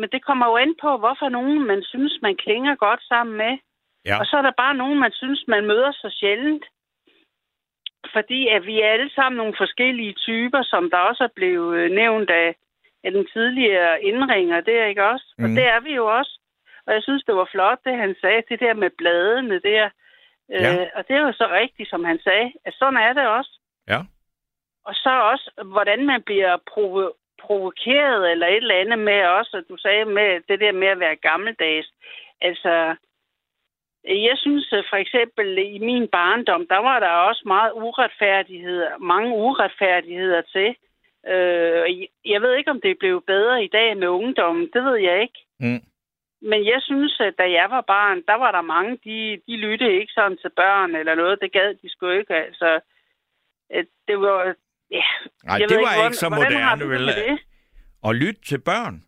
Men 0.00 0.08
det 0.12 0.24
kommer 0.24 0.46
jo 0.46 0.56
ind 0.56 0.74
på, 0.80 0.96
hvorfor 0.96 1.28
nogen 1.28 1.66
man 1.66 1.82
synes, 1.82 2.18
man 2.22 2.36
klinger 2.36 2.74
godt 2.74 3.02
sammen 3.02 3.36
med. 3.36 3.58
Ja. 4.06 4.18
Og 4.20 4.26
så 4.26 4.36
er 4.36 4.42
der 4.42 4.60
bare 4.62 4.74
nogen, 4.74 4.98
man 4.98 5.12
synes, 5.12 5.44
man 5.48 5.66
møder 5.66 5.92
så 5.92 6.16
sjældent. 6.20 6.64
Fordi 8.12 8.48
at 8.48 8.66
vi 8.66 8.80
er 8.80 8.88
alle 8.88 9.10
sammen 9.14 9.36
nogle 9.36 9.54
forskellige 9.58 10.12
typer, 10.12 10.62
som 10.62 10.90
der 10.90 10.98
også 10.98 11.24
er 11.24 11.34
blevet 11.36 11.78
øh, 11.78 11.90
nævnt 11.90 12.30
af 12.30 12.54
af 13.04 13.10
den 13.12 13.26
tidligere 13.32 14.02
indringer 14.02 14.56
er 14.56 14.86
ikke 14.86 15.04
også? 15.04 15.34
Mm. 15.38 15.44
Og 15.44 15.48
det 15.50 15.64
er 15.74 15.80
vi 15.80 15.94
jo 15.94 16.06
også. 16.18 16.38
Og 16.86 16.94
jeg 16.94 17.02
synes, 17.02 17.24
det 17.24 17.34
var 17.34 17.48
flot, 17.52 17.78
det 17.84 17.96
han 17.96 18.14
sagde, 18.20 18.42
det 18.48 18.60
der 18.60 18.74
med 18.74 18.90
bladene 18.98 19.60
der. 19.60 19.90
Øh, 20.52 20.62
ja. 20.62 20.80
Øh, 20.80 20.86
og 20.94 21.08
det 21.08 21.16
er 21.16 21.20
jo 21.20 21.32
så 21.32 21.48
rigtigt, 21.50 21.90
som 21.90 22.04
han 22.04 22.18
sagde, 22.24 22.52
at 22.64 22.74
sådan 22.74 22.96
er 22.96 23.12
det 23.12 23.26
også. 23.26 23.58
Ja. 23.88 24.00
Og 24.84 24.94
så 24.94 25.10
også, 25.32 25.50
hvordan 25.64 26.06
man 26.06 26.22
bliver 26.22 26.56
provo- 26.70 27.16
provokeret 27.46 28.30
eller 28.30 28.46
et 28.46 28.56
eller 28.56 28.80
andet 28.82 28.98
med 28.98 29.24
også, 29.38 29.56
at 29.56 29.64
du 29.68 29.76
sagde 29.76 30.04
med 30.04 30.40
det 30.48 30.60
der 30.60 30.72
med 30.72 30.88
at 30.88 31.00
være 31.00 31.16
gammeldags. 31.16 31.88
Altså, 32.40 32.94
jeg 34.04 34.36
synes 34.36 34.74
for 34.90 34.96
eksempel 34.96 35.58
i 35.58 35.78
min 35.78 36.08
barndom, 36.08 36.66
der 36.66 36.78
var 36.78 37.00
der 37.00 37.08
også 37.08 37.42
meget 37.46 37.72
uretfærdighed, 37.72 38.86
mange 39.00 39.36
uretfærdigheder 39.36 40.42
til. 40.42 40.68
Øh, 41.26 42.06
jeg 42.24 42.42
ved 42.42 42.54
ikke, 42.54 42.70
om 42.70 42.80
det 42.80 42.98
blev 42.98 43.24
bedre 43.26 43.64
i 43.64 43.68
dag 43.68 43.96
med 43.96 44.08
ungdommen. 44.08 44.70
Det 44.72 44.84
ved 44.84 44.96
jeg 44.96 45.22
ikke. 45.22 45.40
Mm. 45.60 45.82
Men 46.42 46.66
jeg 46.66 46.80
synes, 46.82 47.20
at 47.20 47.34
da 47.38 47.42
jeg 47.42 47.66
var 47.70 47.80
barn, 47.80 48.22
der 48.26 48.34
var 48.34 48.52
der 48.52 48.60
mange, 48.60 48.98
de, 49.04 49.40
de 49.46 49.56
lyttede 49.56 49.92
ikke 49.92 50.12
sådan 50.12 50.38
til 50.38 50.50
børn 50.56 50.94
eller 50.96 51.14
noget. 51.14 51.40
Det 51.40 51.52
gad 51.52 51.74
de 51.74 51.88
sgu 51.90 52.08
ikke. 52.08 52.34
Altså, 52.34 52.80
det 54.08 54.20
var... 54.20 54.54
Ja, 54.92 55.02
Nej, 55.44 55.58
det 55.58 55.70
var 55.70 55.78
ikke, 55.78 55.94
hvordan, 55.94 56.14
så 56.14 56.28
moderne, 56.28 56.88
vel? 56.88 57.10
At 58.04 58.16
lytte 58.16 58.40
til 58.46 58.58
børn? 58.60 59.02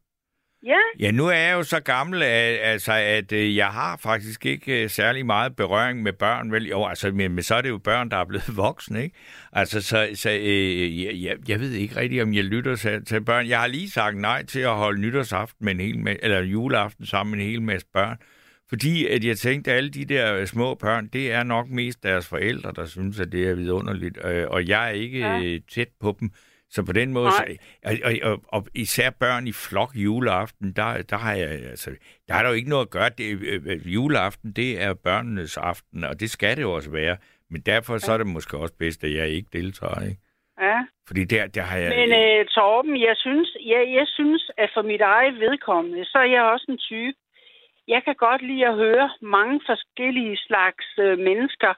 Ja. 0.67 0.77
Ja, 0.99 1.11
nu 1.11 1.27
er 1.27 1.37
jeg 1.37 1.53
jo 1.53 1.63
så 1.63 1.81
gammel, 1.81 2.23
at, 2.23 2.59
altså, 2.63 2.93
at 2.93 3.33
øh, 3.33 3.57
jeg 3.57 3.67
har 3.67 3.97
faktisk 3.97 4.47
ikke 4.47 4.83
øh, 4.83 4.91
særlig 4.91 5.27
meget 5.27 5.57
berøring 5.57 6.03
med 6.03 6.13
børn. 6.13 6.53
Vel? 6.53 6.69
Jo, 6.69 6.87
altså, 6.87 7.11
men, 7.11 7.33
men 7.33 7.43
så 7.43 7.55
er 7.55 7.61
det 7.63 7.69
jo 7.69 7.79
børn, 7.79 8.11
der 8.11 8.17
er 8.17 8.25
blevet 8.25 8.57
voksne, 8.67 9.03
ikke? 9.03 9.17
Altså, 9.53 9.83
så, 9.83 10.11
så 10.15 10.31
øh, 10.31 11.23
jeg, 11.25 11.37
jeg 11.49 11.61
ved 11.61 11.71
ikke 11.71 11.97
rigtigt, 11.97 12.23
om 12.23 12.35
jeg 12.35 12.45
lytter 12.45 12.77
til, 12.77 13.05
til 13.05 13.25
børn. 13.25 13.49
Jeg 13.49 13.61
har 13.61 13.67
lige 13.67 13.91
sagt 13.91 14.17
nej 14.17 14.45
til 14.45 14.61
at 14.61 14.75
holde 14.75 15.01
nytårsaften 15.01 15.65
med 15.65 15.75
en 15.75 15.81
hel 15.81 15.99
med, 15.99 16.17
eller 16.23 16.41
juleaften 16.43 17.07
sammen 17.07 17.37
med 17.37 17.45
en 17.45 17.51
hel 17.51 17.63
masse 17.63 17.87
børn. 17.93 18.19
Fordi 18.69 19.07
at 19.07 19.25
jeg 19.25 19.39
tænkte, 19.39 19.71
at 19.71 19.77
alle 19.77 19.91
de 19.91 20.05
der 20.05 20.45
små 20.45 20.75
børn, 20.75 21.07
det 21.07 21.33
er 21.33 21.43
nok 21.43 21.69
mest 21.69 22.03
deres 22.03 22.29
forældre, 22.29 22.73
der 22.77 22.87
synes, 22.87 23.21
at 23.21 23.33
det 23.33 23.49
er 23.49 23.55
vidunderligt. 23.55 24.19
Øh, 24.25 24.47
og 24.49 24.69
jeg 24.69 24.87
er 24.87 24.93
ikke 24.93 25.19
ja. 25.19 25.59
tæt 25.71 25.89
på 26.01 26.17
dem. 26.21 26.31
Så 26.71 26.83
på 26.87 26.93
den 26.93 27.13
måde, 27.13 27.31
så, 27.31 27.57
og, 27.85 27.93
og, 28.23 28.43
og 28.49 28.67
især 28.75 29.11
børn 29.11 29.47
i 29.47 29.53
flok 29.53 29.91
juleaften, 29.95 30.73
der, 30.73 31.03
der, 31.03 31.17
har 31.17 31.35
jeg, 31.35 31.49
altså, 31.49 31.91
der 32.29 32.35
er 32.35 32.43
der 32.43 32.49
jo 32.49 32.55
ikke 32.55 32.69
noget 32.69 32.87
at 32.87 32.91
gøre. 32.91 33.09
Det, 33.19 33.25
øh, 33.25 33.63
øh, 33.67 33.95
juleaften, 33.95 34.53
det 34.53 34.83
er 34.83 34.95
børnenes 34.95 35.57
aften, 35.57 36.05
og 36.05 36.21
det 36.21 36.31
skal 36.31 36.57
det 36.57 36.63
jo 36.63 36.73
også 36.73 36.91
være. 36.91 37.17
Men 37.51 37.61
derfor 37.61 37.93
ja. 37.93 37.99
så 37.99 38.13
er 38.13 38.19
det 38.19 38.27
måske 38.27 38.57
også 38.57 38.75
bedst, 38.79 39.05
at 39.05 39.15
jeg 39.15 39.29
ikke 39.29 39.49
deltager, 39.53 40.01
ikke? 40.11 40.21
Ja. 40.61 40.79
Fordi 41.07 41.25
der, 41.25 41.47
der 41.47 41.63
har 41.63 41.79
jeg... 41.79 41.91
Men 41.97 42.11
uh, 42.23 42.47
Torben, 42.47 43.01
jeg 43.01 43.17
synes, 43.17 43.57
jeg, 43.61 43.83
jeg 43.99 44.07
synes, 44.07 44.51
at 44.59 44.71
for 44.75 44.83
mit 44.83 45.01
eget 45.01 45.35
vedkommende, 45.41 46.05
så 46.05 46.19
er 46.19 46.31
jeg 46.37 46.43
også 46.43 46.67
en 46.69 46.79
type. 46.79 47.19
Jeg 47.89 48.01
kan 48.05 48.15
godt 48.15 48.43
lide 48.43 48.67
at 48.67 48.75
høre 48.75 49.11
mange 49.23 49.61
forskellige 49.67 50.37
slags 50.37 50.87
uh, 50.99 51.19
mennesker 51.29 51.73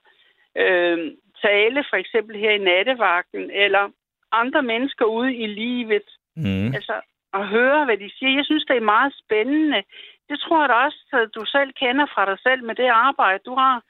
uh, 0.63 0.99
tale, 1.45 1.81
for 1.91 1.97
eksempel 1.97 2.37
her 2.37 2.51
i 2.51 2.65
nattevagten, 2.71 3.51
eller 3.51 3.85
andre 4.33 4.63
mennesker 4.63 5.05
ude 5.05 5.35
i 5.35 5.47
livet. 5.47 6.09
Mm. 6.37 6.75
Altså, 6.79 6.97
at 7.35 7.49
høre, 7.49 7.85
hvad 7.85 7.97
de 7.97 8.11
siger. 8.17 8.37
Jeg 8.39 8.45
synes, 8.45 8.65
det 8.65 8.77
er 8.77 8.93
meget 8.97 9.13
spændende. 9.23 9.83
Det 10.29 10.37
tror 10.41 10.61
jeg 10.61 10.69
da 10.69 10.75
også, 10.75 11.01
at 11.13 11.29
du 11.35 11.45
selv 11.45 11.71
kender 11.83 12.07
fra 12.15 12.25
dig 12.31 12.39
selv 12.47 12.65
med 12.65 12.75
det 12.75 12.89
arbejde, 13.09 13.41
du 13.47 13.55
har. 13.55 13.83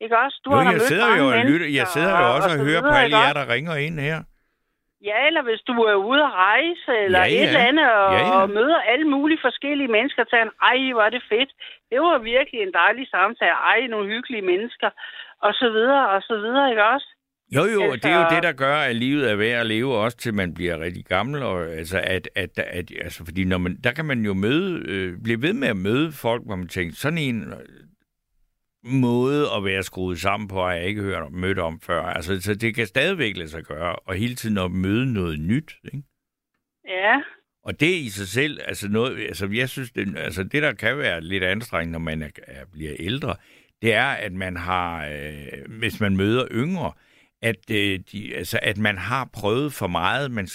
Ikke 0.00 0.18
også? 0.18 0.40
Du 0.44 0.50
jo, 0.50 0.56
har 0.56 0.72
jeg 0.72 0.80
sidder 0.80 1.16
jo 1.20 1.26
og 1.28 1.44
lytter. 1.50 1.68
Jeg 1.80 1.86
sidder 1.86 2.12
jo 2.20 2.26
også 2.36 2.50
og, 2.50 2.58
og 2.58 2.64
hører 2.66 2.80
på 2.80 2.94
alle 3.02 3.18
jer, 3.18 3.32
der 3.32 3.46
ringer 3.54 3.74
ind 3.86 3.96
her. 4.08 4.18
Ja, 5.08 5.18
eller 5.28 5.42
hvis 5.48 5.62
du 5.68 5.72
er 5.92 5.96
ude 6.10 6.22
at 6.28 6.34
rejse, 6.48 6.92
eller 7.04 7.22
ja, 7.24 7.30
ja. 7.32 7.34
et 7.34 7.48
eller 7.48 7.68
andet, 7.70 7.88
og, 8.02 8.12
ja, 8.12 8.20
ja. 8.20 8.30
og 8.38 8.50
møder 8.58 8.80
alle 8.92 9.08
mulige 9.14 9.44
forskellige 9.46 9.94
mennesker, 9.96 10.22
og 10.24 10.38
en, 10.42 10.52
ej, 10.70 10.78
hvor 10.92 11.04
er 11.08 11.12
det 11.16 11.24
fedt. 11.32 11.50
Det 11.90 11.98
var 12.00 12.18
virkelig 12.18 12.60
en 12.60 12.72
dejlig 12.82 13.06
samtale. 13.16 13.56
Ej, 13.72 13.80
nogle 13.86 14.06
hyggelige 14.14 14.46
mennesker, 14.52 14.90
og 15.46 15.52
så 15.60 15.68
videre, 15.76 16.08
og 16.14 16.20
så 16.22 16.34
videre, 16.44 16.70
ikke 16.70 16.84
også? 16.94 17.08
Jo, 17.56 17.64
jo, 17.74 17.82
altså... 17.82 18.08
det 18.08 18.14
er 18.14 18.18
jo 18.20 18.34
det, 18.34 18.42
der 18.42 18.52
gør, 18.52 18.76
at 18.76 18.96
livet 18.96 19.30
er 19.30 19.36
værd 19.36 19.60
at 19.60 19.66
leve, 19.66 19.94
også 19.94 20.16
til 20.16 20.34
man 20.34 20.54
bliver 20.54 20.80
rigtig 20.80 21.04
gammel. 21.04 21.42
Og, 21.42 21.58
altså, 21.80 21.98
at, 22.04 22.28
at, 22.34 22.58
at, 22.58 22.86
altså, 23.04 23.24
fordi 23.24 23.44
når 23.44 23.58
man, 23.58 23.76
der 23.84 23.92
kan 23.92 24.04
man 24.04 24.20
jo 24.24 24.34
møde, 24.34 24.82
øh, 24.88 25.12
blive 25.24 25.42
ved 25.42 25.52
med 25.52 25.68
at 25.68 25.76
møde 25.76 26.12
folk, 26.12 26.42
hvor 26.46 26.56
man 26.56 26.68
tænker, 26.68 26.94
sådan 26.96 27.18
en 27.18 27.54
måde 28.84 29.46
at 29.56 29.64
være 29.64 29.82
skruet 29.82 30.20
sammen 30.20 30.48
på, 30.48 30.62
har 30.62 30.72
jeg 30.72 30.86
ikke 30.86 31.02
hørt 31.02 31.32
mødt 31.32 31.58
om 31.58 31.80
før. 31.80 32.02
Altså, 32.02 32.40
så 32.40 32.54
det 32.54 32.74
kan 32.74 32.86
stadigvæk 32.86 33.36
lade 33.36 33.48
sig 33.48 33.64
gøre, 33.64 33.96
og 33.96 34.14
hele 34.14 34.34
tiden 34.34 34.58
at 34.58 34.70
møde 34.70 35.12
noget 35.12 35.40
nyt. 35.40 35.76
Ikke? 35.84 36.02
Ja. 36.88 37.20
Og 37.64 37.80
det 37.80 37.94
i 37.94 38.08
sig 38.08 38.28
selv, 38.28 38.60
altså 38.64 38.88
noget, 38.88 39.26
altså 39.26 39.48
jeg 39.52 39.68
synes, 39.68 39.90
det, 39.90 40.18
altså 40.18 40.42
det 40.42 40.62
der 40.62 40.72
kan 40.72 40.98
være 40.98 41.20
lidt 41.20 41.44
anstrengende, 41.44 41.92
når 41.92 41.98
man 41.98 42.22
er, 42.22 42.28
er, 42.46 42.64
bliver 42.72 42.92
ældre, 42.98 43.36
det 43.82 43.94
er, 43.94 44.06
at 44.06 44.32
man 44.32 44.56
har, 44.56 45.06
øh, 45.06 45.78
hvis 45.78 46.00
man 46.00 46.16
møder 46.16 46.46
yngre, 46.50 46.92
at, 47.42 47.70
øh, 47.70 48.00
de, 48.12 48.34
altså, 48.36 48.58
at 48.62 48.78
man 48.78 48.98
har 48.98 49.30
prøvet 49.32 49.72
for 49.72 49.86
meget, 49.86 50.30
man 50.30 50.46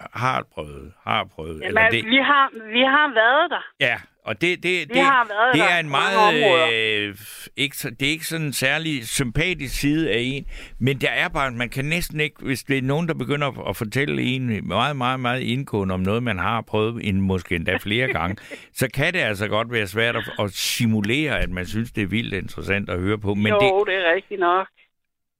har 0.00 0.46
prøvet. 0.54 0.92
Har 1.02 1.24
prøvet. 1.24 1.60
Jamen, 1.60 1.66
Eller 1.66 1.90
det... 1.90 2.04
vi, 2.04 2.16
har, 2.16 2.50
vi 2.72 2.80
har 2.80 3.14
været 3.14 3.50
der. 3.50 3.64
Ja, 3.80 3.96
og 4.24 4.40
det, 4.40 4.62
det, 4.62 4.88
det, 4.88 5.02
har 5.02 5.26
været 5.28 5.54
det 5.54 5.72
er 5.72 5.78
en 5.80 5.88
meget... 5.88 6.34
Øh, 6.72 7.14
ikke, 7.56 7.76
det 7.90 8.02
er 8.02 8.10
ikke 8.10 8.26
sådan 8.26 8.46
en 8.46 8.52
særlig 8.52 9.08
sympatisk 9.08 9.80
side 9.80 10.10
af 10.10 10.18
en, 10.18 10.46
men 10.80 11.00
der 11.00 11.10
er 11.10 11.28
bare, 11.28 11.50
man 11.50 11.68
kan 11.68 11.84
næsten 11.84 12.20
ikke, 12.20 12.44
hvis 12.44 12.62
det 12.62 12.78
er 12.78 12.82
nogen, 12.82 13.08
der 13.08 13.14
begynder 13.14 13.68
at 13.68 13.76
fortælle 13.76 14.22
en 14.22 14.68
meget, 14.68 14.96
meget, 14.96 15.20
meget 15.20 15.40
indgående 15.40 15.94
om 15.94 16.00
noget, 16.00 16.22
man 16.22 16.38
har 16.38 16.60
prøvet 16.60 17.08
en, 17.08 17.20
måske 17.20 17.56
endda 17.56 17.76
flere 17.76 18.08
gange, 18.08 18.36
så 18.80 18.88
kan 18.94 19.12
det 19.12 19.20
altså 19.20 19.48
godt 19.48 19.72
være 19.72 19.86
svært 19.86 20.16
at, 20.16 20.30
at 20.38 20.50
simulere, 20.50 21.40
at 21.40 21.50
man 21.50 21.66
synes, 21.66 21.92
det 21.92 22.02
er 22.02 22.06
vildt 22.08 22.34
interessant 22.34 22.90
at 22.90 23.00
høre 23.00 23.18
på. 23.18 23.34
Men 23.34 23.46
jo, 23.46 23.60
det... 23.60 23.86
det 23.86 23.94
er 23.94 24.14
rigtigt 24.14 24.40
nok. 24.40 24.68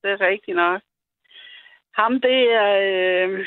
Det 0.03 0.11
er 0.11 0.21
rigtigt 0.21 0.57
nok. 0.57 0.81
Ham, 1.95 2.21
det 2.21 2.53
er... 2.53 2.71
Øh, 3.29 3.47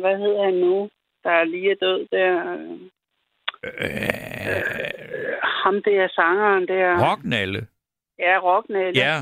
hvad 0.00 0.18
hedder 0.18 0.44
han 0.44 0.54
nu? 0.54 0.90
Der 1.24 1.30
er 1.30 1.44
lige 1.44 1.74
død 1.74 2.06
der. 2.12 2.32
Øh, 3.64 3.80
øh, 3.84 4.86
ham, 5.42 5.82
det 5.82 5.96
er 5.96 6.08
sangeren 6.08 6.68
der. 6.68 7.10
Rocknalle? 7.10 7.66
Ja, 8.18 8.38
Rocknalle. 8.42 9.00
Ja. 9.00 9.16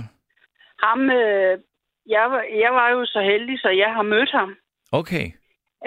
Ham, 0.83 1.11
øh, 1.11 1.59
jeg, 2.07 2.31
var, 2.31 2.43
jeg 2.65 2.73
var 2.73 2.89
jo 2.91 3.07
så 3.07 3.21
heldig, 3.21 3.59
så 3.59 3.69
jeg 3.69 3.95
har 3.95 4.03
mødt 4.03 4.31
ham. 4.31 4.57
Okay. 4.93 5.27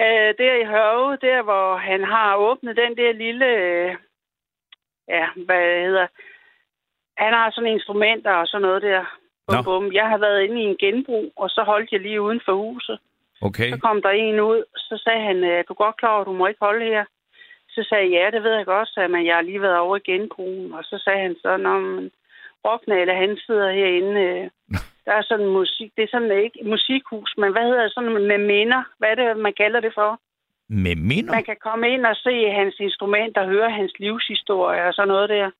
Øh, 0.00 0.30
der 0.38 0.54
i 0.62 0.64
Hørve, 0.64 1.18
der 1.20 1.42
hvor 1.42 1.76
han 1.76 2.04
har 2.04 2.36
åbnet 2.36 2.76
den 2.76 2.96
der 2.96 3.12
lille... 3.12 3.46
Øh, 3.46 3.96
ja, 5.08 5.26
hvad 5.46 5.86
hedder... 5.86 6.06
Han 7.16 7.32
har 7.32 7.50
sådan 7.50 7.72
instrumenter 7.72 8.32
og 8.32 8.46
sådan 8.46 8.62
noget 8.62 8.82
der. 8.82 9.18
Bum, 9.46 9.64
bum. 9.64 9.92
Jeg 9.92 10.08
har 10.08 10.18
været 10.18 10.42
inde 10.42 10.62
i 10.62 10.64
en 10.64 10.76
genbrug, 10.76 11.32
og 11.36 11.50
så 11.50 11.62
holdt 11.62 11.92
jeg 11.92 12.00
lige 12.00 12.22
uden 12.22 12.40
for 12.44 12.54
huset. 12.54 12.98
Okay. 13.40 13.70
Så 13.70 13.78
kom 13.86 14.02
der 14.02 14.10
en 14.10 14.40
ud, 14.40 14.64
så 14.76 15.00
sagde 15.04 15.22
han, 15.28 15.44
er 15.44 15.62
du 15.62 15.74
godt 15.74 15.96
klar 15.96 16.14
over, 16.14 16.24
du 16.24 16.32
må 16.32 16.46
ikke 16.46 16.64
holde 16.68 16.84
her? 16.84 17.04
Så 17.68 17.86
sagde 17.88 18.04
jeg, 18.04 18.12
ja, 18.12 18.30
det 18.36 18.42
ved 18.42 18.54
jeg 18.56 18.66
godt, 18.66 18.88
sagde, 18.88 19.08
men 19.08 19.26
jeg 19.26 19.34
har 19.34 19.42
lige 19.42 19.62
været 19.62 19.78
over 19.78 19.96
i 19.96 20.08
genbrugen. 20.10 20.72
Og 20.72 20.84
så 20.84 21.02
sagde 21.04 21.20
han 21.20 21.36
så, 21.42 21.56
når 21.56 21.80
man 21.80 22.10
Rocknale, 22.64 23.14
han 23.14 23.36
sidder 23.46 23.72
herinde. 23.72 24.20
Øh, 24.20 24.50
der 25.06 25.12
er 25.12 25.22
sådan 25.22 25.46
musik, 25.46 25.90
det 25.96 26.02
er 26.04 26.12
sådan 26.14 26.44
ikke 26.44 26.58
musikhus, 26.64 27.34
men 27.38 27.52
hvad 27.52 27.62
hedder 27.62 27.82
det, 27.82 27.94
sådan 27.94 28.26
med 28.32 28.38
minder? 28.38 28.82
Hvad 28.98 29.08
er 29.08 29.14
det, 29.14 29.36
man 29.36 29.54
kalder 29.62 29.80
det 29.80 29.92
for? 29.94 30.20
Med 30.68 30.96
minder? 30.96 31.32
Man 31.32 31.44
kan 31.44 31.56
komme 31.68 31.84
ind 31.94 32.06
og 32.06 32.16
se 32.16 32.34
hans 32.50 32.76
instrumenter, 32.80 33.46
høre 33.54 33.70
hans 33.70 33.92
livshistorie 33.98 34.84
og 34.88 34.94
sådan 34.94 35.08
noget 35.08 35.28
der. 35.28 35.50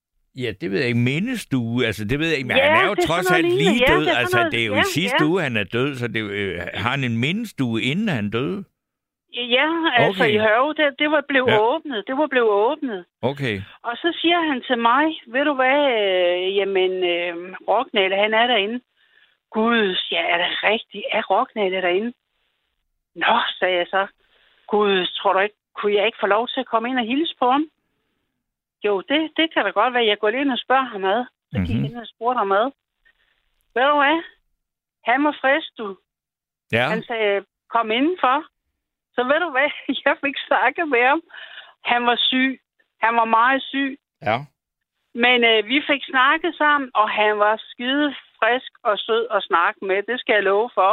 Ja, 0.43 0.51
det 0.61 0.71
ved 0.71 0.79
jeg 0.79 0.89
ikke. 0.89 1.07
Mindestue, 1.13 1.87
altså 1.87 2.05
det 2.05 2.19
ved 2.19 2.29
jeg 2.29 2.37
ikke. 2.37 2.49
Men 2.49 2.57
ja, 2.57 2.63
han 2.63 2.85
er 2.85 2.89
jo 2.89 2.95
trods 3.09 3.31
alt 3.31 3.53
lige 3.63 3.79
død. 3.93 4.05
Ja, 4.05 4.11
det 4.11 4.19
altså, 4.19 4.37
noget, 4.37 4.53
det 4.53 4.61
er 4.63 4.67
jo 4.67 4.75
ja, 4.75 4.81
i 4.81 4.85
sidste 4.85 5.23
ja. 5.25 5.29
uge, 5.29 5.43
han 5.43 5.57
er 5.57 5.65
død, 5.65 5.95
så 5.95 6.09
det, 6.09 6.23
øh, 6.23 6.61
har 6.75 6.91
han 6.91 7.05
en 7.05 7.17
mindestue, 7.17 7.83
inden 7.83 8.09
han 8.09 8.31
døde? 8.31 8.65
Ja, 9.57 9.67
altså 9.97 10.23
okay. 10.23 10.35
i 10.35 10.39
Hørve, 10.39 10.75
det, 10.75 10.99
det 10.99 11.11
var 11.11 11.25
blevet 11.29 11.51
ja. 11.51 11.59
åbnet. 11.61 12.05
Det 12.07 12.17
var 12.17 12.27
blevet 12.27 12.49
åbnet. 12.49 13.05
Okay. 13.23 13.57
Og 13.83 13.97
så 13.97 14.19
siger 14.21 14.41
han 14.49 14.63
til 14.69 14.79
mig, 14.79 15.07
ved 15.27 15.45
du 15.45 15.55
hvad, 15.55 15.79
øh, 15.97 16.57
jamen, 16.57 16.93
øh, 17.15 17.35
Rocknale, 17.69 18.17
han 18.17 18.35
er 18.35 18.47
derinde. 18.47 18.81
Gud, 19.51 19.97
ja, 20.13 20.23
er 20.33 20.39
det 20.39 20.51
rigtigt? 20.63 21.05
Er 21.13 21.23
Rocknale 21.23 21.77
derinde? 21.77 22.13
Nå, 23.15 23.37
sagde 23.59 23.77
jeg 23.77 23.87
så. 23.91 24.07
Gud, 24.67 25.07
tror 25.07 25.33
du 25.33 25.39
ikke, 25.39 25.57
kunne 25.77 25.95
jeg 25.95 26.07
ikke 26.07 26.19
få 26.21 26.27
lov 26.27 26.49
til 26.49 26.61
at 26.61 26.67
komme 26.67 26.89
ind 26.89 26.99
og 26.99 27.07
hilse 27.07 27.35
på 27.39 27.51
ham? 27.51 27.65
Jo, 28.85 29.01
det, 29.01 29.21
det 29.37 29.47
kan 29.55 29.65
da 29.65 29.71
godt 29.71 29.95
være. 29.95 30.07
Jeg 30.07 30.19
går 30.19 30.31
lige 30.31 30.41
ind 30.41 30.53
og 30.53 30.59
spørger 30.59 30.89
ham 30.95 31.05
ad. 31.05 31.25
Så 31.51 31.59
gik 31.59 31.77
mm-hmm. 31.77 31.85
ind 31.85 31.97
og 31.97 32.07
spurgte 32.07 32.39
ham 32.39 32.53
ad. 32.53 32.67
Ved 33.75 33.87
du 33.91 33.97
hvad? 34.03 34.19
Han 35.05 35.25
var 35.25 35.37
frisk, 35.41 35.69
du. 35.79 35.97
Ja. 36.73 36.89
Han 36.89 37.03
sagde, 37.03 37.45
kom 37.75 37.91
indenfor. 37.91 38.37
Så 39.15 39.21
ved 39.31 39.39
du 39.45 39.51
hvad? 39.51 39.71
Jeg 40.05 40.17
fik 40.25 40.37
snakket 40.47 40.89
med 40.89 41.05
ham. 41.11 41.23
Han 41.85 42.07
var 42.07 42.17
syg. 42.29 42.61
Han 43.05 43.15
var 43.17 43.25
meget 43.25 43.63
syg. 43.63 43.99
Ja. 44.23 44.37
Men 45.15 45.45
øh, 45.45 45.67
vi 45.73 45.79
fik 45.91 46.03
snakket 46.05 46.55
sammen, 46.55 46.91
og 46.95 47.11
han 47.11 47.39
var 47.39 47.57
skide 47.71 48.15
frisk 48.39 48.73
og 48.83 48.99
sød 48.99 49.27
at 49.37 49.43
snakke 49.43 49.85
med. 49.85 50.03
Det 50.03 50.21
skal 50.21 50.35
jeg 50.35 50.43
love 50.43 50.71
for. 50.75 50.93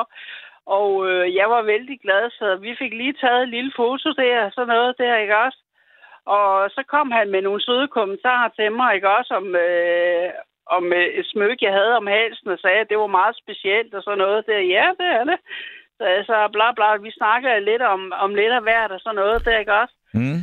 Og 0.66 0.90
øh, 1.10 1.36
jeg 1.36 1.50
var 1.50 1.62
vældig 1.62 2.00
glad, 2.00 2.24
så 2.40 2.56
vi 2.56 2.76
fik 2.82 2.94
lige 2.94 3.14
taget 3.14 3.44
et 3.44 3.50
lille 3.50 3.72
foto 3.76 4.10
der, 4.12 4.50
sådan 4.50 4.68
noget 4.68 4.98
der, 4.98 5.18
ikke 5.18 5.38
også? 5.38 5.60
Og 6.26 6.70
så 6.76 6.84
kom 6.94 7.12
han 7.12 7.32
med 7.32 7.42
nogle 7.42 7.62
søde 7.62 7.88
kommentarer 7.88 8.50
til 8.50 8.72
mig, 8.72 8.96
ikke 8.96 9.10
også, 9.18 9.34
om, 9.34 9.56
øh, 9.56 10.30
om 10.66 10.94
øh, 10.94 11.08
et 11.20 11.26
smykke, 11.26 11.66
jeg 11.66 11.74
havde 11.74 11.98
om 11.98 12.08
halsen, 12.08 12.48
og 12.48 12.60
sagde, 12.60 12.80
at 12.80 12.90
det 12.90 12.98
var 12.98 13.18
meget 13.20 13.36
specielt 13.44 13.94
og 13.94 14.04
sådan 14.04 14.18
noget 14.18 14.46
der. 14.46 14.60
Ja, 14.60 14.88
det 15.00 15.08
er 15.20 15.24
det. 15.24 15.40
Så 15.98 16.04
altså, 16.04 16.48
bla 16.54 16.72
bla, 16.72 16.96
vi 16.96 17.12
snakker 17.12 17.60
lidt 17.60 17.82
om, 17.82 18.14
om 18.24 18.36
lidt 18.36 18.54
af 18.58 18.62
hvert 18.62 18.92
og 18.92 19.00
sådan 19.00 19.16
noget 19.16 19.46
der, 19.46 19.58
ikke 19.58 19.74
også? 19.74 19.96
Mm. 20.14 20.40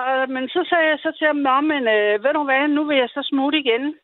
Og, 0.00 0.28
men 0.34 0.48
så 0.48 0.66
sagde 0.70 0.88
jeg 0.92 0.98
så 0.98 1.10
til 1.18 1.26
ham, 1.26 1.36
Nå, 1.36 1.60
men 1.60 1.82
øh, 1.96 2.24
ved 2.24 2.32
du 2.32 2.44
hvad, 2.44 2.68
nu 2.68 2.84
vil 2.84 2.96
jeg 2.96 3.08
så 3.08 3.22
smutte 3.30 3.58
igen. 3.58 3.94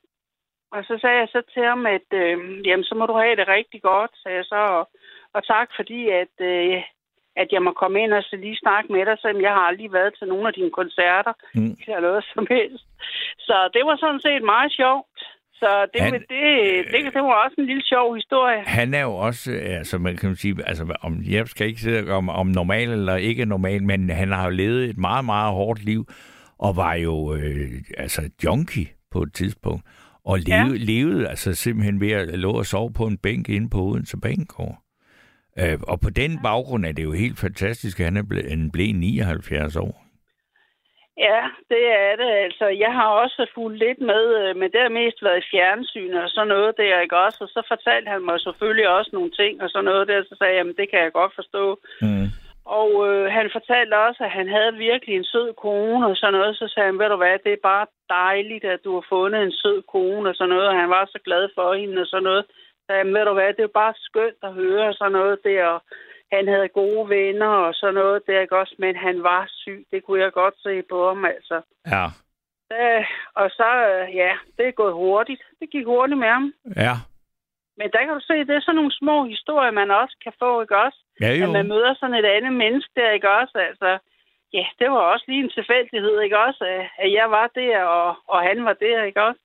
Og 0.73 0.85
så 0.85 0.99
sagde 1.01 1.19
jeg 1.19 1.29
så 1.33 1.43
til 1.55 1.65
ham, 1.65 1.87
at 1.87 2.09
øh, 2.15 2.67
jamen, 2.67 2.85
så 2.85 2.95
må 2.95 3.07
du 3.07 3.13
have 3.13 3.37
det 3.37 3.49
rigtig 3.49 3.83
godt, 3.83 4.11
sagde 4.23 4.37
jeg 4.37 4.45
så. 4.45 4.61
Og, 4.79 4.91
og 5.35 5.47
tak 5.47 5.69
fordi, 5.77 6.09
at 6.09 6.35
øh, 6.41 6.83
at 7.37 7.49
jeg 7.53 7.63
må 7.63 7.73
komme 7.73 8.03
ind 8.03 8.13
og 8.13 8.23
så 8.23 8.37
lige 8.37 8.63
snakke 8.65 8.93
med 8.93 9.07
dig, 9.07 9.17
selvom 9.19 9.43
jeg 9.43 9.53
har 9.57 9.65
aldrig 9.71 9.93
været 9.93 10.15
til 10.19 10.29
nogle 10.29 10.49
af 10.49 10.55
dine 10.55 10.71
koncerter, 10.71 11.33
mm. 11.55 11.77
eller 11.83 12.01
noget 12.01 12.25
som 12.35 12.47
helst. 12.51 12.87
Så 13.39 13.57
det 13.75 13.83
var 13.89 13.97
sådan 13.97 14.21
set 14.21 14.43
meget 14.55 14.73
sjovt. 14.81 15.07
Så 15.63 15.87
det, 15.95 16.01
han, 16.01 16.13
det, 16.13 16.23
det, 16.93 17.15
det 17.15 17.23
var 17.23 17.45
også 17.45 17.55
en 17.59 17.67
lille 17.67 17.83
sjov 17.85 18.15
historie. 18.15 18.63
Han 18.67 18.95
er 18.95 19.03
jo 19.03 19.15
også, 19.15 19.53
altså 19.53 19.99
man 19.99 20.17
kan 20.17 20.37
sige, 20.37 20.55
altså 20.67 20.97
om, 21.03 21.23
jeg 21.31 21.49
skal 21.49 21.67
ikke 21.67 21.81
sige 21.81 22.13
om, 22.13 22.29
om 22.29 22.47
normal 22.47 22.89
eller 22.91 23.17
ikke 23.17 23.45
normal, 23.45 23.83
men 23.83 24.11
han 24.11 24.33
har 24.33 24.45
jo 24.45 24.51
levet 24.51 24.91
et 24.91 24.99
meget, 24.99 25.25
meget 25.25 25.53
hårdt 25.53 25.85
liv, 25.85 26.07
og 26.59 26.77
var 26.77 26.95
jo 26.95 27.35
øh, 27.35 27.71
altså 27.99 28.31
junkie 28.45 28.87
på 29.11 29.23
et 29.23 29.35
tidspunkt, 29.35 29.83
og 30.25 30.39
levede, 30.39 30.77
ja. 30.77 30.85
levede 30.85 31.29
altså 31.29 31.55
simpelthen 31.55 32.01
ved 32.01 32.13
at 32.13 32.39
lå 32.39 32.53
og 32.53 32.67
sove 32.67 32.93
på 32.93 33.07
en 33.07 33.19
bænk 33.19 33.49
inde 33.49 33.71
på 33.71 33.79
Odense 33.79 34.17
Banegård. 34.23 34.79
Øh, 35.61 35.79
og 35.89 36.01
på 36.01 36.11
den 36.11 36.33
baggrund 36.43 36.85
er 36.85 36.93
det 36.93 37.05
jo 37.05 37.13
helt 37.13 37.39
fantastisk, 37.39 38.01
at 38.01 38.05
han 38.05 38.17
er 38.17 38.27
blevet, 38.29 38.51
han 38.51 38.71
blev 38.71 38.95
79 38.95 39.77
år. 39.77 40.03
Ja, 41.19 41.43
det 41.73 41.85
er 42.05 42.17
det. 42.17 42.31
Altså, 42.47 42.67
jeg 42.85 42.93
har 42.99 43.09
også 43.23 43.47
fulgt 43.55 43.79
lidt 43.79 44.01
med, 44.01 44.25
øh, 44.41 44.57
men 44.57 44.69
det 44.73 44.81
har 44.83 44.99
mest 45.01 45.23
været 45.23 45.43
i 45.43 45.49
fjernsyn 45.51 46.15
og 46.15 46.29
sådan 46.29 46.49
noget 46.49 46.77
der, 46.77 47.01
ikke 47.01 47.19
også? 47.27 47.39
Og 47.45 47.49
så 47.49 47.63
fortalte 47.69 48.09
han 48.11 48.23
mig 48.25 48.41
selvfølgelig 48.41 48.89
også 48.89 49.11
nogle 49.13 49.31
ting 49.31 49.63
og 49.63 49.69
sådan 49.71 49.85
noget 49.85 50.09
der, 50.09 50.23
så 50.23 50.35
sagde 50.39 50.53
jeg, 50.53 50.59
jamen 50.59 50.77
det 50.81 50.91
kan 50.91 51.01
jeg 51.01 51.13
godt 51.13 51.35
forstå. 51.35 51.65
Mm. 52.03 52.29
Og 52.65 52.91
øh, 53.09 53.33
han 53.33 53.47
fortalte 53.53 53.95
også, 54.07 54.21
at 54.25 54.31
han 54.31 54.49
havde 54.49 54.75
virkelig 54.89 55.15
en 55.17 55.25
sød 55.25 55.49
kone 55.65 56.07
og 56.07 56.17
sådan 56.17 56.35
noget. 56.39 56.57
Så 56.57 56.69
sagde 56.69 56.87
han, 56.87 56.99
ved 56.99 57.09
du 57.09 57.17
hvad, 57.17 57.39
det 57.45 57.53
er 57.53 57.69
bare 57.73 57.87
dejligt, 58.09 58.65
at 58.65 58.81
du 58.85 58.95
har 58.95 59.05
fundet 59.09 59.43
en 59.43 59.53
sød 59.63 59.83
kone 59.93 60.29
og 60.31 60.35
sådan 60.35 60.53
noget. 60.55 60.69
Og 60.69 60.77
han 60.81 60.91
var 60.91 61.05
så 61.05 61.19
glad 61.25 61.49
for 61.55 61.75
hende 61.75 62.01
og 62.01 62.07
sådan 62.07 62.29
noget 62.31 62.45
sagde, 62.93 63.15
ved 63.15 63.25
du 63.25 63.35
hvad, 63.35 63.53
det 63.59 63.65
er 63.65 63.79
bare 63.83 63.95
skønt 63.97 64.41
at 64.43 64.53
høre 64.53 64.95
sådan 64.95 65.13
noget 65.13 65.39
der. 65.45 65.65
Og 65.65 65.81
han 66.33 66.49
havde 66.49 66.69
gode 66.69 67.09
venner 67.09 67.53
og 67.67 67.75
sådan 67.75 67.95
noget 67.95 68.27
der, 68.27 68.41
ikke 68.41 68.59
også? 68.63 68.75
Men 68.79 68.97
han 68.97 69.23
var 69.23 69.43
syg, 69.61 69.87
det 69.91 70.05
kunne 70.05 70.21
jeg 70.23 70.33
godt 70.33 70.57
se 70.67 70.83
på 70.91 71.09
ham, 71.09 71.25
altså. 71.25 71.61
Ja. 71.95 72.05
Øh, 72.79 73.05
og 73.41 73.51
så, 73.59 73.71
øh, 73.91 74.17
ja, 74.17 74.33
det 74.57 74.65
er 74.67 74.81
gået 74.83 74.95
hurtigt. 74.95 75.43
Det 75.61 75.71
gik 75.71 75.87
hurtigt 75.87 76.19
med 76.19 76.29
ham. 76.29 76.53
Ja. 76.77 76.95
Men 77.79 77.87
der 77.95 78.01
kan 78.05 78.15
du 78.15 78.21
se, 78.21 78.37
det 78.49 78.55
er 78.57 78.61
sådan 78.65 78.79
nogle 78.81 78.99
små 79.01 79.17
historier, 79.25 79.71
man 79.71 79.91
også 79.91 80.17
kan 80.25 80.33
få, 80.39 80.51
ikke 80.63 80.77
også? 80.85 80.99
Ja, 81.21 81.31
jo. 81.41 81.45
At 81.45 81.51
man 81.51 81.69
møder 81.69 81.95
sådan 81.95 82.19
et 82.21 82.29
andet 82.37 82.53
menneske 82.53 82.93
der, 82.97 83.11
ikke 83.11 83.31
også? 83.41 83.59
Altså, 83.69 83.91
ja, 84.53 84.65
det 84.79 84.91
var 84.91 85.03
også 85.13 85.25
lige 85.29 85.45
en 85.45 85.57
tilfældighed, 85.59 86.21
ikke 86.21 86.39
også? 86.39 86.65
At 86.99 87.13
jeg 87.13 87.31
var 87.31 87.47
der, 87.55 87.83
og, 87.83 88.17
og 88.27 88.43
han 88.49 88.65
var 88.65 88.73
der, 88.73 89.03
ikke 89.03 89.23
også? 89.23 89.41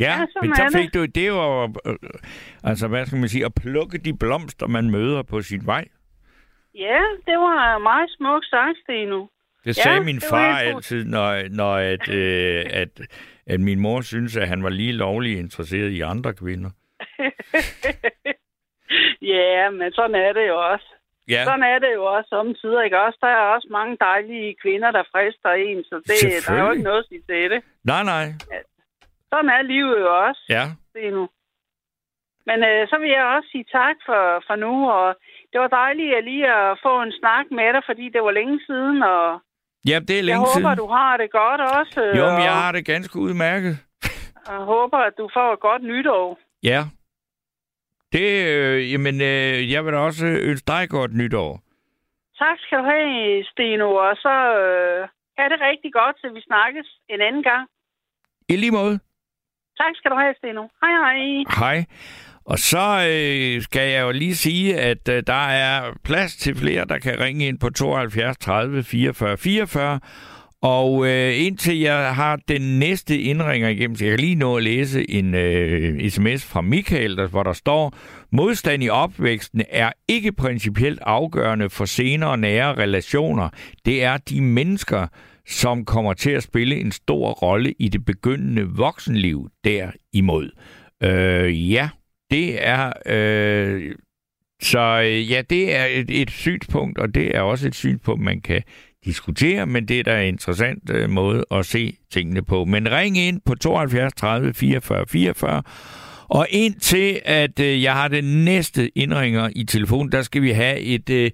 Ja, 0.00 0.04
ja 0.04 0.26
men 0.42 0.54
så 0.54 0.78
fik 0.78 0.94
det. 0.94 0.94
du, 0.94 1.20
det 1.20 1.32
var, 1.32 1.64
øh, 1.86 1.96
altså 2.64 2.88
hvad 2.88 3.06
skal 3.06 3.18
man 3.18 3.28
sige, 3.28 3.44
at 3.44 3.52
plukke 3.62 3.98
de 3.98 4.18
blomster, 4.18 4.66
man 4.66 4.90
møder 4.90 5.22
på 5.22 5.42
sin 5.42 5.66
vej. 5.66 5.84
Ja, 6.74 7.00
det 7.26 7.36
var 7.38 7.78
meget 7.78 8.10
smukt 8.10 8.46
sagt, 8.46 8.78
Steno. 8.82 9.26
Det 9.64 9.76
sagde 9.76 9.96
ja, 9.96 10.02
min 10.02 10.20
far 10.30 10.58
altid, 10.58 11.04
når, 11.04 11.48
når 11.50 11.74
at, 11.74 12.08
øh, 12.08 12.64
at, 12.82 13.00
at 13.46 13.60
min 13.60 13.80
mor 13.80 14.00
synes, 14.00 14.36
at 14.36 14.48
han 14.48 14.62
var 14.62 14.68
lige 14.70 14.92
lovlig 14.92 15.38
interesseret 15.38 15.90
i 15.90 16.00
andre 16.00 16.34
kvinder. 16.34 16.70
ja, 19.34 19.70
men 19.70 19.92
sådan 19.92 20.14
er 20.14 20.32
det 20.32 20.48
jo 20.48 20.72
også. 20.72 20.86
Ja. 21.28 21.44
Sådan 21.44 21.62
er 21.62 21.78
det 21.78 21.90
jo 21.94 22.04
også 22.04 22.28
samtidig, 22.28 22.84
ikke 22.84 23.00
også? 23.00 23.18
Der 23.20 23.28
er 23.28 23.54
også 23.56 23.68
mange 23.70 23.96
dejlige 24.00 24.56
kvinder, 24.62 24.90
der 24.90 25.02
frister 25.12 25.50
en, 25.50 25.84
så 25.84 25.96
det, 26.06 26.46
der 26.46 26.54
er 26.54 26.64
jo 26.66 26.70
ikke 26.70 26.84
noget 26.84 26.98
at 26.98 27.06
sige 27.08 27.22
til 27.28 27.50
det. 27.50 27.60
Nej, 27.84 28.02
nej. 28.04 28.26
Sådan 29.36 29.54
er 29.58 29.62
livet 29.74 29.98
jo 30.04 30.10
også. 30.26 30.42
Ja. 30.56 30.64
Se 30.94 31.10
nu. 31.16 31.24
Men 32.48 32.58
øh, 32.70 32.82
så 32.90 32.96
vil 33.02 33.10
jeg 33.16 33.24
også 33.34 33.48
sige 33.52 33.66
tak 33.78 33.96
for, 34.06 34.22
for 34.46 34.56
nu, 34.64 34.72
og 34.98 35.06
det 35.52 35.58
var 35.60 35.70
dejligt 35.80 36.14
at 36.18 36.24
lige 36.24 36.46
at 36.60 36.78
få 36.86 36.92
en 37.02 37.12
snak 37.20 37.46
med 37.58 37.68
dig, 37.74 37.82
fordi 37.90 38.04
det 38.14 38.20
var 38.26 38.30
længe 38.30 38.58
siden, 38.66 39.02
og 39.02 39.24
ja, 39.90 39.96
det 40.08 40.16
er 40.18 40.22
længe 40.28 40.40
jeg 40.40 40.52
siden. 40.54 40.66
håber, 40.66 40.74
du 40.82 40.86
har 40.98 41.16
det 41.16 41.30
godt 41.30 41.60
også. 41.78 42.00
Jo, 42.20 42.24
men 42.34 42.42
jeg 42.48 42.56
har 42.62 42.72
det 42.72 42.84
ganske 42.86 43.14
udmærket. 43.18 43.74
Jeg 44.52 44.62
håber, 44.74 44.98
at 45.08 45.14
du 45.18 45.28
får 45.36 45.52
et 45.52 45.60
godt 45.60 45.82
nytår. 45.82 46.38
Ja. 46.62 46.80
Det, 48.12 48.28
øh, 48.54 48.92
jamen, 48.92 49.14
øh, 49.20 49.72
jeg 49.72 49.84
vil 49.84 49.92
da 49.92 49.98
også 49.98 50.26
ønske 50.50 50.66
dig 50.66 50.88
godt 50.90 51.12
nytår. 51.20 51.60
Tak 52.38 52.58
skal 52.64 52.78
du 52.78 52.84
have, 52.84 53.44
Steno, 53.52 53.88
og 53.94 54.16
så 54.16 54.34
øh, 54.62 55.08
er 55.42 55.48
det 55.52 55.58
rigtig 55.68 55.92
godt, 55.92 56.16
til 56.20 56.34
vi 56.34 56.40
snakkes 56.40 56.86
en 57.08 57.20
anden 57.20 57.42
gang. 57.42 57.68
I 58.48 58.56
lige 58.56 58.70
måde. 58.72 58.98
Tak 59.80 59.92
skal 59.98 60.10
du 60.10 60.16
have, 60.16 60.34
Steno. 60.38 60.62
Hej, 60.82 60.94
hej. 61.04 61.18
Hej. 61.58 61.84
Og 62.44 62.58
så 62.58 63.08
øh, 63.10 63.62
skal 63.62 63.90
jeg 63.90 64.02
jo 64.02 64.10
lige 64.10 64.36
sige, 64.36 64.80
at 64.80 65.08
øh, 65.08 65.22
der 65.26 65.46
er 65.48 65.92
plads 66.04 66.36
til 66.36 66.54
flere, 66.56 66.84
der 66.84 66.98
kan 66.98 67.20
ringe 67.20 67.46
ind 67.46 67.58
på 67.58 67.70
72 67.70 68.36
30 68.36 68.82
44 68.82 69.36
44. 69.36 70.00
Og 70.62 71.06
øh, 71.06 71.46
indtil 71.46 71.78
jeg 71.78 72.14
har 72.14 72.38
den 72.48 72.78
næste 72.78 73.18
indringer 73.18 73.68
igennem, 73.68 73.96
så 73.96 74.04
jeg 74.04 74.12
kan 74.12 74.20
lige 74.20 74.34
nå 74.34 74.56
at 74.56 74.62
læse 74.62 75.10
en 75.10 75.34
øh, 75.34 76.10
sms 76.10 76.44
fra 76.44 76.60
Michael, 76.60 77.16
der, 77.16 77.26
hvor 77.26 77.42
der 77.42 77.52
står, 77.52 77.94
modstand 78.32 78.82
i 78.82 78.88
opvæksten 78.88 79.62
er 79.70 79.92
ikke 80.08 80.32
principielt 80.32 81.00
afgørende 81.02 81.70
for 81.70 81.84
senere 81.84 82.38
nære 82.38 82.74
relationer. 82.74 83.48
Det 83.84 84.04
er 84.04 84.16
de 84.16 84.40
mennesker, 84.40 85.06
som 85.46 85.84
kommer 85.84 86.12
til 86.12 86.30
at 86.30 86.42
spille 86.42 86.80
en 86.80 86.92
stor 86.92 87.30
rolle 87.30 87.74
i 87.78 87.88
det 87.88 88.04
begyndende 88.04 88.62
voksenliv 88.62 89.48
derimod. 89.64 90.50
Øh, 91.02 91.72
ja, 91.72 91.88
det 92.30 92.66
er... 92.66 92.92
Øh, 93.06 93.94
så 94.62 95.00
øh, 95.04 95.30
ja, 95.30 95.42
det 95.50 95.76
er 95.76 95.84
et, 95.84 96.10
et 96.10 96.30
synspunkt, 96.30 96.98
og 96.98 97.14
det 97.14 97.36
er 97.36 97.40
også 97.40 97.66
et 97.66 97.74
synspunkt, 97.74 98.22
man 98.22 98.40
kan 98.40 98.62
diskutere, 99.04 99.66
men 99.66 99.88
det 99.88 99.98
er 99.98 100.02
da 100.02 100.22
en 100.22 100.28
interessant 100.28 100.90
øh, 100.90 101.10
måde 101.10 101.44
at 101.50 101.66
se 101.66 101.96
tingene 102.10 102.42
på. 102.42 102.64
Men 102.64 102.92
ring 102.92 103.18
ind 103.18 103.40
på 103.46 103.54
72 103.54 104.12
30 104.12 104.54
44 104.54 105.06
44, 105.06 105.62
og 106.28 106.46
indtil 106.50 107.20
at 107.24 107.60
øh, 107.60 107.82
jeg 107.82 107.92
har 107.92 108.08
den 108.08 108.44
næste 108.44 108.98
indringer 108.98 109.50
i 109.56 109.64
telefon, 109.64 110.12
der 110.12 110.22
skal 110.22 110.42
vi 110.42 110.50
have 110.50 110.80
et, 110.80 111.10
øh, 111.10 111.30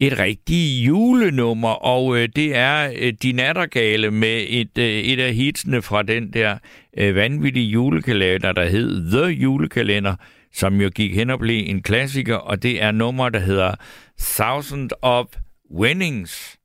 et 0.00 0.18
rigtigt 0.18 0.86
julenummer, 0.86 1.68
og 1.68 2.18
øh, 2.18 2.28
det 2.36 2.56
er 2.56 2.92
øh, 2.96 3.12
De 3.22 3.32
Nattergale 3.32 4.10
med 4.10 4.44
et, 4.48 4.78
øh, 4.78 4.84
et 4.84 5.20
af 5.20 5.34
hitsene 5.34 5.82
fra 5.82 6.02
den 6.02 6.32
der 6.32 6.58
øh, 6.96 7.14
vanvittige 7.14 7.66
julekalender, 7.66 8.52
der 8.52 8.68
hed 8.68 9.10
The 9.10 9.26
Julekalender, 9.26 10.14
som 10.52 10.80
jo 10.80 10.90
gik 10.94 11.14
hen 11.14 11.30
og 11.30 11.38
blev 11.38 11.62
en 11.66 11.82
klassiker, 11.82 12.36
og 12.36 12.62
det 12.62 12.82
er 12.82 12.90
nummer, 12.90 13.28
der 13.28 13.38
hedder 13.38 13.74
Thousand 14.20 14.90
of 15.02 15.26
Winnings. 15.74 16.56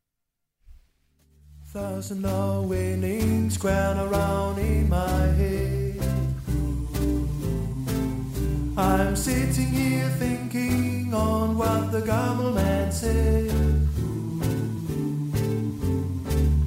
Thousand 1.76 2.26
of 2.26 2.66
winnings 2.66 3.58
crown 3.58 3.98
around 3.98 4.60
in 4.60 4.90
my 4.90 5.26
head. 5.38 6.02
I'm 8.78 9.16
sitting 9.16 9.68
here 9.68 10.10
thinking 10.20 10.91
on 11.14 11.58
what 11.58 11.92
the 11.92 12.02
Gammel 12.02 12.54
man 12.54 12.92
said. 12.92 13.52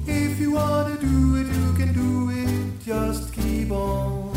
If 0.07 0.39
you 0.39 0.51
want 0.51 0.99
to 0.99 1.05
do 1.05 1.35
it, 1.35 1.47
you 1.47 1.73
can 1.73 1.93
do 1.93 2.29
it. 2.31 2.85
Just 2.85 3.33
keep 3.33 3.71
on. 3.71 4.33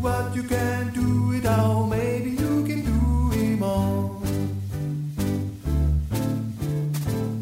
What 0.00 0.36
you 0.36 0.44
can 0.44 0.92
do 0.92 1.32
it 1.32 1.46
all, 1.46 1.86
maybe 1.86 2.30
you 2.30 2.64
can 2.64 2.82
do 2.84 3.30
him 3.36 3.62
on. 3.62 4.22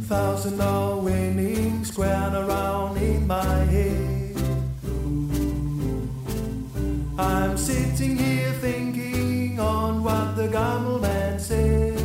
Thousand 0.08 0.60
are 0.60 0.96
winning, 0.96 1.84
squaring 1.84 2.34
around 2.34 2.96
in 2.96 3.26
my 3.26 3.56
head. 3.74 4.36
I'm 7.18 7.56
sitting 7.58 8.16
here 8.16 8.52
thinking 8.60 9.13
man 10.55 11.39
said. 11.40 12.01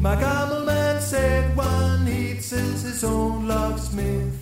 My 0.00 0.14
Gammel 0.16 0.66
man 0.66 1.00
said 1.00 1.56
one 1.56 2.06
eats 2.06 2.50
his 2.50 3.02
own 3.02 3.48
locksmith. 3.48 4.36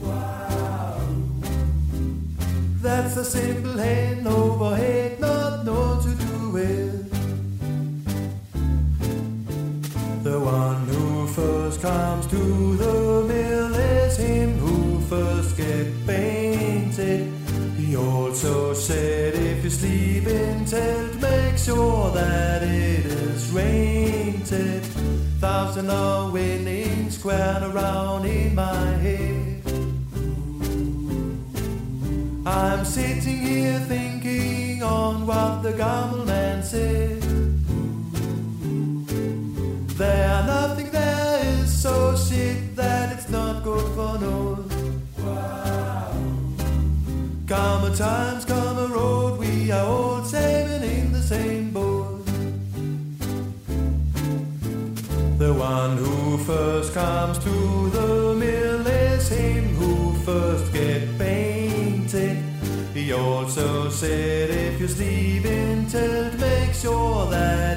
Wow. 0.00 1.00
That's 2.82 3.16
a 3.16 3.24
simple 3.24 3.78
head 3.78 4.16
hand 4.16 4.26
overhead, 4.26 5.20
not 5.20 5.64
known 5.64 6.02
to 6.02 6.10
do 6.26 6.50
with. 6.50 7.10
The 10.24 10.40
one 10.40 10.88
who 10.88 11.26
first 11.28 11.80
comes 11.80 12.26
to 12.26 12.76
the 12.76 13.24
mill 13.28 13.74
is 13.74 14.16
him 14.16 14.58
who 14.58 15.00
first 15.02 15.56
get 15.56 15.86
painted. 16.04 17.37
He 17.88 17.96
also 17.96 18.74
said 18.74 19.34
if 19.34 19.64
you 19.64 19.70
sleep 19.70 20.26
in 20.26 20.66
tent, 20.66 21.22
make 21.22 21.56
sure 21.56 22.10
that 22.10 22.62
it 22.62 23.06
is 23.06 23.50
rainted. 23.50 24.82
Thousand 25.40 25.88
are 25.88 26.30
winning 26.30 27.10
squared 27.10 27.62
around 27.62 28.26
in 28.26 28.54
my 28.54 28.84
head. 29.06 29.62
I'm 32.44 32.84
sitting 32.84 33.38
here 33.38 33.80
thinking 33.80 34.82
on 34.82 35.26
what 35.26 35.62
the 35.62 35.72
Gammel 35.72 36.26
man 36.26 36.62
said. 36.62 37.27
Times, 47.98 48.44
come 48.44 48.78
a 48.78 48.86
road, 48.86 49.40
we 49.40 49.72
are 49.72 49.84
all 49.84 50.22
sailing 50.22 50.84
in 50.84 51.12
the 51.12 51.20
same 51.20 51.72
boat. 51.72 52.24
The 55.38 55.52
one 55.52 55.96
who 55.96 56.38
first 56.38 56.94
comes 56.94 57.38
to 57.40 57.90
the 57.90 58.34
mill 58.36 58.86
is 58.86 59.28
him 59.28 59.64
who 59.74 60.14
first 60.20 60.72
get 60.72 61.18
painted. 61.18 62.36
He 62.94 63.12
also 63.12 63.90
said 63.90 64.50
if 64.50 64.80
you 64.80 64.86
sleep 64.86 65.44
in 65.44 65.86
tilt, 65.86 66.34
make 66.38 66.74
sure 66.74 67.28
that 67.30 67.67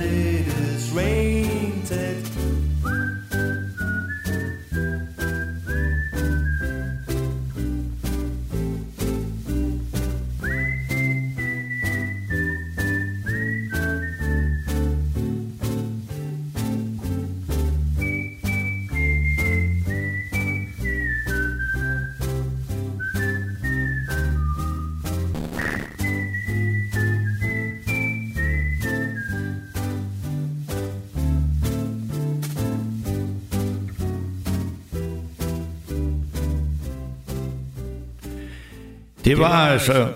Det 39.32 39.40
var, 39.40 39.68
altså... 39.68 40.14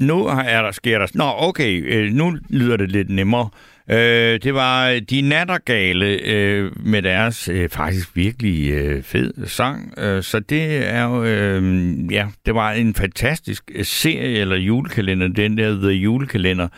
Nu 0.00 0.26
er 0.26 0.62
der, 0.62 0.70
sker 0.70 0.98
der... 0.98 1.06
Nå, 1.14 1.24
okay, 1.36 1.82
øh, 1.86 2.12
nu 2.12 2.36
lyder 2.50 2.76
det 2.76 2.92
lidt 2.92 3.10
nemmere. 3.10 3.48
Øh, 3.90 4.40
det 4.42 4.54
var 4.54 5.00
De 5.10 5.20
Nattergale 5.20 6.06
øh, 6.06 6.86
med 6.86 7.02
deres 7.02 7.48
øh, 7.48 7.68
faktisk 7.68 8.16
virkelig 8.16 8.70
øh, 8.70 9.02
fed 9.02 9.46
sang. 9.46 9.98
Øh, 9.98 10.22
så 10.22 10.40
det 10.40 10.92
er 10.94 11.04
jo... 11.04 11.24
Øh, 11.24 12.12
ja, 12.12 12.26
det 12.46 12.54
var 12.54 12.72
en 12.72 12.94
fantastisk 12.94 13.70
serie 13.82 14.38
eller 14.38 14.56
julekalender, 14.56 15.28
den 15.28 15.58
der 15.58 15.74
The 15.74 15.90
Julekalender, 15.90 16.68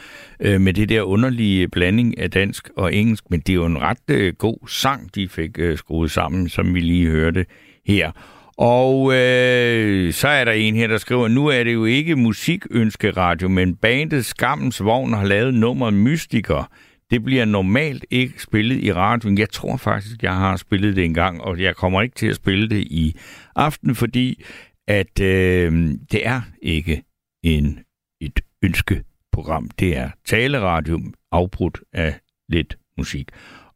øh, 0.41 0.61
med 0.61 0.75
det 0.75 0.89
der 0.89 1.03
underlige 1.03 1.69
blanding 1.69 2.19
af 2.19 2.31
dansk 2.31 2.69
og 2.77 2.95
engelsk. 2.95 3.25
Men 3.31 3.41
det 3.41 3.53
er 3.53 3.55
jo 3.55 3.67
en 3.67 3.81
ret 3.83 4.11
øh, 4.11 4.35
god 4.39 4.69
sang, 4.69 5.15
de 5.15 5.29
fik 5.29 5.59
øh, 5.59 5.79
skruet 5.79 6.11
sammen, 6.11 6.49
som 6.49 6.75
vi 6.75 6.81
lige 6.81 7.11
hørte 7.11 7.47
her. 7.87 8.11
Og 8.59 9.15
øh, 9.15 10.13
så 10.13 10.29
er 10.29 10.45
der 10.45 10.53
en 10.53 10.77
her, 10.77 10.87
der 10.87 10.99
skriver, 10.99 11.29
nu 11.29 11.47
er 11.47 11.65
det 11.65 11.75
jo 11.75 11.85
ikke 11.85 12.17
musikønskeradio, 12.17 13.49
men 13.49 13.77
bandet 13.77 14.25
Skammens 14.25 14.85
Vogn 14.85 15.13
har 15.13 15.25
lavet 15.25 15.55
nummeret 15.55 15.95
Mystiker. 15.95 16.71
Det 17.11 17.25
bliver 17.25 17.45
normalt 17.45 18.05
ikke 18.11 18.43
spillet 18.43 18.85
i 18.85 18.93
radioen. 18.93 19.39
Jeg 19.39 19.51
tror 19.51 19.77
faktisk, 19.77 20.23
jeg 20.23 20.35
har 20.35 20.57
spillet 20.57 20.97
det 20.97 21.05
en 21.05 21.15
gang, 21.15 21.41
og 21.41 21.61
jeg 21.61 21.77
kommer 21.77 22.03
ikke 22.03 22.15
til 22.15 22.27
at 22.27 22.37
spille 22.37 22.69
det 22.71 22.81
i 22.81 23.17
aften, 23.57 23.95
fordi 23.95 24.45
at 24.89 25.21
øh, 25.21 25.73
det 26.13 26.27
er 26.27 26.41
ikke 26.63 27.03
en 27.45 27.79
et 28.21 28.41
ønskeprogram. 28.63 29.71
Det 29.79 29.97
er 29.97 30.11
taleradio 30.27 31.01
afbrudt 31.33 31.81
af 31.93 32.19
lidt 32.49 32.79
musik. 32.99 33.29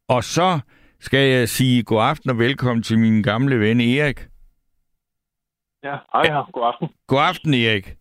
Og 0.09 0.25
så 0.25 0.61
skal 1.01 1.31
jeg 1.31 1.49
sige 1.49 1.83
god 1.83 2.03
aften 2.03 2.31
og 2.31 2.39
velkommen 2.39 2.83
til 2.83 2.99
min 2.99 3.23
gamle 3.23 3.61
ven 3.61 3.81
Erik. 3.81 4.27
Ja, 5.85 5.97
hej 6.13 6.25
her. 6.25 6.51
God 6.53 6.67
aften. 6.67 6.89
God 7.07 7.19
aften, 7.19 7.55
Erik. 7.55 7.97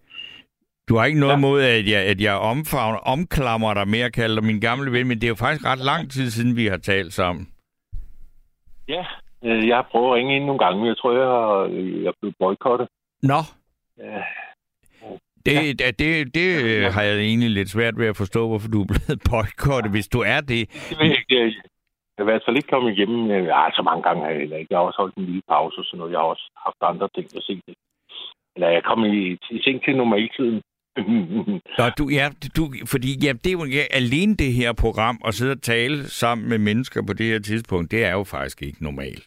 Du 0.89 0.95
har 0.97 1.05
ikke 1.05 1.19
noget 1.19 1.33
ja. 1.33 1.39
mod, 1.39 1.61
at 1.61 1.87
jeg, 1.91 2.05
at 2.05 2.21
jeg 2.21 2.35
omfavner, 2.35 2.99
omklamrer 2.99 3.73
dig 3.73 3.87
med 3.87 3.99
at 3.99 4.13
kalde 4.13 4.35
dig 4.35 4.43
min 4.43 4.59
gamle 4.59 4.91
ven, 4.91 5.07
men 5.07 5.17
det 5.17 5.23
er 5.23 5.27
jo 5.27 5.35
faktisk 5.35 5.65
ret 5.65 5.79
lang 5.79 6.11
tid 6.11 6.29
siden, 6.29 6.55
vi 6.55 6.65
har 6.65 6.77
talt 6.77 7.13
sammen. 7.13 7.47
Ja, 8.87 9.05
øh, 9.43 9.67
jeg 9.67 9.75
har 9.75 9.87
prøvet 9.91 10.07
at 10.07 10.13
ringe 10.13 10.35
ind 10.35 10.45
nogle 10.45 10.59
gange, 10.59 10.79
men 10.79 10.87
jeg 10.87 10.97
tror, 10.97 11.11
jeg 11.11 11.27
har, 11.27 11.65
jeg 12.01 12.07
er 12.07 12.13
blevet 12.19 12.35
boykottet. 12.39 12.87
Nå. 13.23 13.41
Ja. 13.97 14.21
Det, 15.45 15.81
ja. 15.81 15.91
det, 15.91 16.35
det 16.35 16.81
ja. 16.81 16.89
har 16.89 17.01
jeg 17.01 17.17
egentlig 17.17 17.49
lidt 17.49 17.69
svært 17.69 17.97
ved 17.97 18.07
at 18.07 18.17
forstå, 18.17 18.47
hvorfor 18.47 18.67
du 18.67 18.81
er 18.81 18.85
blevet 18.85 19.21
boykottet, 19.31 19.91
hvis 19.91 20.07
du 20.07 20.19
er 20.19 20.41
det. 20.41 20.71
Det 20.89 20.97
ved 20.99 21.05
jeg 21.05 21.45
ikke. 21.45 21.61
I 22.19 22.23
hvert 22.23 22.43
fald 22.45 22.57
ikke 22.57 22.73
kommet 22.73 22.91
igennem. 22.97 23.21
Ja, 23.31 23.61
så 23.77 23.81
mange 23.81 24.03
gange 24.03 24.21
har 24.23 24.29
jeg 24.29 24.39
heller 24.39 24.57
ikke. 24.57 24.71
Jeg 24.71 24.79
har 24.79 24.85
også 24.85 25.01
holdt 25.01 25.15
en 25.15 25.25
lille 25.25 25.41
pause 25.47 25.77
og 25.81 25.85
sådan 25.85 25.97
noget. 25.97 26.11
Jeg 26.11 26.19
har 26.19 26.29
også 26.33 26.47
haft 26.65 26.81
andre 26.81 27.09
ting 27.15 27.27
at 27.35 27.43
se 27.43 27.55
det. 27.67 27.75
Eller 28.55 28.69
jeg 28.69 28.83
kom 28.83 29.05
i, 29.05 29.37
i 29.55 29.61
seng 29.63 29.83
til 29.83 29.97
normaltiden. 29.97 30.61
Nå, 31.79 31.85
du, 31.97 32.03
ja, 32.19 32.25
du, 32.57 32.63
fordi 32.93 33.09
ja, 33.25 33.31
det 33.43 33.47
er 33.47 33.57
jo 33.59 33.65
ja, 33.65 33.83
alene 34.01 34.35
det 34.35 34.53
her 34.53 34.73
program, 34.73 35.17
at 35.25 35.33
sidde 35.33 35.51
og 35.51 35.61
tale 35.61 35.97
sammen 36.03 36.49
med 36.49 36.57
mennesker 36.57 37.01
på 37.07 37.13
det 37.13 37.25
her 37.25 37.39
tidspunkt, 37.39 37.91
det 37.91 38.05
er 38.05 38.11
jo 38.11 38.23
faktisk 38.23 38.61
ikke 38.61 38.83
normalt. 38.83 39.25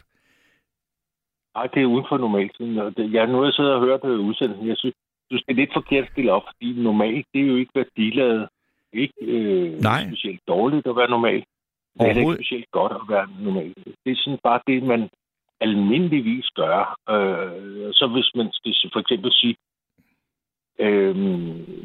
Nej, 1.55 1.67
det 1.67 1.83
er 1.83 1.87
uden 1.87 2.07
for 2.09 2.19
normaltiden. 2.19 2.77
Jeg, 3.17 3.27
nu 3.27 3.37
har 3.39 3.45
jeg 3.45 3.53
siddet 3.53 3.75
og 3.75 3.81
hørt 3.81 4.05
udsendelsen. 4.05 4.69
Jeg 4.69 4.77
synes, 4.79 4.95
du 5.31 5.39
skal 5.39 5.55
lidt 5.57 5.71
forkert 5.73 6.09
stille 6.13 6.33
op, 6.33 6.43
fordi 6.47 6.83
normalt, 6.83 7.27
det 7.35 7.41
er 7.43 7.47
jo 7.47 7.57
ikke 7.57 7.73
værdiladet. 7.75 8.49
Ikke 8.93 9.15
øh, 9.23 9.81
Nej. 9.81 10.07
specielt 10.07 10.41
dårligt 10.49 10.87
at 10.87 10.97
være 10.97 11.11
normal. 11.11 11.45
Det 12.01 12.11
er 12.11 12.21
ikke 12.21 12.35
specielt 12.35 12.71
godt 12.71 12.93
at 12.93 13.09
være 13.09 13.29
normal. 13.41 13.75
Det 14.05 14.13
er 14.13 14.17
sådan 14.17 14.39
bare 14.43 14.61
det, 14.67 14.83
man 14.83 15.11
almindeligvis 15.61 16.51
gør. 16.51 16.97
Øh, 17.11 17.93
så 17.93 18.07
hvis 18.07 18.31
man 18.35 18.49
skal 18.53 18.91
for 18.93 19.01
eksempel 19.01 19.33
sige, 19.33 19.57
øh, 20.79 21.17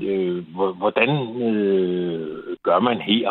øh, 0.09 0.37
hvordan 0.81 1.09
øh, 1.47 2.57
gør 2.63 2.79
man 2.79 3.01
her? 3.01 3.27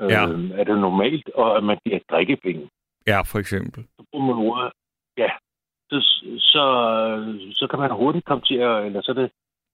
Øh, 0.00 0.10
ja. 0.10 0.22
Er 0.60 0.64
det 0.64 0.78
normalt, 0.78 1.30
og 1.34 1.56
at 1.56 1.64
man 1.64 1.78
giver 1.84 1.98
drikkepenge? 2.10 2.68
Ja, 3.06 3.20
for 3.20 3.38
eksempel. 3.38 3.84
Så 3.96 4.04
bruger 4.10 4.26
man 4.26 4.46
ordet, 4.46 4.72
ja, 5.18 5.30
så, 5.90 5.98
så, 6.38 6.64
så 7.52 7.66
kan 7.70 7.78
man 7.78 7.90
hurtigt 7.90 8.24
komme 8.24 8.44
til 8.44 8.54
at, 8.54 8.86
eller 8.86 9.00
så 9.02 9.10
er 9.10 9.14
det 9.14 9.30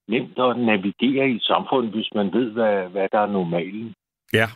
nemt 0.09 0.39
at 0.39 0.59
navigere 0.59 1.31
i 1.31 1.39
samfundet, 1.41 1.93
hvis 1.93 2.09
man 2.15 2.33
ved, 2.33 2.51
hvad, 2.51 2.89
hvad 2.89 3.09
der 3.13 3.19
er 3.19 3.27
normalen. 3.27 3.95
Ja. 4.33 4.49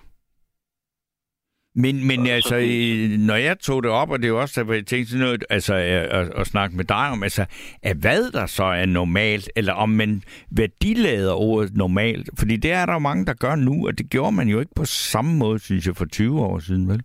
Men, 1.85 2.07
men 2.07 2.27
altså, 2.27 2.57
det... 2.57 3.21
når 3.21 3.35
jeg 3.35 3.59
tog 3.59 3.83
det 3.83 3.91
op, 3.91 4.11
og 4.11 4.19
det 4.19 4.25
er 4.25 4.29
jo 4.29 4.41
også, 4.41 4.61
at 4.61 4.69
jeg 4.69 4.87
tænkte 4.87 5.11
sådan 5.11 5.25
noget, 5.27 5.45
altså, 5.51 5.75
at, 5.75 6.05
at, 6.19 6.27
at 6.41 6.47
snakke 6.47 6.77
med 6.77 6.85
dig 6.85 7.11
om, 7.15 7.23
altså, 7.23 7.45
at 7.83 7.97
hvad 7.97 8.33
der 8.33 8.47
så 8.47 8.65
er 8.65 8.87
normalt, 8.87 9.51
eller 9.57 9.73
om 9.73 9.89
man 9.89 10.23
værdilader 10.51 11.35
ordet 11.35 11.77
normalt, 11.77 12.31
fordi 12.39 12.57
det 12.57 12.73
er 12.73 12.87
der 12.87 12.93
jo 12.93 12.99
mange, 12.99 13.27
der 13.27 13.35
gør 13.35 13.55
nu, 13.57 13.87
og 13.87 13.99
det 13.99 14.11
gjorde 14.11 14.33
man 14.33 14.49
jo 14.49 14.61
ikke 14.61 14.73
på 14.77 14.85
samme 14.85 15.39
måde, 15.39 15.59
synes 15.59 15.87
jeg, 15.87 15.97
for 15.97 16.05
20 16.05 16.41
år 16.41 16.59
siden, 16.59 16.89
vel? 16.89 17.03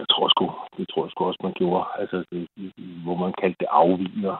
Jeg 0.00 0.06
tror 0.12 0.28
sgu, 0.28 0.44
det 0.76 0.88
tror 0.90 1.04
jeg 1.04 1.10
sgu 1.10 1.24
også, 1.24 1.40
man 1.42 1.52
gjorde. 1.56 1.84
Altså, 2.00 2.16
det, 2.32 2.48
hvor 3.04 3.16
man 3.16 3.32
kaldte 3.40 3.56
det 3.60 3.68
afvigner. 3.70 4.36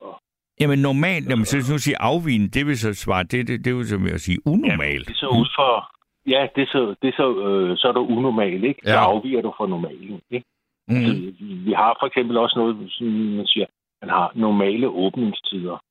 Og... 0.00 0.20
Jamen 0.60 0.78
normalt, 0.78 1.30
jamen, 1.30 1.44
så 1.44 1.56
nu 1.72 1.78
sige 1.78 1.96
afvigende, 2.00 2.48
det 2.48 2.66
vil 2.66 2.78
så 2.78 2.94
svare, 2.94 3.22
det, 3.22 3.48
det, 3.48 3.64
det 3.64 3.76
vil 3.76 3.88
så 3.88 4.10
at 4.14 4.20
sige 4.20 4.38
unormalt. 4.46 5.08
Ja, 5.08 5.12
det 5.12 5.16
er 5.18 5.24
så 5.26 5.28
ud 5.40 5.48
for, 5.56 5.97
Ja, 6.28 6.48
det 6.54 6.62
er 6.62 6.66
så, 6.66 6.94
det 7.02 7.08
er 7.08 7.16
så, 7.16 7.28
øh, 7.46 7.76
så 7.76 7.88
er 7.88 7.92
du 7.92 8.00
unormal, 8.00 8.64
ikke? 8.64 8.80
Så 8.84 8.90
ja. 8.90 9.04
afviger 9.10 9.42
du 9.42 9.52
fra 9.56 9.66
normalen, 9.66 10.20
ikke? 10.30 10.46
Mm. 10.88 10.96
Altså, 10.96 11.32
vi 11.40 11.72
har 11.72 11.96
for 12.00 12.06
eksempel 12.06 12.36
også 12.36 12.58
noget, 12.58 12.92
som 12.92 13.06
man 13.06 13.46
siger, 13.46 13.66
man 14.02 14.10
har 14.10 14.32
normale 14.34 14.88
åbningstider. 14.88 15.84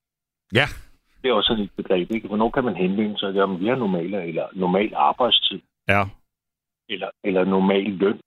Ja. 0.54 0.68
Det 1.22 1.30
er 1.30 1.34
også 1.34 1.48
sådan 1.48 1.64
et 1.64 1.72
begreb, 1.78 2.12
ikke? 2.12 2.28
Hvornår 2.28 2.50
kan 2.50 2.64
man 2.64 2.76
henvende 2.76 3.20
sig? 3.20 3.36
Jamen, 3.36 3.60
vi 3.60 3.68
har 3.68 3.76
normale, 3.76 4.24
eller 4.28 4.48
normal 4.54 4.94
arbejdstid. 4.96 5.62
Ja. 5.88 6.04
Eller, 6.90 7.10
eller 7.24 7.46
normal 7.46 7.84
løn. 7.84 8.20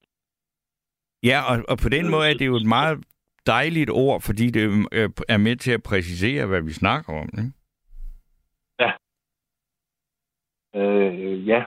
Ja, 1.22 1.38
og, 1.50 1.64
og 1.68 1.78
på 1.78 1.88
den 1.88 2.10
måde 2.10 2.30
er 2.30 2.34
det 2.34 2.46
jo 2.46 2.56
et 2.56 2.66
meget 2.66 3.04
dejligt 3.46 3.90
ord, 3.90 4.20
fordi 4.20 4.50
det 4.50 4.86
øh, 4.92 5.10
er 5.28 5.36
med 5.36 5.56
til 5.56 5.72
at 5.72 5.82
præcisere, 5.82 6.46
hvad 6.46 6.62
vi 6.62 6.72
snakker 6.72 7.12
om, 7.12 7.28
ikke? 7.38 7.52
Øh, 10.74 11.48
ja, 11.48 11.64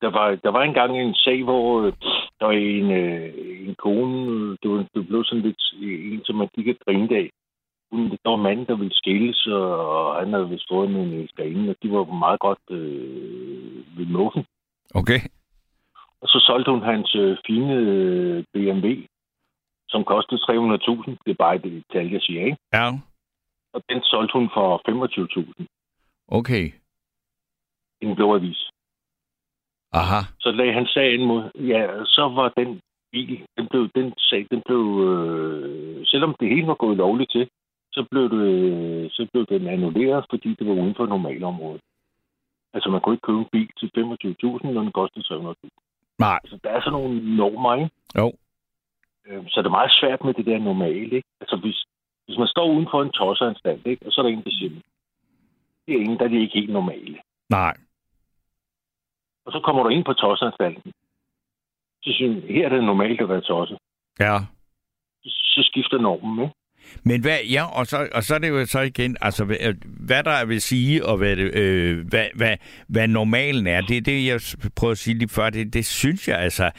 der 0.00 0.10
var, 0.10 0.34
der 0.44 0.50
var 0.50 0.62
engang 0.62 1.00
en 1.00 1.14
sag, 1.14 1.42
hvor 1.44 1.82
øh, 1.82 1.92
der 2.40 2.46
var 2.46 2.52
en, 2.52 2.90
øh, 2.90 3.68
en 3.68 3.74
kone, 3.74 4.50
det, 4.62 4.70
var, 4.70 4.86
det 4.94 5.08
blev 5.08 5.24
sådan 5.24 5.42
lidt 5.42 5.62
en, 5.82 6.24
som 6.24 6.36
man 6.36 6.48
gik 6.54 6.68
og 6.68 6.76
grinede 6.84 7.16
af. 7.16 7.30
Hun, 7.92 8.10
der 8.10 8.30
var 8.30 8.36
manden, 8.36 8.66
der 8.66 8.76
ville 8.76 8.94
skilles, 8.94 9.46
og 9.46 10.16
han 10.16 10.32
havde 10.32 10.48
vist 10.48 10.68
fået 10.70 10.88
en 10.88 10.96
elskerinde, 10.96 11.70
og 11.70 11.76
de 11.82 11.90
var 11.92 12.04
meget 12.04 12.40
godt 12.40 12.64
øh, 12.70 13.98
ved 13.98 14.06
muffen. 14.06 14.44
Okay. 14.94 15.20
Og 16.20 16.28
så 16.28 16.44
solgte 16.46 16.70
hun 16.70 16.82
hans 16.82 17.14
øh, 17.14 17.36
fine 17.46 17.74
øh, 17.74 18.44
BMW, 18.52 18.88
som 19.88 20.04
kostede 20.04 20.40
300.000. 20.40 21.16
Det 21.24 21.30
er 21.30 21.44
bare 21.44 21.58
det 21.58 21.84
tal, 21.92 22.10
jeg 22.10 22.20
siger, 22.22 22.44
ikke? 22.44 22.58
Ja. 22.72 22.86
Og 23.72 23.82
den 23.88 24.02
solgte 24.02 24.32
hun 24.32 24.50
for 24.54 24.68
25.000. 25.58 25.64
Okay 26.28 26.72
en 28.00 28.16
blå 28.16 28.34
avis. 28.34 28.70
Aha. 29.92 30.20
Så 30.40 30.50
lagde 30.50 30.72
han 30.72 30.86
sagen 30.86 31.24
mod, 31.26 31.42
ja, 31.54 32.04
så 32.04 32.22
var 32.28 32.48
den 32.56 32.80
bil, 33.12 33.46
den 33.56 33.66
blev, 33.70 33.88
den 33.94 34.12
sag, 34.18 34.46
den 34.50 34.62
blev, 34.66 34.84
øh, 35.08 36.06
selvom 36.06 36.34
det 36.40 36.48
hele 36.48 36.66
var 36.66 36.74
gået 36.74 36.96
lovligt 36.96 37.30
til, 37.30 37.48
så 37.92 38.06
blev, 38.10 38.30
det, 38.30 39.12
så 39.12 39.26
blev 39.32 39.46
den 39.46 39.66
annulleret, 39.66 40.24
fordi 40.30 40.54
det 40.54 40.66
var 40.66 40.72
uden 40.72 40.94
for 40.94 41.06
normalområdet. 41.06 41.80
Altså, 42.74 42.90
man 42.90 43.00
kunne 43.00 43.14
ikke 43.14 43.26
købe 43.26 43.38
en 43.38 43.52
bil 43.52 43.70
til 43.78 43.90
25.000, 43.96 44.72
når 44.72 44.82
den 44.82 44.92
kostede 44.92 45.24
300.000. 45.24 45.68
Nej. 46.18 46.40
Så 46.44 46.58
der 46.64 46.70
er 46.70 46.80
sådan 46.80 46.92
nogle 46.92 47.36
normer, 47.36 47.74
ikke? 47.74 47.90
Jo. 48.18 48.32
Øh, 49.26 49.44
så 49.48 49.60
det 49.60 49.66
er 49.66 49.78
meget 49.78 49.92
svært 50.00 50.24
med 50.24 50.34
det 50.34 50.46
der 50.46 50.58
normale, 50.58 51.16
ikke? 51.16 51.28
Altså, 51.40 51.56
hvis, 51.56 51.84
hvis 52.26 52.38
man 52.38 52.48
står 52.48 52.66
uden 52.72 52.88
for 52.90 53.02
en 53.02 53.10
tosseanstalt, 53.10 53.86
ikke? 53.86 54.06
Og 54.06 54.12
så 54.12 54.20
er 54.20 54.22
der 54.22 54.30
en, 54.30 54.44
der 54.44 54.50
siger, 54.50 54.70
det 55.86 55.94
er 55.94 56.00
ingen, 56.00 56.18
der 56.18 56.24
er 56.24 56.40
ikke 56.40 56.58
helt 56.60 56.72
normale. 56.72 57.18
Nej. 57.50 57.74
Og 59.46 59.52
så 59.52 59.60
kommer 59.64 59.82
du 59.82 59.88
ind 59.88 60.04
på 60.04 60.12
tosseanstalten. 60.12 60.92
Så 62.02 62.10
synes 62.18 62.44
her 62.48 62.64
er 62.64 62.68
det 62.68 62.84
normalt 62.84 63.20
at 63.20 63.28
være 63.28 63.40
tosse. 63.40 63.76
Ja. 64.20 64.38
Så 65.24 65.62
skifter 65.70 65.98
normen, 65.98 66.42
ikke? 66.44 66.54
Men 67.04 67.20
hvad, 67.20 67.38
ja, 67.50 67.64
og 67.78 67.86
så, 67.86 68.08
og 68.14 68.22
så 68.22 68.34
er 68.34 68.38
det 68.38 68.48
jo 68.48 68.66
så 68.66 68.80
igen, 68.80 69.16
altså 69.20 69.44
hvad, 69.44 69.56
hvad 70.06 70.22
der 70.22 70.44
vil 70.44 70.60
sige, 70.60 71.06
og 71.06 71.16
hvad, 71.16 71.36
det, 71.36 71.54
øh, 71.54 72.06
hvad, 72.08 72.26
hvad, 72.34 72.56
hvad 72.88 73.08
normalen 73.08 73.66
er, 73.66 73.80
det 73.80 73.96
er 73.96 74.00
det, 74.00 74.26
jeg 74.26 74.40
prøver 74.76 74.92
at 74.92 74.98
sige 74.98 75.18
lige 75.18 75.28
før, 75.28 75.50
det, 75.50 75.74
det 75.74 75.86
synes 75.86 76.28
jeg 76.28 76.38
altså, 76.38 76.70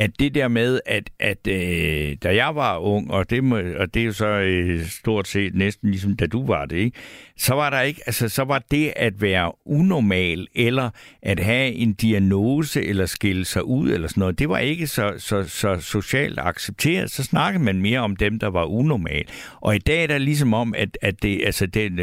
at 0.00 0.10
det 0.18 0.34
der 0.34 0.48
med, 0.48 0.80
at, 0.86 1.10
at 1.18 1.46
øh, 1.48 2.16
da 2.22 2.34
jeg 2.34 2.54
var 2.54 2.78
ung, 2.78 3.10
og 3.10 3.30
det, 3.30 3.44
må, 3.44 3.56
og 3.56 3.94
det 3.94 4.02
er 4.02 4.06
jo 4.06 4.12
så 4.12 4.26
øh, 4.26 4.86
stort 4.86 5.28
set 5.28 5.54
næsten 5.54 5.90
ligesom 5.90 6.16
da 6.16 6.26
du 6.26 6.46
var 6.46 6.64
det, 6.66 6.76
ikke? 6.76 6.98
så 7.40 7.54
var 7.54 7.70
der 7.70 7.80
ikke, 7.80 8.00
altså 8.06 8.28
så 8.28 8.44
var 8.44 8.62
det 8.70 8.92
at 8.96 9.22
være 9.22 9.52
unormal, 9.66 10.46
eller 10.54 10.90
at 11.22 11.40
have 11.40 11.72
en 11.72 11.92
diagnose, 11.92 12.82
eller 12.82 13.06
skille 13.06 13.44
sig 13.44 13.64
ud, 13.64 13.90
eller 13.90 14.08
sådan 14.08 14.20
noget, 14.20 14.38
det 14.38 14.48
var 14.48 14.58
ikke 14.58 14.86
så, 14.86 15.14
så, 15.18 15.42
så 15.42 15.80
socialt 15.80 16.38
accepteret. 16.38 17.10
Så 17.10 17.22
snakkede 17.22 17.64
man 17.64 17.82
mere 17.82 18.00
om 18.00 18.16
dem, 18.16 18.38
der 18.38 18.46
var 18.46 18.64
unormal. 18.64 19.24
Og 19.60 19.76
i 19.76 19.78
dag 19.78 20.02
er 20.02 20.06
der 20.06 20.18
ligesom 20.18 20.54
om, 20.54 20.74
at, 20.76 20.98
at, 21.02 21.22
det, 21.22 21.42
altså 21.46 21.66
det, 21.66 22.00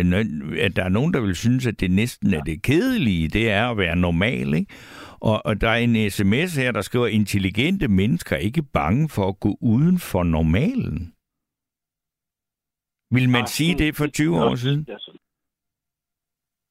at 0.60 0.76
der 0.76 0.84
er 0.84 0.90
nogen, 0.90 1.14
der 1.14 1.20
vil 1.20 1.36
synes, 1.36 1.66
at 1.66 1.80
det 1.80 1.92
næsten 1.92 2.34
er 2.34 2.42
det 2.42 2.62
kedelige, 2.62 3.28
det 3.28 3.50
er 3.50 3.70
at 3.70 3.78
være 3.78 3.96
normal, 3.96 4.54
ikke? 4.54 4.74
Og, 5.22 5.46
og 5.46 5.62
der 5.62 5.70
er 5.70 5.78
en 5.78 6.10
sms 6.10 6.56
her, 6.56 6.72
der 6.72 6.82
skriver, 6.82 7.08
intelligente 7.08 7.88
mennesker 7.88 8.36
er 8.36 8.40
ikke 8.40 8.64
bange 8.74 9.10
for 9.10 9.28
at 9.28 9.40
gå 9.40 9.58
uden 9.62 10.00
for 10.00 10.24
normalen. 10.24 11.14
Vil 13.12 13.30
man 13.30 13.48
sige 13.48 13.78
det 13.78 13.96
for 13.96 14.08
20 14.08 14.44
år 14.46 14.56
siden? 14.56 14.88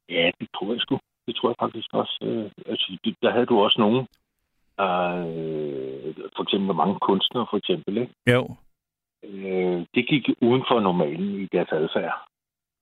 Ja, 0.08 0.30
det 0.40 0.48
tror 0.54 0.72
jeg 0.72 0.80
sgu. 0.80 0.98
Det 1.26 1.36
tror 1.36 1.48
jeg 1.48 1.56
faktisk 1.60 1.88
også. 1.92 2.18
Øh, 2.22 2.50
altså, 2.66 2.98
der 3.22 3.30
havde 3.30 3.46
du 3.46 3.58
også 3.58 3.80
nogen, 3.80 4.00
øh, 4.80 6.14
for 6.36 6.42
eksempel 6.42 6.74
mange 6.74 6.98
kunstnere, 6.98 7.46
for 7.50 7.56
eksempel, 7.56 7.98
ikke? 7.98 8.14
Jo. 8.26 8.56
Øh, 9.24 9.86
det 9.94 10.08
gik 10.08 10.24
uden 10.40 10.64
for 10.68 10.80
normalen 10.80 11.40
i 11.42 11.46
deres 11.52 11.72
adfærd. 11.72 12.28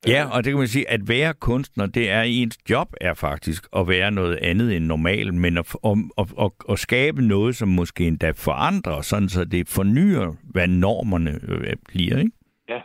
Ja, 0.07 0.37
og 0.37 0.45
det 0.45 0.51
kan 0.53 0.59
man 0.59 0.67
sige, 0.67 0.91
at 0.91 1.01
være 1.09 1.35
kunstner, 1.35 1.87
det 1.87 2.11
er 2.11 2.23
ens 2.23 2.59
job 2.71 2.89
er 3.01 3.15
faktisk 3.15 3.69
at 3.77 3.89
være 3.89 4.11
noget 4.11 4.37
andet 4.37 4.77
end 4.77 4.85
normal, 4.85 5.35
men 5.35 5.59
at, 5.59 5.77
at, 5.85 5.97
at, 6.39 6.51
at, 6.69 6.79
skabe 6.79 7.23
noget, 7.23 7.57
som 7.57 7.69
måske 7.69 8.07
endda 8.07 8.31
forandrer, 8.31 9.01
sådan 9.01 9.29
så 9.29 9.45
det 9.45 9.69
fornyer, 9.69 10.33
hvad 10.53 10.69
normerne 10.69 11.31
øh, 11.49 11.77
bliver, 11.89 12.19
ikke? 12.19 12.31
Ja. 12.69 12.81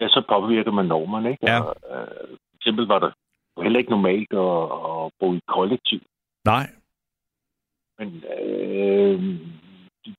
ja, 0.00 0.08
så 0.08 0.22
påvirker 0.28 0.70
man 0.70 0.86
normerne, 0.86 1.30
ikke? 1.30 1.50
Ja. 1.50 1.60
Og, 1.60 1.76
øh, 1.90 2.28
for 2.28 2.56
eksempel 2.60 2.86
var 2.86 2.98
det 2.98 3.12
heller 3.62 3.78
ikke 3.78 3.90
normalt 3.90 4.32
at, 4.32 4.62
at 4.90 5.12
bo 5.20 5.34
i 5.34 5.40
kollektiv. 5.48 6.00
Nej. 6.44 6.66
Men 7.98 8.24
øh, 8.40 9.38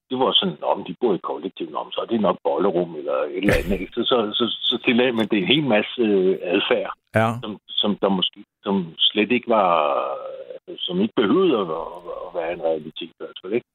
det 0.09 0.17
var 0.23 0.31
sådan, 0.39 0.57
om 0.73 0.83
de 0.87 0.95
bor 1.01 1.13
i 1.15 1.19
kollektiv, 1.29 1.75
om 1.75 1.91
så 1.91 1.99
er 2.01 2.05
det 2.05 2.21
nok 2.21 2.37
bollerum 2.43 2.95
eller 2.95 3.13
et 3.13 3.37
eller 3.37 3.53
andet. 3.59 3.79
Ikke? 3.81 3.93
Så, 3.93 4.01
så, 4.11 4.17
så, 4.39 4.45
så 4.69 4.75
tillagde 4.85 5.11
man 5.11 5.27
det 5.31 5.37
en 5.39 5.51
hel 5.53 5.63
masse 5.75 6.01
øh, 6.01 6.37
adfærd, 6.55 6.93
Ja. 7.15 7.29
som, 7.43 7.51
som 7.81 7.91
der 8.01 8.09
måske 8.09 8.39
som 8.63 8.75
slet 8.99 9.31
ikke 9.31 9.49
var, 9.49 9.71
som 10.77 11.01
ikke 11.01 11.13
behøvede 11.21 11.57
at, 11.59 11.67
at 12.25 12.29
være 12.39 12.53
en 12.53 12.61
realitet. 12.61 13.11
fald, 13.41 13.53
ikke? 13.53 13.67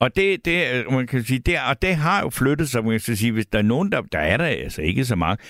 Og 0.00 0.16
det, 0.16 0.44
det, 0.44 0.56
øh, 0.74 0.92
man 0.92 1.06
kan 1.06 1.22
sige, 1.22 1.38
det, 1.38 1.54
og 1.70 1.82
det 1.82 1.94
har 1.96 2.22
jo 2.22 2.30
flyttet 2.30 2.68
sig, 2.68 2.84
man 2.84 2.92
kan 2.92 3.00
sige, 3.00 3.32
hvis 3.32 3.46
der 3.46 3.58
er 3.58 3.62
nogen, 3.74 3.92
der, 3.92 4.00
der 4.00 4.18
er 4.18 4.36
der 4.36 4.44
altså 4.44 4.82
ikke 4.82 5.04
så 5.04 5.16
mange, 5.16 5.42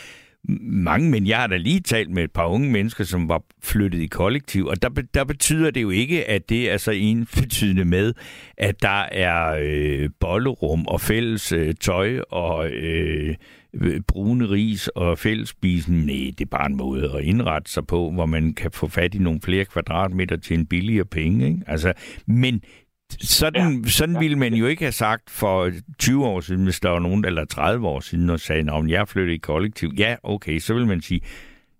mange, 0.60 1.10
men 1.10 1.26
jeg 1.26 1.38
har 1.38 1.46
da 1.46 1.56
lige 1.56 1.80
talt 1.80 2.10
med 2.10 2.24
et 2.24 2.30
par 2.30 2.46
unge 2.46 2.70
mennesker, 2.70 3.04
som 3.04 3.28
var 3.28 3.42
flyttet 3.62 4.00
i 4.00 4.06
kollektiv, 4.06 4.66
og 4.66 4.82
der, 4.82 4.88
der 5.14 5.24
betyder 5.24 5.70
det 5.70 5.82
jo 5.82 5.90
ikke, 5.90 6.30
at 6.30 6.48
det 6.48 6.70
er 6.70 6.76
så 6.76 6.90
enbetydende 6.90 7.84
med, 7.84 8.14
at 8.56 8.82
der 8.82 9.02
er 9.02 9.58
øh, 9.62 10.10
bollerum 10.20 10.86
og 10.86 11.00
fælles 11.00 11.52
øh, 11.52 11.74
tøj 11.80 12.20
og 12.30 12.70
øh, 12.70 13.34
øh 13.74 14.00
brune 14.08 14.50
ris 14.50 14.88
og 14.88 15.18
fællesspisen. 15.18 15.96
Nej, 15.96 16.30
det 16.38 16.40
er 16.40 16.50
bare 16.50 16.66
en 16.66 16.76
måde 16.76 17.12
at 17.16 17.24
indrette 17.24 17.70
sig 17.70 17.86
på, 17.86 18.10
hvor 18.10 18.26
man 18.26 18.52
kan 18.52 18.70
få 18.70 18.88
fat 18.88 19.14
i 19.14 19.18
nogle 19.18 19.40
flere 19.40 19.64
kvadratmeter 19.64 20.36
til 20.36 20.58
en 20.58 20.66
billigere 20.66 21.06
penge. 21.06 21.46
Ikke? 21.46 21.60
Altså, 21.66 21.92
men 22.26 22.62
sådan, 23.10 23.82
ja. 23.84 23.88
sådan 23.88 24.20
ville 24.20 24.38
man 24.38 24.54
jo 24.54 24.66
ikke 24.66 24.82
have 24.84 24.92
sagt 24.92 25.30
for 25.30 25.70
20 25.98 26.26
år 26.26 26.40
siden, 26.40 26.64
hvis 26.64 26.80
der 26.80 26.90
var 26.90 26.98
nogen, 26.98 27.24
eller 27.24 27.44
30 27.44 27.88
år 27.88 28.00
siden, 28.00 28.30
og 28.30 28.40
sagde, 28.40 28.72
at 28.72 28.90
jeg 28.90 29.08
flyttede 29.08 29.34
i 29.34 29.38
kollektiv. 29.38 29.90
Ja, 29.98 30.16
okay, 30.22 30.58
så 30.58 30.74
vil 30.74 30.86
man 30.86 31.00
sige, 31.00 31.20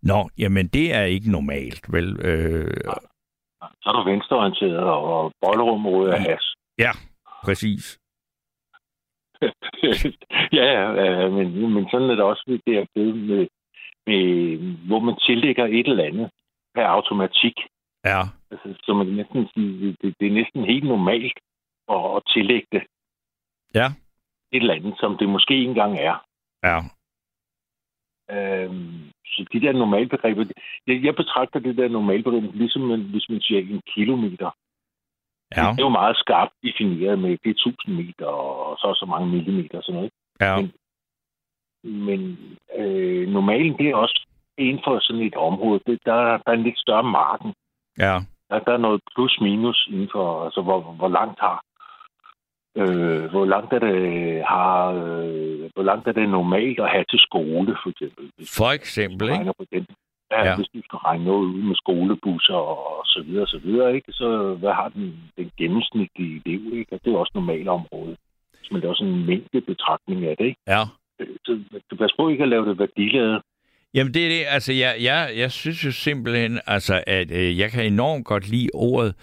Nå, 0.05 0.28
jamen 0.38 0.66
det 0.66 0.94
er 0.94 1.02
ikke 1.02 1.30
normalt, 1.30 1.92
vel? 1.92 2.09
Øh, 2.20 2.74
Så 3.82 3.86
er 3.90 3.92
du 3.92 4.10
venstreorienteret, 4.10 4.84
og 4.84 5.32
bollerum 5.42 5.86
af 5.86 6.20
has. 6.20 6.55
ja, 6.78 6.90
præcis. 7.44 7.98
ja, 10.59 10.66
ja, 11.02 11.28
men, 11.28 11.74
men 11.74 11.88
sådan 11.90 12.10
er 12.10 12.14
det 12.14 12.24
også 12.24 12.60
det 12.66 12.74
er 12.78 12.86
blevet 12.94 13.16
med, 13.16 13.46
med, 14.06 14.26
hvor 14.86 15.01
man 15.01 15.16
tillægger 15.26 15.64
et 15.64 15.86
eller 15.88 16.05
andet 16.05 16.30
per 16.74 16.86
automatik. 16.86 17.56
Ja, 18.05 18.20
Altså, 18.51 18.74
så 18.82 18.94
man 18.94 19.06
næsten, 19.06 19.48
sige, 19.55 19.97
det, 20.02 20.14
det 20.20 20.26
er 20.28 20.32
næsten 20.32 20.64
helt 20.64 20.85
normalt 20.85 21.39
at, 21.89 22.16
at 22.16 22.22
tillægge 22.35 22.68
det 22.72 22.82
ja, 23.74 23.86
et 24.52 24.60
eller 24.62 24.74
andet, 24.74 24.94
som 25.01 25.16
det 25.18 25.28
måske 25.28 25.55
ikke 25.59 25.68
engang 25.70 25.98
er. 25.98 26.16
ja, 26.64 26.78
Øhm, 28.31 29.10
så 29.26 29.44
de 29.52 29.60
der 29.60 29.72
normalbegreber, 29.72 30.44
jeg, 30.86 31.05
jeg 31.05 31.14
betragter 31.16 31.59
det 31.60 31.76
der 31.76 31.89
normalbegreb 31.89 32.55
ligesom 32.55 32.82
man, 32.82 33.01
hvis 33.02 33.28
man 33.28 33.40
siger 33.40 33.60
en 33.60 33.82
kilometer. 33.94 34.51
ja, 35.56 35.60
Det 35.72 35.81
er 35.81 35.85
jo 35.89 35.89
meget 35.89 36.16
skarpt 36.16 36.52
defineret 36.62 37.18
med, 37.18 37.31
det 37.31 37.51
er 37.51 37.55
1000 37.68 37.94
meter 37.97 38.26
og 38.26 38.76
så 38.78 38.94
så 39.01 39.06
mange 39.06 39.28
millimeter 39.31 39.78
og 39.78 39.85
sådan 39.85 39.94
noget. 39.97 40.12
ja, 40.40 40.56
Men- 40.56 40.72
Men 42.09 42.20
øh, 42.76 43.28
normalen, 43.28 43.78
det 43.78 43.89
er 43.90 43.97
også 43.97 44.26
inden 44.59 44.81
for 44.85 44.98
sådan 44.98 45.22
et 45.22 45.35
område, 45.35 45.81
det, 45.86 45.98
der, 46.05 46.14
der 46.14 46.43
er 46.47 46.52
en 46.52 46.62
lidt 46.62 46.78
større 46.78 47.02
marken. 47.02 47.55
Ja, 47.99 48.15
Der, 48.51 48.59
der 48.59 48.73
er 48.73 48.77
noget 48.87 49.01
plus-minus 49.15 49.89
inden 49.93 50.09
for, 50.12 50.45
altså 50.45 50.61
hvor, 50.62 50.81
hvor 50.81 51.09
langt 51.09 51.41
har 51.41 51.65
øh, 52.77 53.25
hvor 53.31 53.45
langt 53.45 53.73
er 53.73 53.79
det 53.79 53.99
har 54.53 54.91
øh, 54.91 55.71
hvor 55.75 55.83
langt 55.83 56.09
er 56.09 56.12
det 56.12 56.29
normalt 56.29 56.81
at 56.81 56.91
have 56.91 57.05
til 57.11 57.19
skole 57.19 57.77
for 57.83 57.91
eksempel? 57.91 58.31
Hvis 58.37 58.57
For 58.59 58.71
eksempel, 58.79 59.29
ikke? 59.33 59.53
på 59.59 59.65
den 59.73 59.87
ja, 60.33 60.45
Ja. 60.45 60.57
hvis 60.57 60.69
du 60.75 60.81
skal 60.85 60.97
regne 60.97 61.25
noget 61.25 61.45
ud 61.47 61.62
med 61.62 61.77
skolebusser 61.77 62.55
og 62.55 63.03
så 63.07 63.23
videre 63.27 63.43
og 63.43 63.49
så 63.49 63.59
videre 63.59 63.95
ikke? 63.95 64.12
Så 64.12 64.55
hvad 64.61 64.73
har 64.73 64.89
den, 64.89 65.07
den 65.39 65.51
gennemsnitlige 65.59 66.43
elev 66.47 66.79
ikke? 66.79 66.93
Og 66.95 67.01
det 67.05 67.12
er 67.12 67.19
også 67.19 67.33
normalt 67.35 67.69
område. 67.69 68.16
Men 68.71 68.77
det 68.81 68.85
er 68.85 68.89
også 68.91 69.05
en 69.05 69.27
mængde 69.27 69.61
betragtning 69.61 70.25
af 70.27 70.37
det 70.37 70.45
ikke? 70.45 70.61
Ja. 70.66 70.83
så 71.45 71.61
du 71.91 71.97
pas 71.97 72.12
på 72.19 72.29
ikke 72.29 72.43
at 72.43 72.49
lave 72.49 72.69
det 72.69 72.79
værdiladet 72.79 73.43
Jamen 73.95 74.15
det 74.15 74.25
er 74.25 74.29
det, 74.29 74.45
altså 74.49 74.73
jeg, 74.73 74.97
jeg, 75.01 75.33
jeg 75.37 75.51
synes 75.51 75.85
jo 75.85 75.93
simpelthen, 75.93 76.61
altså 76.66 77.05
at 77.07 77.31
øh, 77.31 77.59
jeg 77.59 77.71
kan 77.71 77.87
enormt 77.87 78.25
godt 78.25 78.49
lide 78.49 78.69
ordet 78.75 79.15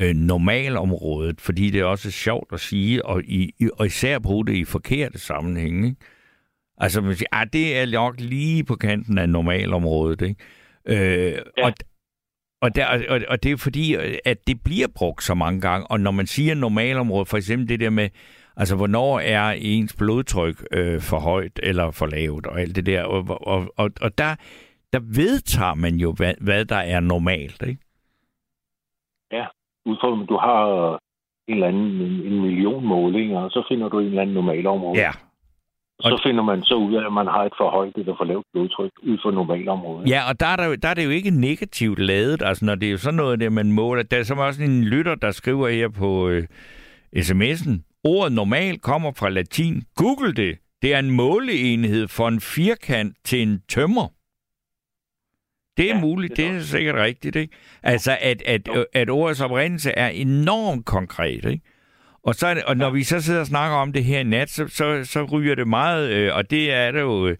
øh, 0.00 0.14
normalområdet, 0.14 1.40
fordi 1.40 1.70
det 1.70 1.80
er 1.80 1.84
også 1.84 2.10
sjovt 2.10 2.52
at 2.52 2.60
sige, 2.60 3.06
og, 3.06 3.22
i, 3.24 3.52
og 3.72 3.86
især 3.86 4.18
bruge 4.18 4.46
det 4.46 4.56
i 4.56 4.64
forkerte 4.64 5.18
sammenhænge. 5.18 5.88
Ikke? 5.88 6.00
Altså 6.78 7.00
man 7.00 7.16
siger, 7.16 7.28
ah, 7.32 7.46
det 7.52 7.78
er 7.78 7.86
nok 7.86 8.14
lige 8.18 8.64
på 8.64 8.76
kanten 8.76 9.18
af 9.18 9.28
normalområdet. 9.28 10.22
Ikke? 10.22 10.40
Øh, 10.86 11.32
Ja. 11.56 11.64
og, 11.66 11.72
og, 12.62 12.74
der, 12.74 12.86
og, 13.08 13.20
og 13.28 13.42
det 13.42 13.52
er 13.52 13.56
fordi, 13.56 13.94
øh, 13.94 14.18
at 14.24 14.46
det 14.46 14.62
bliver 14.64 14.88
brugt 14.94 15.24
så 15.24 15.34
mange 15.34 15.60
gange, 15.60 15.86
og 15.86 16.00
når 16.00 16.10
man 16.10 16.26
siger 16.26 16.54
normalområde, 16.54 17.26
for 17.26 17.36
eksempel 17.36 17.68
det 17.68 17.80
der 17.80 17.90
med, 17.90 18.08
altså 18.60 18.76
hvornår 18.76 19.18
er 19.18 19.44
ens 19.50 19.96
blodtryk 19.96 20.56
øh, 20.72 21.00
for 21.00 21.18
højt 21.18 21.60
eller 21.62 21.90
for 21.90 22.06
lavt, 22.06 22.46
og 22.46 22.60
alt 22.60 22.76
det 22.76 22.86
der, 22.86 23.02
og, 23.04 23.24
og, 23.28 23.60
og, 23.76 23.90
og 24.00 24.18
der, 24.18 24.32
der 24.92 25.00
vedtager 25.20 25.74
man 25.74 25.94
jo, 25.94 26.12
hvad, 26.12 26.34
hvad 26.40 26.64
der 26.64 26.82
er 26.94 27.00
normalt, 27.00 27.62
ikke? 27.62 27.82
ud 29.86 29.96
fra, 30.00 30.22
at 30.22 30.28
du 30.28 30.36
har 30.36 30.62
en 31.48 31.54
eller 31.54 31.68
anden 31.68 32.00
en, 32.06 32.32
en 32.32 32.40
million 32.42 32.84
målinger, 32.84 33.40
og 33.40 33.50
så 33.50 33.66
finder 33.68 33.88
du 33.88 33.98
en 33.98 34.06
eller 34.06 34.22
anden 34.22 34.34
normalområde. 34.34 35.00
Ja. 35.00 35.10
Og 36.04 36.10
så 36.10 36.20
finder 36.26 36.42
man 36.42 36.62
så 36.62 36.74
ud 36.74 36.94
af, 36.94 37.06
at 37.06 37.12
man 37.12 37.26
har 37.26 37.44
et 37.44 37.52
for 37.58 37.70
højt 37.70 37.96
eller 37.96 38.14
for 38.16 38.24
lavt 38.24 38.46
blodtryk 38.52 38.90
ud 39.02 39.18
for 39.22 39.30
normalområdet. 39.30 40.10
Ja, 40.10 40.20
og 40.28 40.40
der 40.40 40.46
er, 40.46 40.56
der, 40.56 40.76
der 40.76 40.88
er 40.88 40.94
det 40.94 41.04
jo 41.04 41.10
ikke 41.10 41.30
negativt 41.30 41.98
lavet, 41.98 42.42
altså 42.42 42.64
når 42.64 42.74
det 42.74 42.86
er 42.86 42.90
jo 42.90 42.98
sådan 42.98 43.16
noget, 43.16 43.40
der 43.40 43.50
man 43.50 43.72
måler. 43.72 44.02
Der 44.02 44.18
er 44.18 44.22
så 44.22 44.34
også 44.34 44.62
en 44.62 44.84
lytter, 44.84 45.14
der 45.14 45.30
skriver 45.30 45.68
her 45.68 45.88
på 45.88 46.28
øh, 46.28 46.44
sms'en, 47.16 47.89
ordet 48.04 48.32
normal 48.32 48.78
kommer 48.78 49.12
fra 49.12 49.28
latin. 49.28 49.82
Google 49.96 50.32
det. 50.34 50.58
Det 50.82 50.94
er 50.94 50.98
en 50.98 51.10
måleenhed 51.10 52.08
for 52.08 52.28
en 52.28 52.40
firkant 52.40 53.16
til 53.24 53.42
en 53.42 53.62
tømmer. 53.68 54.08
Det 55.76 55.90
er 55.90 55.94
Ja, 55.94 56.00
muligt, 56.00 56.36
det 56.36 56.46
er 56.46 56.52
det 56.52 56.60
er 56.60 56.64
sikkert 56.64 56.94
rigtigt, 56.94 57.36
ikke? 57.36 57.54
Altså, 57.82 58.18
at, 58.20 58.42
at, 58.46 58.68
Jo. 58.68 58.84
at 58.92 59.10
ordets 59.10 59.40
oprindelse 59.40 59.90
er 59.90 60.08
enormt 60.08 60.86
konkret, 60.86 61.44
ikke? 61.44 61.60
Og, 62.22 62.34
så 62.34 62.54
det, 62.54 62.64
og 62.64 62.76
når 62.76 62.90
vi 62.90 63.02
så 63.04 63.20
sidder 63.20 63.40
og 63.40 63.46
snakker 63.46 63.76
om 63.76 63.92
det 63.92 64.04
her 64.04 64.20
i 64.20 64.22
nat, 64.24 64.50
så, 64.50 64.68
så, 64.68 65.04
så 65.04 65.24
ryger 65.24 65.54
det 65.54 65.68
meget, 65.68 66.10
øh, 66.10 66.34
og 66.34 66.50
det 66.50 66.72
er 66.72 66.90
der 66.90 67.00
jo 67.00 67.26
øh, 67.28 67.36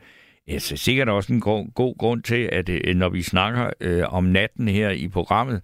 altså, 0.48 0.76
sikkert 0.76 1.08
også 1.08 1.32
en 1.32 1.40
god, 1.40 1.74
god 1.74 1.98
grund 1.98 2.22
til, 2.22 2.48
at 2.52 2.68
øh, 2.68 2.96
når 2.96 3.08
vi 3.08 3.22
snakker 3.22 3.70
øh, 3.80 4.14
om 4.14 4.24
natten 4.24 4.68
her 4.68 4.90
i 4.90 5.08
programmet, 5.08 5.62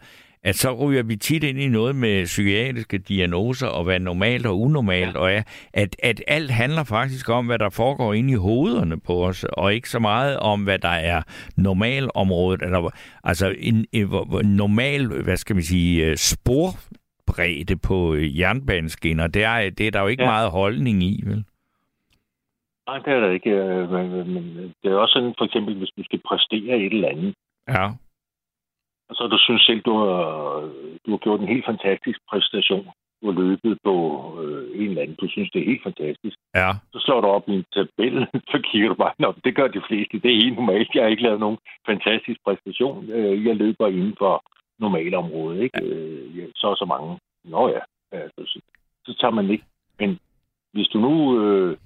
at 0.48 0.54
så 0.54 0.70
ryger 0.72 1.02
vi 1.02 1.16
tit 1.16 1.44
ind 1.44 1.58
i 1.58 1.68
noget 1.68 1.96
med 1.96 2.24
psykiatriske 2.24 2.98
diagnoser, 2.98 3.66
og 3.66 3.84
hvad 3.84 4.00
normalt 4.00 4.46
og 4.46 4.60
unormalt 4.60 5.14
ja. 5.14 5.20
og 5.20 5.32
er, 5.32 5.42
at, 5.72 5.96
at 6.02 6.22
alt 6.26 6.50
handler 6.50 6.84
faktisk 6.84 7.28
om, 7.28 7.46
hvad 7.46 7.58
der 7.58 7.70
foregår 7.70 8.14
inde 8.14 8.32
i 8.32 8.36
hovederne 8.36 9.00
på 9.00 9.26
os, 9.26 9.44
og 9.44 9.74
ikke 9.74 9.90
så 9.90 9.98
meget 9.98 10.36
om, 10.36 10.64
hvad 10.64 10.78
der 10.78 10.96
er 11.12 11.22
normalområdet, 11.56 12.62
eller, 12.62 12.90
altså 13.24 13.54
en, 13.58 13.86
en, 13.92 14.06
hvor 14.06 14.42
normal, 14.42 15.06
hvad 15.24 15.36
skal 15.36 15.56
man 15.56 15.62
sige, 15.62 16.06
øh, 16.06 16.16
sporbredde 16.16 17.76
på 17.76 18.14
øh, 18.14 18.38
jernbaneskinner, 18.38 19.26
det 19.26 19.44
er, 19.44 19.70
det 19.70 19.86
er 19.86 19.90
der 19.90 20.00
jo 20.00 20.06
ikke 20.06 20.22
ja. 20.22 20.30
Meget 20.30 20.50
holdning 20.50 21.02
i, 21.02 21.22
vel? 21.26 21.44
Nej, 22.88 22.98
det 22.98 23.12
er 23.12 23.20
der 23.20 23.30
ikke. 23.30 23.50
øh, 23.50 23.90
Men, 24.26 24.74
det 24.82 24.92
er 24.92 24.96
også 24.96 25.12
sådan, 25.12 25.34
for 25.38 25.44
eksempel, 25.44 25.78
hvis 25.78 25.90
du 25.96 26.04
skal 26.04 26.20
præstere 26.28 26.76
et 26.78 26.92
eller 26.92 27.08
andet, 27.08 27.34
Ja, 27.68 27.88
så 29.12 29.28
du 29.32 29.38
synes 29.38 29.62
selv, 29.62 29.80
du 29.80 29.94
har, 29.98 30.24
du 31.06 31.10
har 31.10 31.18
gjort 31.18 31.40
en 31.40 31.48
helt 31.48 31.64
fantastisk 31.66 32.18
præstation. 32.30 32.86
Du 33.22 33.26
har 33.32 33.40
løbet 33.40 33.78
på 33.84 33.94
øh, 34.42 34.80
en 34.80 34.88
eller 34.88 35.02
anden. 35.02 35.16
Du 35.20 35.28
synes, 35.28 35.50
det 35.50 35.60
er 35.60 35.70
helt 35.72 35.82
fantastisk. 35.82 36.36
ja, 36.54 36.70
Så 36.92 36.98
slår 37.04 37.20
du 37.20 37.26
op 37.26 37.48
i 37.48 37.52
en 37.52 37.64
tabel, 37.74 38.26
så 38.52 38.58
kigger 38.70 38.88
du 38.88 38.94
bare, 38.94 39.12
Nå, 39.18 39.34
det 39.44 39.54
gør 39.56 39.68
de 39.68 39.82
fleste. 39.88 40.20
Det 40.20 40.30
er 40.30 40.42
helt 40.44 40.54
normalt. 40.56 40.94
Jeg 40.94 41.02
har 41.02 41.08
ikke 41.10 41.22
lavet 41.22 41.40
nogen 41.40 41.58
fantastisk 41.86 42.40
præstation. 42.44 43.10
Øh, 43.10 43.46
Jeg 43.46 43.56
løber 43.56 43.86
inden 43.86 44.14
for 44.18 44.42
normalområdet. 44.78 45.62
Ikke? 45.62 45.84
Øh, 45.84 46.38
ja, 46.38 46.44
Så 46.56 46.66
og 46.66 46.76
så 46.76 46.84
mange. 46.84 47.18
Nå 47.44 47.68
ja, 47.68 47.80
altså, 48.12 48.40
så, 48.52 48.60
så 49.06 49.16
tager 49.20 49.32
man 49.32 49.50
ikke. 49.50 49.64
Men 50.00 50.18
hvis 50.72 50.88
du 50.88 50.98
nu 50.98 51.40
øh, 51.42 51.76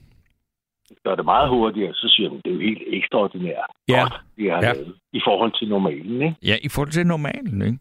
gør 1.05 1.14
det 1.14 1.24
meget 1.24 1.48
hurtigere, 1.48 1.94
så 1.94 2.09
siger 2.09 2.31
man, 2.31 2.40
det 2.44 2.51
er 2.51 2.55
jo 2.55 2.60
helt 2.60 2.82
ekstraordinært. 2.86 3.70
Ja. 3.89 4.01
Godt, 4.02 4.14
jeg 4.39 4.55
har 4.55 4.62
Ja. 4.62 4.68
ja. 4.68 4.72
lavet, 4.72 4.97
I 5.12 5.20
forhold 5.24 5.52
til 5.59 5.68
normalen. 5.68 6.22
Ikke? 6.22 6.36
ja, 6.43 6.56
i 6.62 6.68
forhold 6.68 6.90
til 6.93 7.06
normalen, 7.06 7.62
ikke? 7.62 7.78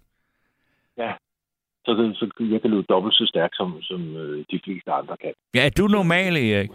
Så, 1.86 1.94
det, 1.94 2.18
så 2.18 2.32
jeg 2.40 2.62
kan 2.62 2.72
løbe 2.72 2.86
dobbelt 2.90 3.16
så 3.16 3.26
stærkt, 3.26 3.56
som, 3.56 3.82
som 3.82 4.16
øh, 4.16 4.46
de 4.52 4.60
fleste 4.64 4.92
andre 4.92 5.18
kan. 5.18 5.34
Ja, 5.56 5.66
er 5.66 5.70
du 5.70 5.88
normal, 5.88 6.36
Erik? 6.36 6.70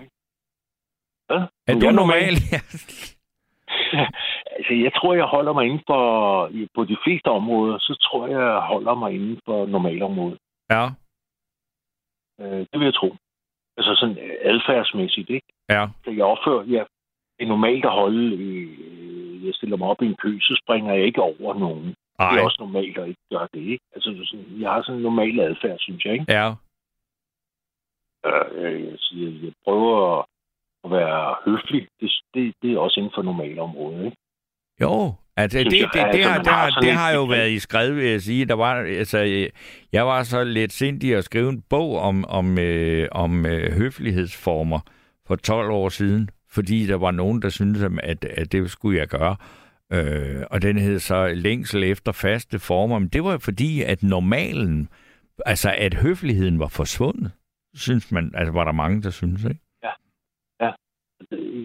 Ja? 1.30 1.34
Er 1.34 1.46
Men 1.66 1.80
du 1.80 1.90
normal? 1.90 2.34
Ja. 2.52 2.60
Altså, 4.56 4.74
jeg 4.74 4.92
tror, 4.96 5.14
jeg 5.14 5.24
holder 5.24 5.52
mig 5.52 5.64
inden 5.66 5.82
for... 5.86 6.02
På 6.74 6.84
de 6.84 6.96
fleste 7.04 7.28
områder, 7.28 7.78
så 7.78 7.98
tror 8.02 8.26
jeg, 8.26 8.40
jeg 8.40 8.60
holder 8.60 8.94
mig 8.94 9.12
inden 9.14 9.40
for 9.44 9.66
normalområdet. 9.66 10.38
ja, 10.70 10.88
Øh, 12.40 12.58
det 12.70 12.76
vil 12.78 12.84
jeg 12.84 12.94
tro. 12.94 13.16
Altså 13.76 13.94
sådan 14.00 14.18
øh, 14.18 14.34
adfærdsmæssigt, 14.42 15.30
ikke? 15.30 15.46
Ja, 15.68 15.86
Så 16.04 16.10
jeg 16.10 16.24
opfører... 16.24 16.64
Ja, 16.64 16.82
det 17.38 17.44
er 17.44 17.48
normalt 17.48 17.84
at 17.84 17.90
holde... 17.90 18.36
Øh, 18.36 19.46
jeg 19.46 19.54
stiller 19.54 19.76
mig 19.76 19.88
op 19.88 20.02
i 20.02 20.06
en 20.06 20.16
kø, 20.22 20.40
så 20.40 20.60
springer 20.64 20.94
jeg 20.94 21.04
ikke 21.04 21.22
over 21.22 21.58
nogen. 21.58 21.86
Det 21.86 21.96
Ej, 22.18 22.36
er 22.36 22.44
også 22.44 22.56
normalt 22.60 22.98
at 22.98 23.08
ikke 23.08 23.20
gøre 23.30 23.48
det, 23.54 23.60
ikke? 23.60 23.84
Altså, 23.94 24.08
sådan, 24.24 24.60
jeg 24.60 24.70
har 24.70 24.82
sådan 24.82 24.96
en 24.96 25.02
normal 25.02 25.40
adfærd, 25.40 25.78
synes 25.78 26.04
jeg, 26.04 26.12
ikke? 26.12 26.24
ja, 26.28 26.54
øh, 28.26 28.84
jeg, 28.84 28.98
siger, 28.98 29.30
jeg 29.44 29.52
prøver 29.64 30.18
at 30.84 30.90
være 30.90 31.36
høflig. 31.44 31.88
Det, 32.00 32.10
det, 32.34 32.54
det 32.62 32.72
er 32.72 32.78
også 32.78 33.00
inden 33.00 33.12
for 33.14 33.22
normale 33.22 33.60
områder, 33.60 34.04
ikke? 34.04 34.16
Jo, 34.80 35.14
altså 35.36 35.58
det, 35.58 35.66
det, 35.66 35.72
det, 35.72 35.88
det, 35.92 36.12
det, 36.12 36.24
har, 36.24 36.38
det, 36.38 36.52
har, 36.52 36.70
det 36.80 36.92
har 36.92 37.12
jo 37.14 37.24
været 37.24 37.50
i 37.50 37.58
skrevet, 37.58 37.96
vil 37.96 38.10
jeg 38.10 38.20
sige. 38.20 38.46
Der 38.46 38.54
var, 38.54 38.74
altså, 38.74 39.48
jeg 39.92 40.06
var 40.06 40.22
så 40.22 40.44
lidt 40.44 40.72
sindig 40.72 41.16
at 41.16 41.24
skrive 41.24 41.48
en 41.48 41.62
bog 41.70 41.98
om, 41.98 42.24
om, 42.24 42.58
øh, 42.58 43.08
om 43.12 43.46
øh, 43.46 43.72
høflighedsformer 43.72 44.80
for 45.26 45.36
12 45.36 45.70
år 45.70 45.88
siden, 45.88 46.30
fordi 46.50 46.86
der 46.86 46.96
var 46.96 47.10
nogen, 47.10 47.42
der 47.42 47.48
syntes, 47.48 47.82
at, 47.82 48.24
at 48.24 48.52
det 48.52 48.70
skulle 48.70 48.98
jeg 48.98 49.08
gøre. 49.08 49.36
Øh, 49.92 50.42
og 50.50 50.62
den 50.62 50.78
hed 50.78 50.98
så 50.98 51.28
længsel 51.34 51.84
efter 51.84 52.12
faste 52.12 52.58
former. 52.58 52.98
Men 52.98 53.08
det 53.08 53.24
var 53.24 53.38
fordi, 53.38 53.82
at 53.82 54.02
normalen, 54.02 54.88
altså 55.46 55.74
at 55.78 55.94
høfligheden 55.94 56.58
var 56.58 56.68
forsvundet, 56.68 57.32
synes 57.74 58.12
man, 58.12 58.32
altså 58.34 58.52
var 58.52 58.64
der 58.64 58.72
mange, 58.72 59.02
der 59.02 59.10
synes, 59.10 59.44
ikke? 59.44 59.60
Ja, 59.82 59.92
ja. 60.60 60.70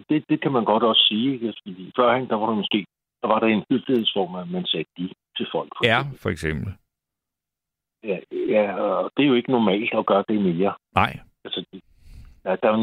Det, 0.09 0.25
det 0.29 0.41
kan 0.41 0.51
man 0.51 0.65
godt 0.65 0.83
også 0.83 1.05
sige, 1.09 1.33
ikke? 1.33 1.53
Fordi 1.63 1.91
førhen, 1.95 2.29
der 2.29 2.35
var 2.35 2.47
der 2.47 2.55
måske, 2.55 2.85
der 3.21 3.27
var 3.27 3.39
der 3.39 3.47
en 3.47 3.63
høflighedsform, 3.71 4.35
at 4.35 4.47
man 4.49 4.65
sagde 4.65 4.85
de 4.97 5.09
til 5.37 5.47
folk. 5.51 5.69
For 5.77 5.85
ja, 5.85 5.99
for 6.21 6.29
eksempel. 6.29 6.73
Ja, 8.03 8.19
ja, 8.31 8.73
og 8.73 9.11
det 9.17 9.23
er 9.23 9.27
jo 9.27 9.33
ikke 9.33 9.51
normalt 9.51 9.93
at 9.93 10.05
gøre 10.05 10.23
det 10.29 10.41
mere. 10.41 10.73
Nej. 10.95 11.19
Altså, 11.45 11.65
Ja, 12.45 12.55
der 12.61 12.69
er 12.71 12.77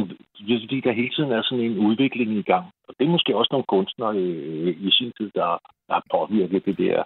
det 0.47 0.55
er 0.55 0.61
fordi, 0.61 0.81
der 0.81 0.93
hele 0.93 1.11
tiden 1.11 1.33
er 1.33 1.43
sådan 1.43 1.65
en 1.65 1.79
udvikling 1.79 2.31
i 2.33 2.43
gang. 2.43 2.67
Og 2.89 2.95
det 2.99 3.05
er 3.07 3.11
måske 3.11 3.37
også 3.37 3.49
nogle 3.53 3.71
kunstnere 3.75 4.17
øh, 4.17 4.77
i 4.87 4.91
sin 4.91 5.13
tid, 5.19 5.31
der, 5.35 5.51
der 5.89 5.95
har 5.95 6.05
påvirket 6.11 6.65
det 6.65 6.79
der 6.79 6.99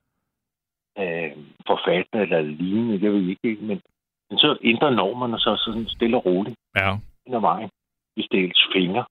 øh, 0.98 1.32
forfatter 1.66 2.20
eller 2.20 2.40
lignende, 2.40 3.04
jeg 3.04 3.12
ved 3.12 3.28
ikke, 3.28 3.58
men, 3.60 3.80
men 4.30 4.38
så 4.38 4.58
ændrer 4.62 4.90
normerne 4.90 5.40
sig 5.40 5.58
sådan 5.58 5.88
stille 5.88 6.16
og 6.16 6.24
roligt 6.26 6.56
ja. 6.76 6.90
ad 7.36 7.40
vejen, 7.40 7.70
hvis 8.14 8.26
det 8.30 8.44
er 8.44 8.50
fingre. 8.74 9.04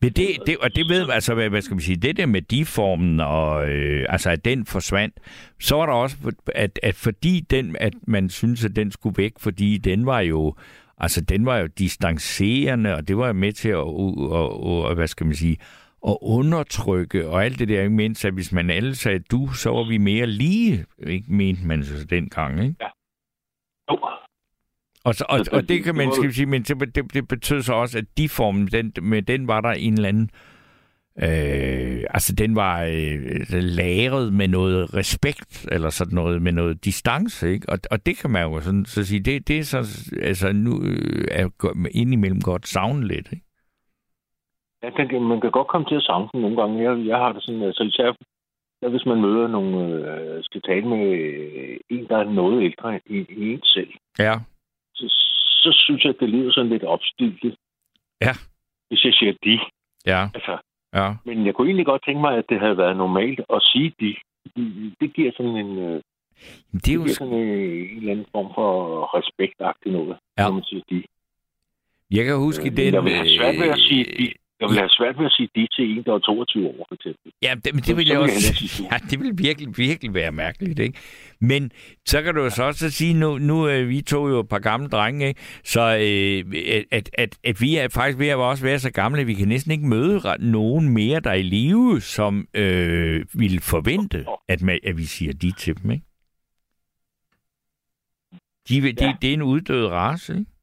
Men 0.00 0.12
det, 0.12 0.28
det, 0.46 0.56
og 0.58 0.76
det 0.76 0.88
ved, 0.88 1.10
altså, 1.10 1.34
hvad, 1.34 1.48
hvad 1.48 1.62
skal 1.62 1.74
man 1.74 1.80
sige, 1.80 1.96
det 1.96 2.16
der 2.16 2.26
med 2.26 2.42
de 2.42 2.64
formen, 2.64 3.20
og 3.20 3.68
øh, 3.68 4.06
altså, 4.08 4.30
at 4.30 4.44
den 4.44 4.66
forsvandt, 4.66 5.14
så 5.60 5.76
var 5.76 5.86
der 5.86 5.92
også, 5.92 6.16
at, 6.54 6.78
at 6.82 6.94
fordi 6.94 7.40
den, 7.40 7.76
at 7.80 7.92
man 8.06 8.30
synes, 8.30 8.64
at 8.64 8.76
den 8.76 8.90
skulle 8.90 9.14
væk, 9.18 9.32
fordi 9.38 9.78
den 9.78 10.06
var 10.06 10.20
jo, 10.20 10.54
Altså, 10.98 11.20
den 11.20 11.46
var 11.46 11.58
jo 11.58 11.66
distancerende, 11.66 12.94
og 12.94 13.08
det 13.08 13.16
var 13.16 13.32
med 13.32 13.52
til 13.52 13.68
at, 13.68 13.78
at, 13.78 14.90
at, 14.90 14.96
hvad 14.96 15.06
skal 15.06 15.26
man 15.26 15.34
sige, 15.34 15.56
at 16.06 16.16
undertrykke, 16.22 17.28
og 17.28 17.44
alt 17.44 17.58
det 17.58 17.68
der, 17.68 17.82
ikke 17.82 17.94
mindst, 17.94 18.24
at 18.24 18.34
hvis 18.34 18.52
man 18.52 18.70
alle 18.70 18.94
sagde 18.94 19.18
du, 19.18 19.52
så 19.52 19.70
var 19.70 19.88
vi 19.88 19.98
mere 19.98 20.26
lige, 20.26 20.84
ikke 21.06 21.32
mente 21.32 21.66
man 21.66 21.84
så 21.84 22.04
dengang, 22.04 22.62
ikke? 22.64 22.76
Ja. 22.80 22.86
Jo. 23.90 23.98
Og, 25.04 25.14
så, 25.14 25.24
og, 25.28 25.40
og 25.52 25.68
det 25.68 25.84
kan 25.84 25.94
man 25.94 26.12
skal 26.12 26.34
sige, 26.34 26.46
men 26.46 26.62
det, 26.62 26.94
det, 26.94 27.14
det 27.14 27.28
betød 27.28 27.62
så 27.62 27.72
også, 27.72 27.98
at 27.98 28.04
de 28.16 28.28
form, 28.28 28.68
den, 28.68 28.92
med 29.02 29.22
den 29.22 29.48
var 29.48 29.60
der 29.60 29.70
en 29.70 29.94
eller 29.94 30.08
anden 30.08 30.30
Øh, 30.30 30.55
altså, 31.18 32.34
den 32.38 32.56
var 32.56 32.82
øh, 32.82 33.62
lagret 33.80 34.32
med 34.32 34.48
noget 34.48 34.94
respekt, 34.94 35.68
eller 35.72 35.90
sådan 35.90 36.14
noget, 36.14 36.42
med 36.42 36.52
noget 36.52 36.84
distance, 36.84 37.50
ikke? 37.50 37.68
Og, 37.68 37.78
og 37.90 38.06
det 38.06 38.18
kan 38.18 38.30
man 38.30 38.42
jo 38.42 38.60
sådan 38.60 38.84
så 38.84 39.06
sige, 39.06 39.20
det, 39.20 39.48
det 39.48 39.58
er 39.58 39.62
så, 39.62 39.78
altså, 40.22 40.52
nu 40.52 40.82
øh, 40.82 41.28
er 41.30 41.48
indimellem 41.94 42.40
godt 42.40 42.68
savne 42.68 43.06
lidt, 43.06 43.28
ikke? 43.32 43.44
Ja, 44.82 44.90
kan, 44.90 45.22
man 45.22 45.40
kan 45.40 45.50
godt 45.50 45.68
komme 45.68 45.86
til 45.88 45.94
at 45.94 46.02
savne 46.02 46.28
den 46.32 46.40
nogle 46.40 46.56
gange. 46.56 46.90
Jeg, 46.90 47.06
jeg 47.06 47.16
har 47.16 47.32
det 47.32 47.42
sådan, 47.42 47.62
altså 47.62 47.82
især 47.82 48.12
ja, 48.82 48.88
hvis 48.88 49.06
man 49.06 49.20
møder 49.20 49.48
nogle, 49.48 49.78
øh, 50.10 50.44
skal 50.44 50.62
tale 50.62 50.86
med 50.88 51.04
en, 51.90 52.06
der 52.08 52.16
er 52.18 52.24
noget 52.24 52.64
ældre 52.64 53.00
end 53.06 53.26
en 53.28 53.62
selv. 53.62 53.92
Ja. 54.18 54.34
Så, 54.94 55.06
så 55.62 55.70
synes 55.84 56.04
jeg, 56.04 56.10
at 56.10 56.20
det 56.20 56.28
lyder 56.28 56.52
sådan 56.52 56.70
lidt 56.70 56.84
opstillet. 56.84 57.56
Ja. 58.20 58.32
Hvis 58.88 59.04
jeg 59.04 59.12
siger 59.12 59.32
de. 59.44 59.60
Ja. 60.06 60.22
Altså, 60.34 60.58
Ja. 60.94 61.14
Men 61.24 61.46
jeg 61.46 61.54
kunne 61.54 61.68
egentlig 61.68 61.86
godt 61.86 62.04
tænke 62.04 62.20
mig, 62.20 62.38
at 62.38 62.44
det 62.48 62.60
havde 62.60 62.76
været 62.76 62.96
normalt 62.96 63.40
at 63.54 63.62
sige 63.62 63.92
de. 64.00 64.14
Det 65.00 65.14
giver 65.14 65.32
sådan 65.36 65.56
en... 65.56 65.78
Øh, 65.78 66.02
det, 66.72 66.88
er 66.88 66.94
jo... 66.94 67.00
det 67.00 67.06
giver 67.06 67.14
sådan 67.14 67.34
en, 67.34 67.48
en 67.48 67.96
eller 67.96 68.12
anden 68.12 68.26
form 68.32 68.48
for 68.54 68.70
respektagtigt 69.18 69.92
noget, 69.92 70.16
ja. 70.38 70.42
når 70.44 70.52
man 70.52 70.62
siger 70.62 70.82
de. 70.90 71.02
Jeg 72.10 72.24
kan 72.24 72.36
huske 72.36 72.70
øh, 72.70 72.76
den... 72.76 72.94
Jeg 72.94 73.04
vil 73.04 73.12
have 73.12 73.28
svært 73.28 73.54
ved 73.54 73.68
at 73.68 73.78
sige 73.78 74.04
de. 74.04 74.32
Jeg 74.60 74.68
vil 74.68 74.78
have 74.78 74.90
svært 74.90 75.18
ved 75.18 75.26
at 75.26 75.32
sige 75.32 75.48
de 75.54 75.66
til 75.72 75.98
en, 75.98 76.04
der 76.04 76.14
er 76.14 76.18
22 76.18 76.68
år, 76.68 76.86
for 76.88 76.94
eksempel. 76.94 77.32
Ja, 77.42 77.54
det, 77.64 77.74
men 77.74 77.82
det 77.82 77.96
vil 77.96 78.06
jeg 78.06 78.18
også... 78.18 78.84
Ja, 78.92 78.96
det 79.10 79.20
vil 79.20 79.32
virkelig, 79.38 79.78
virkelig 79.78 80.14
være 80.14 80.32
mærkeligt, 80.32 80.78
ikke? 80.78 80.98
Men 81.40 81.70
så 82.06 82.22
kan 82.22 82.34
du 82.34 82.42
jo 82.42 82.50
så 82.50 82.62
også 82.62 82.90
sige, 82.90 83.14
nu, 83.14 83.38
nu 83.38 83.62
er 83.62 83.84
vi 83.84 84.00
to 84.02 84.28
jo 84.28 84.40
et 84.40 84.48
par 84.48 84.58
gamle 84.58 84.88
drenge, 84.88 85.28
ikke? 85.28 85.40
så 85.64 85.80
øh, 85.80 86.84
at, 86.92 87.10
at, 87.18 87.38
at 87.44 87.60
vi 87.60 87.76
er 87.76 87.88
faktisk 87.88 88.18
ved 88.18 88.28
at 88.28 88.36
også 88.36 88.64
være 88.64 88.78
så 88.78 88.90
gamle, 88.90 89.20
at 89.20 89.26
vi 89.26 89.34
kan 89.34 89.48
næsten 89.48 89.72
ikke 89.72 89.86
møde 89.86 90.20
nogen 90.38 90.88
mere, 90.88 91.20
der 91.20 91.30
er 91.30 91.34
i 91.34 91.42
live, 91.42 92.00
som 92.00 92.48
øh, 92.54 93.24
vil 93.34 93.60
forvente, 93.60 94.26
at, 94.48 94.62
man, 94.62 94.78
at 94.84 94.96
vi 94.96 95.04
siger 95.04 95.32
de 95.32 95.52
til 95.52 95.82
dem, 95.82 95.90
ikke? 95.90 96.04
De, 98.68 98.80
de, 98.80 99.04
ja. 99.04 99.14
Det 99.22 99.30
er 99.30 99.34
en 99.34 99.42
uddød 99.42 99.86
race, 99.86 100.32
ikke? 100.38 100.55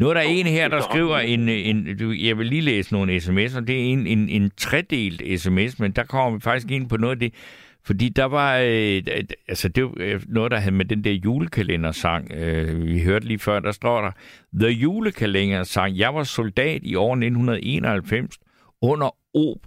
Nu 0.00 0.08
er 0.08 0.14
der 0.14 0.20
en 0.20 0.46
her, 0.46 0.68
der 0.68 0.80
skriver 0.80 1.18
en, 1.18 1.48
en... 1.48 1.86
Jeg 2.26 2.38
vil 2.38 2.46
lige 2.46 2.60
læse 2.60 2.92
nogle 2.92 3.16
sms'er. 3.16 3.60
Det 3.60 3.80
er 3.80 3.84
en, 3.84 4.06
en, 4.06 4.28
en 4.28 4.50
tredelt 4.56 5.40
sms, 5.40 5.78
men 5.78 5.92
der 5.92 6.04
kommer 6.04 6.38
vi 6.38 6.40
faktisk 6.40 6.70
ind 6.70 6.88
på 6.88 6.96
noget 6.96 7.12
af 7.12 7.18
det. 7.18 7.34
Fordi 7.84 8.08
der 8.08 8.24
var... 8.24 8.58
Øh, 8.58 9.02
altså, 9.48 9.68
det 9.68 9.84
var 9.84 9.92
øh, 9.96 10.22
noget, 10.28 10.50
der 10.50 10.58
havde 10.58 10.74
med 10.74 10.84
den 10.84 11.04
der 11.04 11.12
julekalender-sang. 11.12 12.32
Øh, 12.32 12.86
vi 12.86 13.02
hørte 13.02 13.26
lige 13.26 13.38
før, 13.38 13.60
der 13.60 13.72
står 13.72 14.00
der... 14.00 14.10
The 14.60 14.68
julekalender-sang. 14.68 15.98
Jeg 15.98 16.14
var 16.14 16.24
soldat 16.24 16.80
i 16.84 16.94
år 16.94 17.12
1991 17.12 18.38
under 18.82 19.16
ob, 19.34 19.58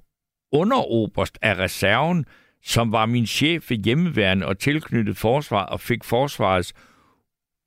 underoberst 0.52 1.38
af 1.42 1.58
reserven, 1.58 2.26
som 2.64 2.92
var 2.92 3.06
min 3.06 3.26
chef 3.26 3.70
ved 3.70 3.78
hjemmeværende 3.78 4.46
og 4.46 4.60
tilknyttet 4.60 5.18
forsvar 5.18 5.64
og 5.64 5.80
fik 5.80 6.04
forsvarets 6.04 6.74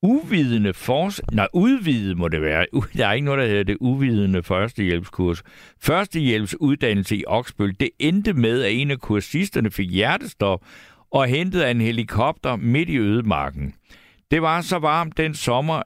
uvidende 0.02 0.74
fors... 0.74 1.20
Nej, 1.32 1.48
udvide 1.52 2.14
må 2.14 2.28
det 2.28 2.42
være. 2.42 2.66
Der 2.96 3.06
er 3.06 3.12
ikke 3.12 3.24
noget, 3.24 3.40
der 3.40 3.46
hedder 3.46 3.62
det 3.62 3.76
uvidende 3.80 4.42
førstehjælpskurs. 4.42 5.42
Førstehjælpsuddannelse 5.80 7.16
i 7.16 7.24
Oksbøl, 7.26 7.74
det 7.80 7.90
endte 7.98 8.32
med, 8.32 8.62
at 8.62 8.72
en 8.72 8.90
af 8.90 8.98
kursisterne 8.98 9.70
fik 9.70 9.90
hjertestop 9.90 10.64
og 11.10 11.26
hentede 11.26 11.70
en 11.70 11.80
helikopter 11.80 12.56
midt 12.56 12.88
i 12.88 12.98
ødemarken. 12.98 13.74
Det 14.30 14.42
var 14.42 14.60
så 14.60 14.78
varmt 14.78 15.16
den 15.16 15.34
sommer, 15.34 15.82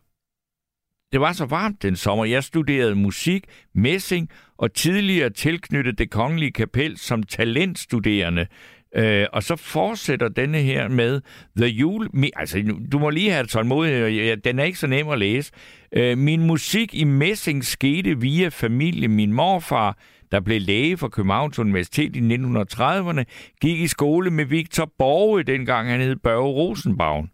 det 1.13 1.21
var 1.21 1.33
så 1.33 1.45
varmt 1.45 1.83
den 1.83 1.97
sommer. 1.97 2.25
Jeg 2.25 2.45
studerede 2.45 2.95
musik, 2.95 3.45
messing 3.75 4.29
og 4.59 4.75
tidligere 4.75 5.31
tilknyttet 5.31 5.99
det 5.99 6.11
kongelige 6.11 6.53
kapel 6.53 6.99
som 6.99 7.23
talentstuderende 7.23 8.47
Øh, 8.97 9.27
og 9.33 9.43
så 9.43 9.57
fortsætter 9.57 10.29
denne 10.29 10.59
her 10.59 10.89
med 10.89 11.21
The 11.57 11.67
Jule... 11.67 12.09
Altså, 12.37 12.75
du 12.93 12.99
må 12.99 13.11
lige 13.11 13.31
have 13.31 13.47
tålmodighed. 13.47 14.37
Den 14.37 14.59
er 14.59 14.65
ikke 14.65 14.79
så 14.79 14.87
nem 14.87 15.09
at 15.09 15.19
læse. 15.19 15.53
Øh, 15.93 16.19
min 16.19 16.47
musik 16.47 16.95
i 16.95 17.05
messing 17.05 17.65
skete 17.65 18.21
via 18.21 18.49
familie. 18.49 19.09
Min 19.09 19.33
morfar, 19.33 19.99
der 20.33 20.41
blev 20.41 20.61
læge 20.61 20.97
for 20.97 21.09
Københavns 21.09 21.59
Universitet 21.59 22.17
i 22.17 22.21
1930'erne, 22.21 23.23
gik 23.61 23.81
i 23.81 23.87
skole 23.87 24.31
med 24.31 24.45
Victor 24.45 24.93
Borge, 24.99 25.43
dengang 25.43 25.89
han 25.89 26.01
hed 26.01 26.17
Børge 26.17 26.49
Rosenbaum. 26.49 27.29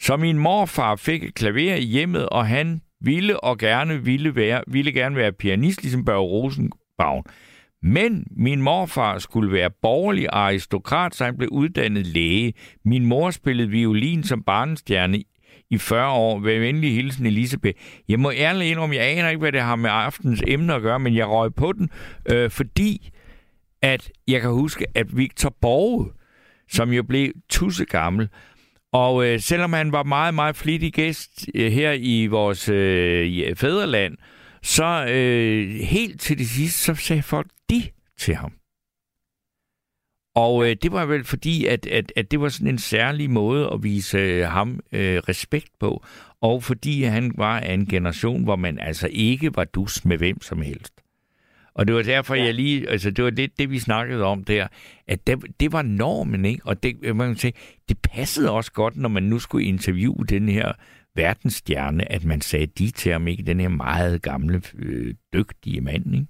Så 0.00 0.16
min 0.16 0.38
morfar 0.38 0.96
fik 0.96 1.24
et 1.24 1.34
klaver 1.34 1.74
i 1.74 1.84
hjemmet, 1.84 2.28
og 2.28 2.46
han 2.46 2.80
ville 3.00 3.44
og 3.44 3.58
gerne 3.58 4.04
ville, 4.04 4.36
være, 4.36 4.62
ville 4.66 4.92
gerne 4.92 5.16
være 5.16 5.32
pianist, 5.32 5.82
ligesom 5.82 6.04
Børge 6.04 6.22
Rosenbaum. 6.22 7.24
Men 7.82 8.26
min 8.30 8.62
morfar 8.62 9.18
skulle 9.18 9.52
være 9.52 9.70
borgerlig 9.82 10.26
aristokrat, 10.32 11.14
så 11.14 11.24
han 11.24 11.36
blev 11.36 11.48
uddannet 11.52 12.06
læge. 12.06 12.54
Min 12.84 13.06
mor 13.06 13.30
spillede 13.30 13.68
violin 13.68 14.24
som 14.24 14.42
barnestjerne 14.42 15.22
i 15.70 15.78
40 15.78 16.10
år. 16.12 16.38
Vær 16.38 16.58
venlig 16.58 16.94
hilsen, 16.94 17.26
Elisabeth. 17.26 17.78
Jeg 18.08 18.20
må 18.20 18.30
ærligt 18.30 18.70
indrømme, 18.70 18.96
jeg 18.96 19.04
aner 19.04 19.28
ikke, 19.28 19.40
hvad 19.40 19.52
det 19.52 19.60
har 19.60 19.76
med 19.76 19.90
aftens 19.92 20.42
emne 20.46 20.74
at 20.74 20.82
gøre, 20.82 21.00
men 21.00 21.14
jeg 21.14 21.28
røg 21.28 21.54
på 21.54 21.72
den, 21.72 21.90
øh, 22.30 22.50
fordi 22.50 23.10
at 23.82 24.10
jeg 24.28 24.40
kan 24.40 24.50
huske, 24.50 24.86
at 24.94 25.16
Victor 25.16 25.56
Borge, 25.60 26.10
som 26.68 26.92
jo 26.92 27.02
blev 27.02 27.32
tusse 27.48 27.84
gammel, 27.84 28.28
og 28.92 29.26
øh, 29.26 29.40
selvom 29.40 29.72
han 29.72 29.92
var 29.92 30.02
meget, 30.02 30.34
meget 30.34 30.56
flittig 30.56 30.92
gæst 30.92 31.48
øh, 31.54 31.72
her 31.72 31.92
i 31.92 32.26
vores 32.26 32.68
øh, 32.68 33.48
øh 33.48 33.56
fædreland, 33.56 34.16
så 34.62 35.06
øh, 35.08 35.70
helt 35.70 36.20
til 36.20 36.38
det 36.38 36.48
sidste, 36.48 36.78
så 36.78 36.94
sagde 36.94 37.22
folk 37.22 37.46
de 37.70 37.82
til 38.18 38.34
ham. 38.34 38.52
Og 40.34 40.68
øh, 40.68 40.76
det 40.82 40.92
var 40.92 41.06
vel 41.06 41.24
fordi, 41.24 41.66
at, 41.66 41.86
at, 41.86 42.12
at 42.16 42.30
det 42.30 42.40
var 42.40 42.48
sådan 42.48 42.68
en 42.68 42.78
særlig 42.78 43.30
måde 43.30 43.70
at 43.72 43.82
vise 43.82 44.18
øh, 44.18 44.46
ham 44.46 44.80
øh, 44.92 45.18
respekt 45.18 45.70
på. 45.80 46.04
Og 46.40 46.62
fordi 46.62 47.02
han 47.02 47.32
var 47.36 47.60
af 47.60 47.74
en 47.74 47.86
generation, 47.86 48.44
hvor 48.44 48.56
man 48.56 48.78
altså 48.78 49.08
ikke 49.12 49.56
var 49.56 49.64
dus 49.64 50.04
med 50.04 50.18
hvem 50.18 50.42
som 50.42 50.62
helst. 50.62 50.92
Og 51.74 51.86
det 51.86 51.94
var 51.94 52.02
derfor, 52.02 52.34
ja. 52.34 52.44
jeg 52.44 52.54
lige... 52.54 52.88
Altså, 52.88 53.10
det 53.10 53.24
var 53.24 53.30
det, 53.30 53.58
det, 53.58 53.70
vi 53.70 53.78
snakkede 53.78 54.24
om 54.24 54.44
der. 54.44 54.66
At 55.06 55.26
det, 55.26 55.38
det 55.60 55.72
var 55.72 55.82
normen, 55.82 56.44
ikke? 56.44 56.66
Og 56.66 56.82
det, 56.82 57.16
man 57.16 57.28
kan 57.28 57.36
sige, 57.36 57.52
det 57.88 57.98
passede 58.02 58.50
også 58.50 58.72
godt, 58.72 58.96
når 58.96 59.08
man 59.08 59.22
nu 59.22 59.38
skulle 59.38 59.66
interviewe 59.66 60.26
den 60.28 60.48
her 60.48 60.72
verdensstjerne, 61.16 62.12
at 62.12 62.24
man 62.24 62.40
sagde 62.40 62.66
de 62.66 62.90
til 62.90 63.12
ham, 63.12 63.28
ikke? 63.28 63.42
Den 63.42 63.60
her 63.60 63.68
meget 63.68 64.22
gamle, 64.22 64.62
øh, 64.78 65.14
dygtige 65.32 65.80
mand, 65.80 66.14
ikke? 66.14 66.26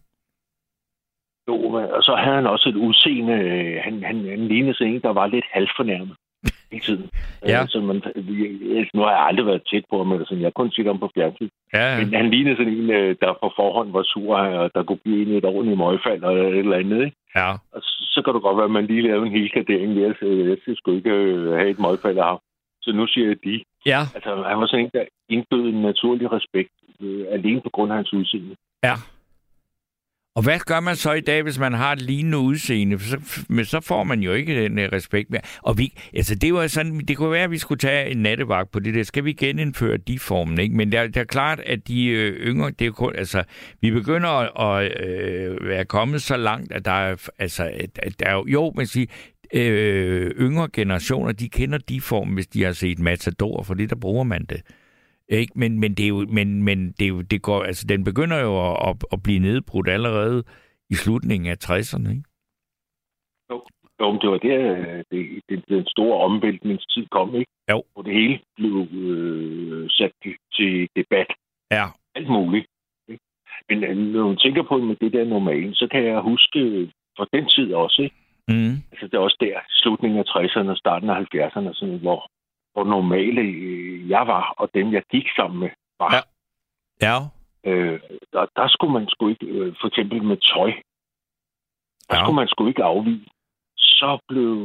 Jo, 1.49 1.55
og 1.73 2.03
så 2.03 2.15
havde 2.15 2.37
han 2.37 2.47
også 2.47 2.69
et 2.69 2.77
udseende. 2.77 3.33
Øh, 3.33 3.81
han, 3.85 4.03
han, 4.03 4.17
han 4.29 4.49
lignede 4.49 4.77
sig 4.77 4.87
en, 4.87 5.01
der 5.01 5.13
var 5.13 5.27
lidt 5.27 5.45
halvfornærmet 5.53 6.17
hele 6.73 6.85
tiden. 6.85 7.11
ja. 7.47 7.61
Altså, 7.61 7.81
man, 7.81 7.97
nu 8.95 9.01
har 9.03 9.11
jeg 9.11 9.27
aldrig 9.29 9.47
været 9.47 9.63
tæt 9.71 9.85
på 9.91 9.99
ham, 9.99 10.13
eller 10.13 10.27
sådan. 10.27 10.41
jeg 10.41 10.47
har 10.47 10.61
kun 10.61 10.71
set 10.73 10.87
ham 10.87 10.99
på 10.99 11.11
fjernsyn. 11.15 11.49
Ja. 11.75 11.99
Men 11.99 12.15
han 12.15 12.31
lignede 12.31 12.57
sådan 12.57 12.73
en, 12.73 12.91
øh, 12.91 13.17
der 13.21 13.33
på 13.43 13.53
forhånd 13.57 13.93
var 13.93 14.03
sur, 14.03 14.37
og 14.37 14.71
der 14.75 14.83
kunne 14.83 15.05
blive 15.05 15.23
en 15.23 15.37
et 15.37 15.45
ordentligt 15.45 15.79
møgfald 15.79 16.23
eller 16.25 16.49
et 16.49 16.59
eller 16.59 16.77
andet. 16.77 17.05
Ikke? 17.05 17.17
Ja. 17.37 17.51
Og 17.75 17.81
så 18.15 18.23
kan 18.25 18.35
du 18.35 18.41
godt 18.41 18.57
være, 18.57 18.71
at 18.71 18.77
man 18.79 18.87
lige 18.87 19.03
laver 19.03 19.25
en 19.25 19.37
hel 19.39 19.51
gradering 19.55 19.95
ved 19.97 20.05
at 20.05 20.49
jeg 20.49 20.57
skal 20.63 20.77
sgu 20.77 20.93
ikke 20.97 21.11
øh, 21.11 21.53
have 21.59 21.71
et 21.71 21.79
møgfald 21.79 22.19
af 22.19 22.25
ham. 22.25 22.41
Så 22.83 22.93
nu 22.93 23.07
siger 23.07 23.27
jeg 23.29 23.37
de. 23.45 23.65
Ja. 23.87 24.01
Altså, 24.15 24.45
han 24.49 24.59
var 24.59 24.67
sådan 24.67 24.85
en, 24.85 24.91
der 24.95 25.05
indbød 25.29 25.69
en 25.69 25.83
naturlig 25.83 26.33
respekt, 26.33 26.73
øh, 27.01 27.27
alene 27.31 27.61
på 27.61 27.71
grund 27.71 27.93
af 27.93 27.97
hans 27.97 28.13
udseende. 28.13 28.57
Ja. 28.85 28.95
Og 30.35 30.43
hvad 30.43 30.59
gør 30.59 30.81
man 30.81 30.97
så 30.97 31.13
i 31.13 31.21
dag, 31.21 31.43
hvis 31.43 31.59
man 31.59 31.73
har 31.73 31.93
et 31.93 32.03
lignende 32.03 32.39
udseende? 32.39 32.99
Så, 32.99 33.45
men 33.49 33.65
så 33.65 33.81
får 33.81 34.05
man 34.05 34.21
jo 34.21 34.33
ikke 34.33 34.65
den 34.65 34.79
uh, 34.79 34.85
respekt 34.85 35.31
mere. 35.31 35.41
Og 35.63 35.79
vi, 35.79 35.93
altså 36.15 36.35
det, 36.35 36.55
var 36.55 36.67
sådan, 36.67 36.99
det 36.99 37.17
kunne 37.17 37.31
være, 37.31 37.45
at 37.45 37.51
vi 37.51 37.59
skulle 37.59 37.79
tage 37.79 38.11
en 38.11 38.17
nattevagt 38.17 38.71
på 38.71 38.79
det 38.79 38.95
der. 38.95 39.03
Skal 39.03 39.25
vi 39.25 39.33
genindføre 39.33 39.97
de 39.97 40.19
formen? 40.19 40.61
Ikke? 40.61 40.77
Men 40.77 40.93
det 40.93 41.01
er, 41.01 41.07
det 41.07 41.17
er 41.17 41.25
klart, 41.25 41.61
at 41.61 41.89
de 41.89 42.07
øh, 42.07 42.33
yngre, 42.33 42.71
det 42.71 42.87
er 42.87 42.91
kun, 42.91 43.17
altså, 43.17 43.45
vi 43.81 43.91
begynder 43.91 44.29
at, 44.29 44.83
at 44.83 45.07
øh, 45.07 45.69
være 45.69 45.85
kommet 45.85 46.23
så 46.23 46.37
langt, 46.37 46.73
at 46.73 46.85
der 46.85 46.93
er, 46.93 47.29
altså, 47.39 47.71
at 48.03 48.21
der 48.21 48.27
er 48.27 48.35
jo, 48.35 48.45
jo 48.49 48.73
man 48.77 48.87
siger, 48.87 49.07
øh, 49.55 50.31
yngre 50.41 50.69
generationer, 50.73 51.33
de 51.33 51.49
kender 51.49 51.79
de 51.79 52.01
form, 52.01 52.29
hvis 52.35 52.47
de 52.47 52.63
har 52.63 52.73
set 52.73 52.99
Matador, 52.99 53.63
for 53.63 53.75
det 53.75 53.91
der 53.91 53.97
bruger 53.97 54.25
man 54.25 54.45
det. 54.45 54.63
Ikke? 55.29 55.53
Men, 55.57 55.81
men, 55.81 55.95
det 55.95 56.05
er 56.05 56.09
jo, 56.09 56.27
men, 56.29 56.63
men 56.63 56.93
det, 56.93 57.05
er 57.05 57.09
jo, 57.09 57.21
det 57.21 57.43
går, 57.43 57.63
altså, 57.63 57.87
den 57.89 58.05
begynder 58.05 58.39
jo 58.41 58.71
at, 58.71 58.89
at, 58.89 58.97
at 59.13 59.23
blive 59.23 59.39
nedbrudt 59.39 59.89
allerede 59.89 60.45
i 60.91 60.95
slutningen 60.95 61.51
af 61.51 61.57
60'erne, 61.65 62.11
ikke? 62.11 62.25
Jo, 63.51 63.63
jo 64.01 64.19
det 64.23 64.31
var 64.31 64.39
der, 64.39 65.03
det, 65.11 65.41
det, 65.49 65.65
den 65.69 65.87
store 65.87 66.19
omvæltningstid 66.25 67.07
kom, 67.07 67.35
ikke? 67.35 67.51
Jo. 67.71 67.83
Hvor 67.93 68.03
det 68.03 68.15
hele 68.15 68.41
blev 68.57 68.87
øh, 68.93 69.91
sat 69.91 70.13
til 70.57 70.89
debat. 70.97 71.27
Ja. 71.71 71.85
Alt 72.15 72.29
muligt. 72.29 72.67
Ikke? 73.09 73.23
Men 73.69 73.85
øh, 73.85 73.97
når 73.97 74.29
man 74.29 74.37
tænker 74.37 74.63
på 74.63 74.79
med 74.79 74.97
det 74.97 75.13
der 75.13 75.25
normale, 75.25 75.75
så 75.75 75.89
kan 75.91 76.05
jeg 76.05 76.21
huske 76.21 76.91
for 77.17 77.29
den 77.33 77.49
tid 77.49 77.75
også, 77.75 78.03
ikke? 78.03 78.17
Mm. 78.49 78.75
Altså 78.93 79.07
det 79.07 79.15
er 79.15 79.19
også 79.19 79.37
der, 79.41 79.61
slutningen 79.71 80.19
af 80.19 80.25
60'erne 80.29 80.71
og 80.71 80.77
starten 80.77 81.11
af 81.11 81.17
70'erne, 81.35 81.71
sådan, 81.75 81.99
hvor, 81.99 82.21
hvor 82.73 82.85
normale 82.85 83.41
øh, 83.41 84.11
jeg 84.11 84.27
var, 84.27 84.55
og 84.59 84.71
dem, 84.75 84.93
jeg 84.93 85.03
gik 85.11 85.27
sammen 85.37 85.61
med, 85.61 85.71
var. 86.01 86.15
Ja. 86.15 86.21
Ja. 87.07 87.17
Øh, 87.71 88.01
der, 88.33 88.47
der 88.57 88.69
skulle 88.69 88.93
man 88.93 89.09
sgu 89.09 89.29
ikke, 89.29 89.47
øh, 89.47 89.75
for 89.81 89.87
eksempel 89.89 90.23
med 90.23 90.37
tøj, 90.37 90.73
der 92.11 92.17
Ja. 92.17 92.25
skulle 92.25 92.37
man 92.37 92.49
sgu 92.49 92.67
ikke 92.69 92.85
afvige. 92.85 93.27
Så 93.77 94.19
blev, 94.29 94.57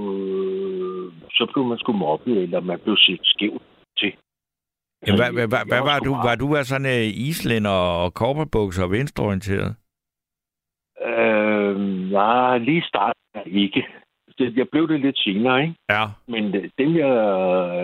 så 1.32 1.50
blev 1.54 1.66
man 1.66 1.78
sgu 1.78 1.92
mobbet, 1.92 2.38
eller 2.44 2.60
man 2.60 2.80
blev 2.80 2.98
set 2.98 3.20
skævt 3.24 3.62
til. 3.98 4.14
Altså, 5.02 5.16
hvad, 5.24 5.32
hvad, 5.34 5.48
hvad, 5.48 5.66
hvad 5.68 5.82
var 5.82 6.00
du? 6.00 6.12
Var 6.28 6.36
du 6.36 6.56
af 6.56 6.66
sådan 6.66 6.86
en 6.86 7.12
islænder 7.30 7.72
og 8.04 8.14
korperbukser 8.14 8.84
og 8.84 8.92
venstreorienteret? 8.92 9.76
Øh, 11.06 11.78
nej, 12.12 12.58
lige 12.58 12.78
i 12.78 12.82
starten 13.38 13.58
ikke. 13.58 13.88
Det, 14.38 14.58
jeg 14.58 14.70
blev 14.70 14.88
det 14.88 15.00
lidt 15.00 15.20
senere, 15.20 15.62
ikke? 15.62 15.76
Ja. 15.90 16.04
Men 16.28 16.56
øh, 16.56 16.70
dem, 16.78 16.96
jeg 16.96 17.12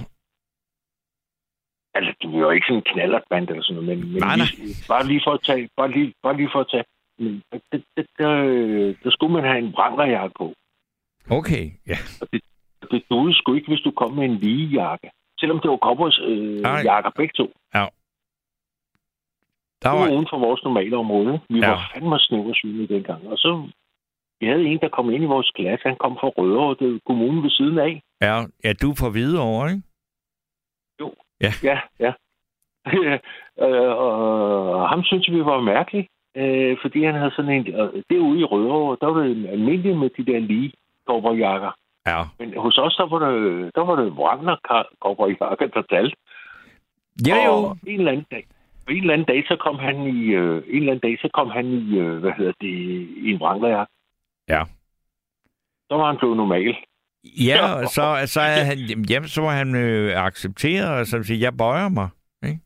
altså, 1.93 2.13
det 2.21 2.31
var 2.31 2.39
jo 2.39 2.49
ikke 2.49 2.65
sådan 2.67 2.77
en 2.77 2.91
knallertband 2.93 3.49
eller 3.49 3.63
sådan 3.63 3.83
noget, 3.83 3.97
men, 3.99 4.11
men 4.11 4.21
Nej, 4.21 4.35
nej. 4.37 4.45
Lige, 4.57 4.75
bare 4.87 5.07
lige 5.07 5.21
for 5.25 5.31
at 5.31 5.43
tage, 5.43 5.69
bare 5.77 5.91
lige, 5.91 6.13
bare 6.23 6.37
lige 6.37 6.49
for 6.53 6.59
at 6.59 6.67
tage, 6.71 6.83
men 7.19 7.41
det, 7.71 7.83
det, 7.97 8.05
der, 8.19 8.31
øh, 8.45 8.95
der 9.03 9.09
skulle 9.11 9.33
man 9.33 9.43
have 9.43 9.57
en 9.65 9.71
branderjakke 9.71 10.33
på. 10.37 10.53
Okay. 11.29 11.63
Ja. 11.87 11.97
Det 12.91 13.03
duede 13.11 13.33
sgu 13.37 13.53
ikke, 13.53 13.67
hvis 13.67 13.81
du 13.87 13.91
kom 13.91 14.11
med 14.13 14.25
en 14.25 14.35
lige 14.35 14.67
jakke. 14.81 15.09
Selvom 15.39 15.59
det 15.59 15.71
var 15.71 15.77
cowboys 15.77 16.19
øh, 16.23 16.59
jakker 16.83 17.11
begge 17.15 17.33
to. 17.37 17.53
Der 19.83 19.89
Det 19.89 19.99
var 19.99 20.05
var... 20.05 20.13
uden 20.15 20.27
for 20.29 20.37
vores 20.37 20.63
normale 20.63 20.97
område. 20.97 21.39
Vi 21.49 21.59
Ja. 21.59 21.69
var 21.69 21.91
fandme 21.93 22.19
snæversynlige 22.19 22.87
dengang. 22.87 23.27
Og 23.27 23.37
så 23.37 23.69
vi 24.39 24.47
havde 24.47 24.63
en, 24.65 24.79
der 24.79 24.89
kom 24.89 25.09
ind 25.09 25.23
i 25.23 25.27
vores 25.35 25.51
klasse. 25.51 25.87
Han 25.87 25.97
kom 25.97 26.17
fra 26.19 26.27
Rødovre, 26.27 26.75
det 26.79 26.95
er 26.95 26.99
kommunen 27.05 27.43
ved 27.43 27.49
siden 27.49 27.79
af. 27.79 28.01
Ja, 28.21 28.35
ja, 28.63 28.73
du 28.73 28.89
er 28.91 28.95
fra 28.99 29.09
Hvidovre, 29.09 29.71
ikke? 29.71 29.83
Ja, 31.63 31.79
ja. 31.99 32.11
øh, 33.65 33.91
og 33.97 34.89
ham 34.89 35.03
synes 35.03 35.31
vi 35.31 35.45
var 35.45 35.59
mærkelig, 35.61 36.07
øh, 36.37 36.77
fordi 36.81 37.03
han 37.03 37.15
havde 37.15 37.31
sådan 37.35 37.51
en... 37.51 37.75
Og 37.75 37.93
derude 38.09 38.39
i 38.39 38.43
Rødovre, 38.43 38.97
der 39.01 39.07
var 39.13 39.23
det 39.23 39.47
almindeligt 39.47 39.97
med 39.97 40.09
de 40.09 40.25
der 40.31 40.39
lige 40.39 40.73
jakker. 41.37 41.71
Ja. 42.07 42.21
Men 42.39 42.57
hos 42.57 42.77
os, 42.77 42.95
der 42.95 43.05
var 43.05 43.19
det, 43.29 43.71
der 43.75 43.81
var 43.81 43.95
det 43.95 44.11
Wagner 44.11 44.55
jakker, 45.41 45.67
der 45.67 45.81
talte. 45.81 46.15
Ja, 47.27 47.45
jo. 47.45 47.51
Og 47.51 47.77
en 47.87 47.99
eller 47.99 48.11
anden 48.11 48.25
dag, 48.31 48.45
en 48.89 49.01
eller 49.01 49.13
anden 49.13 49.27
dag, 49.27 49.43
så 49.47 49.55
kom 49.55 49.79
han 49.79 50.07
i, 50.07 50.25
øh, 50.25 50.63
en 50.67 50.79
eller 50.79 50.91
anden 50.91 51.09
dag, 51.09 51.19
så 51.21 51.29
kom 51.33 51.49
han 51.49 51.65
i, 51.65 51.97
øh, 51.99 52.17
hvad 52.17 52.31
hedder 52.37 52.53
det, 52.61 52.67
i 53.17 53.31
en 53.31 53.41
Wranglerjakke. 53.41 53.93
Ja. 54.49 54.63
Så 55.89 55.95
var 55.97 56.07
han 56.07 56.17
blevet 56.17 56.37
normal. 56.37 56.75
Ja, 57.23 57.73
og 57.79 57.85
så, 57.85 58.03
så, 58.25 58.41
havde 58.41 58.65
han, 58.65 58.77
jamen, 59.09 59.27
så 59.27 59.41
var 59.41 59.51
han 59.51 59.75
øh, 59.75 60.25
accepteret, 60.25 60.99
og 60.99 61.05
så 61.05 61.23
sige, 61.23 61.41
jeg 61.41 61.57
bøjer 61.57 61.89
mig. 61.89 62.09
Ikke? 62.45 62.59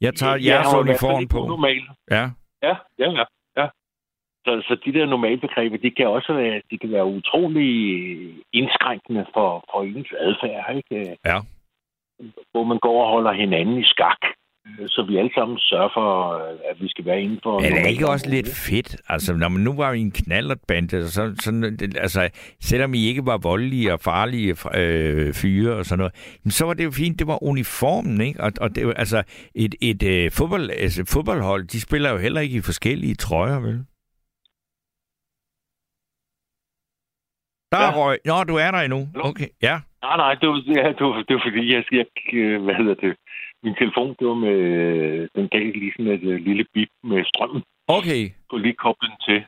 Jeg 0.00 0.14
tager 0.14 0.36
Ja, 0.36 0.54
jeres 0.54 0.74
uniform 0.74 1.28
på. 1.28 1.46
Normal. 1.46 1.82
Ja. 2.10 2.30
Ja, 2.62 2.74
ja, 2.98 3.10
ja. 3.10 3.24
ja. 3.56 3.68
Så, 4.44 4.62
så 4.68 4.76
de 4.84 4.92
der 4.92 5.06
normalbegreber, 5.06 5.76
de 5.76 5.90
kan 5.90 6.08
også 6.08 6.32
være, 6.32 6.62
de 6.70 6.78
kan 6.78 6.92
være 6.92 7.04
utrolig 7.06 7.72
indskrænkende 8.52 9.26
for, 9.34 9.64
for 9.72 9.82
ens 9.82 10.12
adfærd, 10.18 10.76
ikke? 10.76 11.16
Ja. 11.24 11.38
Hvor 12.50 12.64
man 12.64 12.78
går 12.78 13.04
og 13.04 13.10
holder 13.10 13.32
hinanden 13.32 13.78
i 13.78 13.84
skak, 13.84 14.18
øh, 14.22 14.39
så 14.86 15.04
vi 15.08 15.16
alle 15.16 15.30
sammen 15.34 15.58
sørger 15.58 15.88
for, 15.94 16.32
at 16.70 16.76
vi 16.80 16.88
skal 16.88 17.04
være 17.04 17.20
inden 17.22 17.40
for... 17.42 17.60
Er 17.60 17.70
det 17.82 17.90
ikke 17.90 18.08
også 18.08 18.30
lidt 18.30 18.48
fedt? 18.68 18.96
Altså, 19.08 19.34
når 19.36 19.48
man 19.48 19.60
nu 19.62 19.72
var 19.76 19.92
i 19.92 20.00
en 20.00 20.10
knallertbande, 20.10 21.08
så, 21.10 21.22
det, 21.80 21.96
altså, 21.98 22.28
selvom 22.60 22.94
I 22.94 23.06
ikke 23.06 23.26
var 23.26 23.38
voldelige 23.38 23.92
og 23.92 24.00
farlige 24.00 24.56
øh, 24.74 25.34
fyre 25.34 25.74
og 25.74 25.84
sådan 25.84 25.98
noget, 25.98 26.38
men 26.44 26.50
så 26.50 26.66
var 26.66 26.74
det 26.74 26.84
jo 26.84 26.90
fint, 26.90 27.18
det 27.18 27.26
var 27.26 27.42
uniformen, 27.44 28.20
ikke? 28.20 28.40
Og, 28.42 28.52
og 28.60 28.74
det, 28.74 28.94
altså, 28.96 29.22
et, 29.54 29.74
et 29.80 30.02
øh, 30.02 30.30
fodbold, 30.30 30.70
altså, 30.70 31.04
fodboldhold, 31.14 31.64
de 31.64 31.80
spiller 31.80 32.10
jo 32.10 32.18
heller 32.18 32.40
ikke 32.40 32.56
i 32.58 32.60
forskellige 32.60 33.14
trøjer, 33.14 33.60
vel? 33.60 33.84
Der 37.72 37.78
er 37.78 37.90
Ja. 37.92 37.98
røg. 38.00 38.18
Nå, 38.24 38.44
du 38.44 38.54
er 38.56 38.70
der 38.70 38.78
endnu. 38.78 39.00
Okay, 39.28 39.48
ja. 39.62 39.76
Nej, 40.02 40.16
nej, 40.16 40.34
det 40.40 40.48
var, 40.48 40.62
ja, 40.76 40.88
det 40.98 41.04
var, 41.06 41.16
det 41.28 41.34
var 41.36 41.42
fordi, 41.46 41.62
jeg, 41.74 41.84
jeg, 41.92 42.06
hvad 42.64 42.74
hedder 42.74 42.94
det, 42.94 43.16
min 43.62 43.74
telefon, 43.74 44.16
det 44.18 44.26
var 44.26 44.34
med, 44.34 44.58
den 45.34 45.48
gav 45.48 45.72
lige 45.72 45.92
sådan 45.96 46.12
et 46.12 46.22
øh, 46.22 46.40
lille 46.48 46.64
bip 46.74 46.88
med 47.04 47.24
strømmen. 47.24 47.62
Okay. 47.88 48.30
Kunne 48.48 48.62
lige 48.62 48.74
koble 48.74 49.08
den 49.08 49.18
til. 49.28 49.40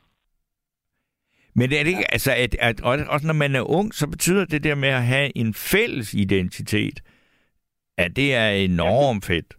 Men 1.55 1.63
er 1.63 1.83
det 1.83 1.87
ikke, 1.87 2.11
altså, 2.11 2.31
at, 2.31 2.55
at, 2.59 2.81
også 2.81 3.27
når 3.27 3.33
man 3.33 3.55
er 3.55 3.69
ung, 3.77 3.93
så 3.93 4.09
betyder 4.09 4.45
det 4.45 4.63
der 4.63 4.75
med 4.75 4.89
at 4.89 5.03
have 5.03 5.37
en 5.37 5.53
fælles 5.53 6.13
identitet, 6.13 7.01
at 7.97 8.15
det 8.15 8.33
er 8.33 8.49
enormt 8.49 9.25
fedt. 9.25 9.53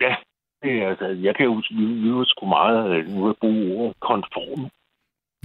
Ja, 0.00 0.14
det 0.62 0.72
er, 0.82 0.88
altså, 0.88 1.06
jeg 1.06 1.36
kan 1.36 1.44
jo 1.46 1.54
vi, 1.54 2.24
sgu 2.26 2.46
meget, 2.46 2.96
øh, 2.96 3.08
nu 3.08 3.28
at 3.30 3.36
bruge 3.40 3.76
ordet 3.76 4.00
konform. 4.00 4.70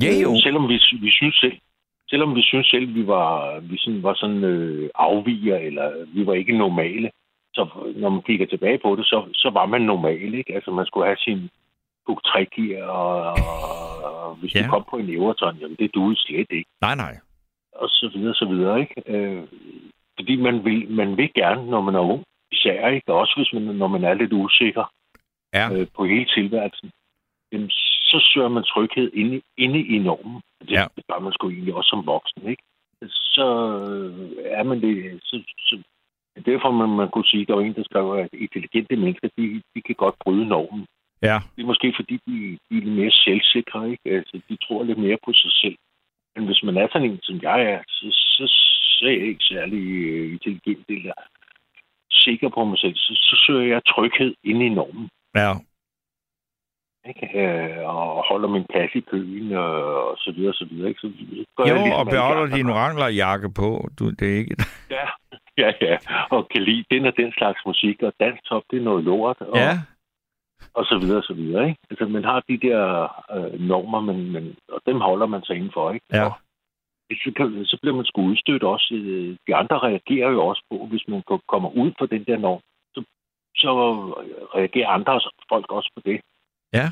Ja, 0.02 0.12
jo. 0.24 0.30
Selvom 0.44 0.70
vi, 0.70 0.78
vi 1.02 1.12
synes 1.12 1.36
selv, 1.36 1.58
selvom 2.10 2.36
vi 2.36 2.42
synes 2.42 2.68
selv, 2.68 2.96
vi 2.96 3.08
var, 3.08 3.60
vi 3.60 3.78
sådan, 3.78 4.04
var 4.04 4.14
sådan 4.14 4.44
øh, 4.44 4.90
afviger, 4.96 5.58
eller 5.58 6.06
vi 6.16 6.26
var 6.26 6.34
ikke 6.34 6.58
normale, 6.58 7.12
så 7.54 7.92
når 7.96 8.10
man 8.10 8.22
kigger 8.22 8.46
tilbage 8.46 8.78
på 8.78 8.96
det, 8.96 9.06
så, 9.06 9.28
så 9.34 9.50
var 9.50 9.66
man 9.66 9.82
normal, 9.82 10.34
ikke? 10.34 10.56
Altså, 10.56 10.72
man 10.72 10.86
skulle 10.86 11.06
have 11.06 11.18
sin 11.18 11.50
buk 12.06 12.22
og, 12.84 13.38
og 14.04 14.36
hvis 14.36 14.56
ja. 14.56 14.64
Du 14.64 14.70
kom 14.70 14.86
på 14.90 14.98
en 14.98 15.10
Everton, 15.10 15.56
jamen 15.58 15.76
det 15.80 15.96
duede 15.96 16.16
slet 16.20 16.48
ikke, 16.52 16.70
Nej, 16.82 16.96
nej. 16.96 17.18
og 17.72 17.90
så 17.90 18.12
videre, 18.16 18.34
så 18.34 18.46
videre, 18.46 18.80
ikke? 18.80 18.96
Øh, 19.08 19.44
fordi 20.20 20.36
man 20.36 20.66
vil, 20.66 20.92
man 20.92 21.18
vil 21.18 21.32
gerne, 21.36 21.70
når 21.70 21.82
man 21.82 21.96
er 21.96 22.00
ung, 22.00 22.24
især, 22.52 22.88
ikke? 22.88 23.14
Også 23.14 23.34
hvis 23.38 23.54
man, 23.54 23.76
når 23.76 23.88
man 23.88 24.04
er 24.04 24.14
lidt 24.14 24.34
usikker 24.34 24.94
Ja. 25.54 25.74
øh, 25.74 25.88
på 25.96 26.06
hele 26.06 26.26
tilværelsen, 26.26 26.92
jamen, 27.52 27.70
så 28.10 28.30
søger 28.34 28.48
man 28.48 28.64
tryghed 28.64 29.12
inde, 29.14 29.42
inde 29.58 29.80
i 29.80 29.98
normen. 29.98 30.42
Det, 30.62 30.72
Ja. 30.72 30.86
det 30.96 31.04
gør 31.12 31.20
man 31.20 31.34
sgu 31.34 31.50
egentlig 31.50 31.74
også 31.74 31.90
som 31.90 32.06
voksen, 32.06 32.48
ikke? 32.50 32.64
Så 33.08 33.46
er 34.46 34.64
man 34.64 34.82
det, 34.82 35.20
så, 35.24 35.42
så 35.60 35.82
Derfor 36.46 36.72
man, 36.72 36.90
man 36.90 37.10
kunne 37.10 37.26
sige, 37.26 37.42
at 37.42 37.48
der 37.48 37.56
var 37.56 37.62
en, 37.62 37.76
der 37.76 37.84
skrev, 37.84 38.12
at 38.12 38.30
intelligente 38.34 38.96
mennesker, 38.96 39.28
de, 39.38 39.62
de 39.76 39.82
kan 39.82 39.96
godt 39.96 40.16
bryde 40.24 40.46
normen. 40.48 40.86
Ja. 41.22 41.38
Det 41.56 41.62
er 41.62 41.72
måske 41.74 41.94
fordi, 41.96 42.16
de, 42.28 42.58
de 42.70 42.78
er 42.78 42.82
lidt 42.86 42.98
mere 43.00 43.12
selvsikre, 43.12 43.92
ikke? 43.92 44.10
Altså, 44.18 44.42
de 44.50 44.58
tror 44.64 44.84
lidt 44.84 44.98
mere 44.98 45.18
på 45.26 45.34
sig 45.34 45.52
selv. 45.52 45.78
Men 46.36 46.46
hvis 46.46 46.64
man 46.64 46.78
er 46.78 46.88
sådan 46.92 47.10
en, 47.12 47.20
som 47.24 47.40
jeg 47.42 47.62
er, 47.74 47.80
så, 47.88 48.06
så, 48.12 48.44
så 48.98 49.06
er 49.06 49.12
jeg 49.12 49.28
ikke 49.28 49.44
særlig 49.44 49.82
uh, 50.14 50.32
intelligent 50.34 50.86
eller 50.90 51.14
sikker 52.12 52.50
på 52.50 52.66
mig 52.66 52.78
selv. 52.78 52.96
Så, 52.96 53.14
så 53.14 53.36
søger 53.46 53.68
jeg 53.74 53.82
tryghed 53.86 54.34
inde 54.44 54.66
i 54.66 54.70
normen. 54.70 55.10
Ja. 55.36 55.52
Ikke? 57.08 57.28
Øh, 57.40 57.88
og 57.96 58.24
holder 58.30 58.48
min 58.50 58.66
plads 58.70 58.92
i 58.96 59.00
køen, 59.00 59.52
og, 59.54 59.74
og 60.10 60.18
så 60.18 60.32
videre, 60.36 60.54
så 60.54 60.66
videre. 60.72 60.90
Ikke? 60.90 61.00
Så 61.02 61.12
gør 61.58 61.64
Jo, 61.64 61.68
jeg 61.76 61.84
ligesom 61.84 62.00
og 62.00 62.06
beholder 62.06 62.56
din 62.56 62.66
gør. 62.68 62.74
wranglerjakke 62.74 63.50
på. 63.60 63.88
Du, 64.00 64.10
det 64.10 64.28
er 64.34 64.38
ikke... 64.38 64.56
Ja, 64.98 65.06
ja, 65.58 65.72
ja. 65.82 65.98
Og 66.32 66.48
kan 66.50 66.62
lide 66.64 66.84
den 66.92 67.06
og 67.06 67.14
den 67.18 67.32
slags 67.38 67.60
musik, 67.66 68.04
og 68.04 68.14
danstop, 68.20 68.64
det 68.72 68.78
er 68.80 68.84
noget 68.84 69.04
lort. 69.04 69.38
Og, 69.42 69.58
Ja. 69.58 69.72
og 70.74 70.86
så 70.86 70.98
videre, 71.02 71.18
og 71.18 71.24
så 71.24 71.34
videre. 71.34 71.68
Ikke? 71.70 71.80
Altså, 71.90 72.06
man 72.06 72.24
har 72.24 72.44
de 72.50 72.58
der 72.68 72.82
øh, 73.36 73.60
normer, 73.60 74.02
men, 74.02 74.32
men, 74.32 74.56
og 74.72 74.82
dem 74.86 75.00
holder 75.02 75.26
man 75.26 75.44
sig 75.44 75.56
indenfor. 75.56 75.92
Ikke? 75.92 76.06
Ja. 76.14 76.26
Og 76.26 76.34
så, 77.24 77.32
kan, 77.38 77.66
så 77.66 77.78
bliver 77.82 77.96
man 77.96 78.06
sgu 78.06 78.22
udstødt 78.22 78.64
også. 78.64 78.94
Øh, 78.96 79.38
De 79.48 79.56
andre 79.56 79.78
reagerer 79.80 80.30
jo 80.32 80.46
også 80.46 80.64
på, 80.72 80.86
hvis 80.90 81.08
man 81.08 81.22
ko- 81.28 81.42
kommer 81.48 81.70
ud 81.70 81.92
på 82.00 82.06
den 82.06 82.24
der 82.24 82.38
norm, 82.38 82.62
så, 82.94 83.04
så 83.56 83.70
reagerer 84.56 84.90
andre 84.90 85.22
folk 85.50 85.72
også 85.72 85.92
på 85.96 86.02
det. 86.06 86.22
Ja. 86.74 86.88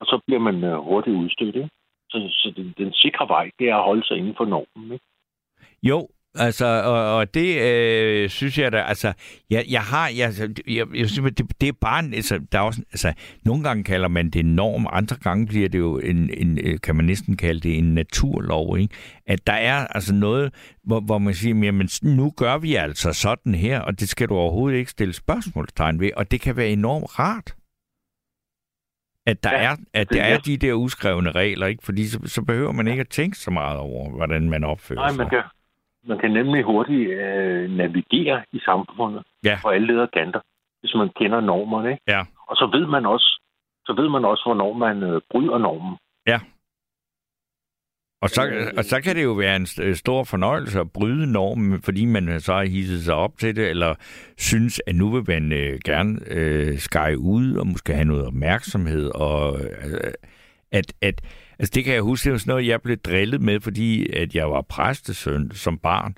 Og 0.00 0.06
så 0.06 0.20
bliver 0.26 0.40
man 0.40 0.64
øh, 0.64 0.78
hurtigt 0.78 1.16
udstødt. 1.16 1.56
Ikke? 1.56 1.70
Så, 2.10 2.18
så 2.30 2.52
den, 2.56 2.74
den 2.78 2.92
sikre 2.92 3.28
vej, 3.28 3.50
det 3.58 3.68
er 3.68 3.76
at 3.76 3.84
holde 3.84 4.06
sig 4.06 4.16
inden 4.16 4.34
for 4.36 4.44
normen. 4.44 4.92
Ikke? 4.92 5.04
Jo, 5.82 6.08
altså, 6.34 6.66
og, 6.66 7.16
og 7.16 7.34
det 7.34 7.62
øh, 7.62 8.28
synes 8.28 8.58
jeg 8.58 8.72
da, 8.72 8.78
altså, 8.78 9.12
jeg, 9.50 9.64
jeg 9.70 9.82
har, 9.82 10.08
jeg, 10.08 10.32
jeg, 10.68 10.86
jeg 10.94 11.08
synes, 11.08 11.34
det, 11.36 11.60
det 11.60 11.68
er 11.68 11.72
bare, 11.80 12.04
en, 12.04 12.14
altså, 12.14 12.40
der 12.52 12.58
er 12.58 12.62
også, 12.62 12.82
altså, 12.92 13.12
nogle 13.44 13.62
gange 13.62 13.84
kalder 13.84 14.08
man 14.08 14.30
det 14.30 14.44
norm, 14.46 14.86
andre 14.92 15.16
gange 15.16 15.46
bliver 15.46 15.68
det 15.68 15.78
jo 15.78 15.98
en, 15.98 16.30
en 16.34 16.58
øh, 16.58 16.80
kan 16.80 16.96
man 16.96 17.04
næsten 17.04 17.36
kalde 17.36 17.60
det 17.60 17.78
en 17.78 17.94
naturlov, 17.94 18.78
ikke? 18.78 18.94
At 19.26 19.46
der 19.46 19.52
er 19.52 19.86
altså 19.86 20.14
noget, 20.14 20.54
hvor, 20.84 21.00
hvor 21.00 21.18
man 21.18 21.34
siger, 21.34 21.64
jamen, 21.64 21.88
nu 22.02 22.32
gør 22.36 22.58
vi 22.58 22.74
altså 22.74 23.12
sådan 23.12 23.54
her, 23.54 23.80
og 23.80 24.00
det 24.00 24.08
skal 24.08 24.28
du 24.28 24.34
overhovedet 24.34 24.78
ikke 24.78 24.90
stille 24.90 25.14
spørgsmålstegn 25.14 26.00
ved, 26.00 26.10
og 26.16 26.30
det 26.30 26.40
kan 26.40 26.56
være 26.56 26.68
enormt 26.68 27.18
rart. 27.18 27.54
At 29.30 29.44
der, 29.44 29.50
Ja, 29.52 29.62
er, 29.70 29.76
at 30.00 30.10
der 30.12 30.22
er 30.22 30.34
er 30.34 30.38
de 30.38 30.56
der 30.56 30.74
uskrevne 30.74 31.30
regler, 31.42 31.66
ikke? 31.66 31.82
Fordi 31.84 32.02
så, 32.12 32.18
så 32.24 32.40
behøver 32.44 32.72
man 32.72 32.88
ikke 32.88 33.00
at 33.00 33.08
tænke 33.08 33.36
så 33.36 33.50
meget 33.50 33.78
over, 33.78 34.10
hvordan 34.16 34.50
man 34.50 34.64
opfører 34.64 34.98
Nej, 35.00 35.08
sig. 35.08 35.18
man 35.18 35.28
kan, 35.30 35.42
man 36.10 36.18
kan 36.18 36.30
nemlig 36.30 36.62
hurtigt 36.64 37.10
øh, 37.10 37.70
navigere 37.70 38.42
i 38.52 38.58
samfundet 38.68 39.22
Ja. 39.44 39.58
på 39.62 39.68
alle 39.68 39.86
leder 39.86 40.06
kanter, 40.16 40.40
hvis 40.80 40.94
man 40.94 41.08
kender 41.16 41.40
normerne. 41.40 41.90
Ikke? 41.90 42.02
Ja. 42.08 42.20
Og 42.48 42.56
så 42.56 42.66
ved 42.76 42.86
man 42.86 43.06
også, 43.06 43.40
så 43.86 43.92
ved 44.00 44.08
man 44.08 44.24
også, 44.24 44.42
hvornår 44.46 44.72
man 44.72 45.02
øh, 45.02 45.20
bryder 45.30 45.58
normen. 45.58 45.96
Og 48.22 48.30
så, 48.30 48.70
og 48.76 48.84
så 48.84 49.00
kan 49.00 49.16
det 49.16 49.22
jo 49.22 49.32
være 49.32 49.56
en 49.56 49.66
stor 49.96 50.24
fornøjelse 50.24 50.80
at 50.80 50.90
bryde 50.90 51.32
normen, 51.32 51.82
fordi 51.82 52.04
man 52.04 52.40
så 52.40 52.52
har 52.52 52.64
hisset 52.64 53.04
sig 53.04 53.14
op 53.14 53.38
til 53.38 53.56
det, 53.56 53.68
eller 53.68 53.94
synes, 54.38 54.80
at 54.86 54.94
nu 54.94 55.10
vil 55.10 55.24
man 55.28 55.52
øh, 55.52 55.78
gerne 55.84 56.18
øh, 56.26 56.78
skære 56.78 57.18
ud, 57.18 57.54
og 57.54 57.66
måske 57.66 57.94
have 57.94 58.04
noget 58.04 58.26
opmærksomhed, 58.26 59.10
og 59.14 59.60
øh, 59.60 60.12
at, 60.72 60.92
at, 61.00 61.20
altså 61.58 61.72
det 61.74 61.84
kan 61.84 61.94
jeg 61.94 62.02
huske, 62.02 62.24
det 62.24 62.32
var 62.32 62.38
sådan 62.38 62.50
noget, 62.50 62.66
jeg 62.66 62.82
blev 62.82 62.96
drillet 62.96 63.40
med, 63.40 63.60
fordi 63.60 64.12
at 64.12 64.34
jeg 64.34 64.50
var 64.50 64.62
præstesøn 64.62 65.50
som 65.54 65.78
barn, 65.78 66.14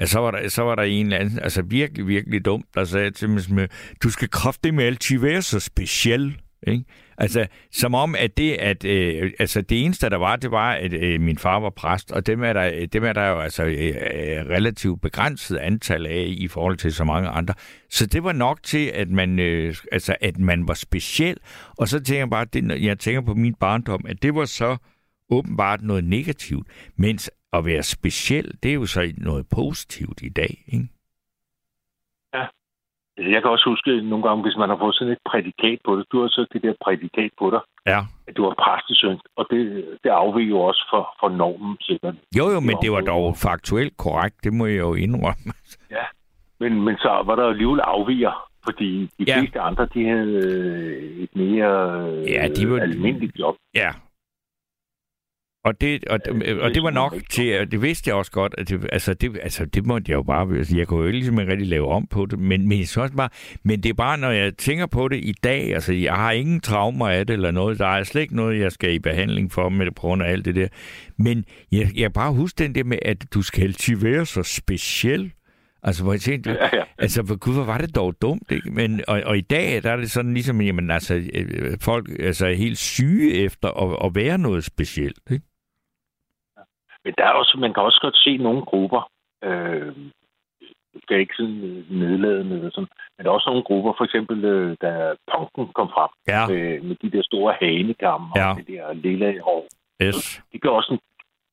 Altså, 0.00 0.12
så 0.12 0.20
var, 0.20 0.30
der, 0.30 0.48
så 0.48 0.62
var 0.62 0.74
der 0.74 0.82
en 0.82 1.06
eller 1.06 1.18
anden, 1.18 1.38
altså 1.38 1.62
virkelig, 1.62 2.06
virkelig 2.06 2.44
dumt, 2.44 2.66
der 2.74 2.84
sagde 2.84 3.10
til 3.10 3.30
mig, 3.30 3.68
du 4.02 4.10
skal 4.10 4.30
kraftigt 4.30 4.74
med 4.74 4.84
altid 4.84 5.18
være 5.18 5.42
så 5.42 5.60
speciel. 5.60 6.40
Ikke? 6.66 6.84
Altså, 7.20 7.46
som 7.72 7.94
om, 7.94 8.14
at 8.14 8.36
det, 8.36 8.52
at, 8.52 8.84
øh, 8.84 9.32
altså 9.38 9.60
det 9.60 9.84
eneste, 9.84 10.10
der 10.10 10.16
var, 10.16 10.36
det 10.36 10.50
var, 10.50 10.72
at 10.72 10.92
øh, 10.92 11.20
min 11.20 11.38
far 11.38 11.60
var 11.60 11.70
præst, 11.70 12.12
og 12.12 12.26
dem 12.26 12.42
er 12.42 12.52
der, 12.52 12.70
øh, 12.74 12.88
dem 12.92 13.04
er 13.04 13.12
der 13.12 13.26
jo 13.28 13.40
altså 13.40 13.64
øh, 13.64 13.86
øh, 13.86 14.46
relativt 14.46 15.02
begrænset 15.02 15.56
antal 15.56 16.06
af 16.06 16.26
i 16.28 16.48
forhold 16.48 16.76
til 16.76 16.92
så 16.92 17.04
mange 17.04 17.28
andre. 17.28 17.54
Så 17.90 18.06
det 18.06 18.24
var 18.24 18.32
nok 18.32 18.62
til, 18.62 18.86
at 18.86 19.08
man, 19.08 19.38
øh, 19.38 19.76
altså, 19.92 20.16
at 20.20 20.38
man 20.38 20.68
var 20.68 20.74
speciel. 20.74 21.36
Og 21.78 21.88
så 21.88 22.00
tænker 22.00 22.20
jeg 22.20 22.30
bare, 22.30 22.44
det, 22.44 22.82
jeg 22.82 22.98
tænker 22.98 23.20
på 23.20 23.34
min 23.34 23.54
barndom, 23.54 24.04
at 24.08 24.22
det 24.22 24.34
var 24.34 24.44
så 24.44 24.76
åbenbart 25.30 25.82
noget 25.82 26.04
negativt, 26.04 26.66
mens 26.96 27.30
at 27.52 27.64
være 27.64 27.82
speciel, 27.82 28.52
det 28.62 28.68
er 28.68 28.74
jo 28.74 28.86
så 28.86 29.12
noget 29.16 29.46
positivt 29.48 30.22
i 30.22 30.28
dag, 30.28 30.64
ikke? 30.66 30.88
Altså, 33.18 33.30
Jeg 33.34 33.42
kan 33.42 33.50
også 33.50 33.66
huske 33.72 34.00
nogle 34.10 34.24
gange, 34.28 34.42
hvis 34.42 34.56
man 34.62 34.68
har 34.68 34.76
fået 34.82 34.94
sådan 34.94 35.12
et 35.12 35.22
prædikat 35.30 35.78
på 35.84 35.96
det, 35.96 36.04
du 36.12 36.20
har 36.20 36.28
så 36.28 36.46
det 36.52 36.62
der 36.62 36.72
prædikat 36.84 37.30
på 37.38 37.46
dig, 37.54 37.60
Ja. 37.92 38.00
at 38.28 38.36
du 38.36 38.42
var 38.44 38.54
præstesøn, 38.64 39.18
og 39.36 39.46
det, 39.50 39.60
det 40.04 40.10
afviger 40.10 40.48
jo 40.48 40.58
også 40.60 40.82
for, 40.92 41.02
for 41.20 41.28
normen, 41.28 41.76
sikkert. 41.80 42.14
Jo, 42.38 42.44
jo, 42.54 42.60
men 42.60 42.76
det 42.82 42.90
var 42.92 43.00
dog 43.00 43.36
faktuelt 43.36 43.96
korrekt, 43.96 44.36
det 44.44 44.52
må 44.52 44.66
jeg 44.66 44.78
jo 44.78 44.94
indrømme. 44.94 45.52
Men, 46.60 46.80
men 46.84 46.96
så 46.96 47.22
var 47.26 47.34
der 47.36 47.46
alligevel 47.48 47.80
afviger, 47.80 48.48
fordi 48.64 48.90
de 49.18 49.24
Ja. 49.26 49.34
ja. 49.34 49.40
fleste 49.40 49.60
andre, 49.60 49.86
de 49.94 50.04
havde 50.08 50.32
øh, 50.46 51.22
et 51.22 51.36
mere 51.36 52.00
øh, 52.08 52.30
Ja, 52.30 52.48
de 52.56 52.70
var- 52.70 52.80
almindeligt 52.80 53.38
job. 53.38 53.54
Ja. 53.74 53.90
Og 55.64 55.80
det, 55.80 56.04
og, 56.04 56.24
det 56.24 56.60
og 56.60 56.74
det 56.74 56.82
var 56.82 56.90
nok 56.90 57.14
til, 57.30 57.60
og 57.60 57.72
det 57.72 57.82
vidste 57.82 58.08
jeg 58.08 58.16
også 58.16 58.30
godt, 58.30 58.54
at 58.58 58.68
det, 58.68 58.86
altså, 58.92 59.14
det, 59.14 59.38
altså, 59.42 59.64
det 59.64 59.86
måtte 59.86 60.10
jeg 60.10 60.16
jo 60.16 60.22
bare, 60.22 60.56
altså, 60.56 60.76
jeg 60.76 60.86
kunne 60.86 61.00
jo 61.00 61.06
ikke 61.06 61.18
ligesom 61.18 61.36
rigtig 61.36 61.66
lave 61.66 61.88
om 61.88 62.06
på 62.06 62.26
det, 62.26 62.38
men, 62.38 62.68
men, 62.68 62.78
synes 62.78 62.96
også 62.96 63.14
bare, 63.14 63.28
men 63.62 63.82
det 63.82 63.88
er 63.88 63.94
bare, 63.94 64.18
når 64.18 64.30
jeg 64.30 64.56
tænker 64.56 64.86
på 64.86 65.08
det 65.08 65.16
i 65.16 65.34
dag, 65.42 65.74
altså 65.74 65.92
jeg 65.92 66.14
har 66.14 66.32
ingen 66.32 66.60
traumer 66.60 67.08
af 67.08 67.26
det 67.26 67.34
eller 67.34 67.50
noget, 67.50 67.78
der 67.78 67.86
er 67.86 68.04
slet 68.04 68.22
ikke 68.22 68.36
noget, 68.36 68.60
jeg 68.60 68.72
skal 68.72 68.94
i 68.94 68.98
behandling 68.98 69.52
for 69.52 69.68
med 69.68 69.86
det 69.86 69.94
på 69.94 70.00
grund 70.00 70.22
af 70.22 70.30
alt 70.30 70.44
det 70.44 70.54
der, 70.54 70.68
men 71.16 71.44
jeg, 71.72 71.90
jeg 71.96 72.12
bare 72.12 72.32
huske 72.32 72.58
den 72.58 72.74
der 72.74 72.84
med, 72.84 72.98
at 73.02 73.34
du 73.34 73.42
skal 73.42 73.62
altid 73.62 73.96
være 73.96 74.26
så 74.26 74.42
speciel, 74.42 75.32
Altså, 75.82 76.02
hvor 76.02 76.12
jeg 76.12 76.20
tænkte, 76.20 76.50
Ja, 76.50 76.76
ja. 76.76 76.82
altså, 76.98 77.22
hvor 77.22 77.36
gud, 77.36 77.54
hvor 77.54 77.64
var 77.64 77.78
det 77.78 77.94
dog 77.94 78.14
dumt, 78.22 78.50
ikke? 78.50 78.70
Men, 78.70 79.00
og, 79.08 79.22
og 79.24 79.38
i 79.38 79.40
dag, 79.40 79.82
der 79.82 79.92
er 79.92 79.96
det 79.96 80.10
sådan 80.10 80.34
ligesom, 80.34 80.60
jamen, 80.60 80.90
altså, 80.90 81.14
øh, 81.34 81.78
folk 81.80 82.08
altså, 82.20 82.46
er 82.46 82.54
helt 82.54 82.78
syge 82.78 83.34
efter 83.34 83.68
at, 83.68 84.06
at 84.06 84.14
være 84.14 84.38
noget 84.38 84.64
specielt, 84.64 85.18
ikke? 85.30 85.47
Men 87.08 87.14
der 87.18 87.24
er 87.24 87.32
også, 87.32 87.58
man 87.58 87.74
kan 87.74 87.82
også 87.82 88.00
godt 88.02 88.18
se 88.18 88.36
nogle 88.36 88.62
grupper, 88.62 89.10
øh, 89.44 89.96
skal 91.02 91.20
ikke 91.20 91.34
sådan 91.36 91.60
øh, 91.64 91.90
nedladende 91.90 92.56
eller 92.56 92.70
sådan, 92.70 92.88
men 93.16 93.24
der 93.24 93.30
er 93.30 93.34
også 93.34 93.50
nogle 93.50 93.64
grupper, 93.64 93.92
for 93.98 94.04
eksempel, 94.04 94.44
øh, 94.44 94.76
da 94.82 95.14
punken 95.32 95.72
kom 95.72 95.88
frem, 95.96 96.10
Ja, 96.28 96.46
med, 96.48 96.80
med 96.80 96.96
de 97.02 97.10
der 97.16 97.22
store 97.22 97.54
hanekammer 97.60 98.32
Ja. 98.36 98.50
og 98.50 98.56
det 98.56 98.66
der 98.66 98.92
lille 98.92 99.40
hår. 99.40 99.66
yes. 100.02 100.42
Det 100.52 100.60
gør 100.60 100.70
også 100.70 100.92
en 100.92 101.00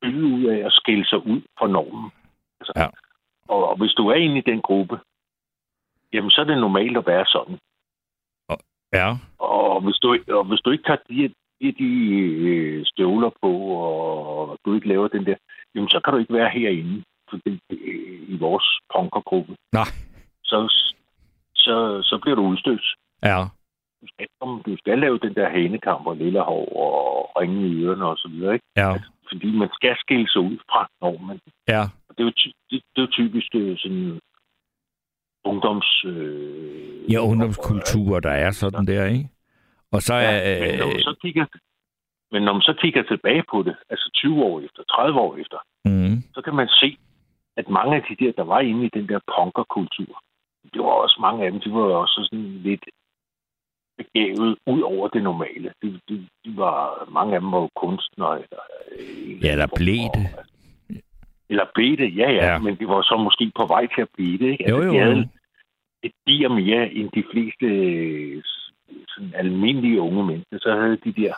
byd 0.02 0.24
ud 0.24 0.44
af 0.44 0.66
at 0.66 0.72
skille 0.74 1.06
sig 1.06 1.20
ud 1.28 1.42
fra 1.60 1.68
normen. 1.68 2.12
Altså, 2.60 2.74
Ja. 2.76 2.88
og, 3.48 3.70
og 3.70 3.78
hvis 3.78 3.94
du 3.94 4.08
er 4.08 4.16
inde 4.16 4.38
i 4.38 4.48
den 4.52 4.62
gruppe, 4.62 5.00
jamen 6.14 6.32
så 6.32 6.42
er 6.42 6.46
det 6.46 6.58
normalt 6.58 6.98
at 6.98 7.08
være 7.08 7.26
sådan. 7.26 7.58
Ja, 8.94 9.10
Og 9.40 9.82
hvis 9.82 9.96
du, 9.96 10.18
og 10.38 10.44
hvis 10.44 10.60
du 10.62 10.70
ikke 10.72 10.84
tager 10.84 11.04
de, 11.10 11.34
de, 11.72 11.84
de 11.84 11.92
øh, 12.52 12.86
støvler 12.86 13.30
på, 13.42 13.52
og 13.88 14.58
du 14.66 14.76
ikke 14.76 14.88
laver 14.88 15.08
den 15.08 15.26
der, 15.26 15.36
jamen 15.76 15.90
så 15.90 16.00
kan 16.04 16.14
du 16.14 16.20
ikke 16.20 16.34
være 16.34 16.50
herinde 16.50 17.04
for 17.30 17.38
det, 17.46 17.60
øh, 17.72 18.30
i 18.34 18.38
vores 18.40 18.66
punkergruppe. 18.96 19.56
Nej. 19.74 19.90
Så, 20.44 20.58
så, 21.56 21.76
så 22.10 22.20
bliver 22.22 22.36
du 22.36 22.42
udstødt. 22.42 22.86
ja, 23.24 23.40
Du 24.02 24.08
skal, 24.14 24.28
du 24.66 24.78
skal 24.78 25.00
lave 25.00 25.18
den 25.20 25.34
der 25.36 25.50
hanekamp 25.50 26.08
og 26.08 26.16
lille 26.18 26.42
hår 26.42 26.66
og 26.86 27.42
ringe 27.42 27.68
i 27.68 27.84
ørerne 27.84 28.06
og 28.06 28.18
så 28.18 28.28
videre, 28.28 28.54
ikke? 28.54 28.66
ja, 28.78 28.92
Fordi 29.32 29.58
man 29.58 29.70
skal 29.74 29.96
skille 30.00 30.28
sig 30.30 30.42
ud 30.42 30.58
fra 30.72 30.88
normen. 31.02 31.40
ja. 31.68 31.82
Og 32.10 32.12
det 32.18 32.20
er 32.24 32.28
jo, 32.28 32.32
ty- 32.38 32.58
det, 32.70 32.82
det 32.96 33.02
er 33.04 33.08
typisk 33.12 33.48
øh, 33.56 33.78
sådan 33.78 34.20
ungdoms... 35.46 36.04
Øh, 36.06 37.12
Ja, 37.14 37.20
ungdomskultur, 37.20 38.20
der 38.20 38.30
er 38.32 38.52
sådan 38.52 38.86
der, 38.88 39.06
ikke? 39.06 39.30
Og 39.96 40.02
så 40.02 40.14
er... 40.14 40.36
Ja, 40.38 40.60
men, 40.62 40.80
når 40.80 40.88
man 40.88 40.96
Øh, 40.96 41.02
så 41.10 41.16
kigger, 41.22 41.46
men 42.32 42.42
når 42.44 42.54
man 42.54 42.62
så 42.62 42.74
kigger 42.82 43.04
tilbage 43.04 43.44
på 43.52 43.58
det, 43.68 43.76
altså 43.90 44.10
20 44.14 44.44
år 44.44 44.62
efter, 44.62 44.84
30 44.84 45.20
år 45.20 45.36
efter, 45.38 45.58
mm, 45.86 46.18
så 46.36 46.42
kan 46.46 46.56
man 46.56 46.68
se, 46.82 46.98
at 47.58 47.70
mange 47.70 47.96
af 47.96 48.04
de 48.10 48.26
der, 48.26 48.32
der 48.32 48.44
var 48.44 48.60
inde 48.60 48.86
i 48.86 48.90
den 48.98 49.08
der 49.10 49.20
punkerkultur, 49.36 50.14
det 50.74 50.80
var 50.82 50.96
også 51.06 51.18
mange 51.22 51.46
af 51.46 51.52
dem, 51.52 51.60
de 51.62 51.72
var 51.74 51.80
også 51.80 52.28
sådan 52.30 52.46
lidt 52.68 52.86
begavet 53.98 54.58
ud 54.68 54.82
over 54.82 55.08
det 55.08 55.24
normale. 55.24 55.72
De, 55.82 56.00
de, 56.10 56.28
de 56.46 56.58
var, 56.58 57.08
mange 57.12 57.36
af 57.36 57.42
dem 57.42 57.52
var 57.52 57.60
jo 57.60 57.70
kunstnere. 57.76 58.36
Eller, 58.44 58.64
øh, 59.00 59.44
Ja, 59.46 59.52
eller 59.52 59.68
blev 59.76 60.04
det. 60.16 60.28
Eller 61.50 61.66
blev 61.76 61.98
det, 61.98 62.18
ja, 62.18 62.30
ja, 62.32 62.46
Ja. 62.46 62.58
men 62.58 62.76
de 62.80 62.88
var 62.88 63.02
så 63.02 63.18
måske 63.24 63.52
på 63.56 63.66
vej 63.66 63.88
til 63.96 64.02
at 64.02 64.10
blive 64.14 64.38
det. 64.38 64.52
Ikke? 64.52 64.70
jo, 64.70 64.84
jo, 64.84 64.94
de 64.94 65.00
havde 65.00 65.30
et 66.04 66.12
dier 66.28 66.50
mere 66.50 66.92
end 66.94 67.10
de 67.16 67.24
fleste 67.32 67.66
øh, 67.66 68.44
sådan 69.08 69.32
almindelige 69.36 70.02
unge 70.02 70.26
mennesker. 70.26 70.58
Så 70.60 70.76
havde 70.82 70.98
de 71.06 71.22
der 71.22 71.34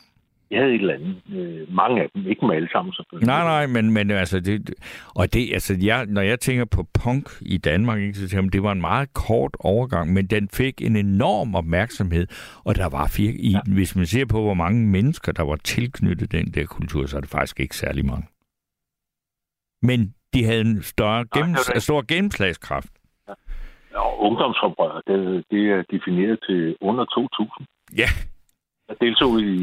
Jeg 0.51 0.59
havde 0.59 0.73
et 0.75 0.81
eller 0.81 0.93
andet. 0.93 1.15
Øh, 1.35 1.73
mange 1.73 2.01
af 2.01 2.09
dem. 2.15 2.27
Ikke 2.27 2.45
med 2.45 2.55
alle 2.55 2.69
sammen, 2.71 2.93
selvfølgelig. 2.93 3.27
Nej, 3.27 3.43
nej, 3.43 3.67
men, 3.67 3.93
men 3.93 4.11
altså, 4.11 4.39
det, 4.39 4.73
og 5.15 5.33
det, 5.33 5.53
altså, 5.53 5.77
jeg, 5.81 6.05
når 6.05 6.21
jeg 6.21 6.39
tænker 6.39 6.65
på 6.65 6.83
punk 7.03 7.29
i 7.41 7.57
Danmark, 7.57 7.99
ikke, 7.99 8.13
så 8.13 8.29
tænker 8.29 8.43
jeg, 8.43 8.53
det 8.53 8.63
var 8.63 8.71
en 8.71 8.81
meget 8.81 9.13
kort 9.13 9.57
overgang, 9.59 10.13
men 10.13 10.27
den 10.27 10.49
fik 10.49 10.81
en 10.81 10.95
enorm 10.95 11.55
opmærksomhed, 11.55 12.27
og 12.65 12.75
der 12.75 12.89
var 12.89 13.07
fire, 13.07 13.33
i, 13.33 13.51
ja. 13.51 13.59
hvis 13.73 13.95
man 13.95 14.05
ser 14.05 14.25
på, 14.25 14.41
hvor 14.41 14.53
mange 14.53 14.87
mennesker, 14.87 15.31
der 15.31 15.43
var 15.43 15.55
tilknyttet 15.55 16.31
den 16.31 16.45
der 16.45 16.65
kultur, 16.65 17.05
så 17.05 17.17
er 17.17 17.21
det 17.21 17.29
faktisk 17.29 17.59
ikke 17.59 17.75
særlig 17.75 18.05
mange. 18.05 18.27
Men 19.81 20.13
de 20.33 20.43
havde 20.45 20.61
en 20.61 20.83
større 20.83 21.25
gennems, 21.33 21.69
nej, 21.69 21.79
stor 21.79 22.05
gennemslagskraft. 22.07 22.96
Og 23.97 24.21
ungdomsoprør, 24.27 25.01
det, 25.07 25.45
det 25.51 25.63
er 25.75 25.83
defineret 25.91 26.39
til 26.47 26.75
under 26.81 27.05
2.000. 27.05 27.65
Ja, 28.01 28.09
jeg 28.89 28.97
deltog 29.01 29.31
i, 29.41 29.53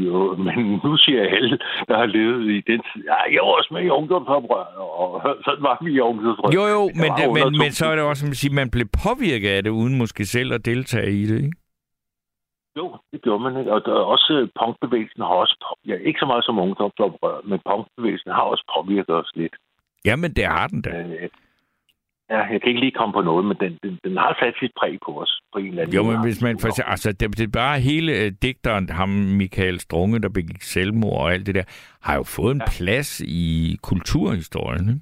men 0.45 0.81
nu 0.83 0.97
siger 0.97 1.21
jeg 1.23 1.31
alle, 1.37 1.57
der 1.87 1.97
har 1.97 2.05
levet 2.05 2.49
i 2.57 2.61
den 2.71 2.81
tid. 2.87 3.01
Ja, 3.11 3.19
jeg 3.33 3.41
var 3.43 3.53
også 3.59 3.69
med 3.73 3.83
i 3.83 3.89
ungdomsoprør, 3.89 4.65
og 5.01 5.21
sådan 5.45 5.63
var 5.63 5.77
vi 5.83 5.91
i 5.93 5.99
ungdomsoprør. 5.99 6.51
Jo, 6.57 6.63
jo, 6.75 6.81
men, 7.01 7.09
det, 7.17 7.25
men, 7.37 7.57
men 7.61 7.71
så 7.71 7.85
er 7.85 7.95
det 7.95 8.03
også, 8.03 8.21
som 8.21 8.51
at 8.51 8.55
man 8.61 8.69
blev 8.75 8.87
påvirket 9.05 9.49
af 9.49 9.63
det, 9.63 9.69
uden 9.69 9.97
måske 9.97 10.25
selv 10.25 10.53
at 10.53 10.65
deltage 10.65 11.11
i 11.11 11.25
det, 11.25 11.37
ikke? 11.43 11.57
Jo, 12.77 12.97
det 13.11 13.21
gjorde 13.21 13.43
man 13.43 13.59
ikke. 13.59 13.71
Og 13.71 13.81
der, 13.85 13.91
også 13.91 14.47
punkbevægelsen 14.59 15.21
har 15.21 15.35
også, 15.43 15.77
ja, 15.87 15.95
ikke 16.07 16.19
så 16.19 16.25
meget 16.25 16.45
som 16.45 16.59
ungdomsoprør, 16.59 17.37
men 17.49 17.59
punkbevægelsen 17.69 18.31
har 18.31 18.41
også 18.41 18.63
påvirket 18.75 19.15
os 19.15 19.31
lidt. 19.35 19.55
Jamen, 20.05 20.33
det 20.33 20.45
har 20.45 20.67
den 20.67 20.81
da. 20.81 20.89
Øh, 20.89 21.29
Ja, 22.29 22.41
jeg 22.51 22.61
kan 22.61 22.69
ikke 22.69 22.79
lige 22.79 22.91
komme 22.91 23.13
på 23.13 23.21
noget, 23.21 23.45
men 23.45 23.57
den, 23.59 23.79
den, 23.83 23.99
den 24.03 24.17
har 24.17 24.37
sat 24.39 24.53
sit 24.59 24.71
præg 24.79 24.97
på 25.05 25.21
os 25.21 25.41
på 25.53 25.59
en 25.59 25.65
eller 25.65 25.81
anden 25.81 25.95
Jo, 25.95 26.03
men 26.03 26.21
hvis 26.21 26.41
man 26.41 26.59
for 26.59 26.83
altså, 26.83 27.11
det, 27.11 27.37
det 27.37 27.43
er 27.43 27.47
bare 27.47 27.79
hele 27.79 28.25
uh, 28.25 28.31
digteren, 28.41 28.89
ham 28.89 29.09
Michael 29.09 29.79
Strunge, 29.79 30.19
der 30.19 30.29
begik 30.29 30.61
selvmord 30.61 31.21
og 31.21 31.33
alt 31.33 31.45
det 31.45 31.55
der, 31.55 31.63
har 32.01 32.15
jo 32.15 32.23
fået 32.23 32.51
en 32.55 32.61
ja. 32.61 32.71
plads 32.77 33.21
i 33.21 33.77
kulturhistorien. 33.83 34.89
Ikke? 34.89 35.01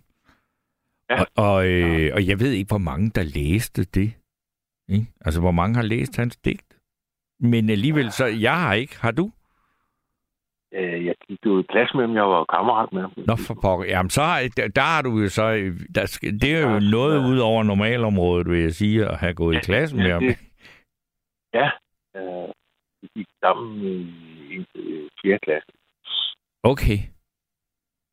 Ja. 1.10 1.22
Og, 1.22 1.28
og, 1.36 1.68
øh, 1.68 2.12
og 2.16 2.28
jeg 2.28 2.40
ved 2.40 2.52
ikke, 2.52 2.68
hvor 2.68 2.78
mange 2.78 3.10
der 3.10 3.24
læste 3.24 3.84
det. 3.84 4.14
Ikke? 4.90 5.06
Altså, 5.26 5.40
hvor 5.42 5.52
mange 5.52 5.76
har 5.76 5.84
læst 5.84 6.18
hans 6.18 6.38
digt. 6.38 6.78
Men 7.40 7.70
alligevel, 7.70 8.12
så 8.12 8.26
jeg 8.26 8.62
har 8.62 8.74
ikke. 8.74 9.00
Har 9.02 9.12
du? 9.12 9.32
Øh, 10.76 11.06
jeg 11.06 11.16
gik 11.28 11.40
jo 11.46 11.60
i 11.60 11.64
klasse 11.70 11.98
med 11.98 12.04
dem, 12.08 12.16
jeg 12.16 12.24
var 12.24 12.44
kammerat 12.44 12.94
med 12.94 13.02
dem. 13.02 13.24
Nå, 13.28 13.36
for 13.48 13.56
pokker. 13.62 13.86
Jamen, 13.86 14.10
så 14.10 14.22
har, 14.22 14.42
der, 14.58 14.68
der 14.68 14.82
har 14.82 15.02
du 15.02 15.20
jo 15.20 15.30
så... 15.30 15.46
Der, 15.96 16.20
det 16.42 16.50
er 16.56 16.62
jo 16.62 16.74
ja, 16.74 16.80
noget 16.80 17.22
ja. 17.22 17.28
ud 17.28 17.40
over 17.40 17.64
normalområdet, 17.64 18.50
vil 18.50 18.62
jeg 18.62 18.72
sige, 18.72 19.06
at 19.06 19.18
have 19.18 19.34
gået 19.34 19.54
ja, 19.54 19.60
i 19.60 19.62
klasse 19.64 19.96
med 19.96 20.06
ja, 20.06 20.14
ham. 20.14 20.24
Ja, 21.54 21.70
øh, 22.16 22.50
vi 23.02 23.08
gik 23.16 23.28
sammen 23.44 23.82
i, 23.82 23.96
i 24.76 25.10
4. 25.22 25.40
klasse. 25.40 25.72
Okay. 26.64 26.98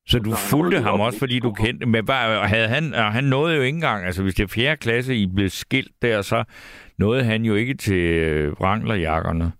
Så 0.06 0.18
du 0.18 0.30
fulgte 0.50 0.80
ham 0.80 1.00
også, 1.00 1.18
fordi 1.18 1.38
du 1.38 1.52
kendte 1.52 1.86
men 1.86 2.04
hvad, 2.04 2.48
havde 2.48 2.68
han, 2.68 2.92
han 2.92 3.24
nåede 3.24 3.56
jo 3.56 3.62
ikke 3.62 3.76
engang, 3.76 4.04
altså 4.04 4.22
hvis 4.22 4.34
det 4.34 4.42
er 4.42 4.54
4. 4.54 4.76
klasse, 4.76 5.14
I 5.14 5.26
blev 5.26 5.48
skilt 5.48 6.02
der, 6.02 6.22
så 6.22 6.44
nåede 6.98 7.24
han 7.24 7.44
jo 7.44 7.54
ikke 7.54 7.74
til 7.74 8.02
øh, 8.14 8.60
vranglerjakkerne. 8.60 9.52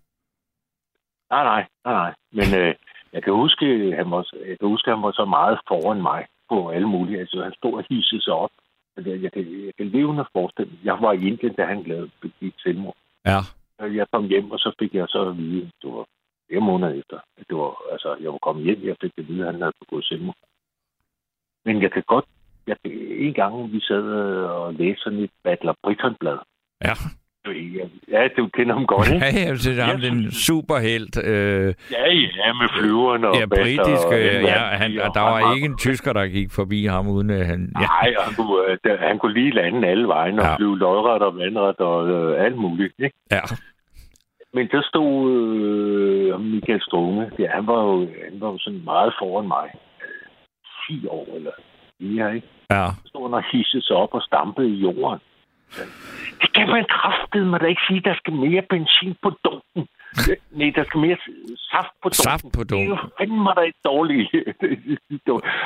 Nej, 1.31 1.45
nej, 1.45 1.67
nej, 1.85 1.95
nej. 1.95 2.15
Men 2.33 2.61
øh, 2.61 2.75
jeg 3.13 3.23
kan 3.23 3.33
huske, 3.33 3.97
han 3.97 4.11
var, 4.11 4.23
jeg 4.49 4.59
kan 4.59 4.69
huske, 4.69 4.91
han 4.91 5.03
var 5.03 5.13
så 5.13 5.25
meget 5.25 5.59
foran 5.69 6.03
mig 6.03 6.27
på 6.49 6.71
alle 6.71 6.89
mulige. 6.89 7.21
Altså, 7.21 7.43
han 7.43 7.55
stod 7.55 7.75
og 7.75 7.85
hissede 7.91 8.23
sig 8.23 8.33
op. 8.33 8.51
Altså, 8.97 9.13
jeg 9.13 9.33
kan, 9.33 9.65
jeg 9.67 9.75
kan 9.77 9.87
levende 9.87 10.25
forestille 10.33 10.73
Jeg 10.85 10.97
var 11.01 11.13
i 11.13 11.27
Indien, 11.27 11.55
da 11.55 11.65
han 11.65 11.83
lavede 11.83 12.11
begik 12.21 12.55
selvmord. 12.59 12.97
Ja. 13.27 13.41
Jeg 13.79 14.07
kom 14.13 14.25
hjem, 14.25 14.51
og 14.51 14.59
så 14.59 14.75
fik 14.79 14.95
jeg 14.95 15.07
så 15.09 15.29
at 15.29 15.37
vide, 15.37 15.71
det 15.83 15.91
var 15.93 16.05
flere 16.49 16.61
måneder 16.61 16.93
efter, 16.93 17.19
det 17.49 17.57
var, 17.57 17.93
altså, 17.93 18.17
jeg 18.21 18.33
var 18.33 18.39
kommet 18.39 18.65
hjem, 18.65 18.81
jeg 18.85 18.97
fik 19.01 19.13
at 19.19 19.29
vide, 19.29 19.41
at 19.47 19.53
han 19.53 19.63
havde 19.63 19.81
begået 19.81 20.05
selvmord. 20.05 20.37
Men 21.65 21.83
jeg 21.83 21.93
kan 21.93 22.03
godt, 22.07 22.25
jeg, 22.67 22.77
en 23.27 23.35
gang 23.35 23.73
vi 23.73 23.81
sad 23.81 24.05
og 24.45 24.75
læste 24.75 25.03
sådan 25.03 25.19
et 25.19 25.31
Battler 25.43 25.75
Britain-blad. 25.83 26.39
Ja. 26.85 26.95
Ja, 28.11 28.29
du 28.37 28.49
kender 28.49 28.75
ham 28.75 28.87
godt, 28.87 29.09
ikke? 29.09 29.27
Ja, 29.27 29.47
ja, 29.47 29.53
det 29.53 29.79
er 29.79 29.83
ham, 29.83 30.01
den 30.01 30.33
superhelt. 30.33 31.25
Øh, 31.25 31.75
ja, 31.91 32.05
ja, 32.43 32.53
med 32.53 32.69
flyveren 32.79 33.25
og 33.25 33.35
Ja, 33.35 33.47
britisk. 33.47 34.07
Og, 34.07 34.21
ja, 34.43 34.61
han, 34.83 35.01
og 35.01 35.15
der 35.15 35.21
var 35.21 35.55
ikke 35.55 35.67
en 35.67 35.79
tysker, 35.79 36.13
der 36.13 36.27
gik 36.27 36.51
forbi 36.53 36.87
ham, 36.87 37.09
uden 37.09 37.31
at 37.31 37.47
han... 37.47 37.73
Ja. 37.81 37.87
Nej, 37.87 38.15
han 38.25 38.35
kunne, 38.35 38.79
øh, 38.87 38.99
han 38.99 39.19
kunne 39.19 39.35
lige 39.35 39.55
lande 39.55 39.89
alle 39.89 40.09
vejen 40.09 40.39
og 40.39 40.45
ja. 40.45 40.57
flyve 40.57 40.79
lodret 40.79 41.23
og 41.23 41.37
vandret 41.37 41.77
og 41.77 42.09
øh, 42.09 42.45
alt 42.45 42.57
muligt, 42.57 42.95
ikke? 42.99 43.17
Ja. 43.31 43.41
Men 44.55 44.69
der 44.73 44.83
stod 44.83 45.33
øh, 45.33 46.41
Michael 46.41 46.83
Strunge. 46.83 47.31
Ja, 47.39 47.49
han 47.51 47.67
var 47.67 47.83
jo 47.83 47.99
han 48.31 48.41
var 48.41 48.49
jo 48.53 48.59
sådan 48.59 48.85
meget 48.85 49.13
foran 49.19 49.49
mig. 49.49 49.69
10 50.89 51.07
år 51.07 51.27
eller 51.37 51.51
mere, 52.01 52.35
ikke? 52.35 52.49
Ja. 52.71 52.87
Så 53.03 53.09
stod 53.09 53.29
han 53.29 53.35
og 53.35 53.45
hissede 53.53 53.83
sig 53.87 53.97
op 53.97 54.15
og 54.15 54.23
stampede 54.23 54.69
i 54.69 54.81
jorden. 54.87 55.21
Det 56.41 56.53
kan 56.55 56.69
man 56.69 56.85
kraftede 56.89 57.47
mig 57.47 57.61
da 57.61 57.67
ikke 57.67 57.87
sige, 57.89 58.01
der 58.01 58.15
skal 58.15 58.33
mere 58.33 58.63
benzin 58.71 59.15
på 59.23 59.31
dunken. 59.45 59.83
Nej, 60.59 60.73
der 60.77 60.85
skal 60.85 61.01
mere 61.01 61.19
saft 61.73 61.95
på 62.03 62.09
dunken. 62.09 62.29
Saft 62.31 62.47
på 62.57 62.63
dunken. 62.65 62.91
Det 62.91 62.99
er 62.99 63.03
jo 63.05 63.09
fandme 63.19 63.51
da 63.57 63.61
ikke 63.61 63.83
dårligt. 63.85 64.29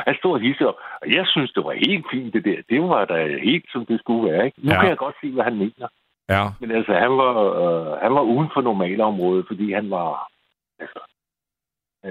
Han 0.07 0.15
stod 0.19 0.33
og 0.33 0.41
hisser, 0.41 0.73
og 1.03 1.07
jeg 1.17 1.25
synes, 1.27 1.53
det 1.53 1.65
var 1.65 1.75
helt 1.87 2.07
fint, 2.13 2.35
det 2.35 2.45
der. 2.45 2.59
Det 2.71 2.81
var 2.83 3.05
da 3.05 3.19
helt, 3.49 3.67
som 3.73 3.87
det 3.87 4.01
skulle 4.01 4.23
være. 4.31 4.45
Ikke? 4.47 4.59
Nu 4.67 4.73
ja. 4.73 4.81
kan 4.81 4.89
jeg 4.89 4.97
godt 4.97 5.17
se, 5.21 5.31
hvad 5.31 5.45
han 5.45 5.57
mener. 5.57 5.89
Ja. 6.29 6.45
Men 6.61 6.71
altså, 6.71 6.93
han 7.05 7.13
var, 7.23 7.35
øh, 7.63 7.93
han 8.05 8.15
var 8.15 8.21
uden 8.21 8.49
for 8.55 8.61
normalområdet, 8.61 9.45
fordi 9.47 9.73
han 9.73 9.91
var... 9.91 10.29
Altså, 10.79 11.01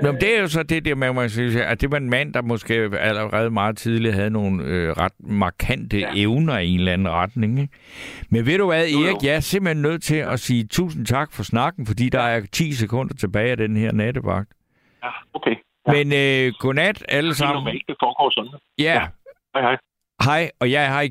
Nå, 0.02 0.11
men 0.11 0.22
det 0.22 0.38
er 0.38 0.41
jo 0.41 0.48
så 0.48 0.64
det 0.64 0.86
der 0.86 0.95
med, 0.95 1.14
man 1.14 1.30
sige, 1.30 1.65
at 1.65 1.82
det 1.82 1.91
var 1.91 1.98
en 1.98 2.10
mand, 2.10 2.34
der 2.34 2.41
måske 2.41 2.74
allerede 2.74 3.49
meget 3.49 3.78
tidligt 3.78 4.14
havde 4.14 4.30
nogle 4.30 4.64
øh, 4.64 4.90
ret 4.90 5.14
markante 5.20 5.98
ja. 5.98 6.11
evner 6.15 6.57
i 6.57 6.68
en 6.68 6.80
eller 6.80 6.94
anden 6.94 7.10
retning. 7.10 7.60
Ikke? 7.60 7.74
Men 8.30 8.45
ved 8.45 8.57
du 8.57 8.65
hvad, 8.65 8.84
Erik, 8.84 9.24
jeg 9.24 9.36
er 9.36 9.40
simpelthen 9.40 9.82
nødt 9.82 10.03
til 10.03 10.15
at 10.15 10.40
sige 10.40 10.68
tusind 10.68 11.06
tak 11.06 11.34
for 11.34 11.44
snakken, 11.44 11.86
fordi 11.86 12.10
der 12.10 12.22
er 12.22 12.41
10 12.52 12.74
sekunder 12.74 13.14
tilbage 13.15 13.52
af 13.52 13.57
den 13.57 13.78
her 13.78 13.91
nattevagt. 13.91 14.49
Ja, 15.03 15.10
okay. 15.34 15.56
Ja. 15.88 15.91
Men 15.91 16.14
øh, 16.14 16.53
godnat 16.60 17.06
alle 17.10 17.34
sammen. 17.36 17.56
Det 17.56 17.60
er 17.60 17.64
normalt, 17.64 17.84
det 17.88 17.95
foregår 17.99 18.30
sådan. 18.30 18.52
Ja. 18.80 19.07
Hej, 19.53 19.61
hej. 19.61 19.78
Hej, 20.24 20.52
og 20.60 20.72
jeg 20.72 20.88
har 20.94 21.02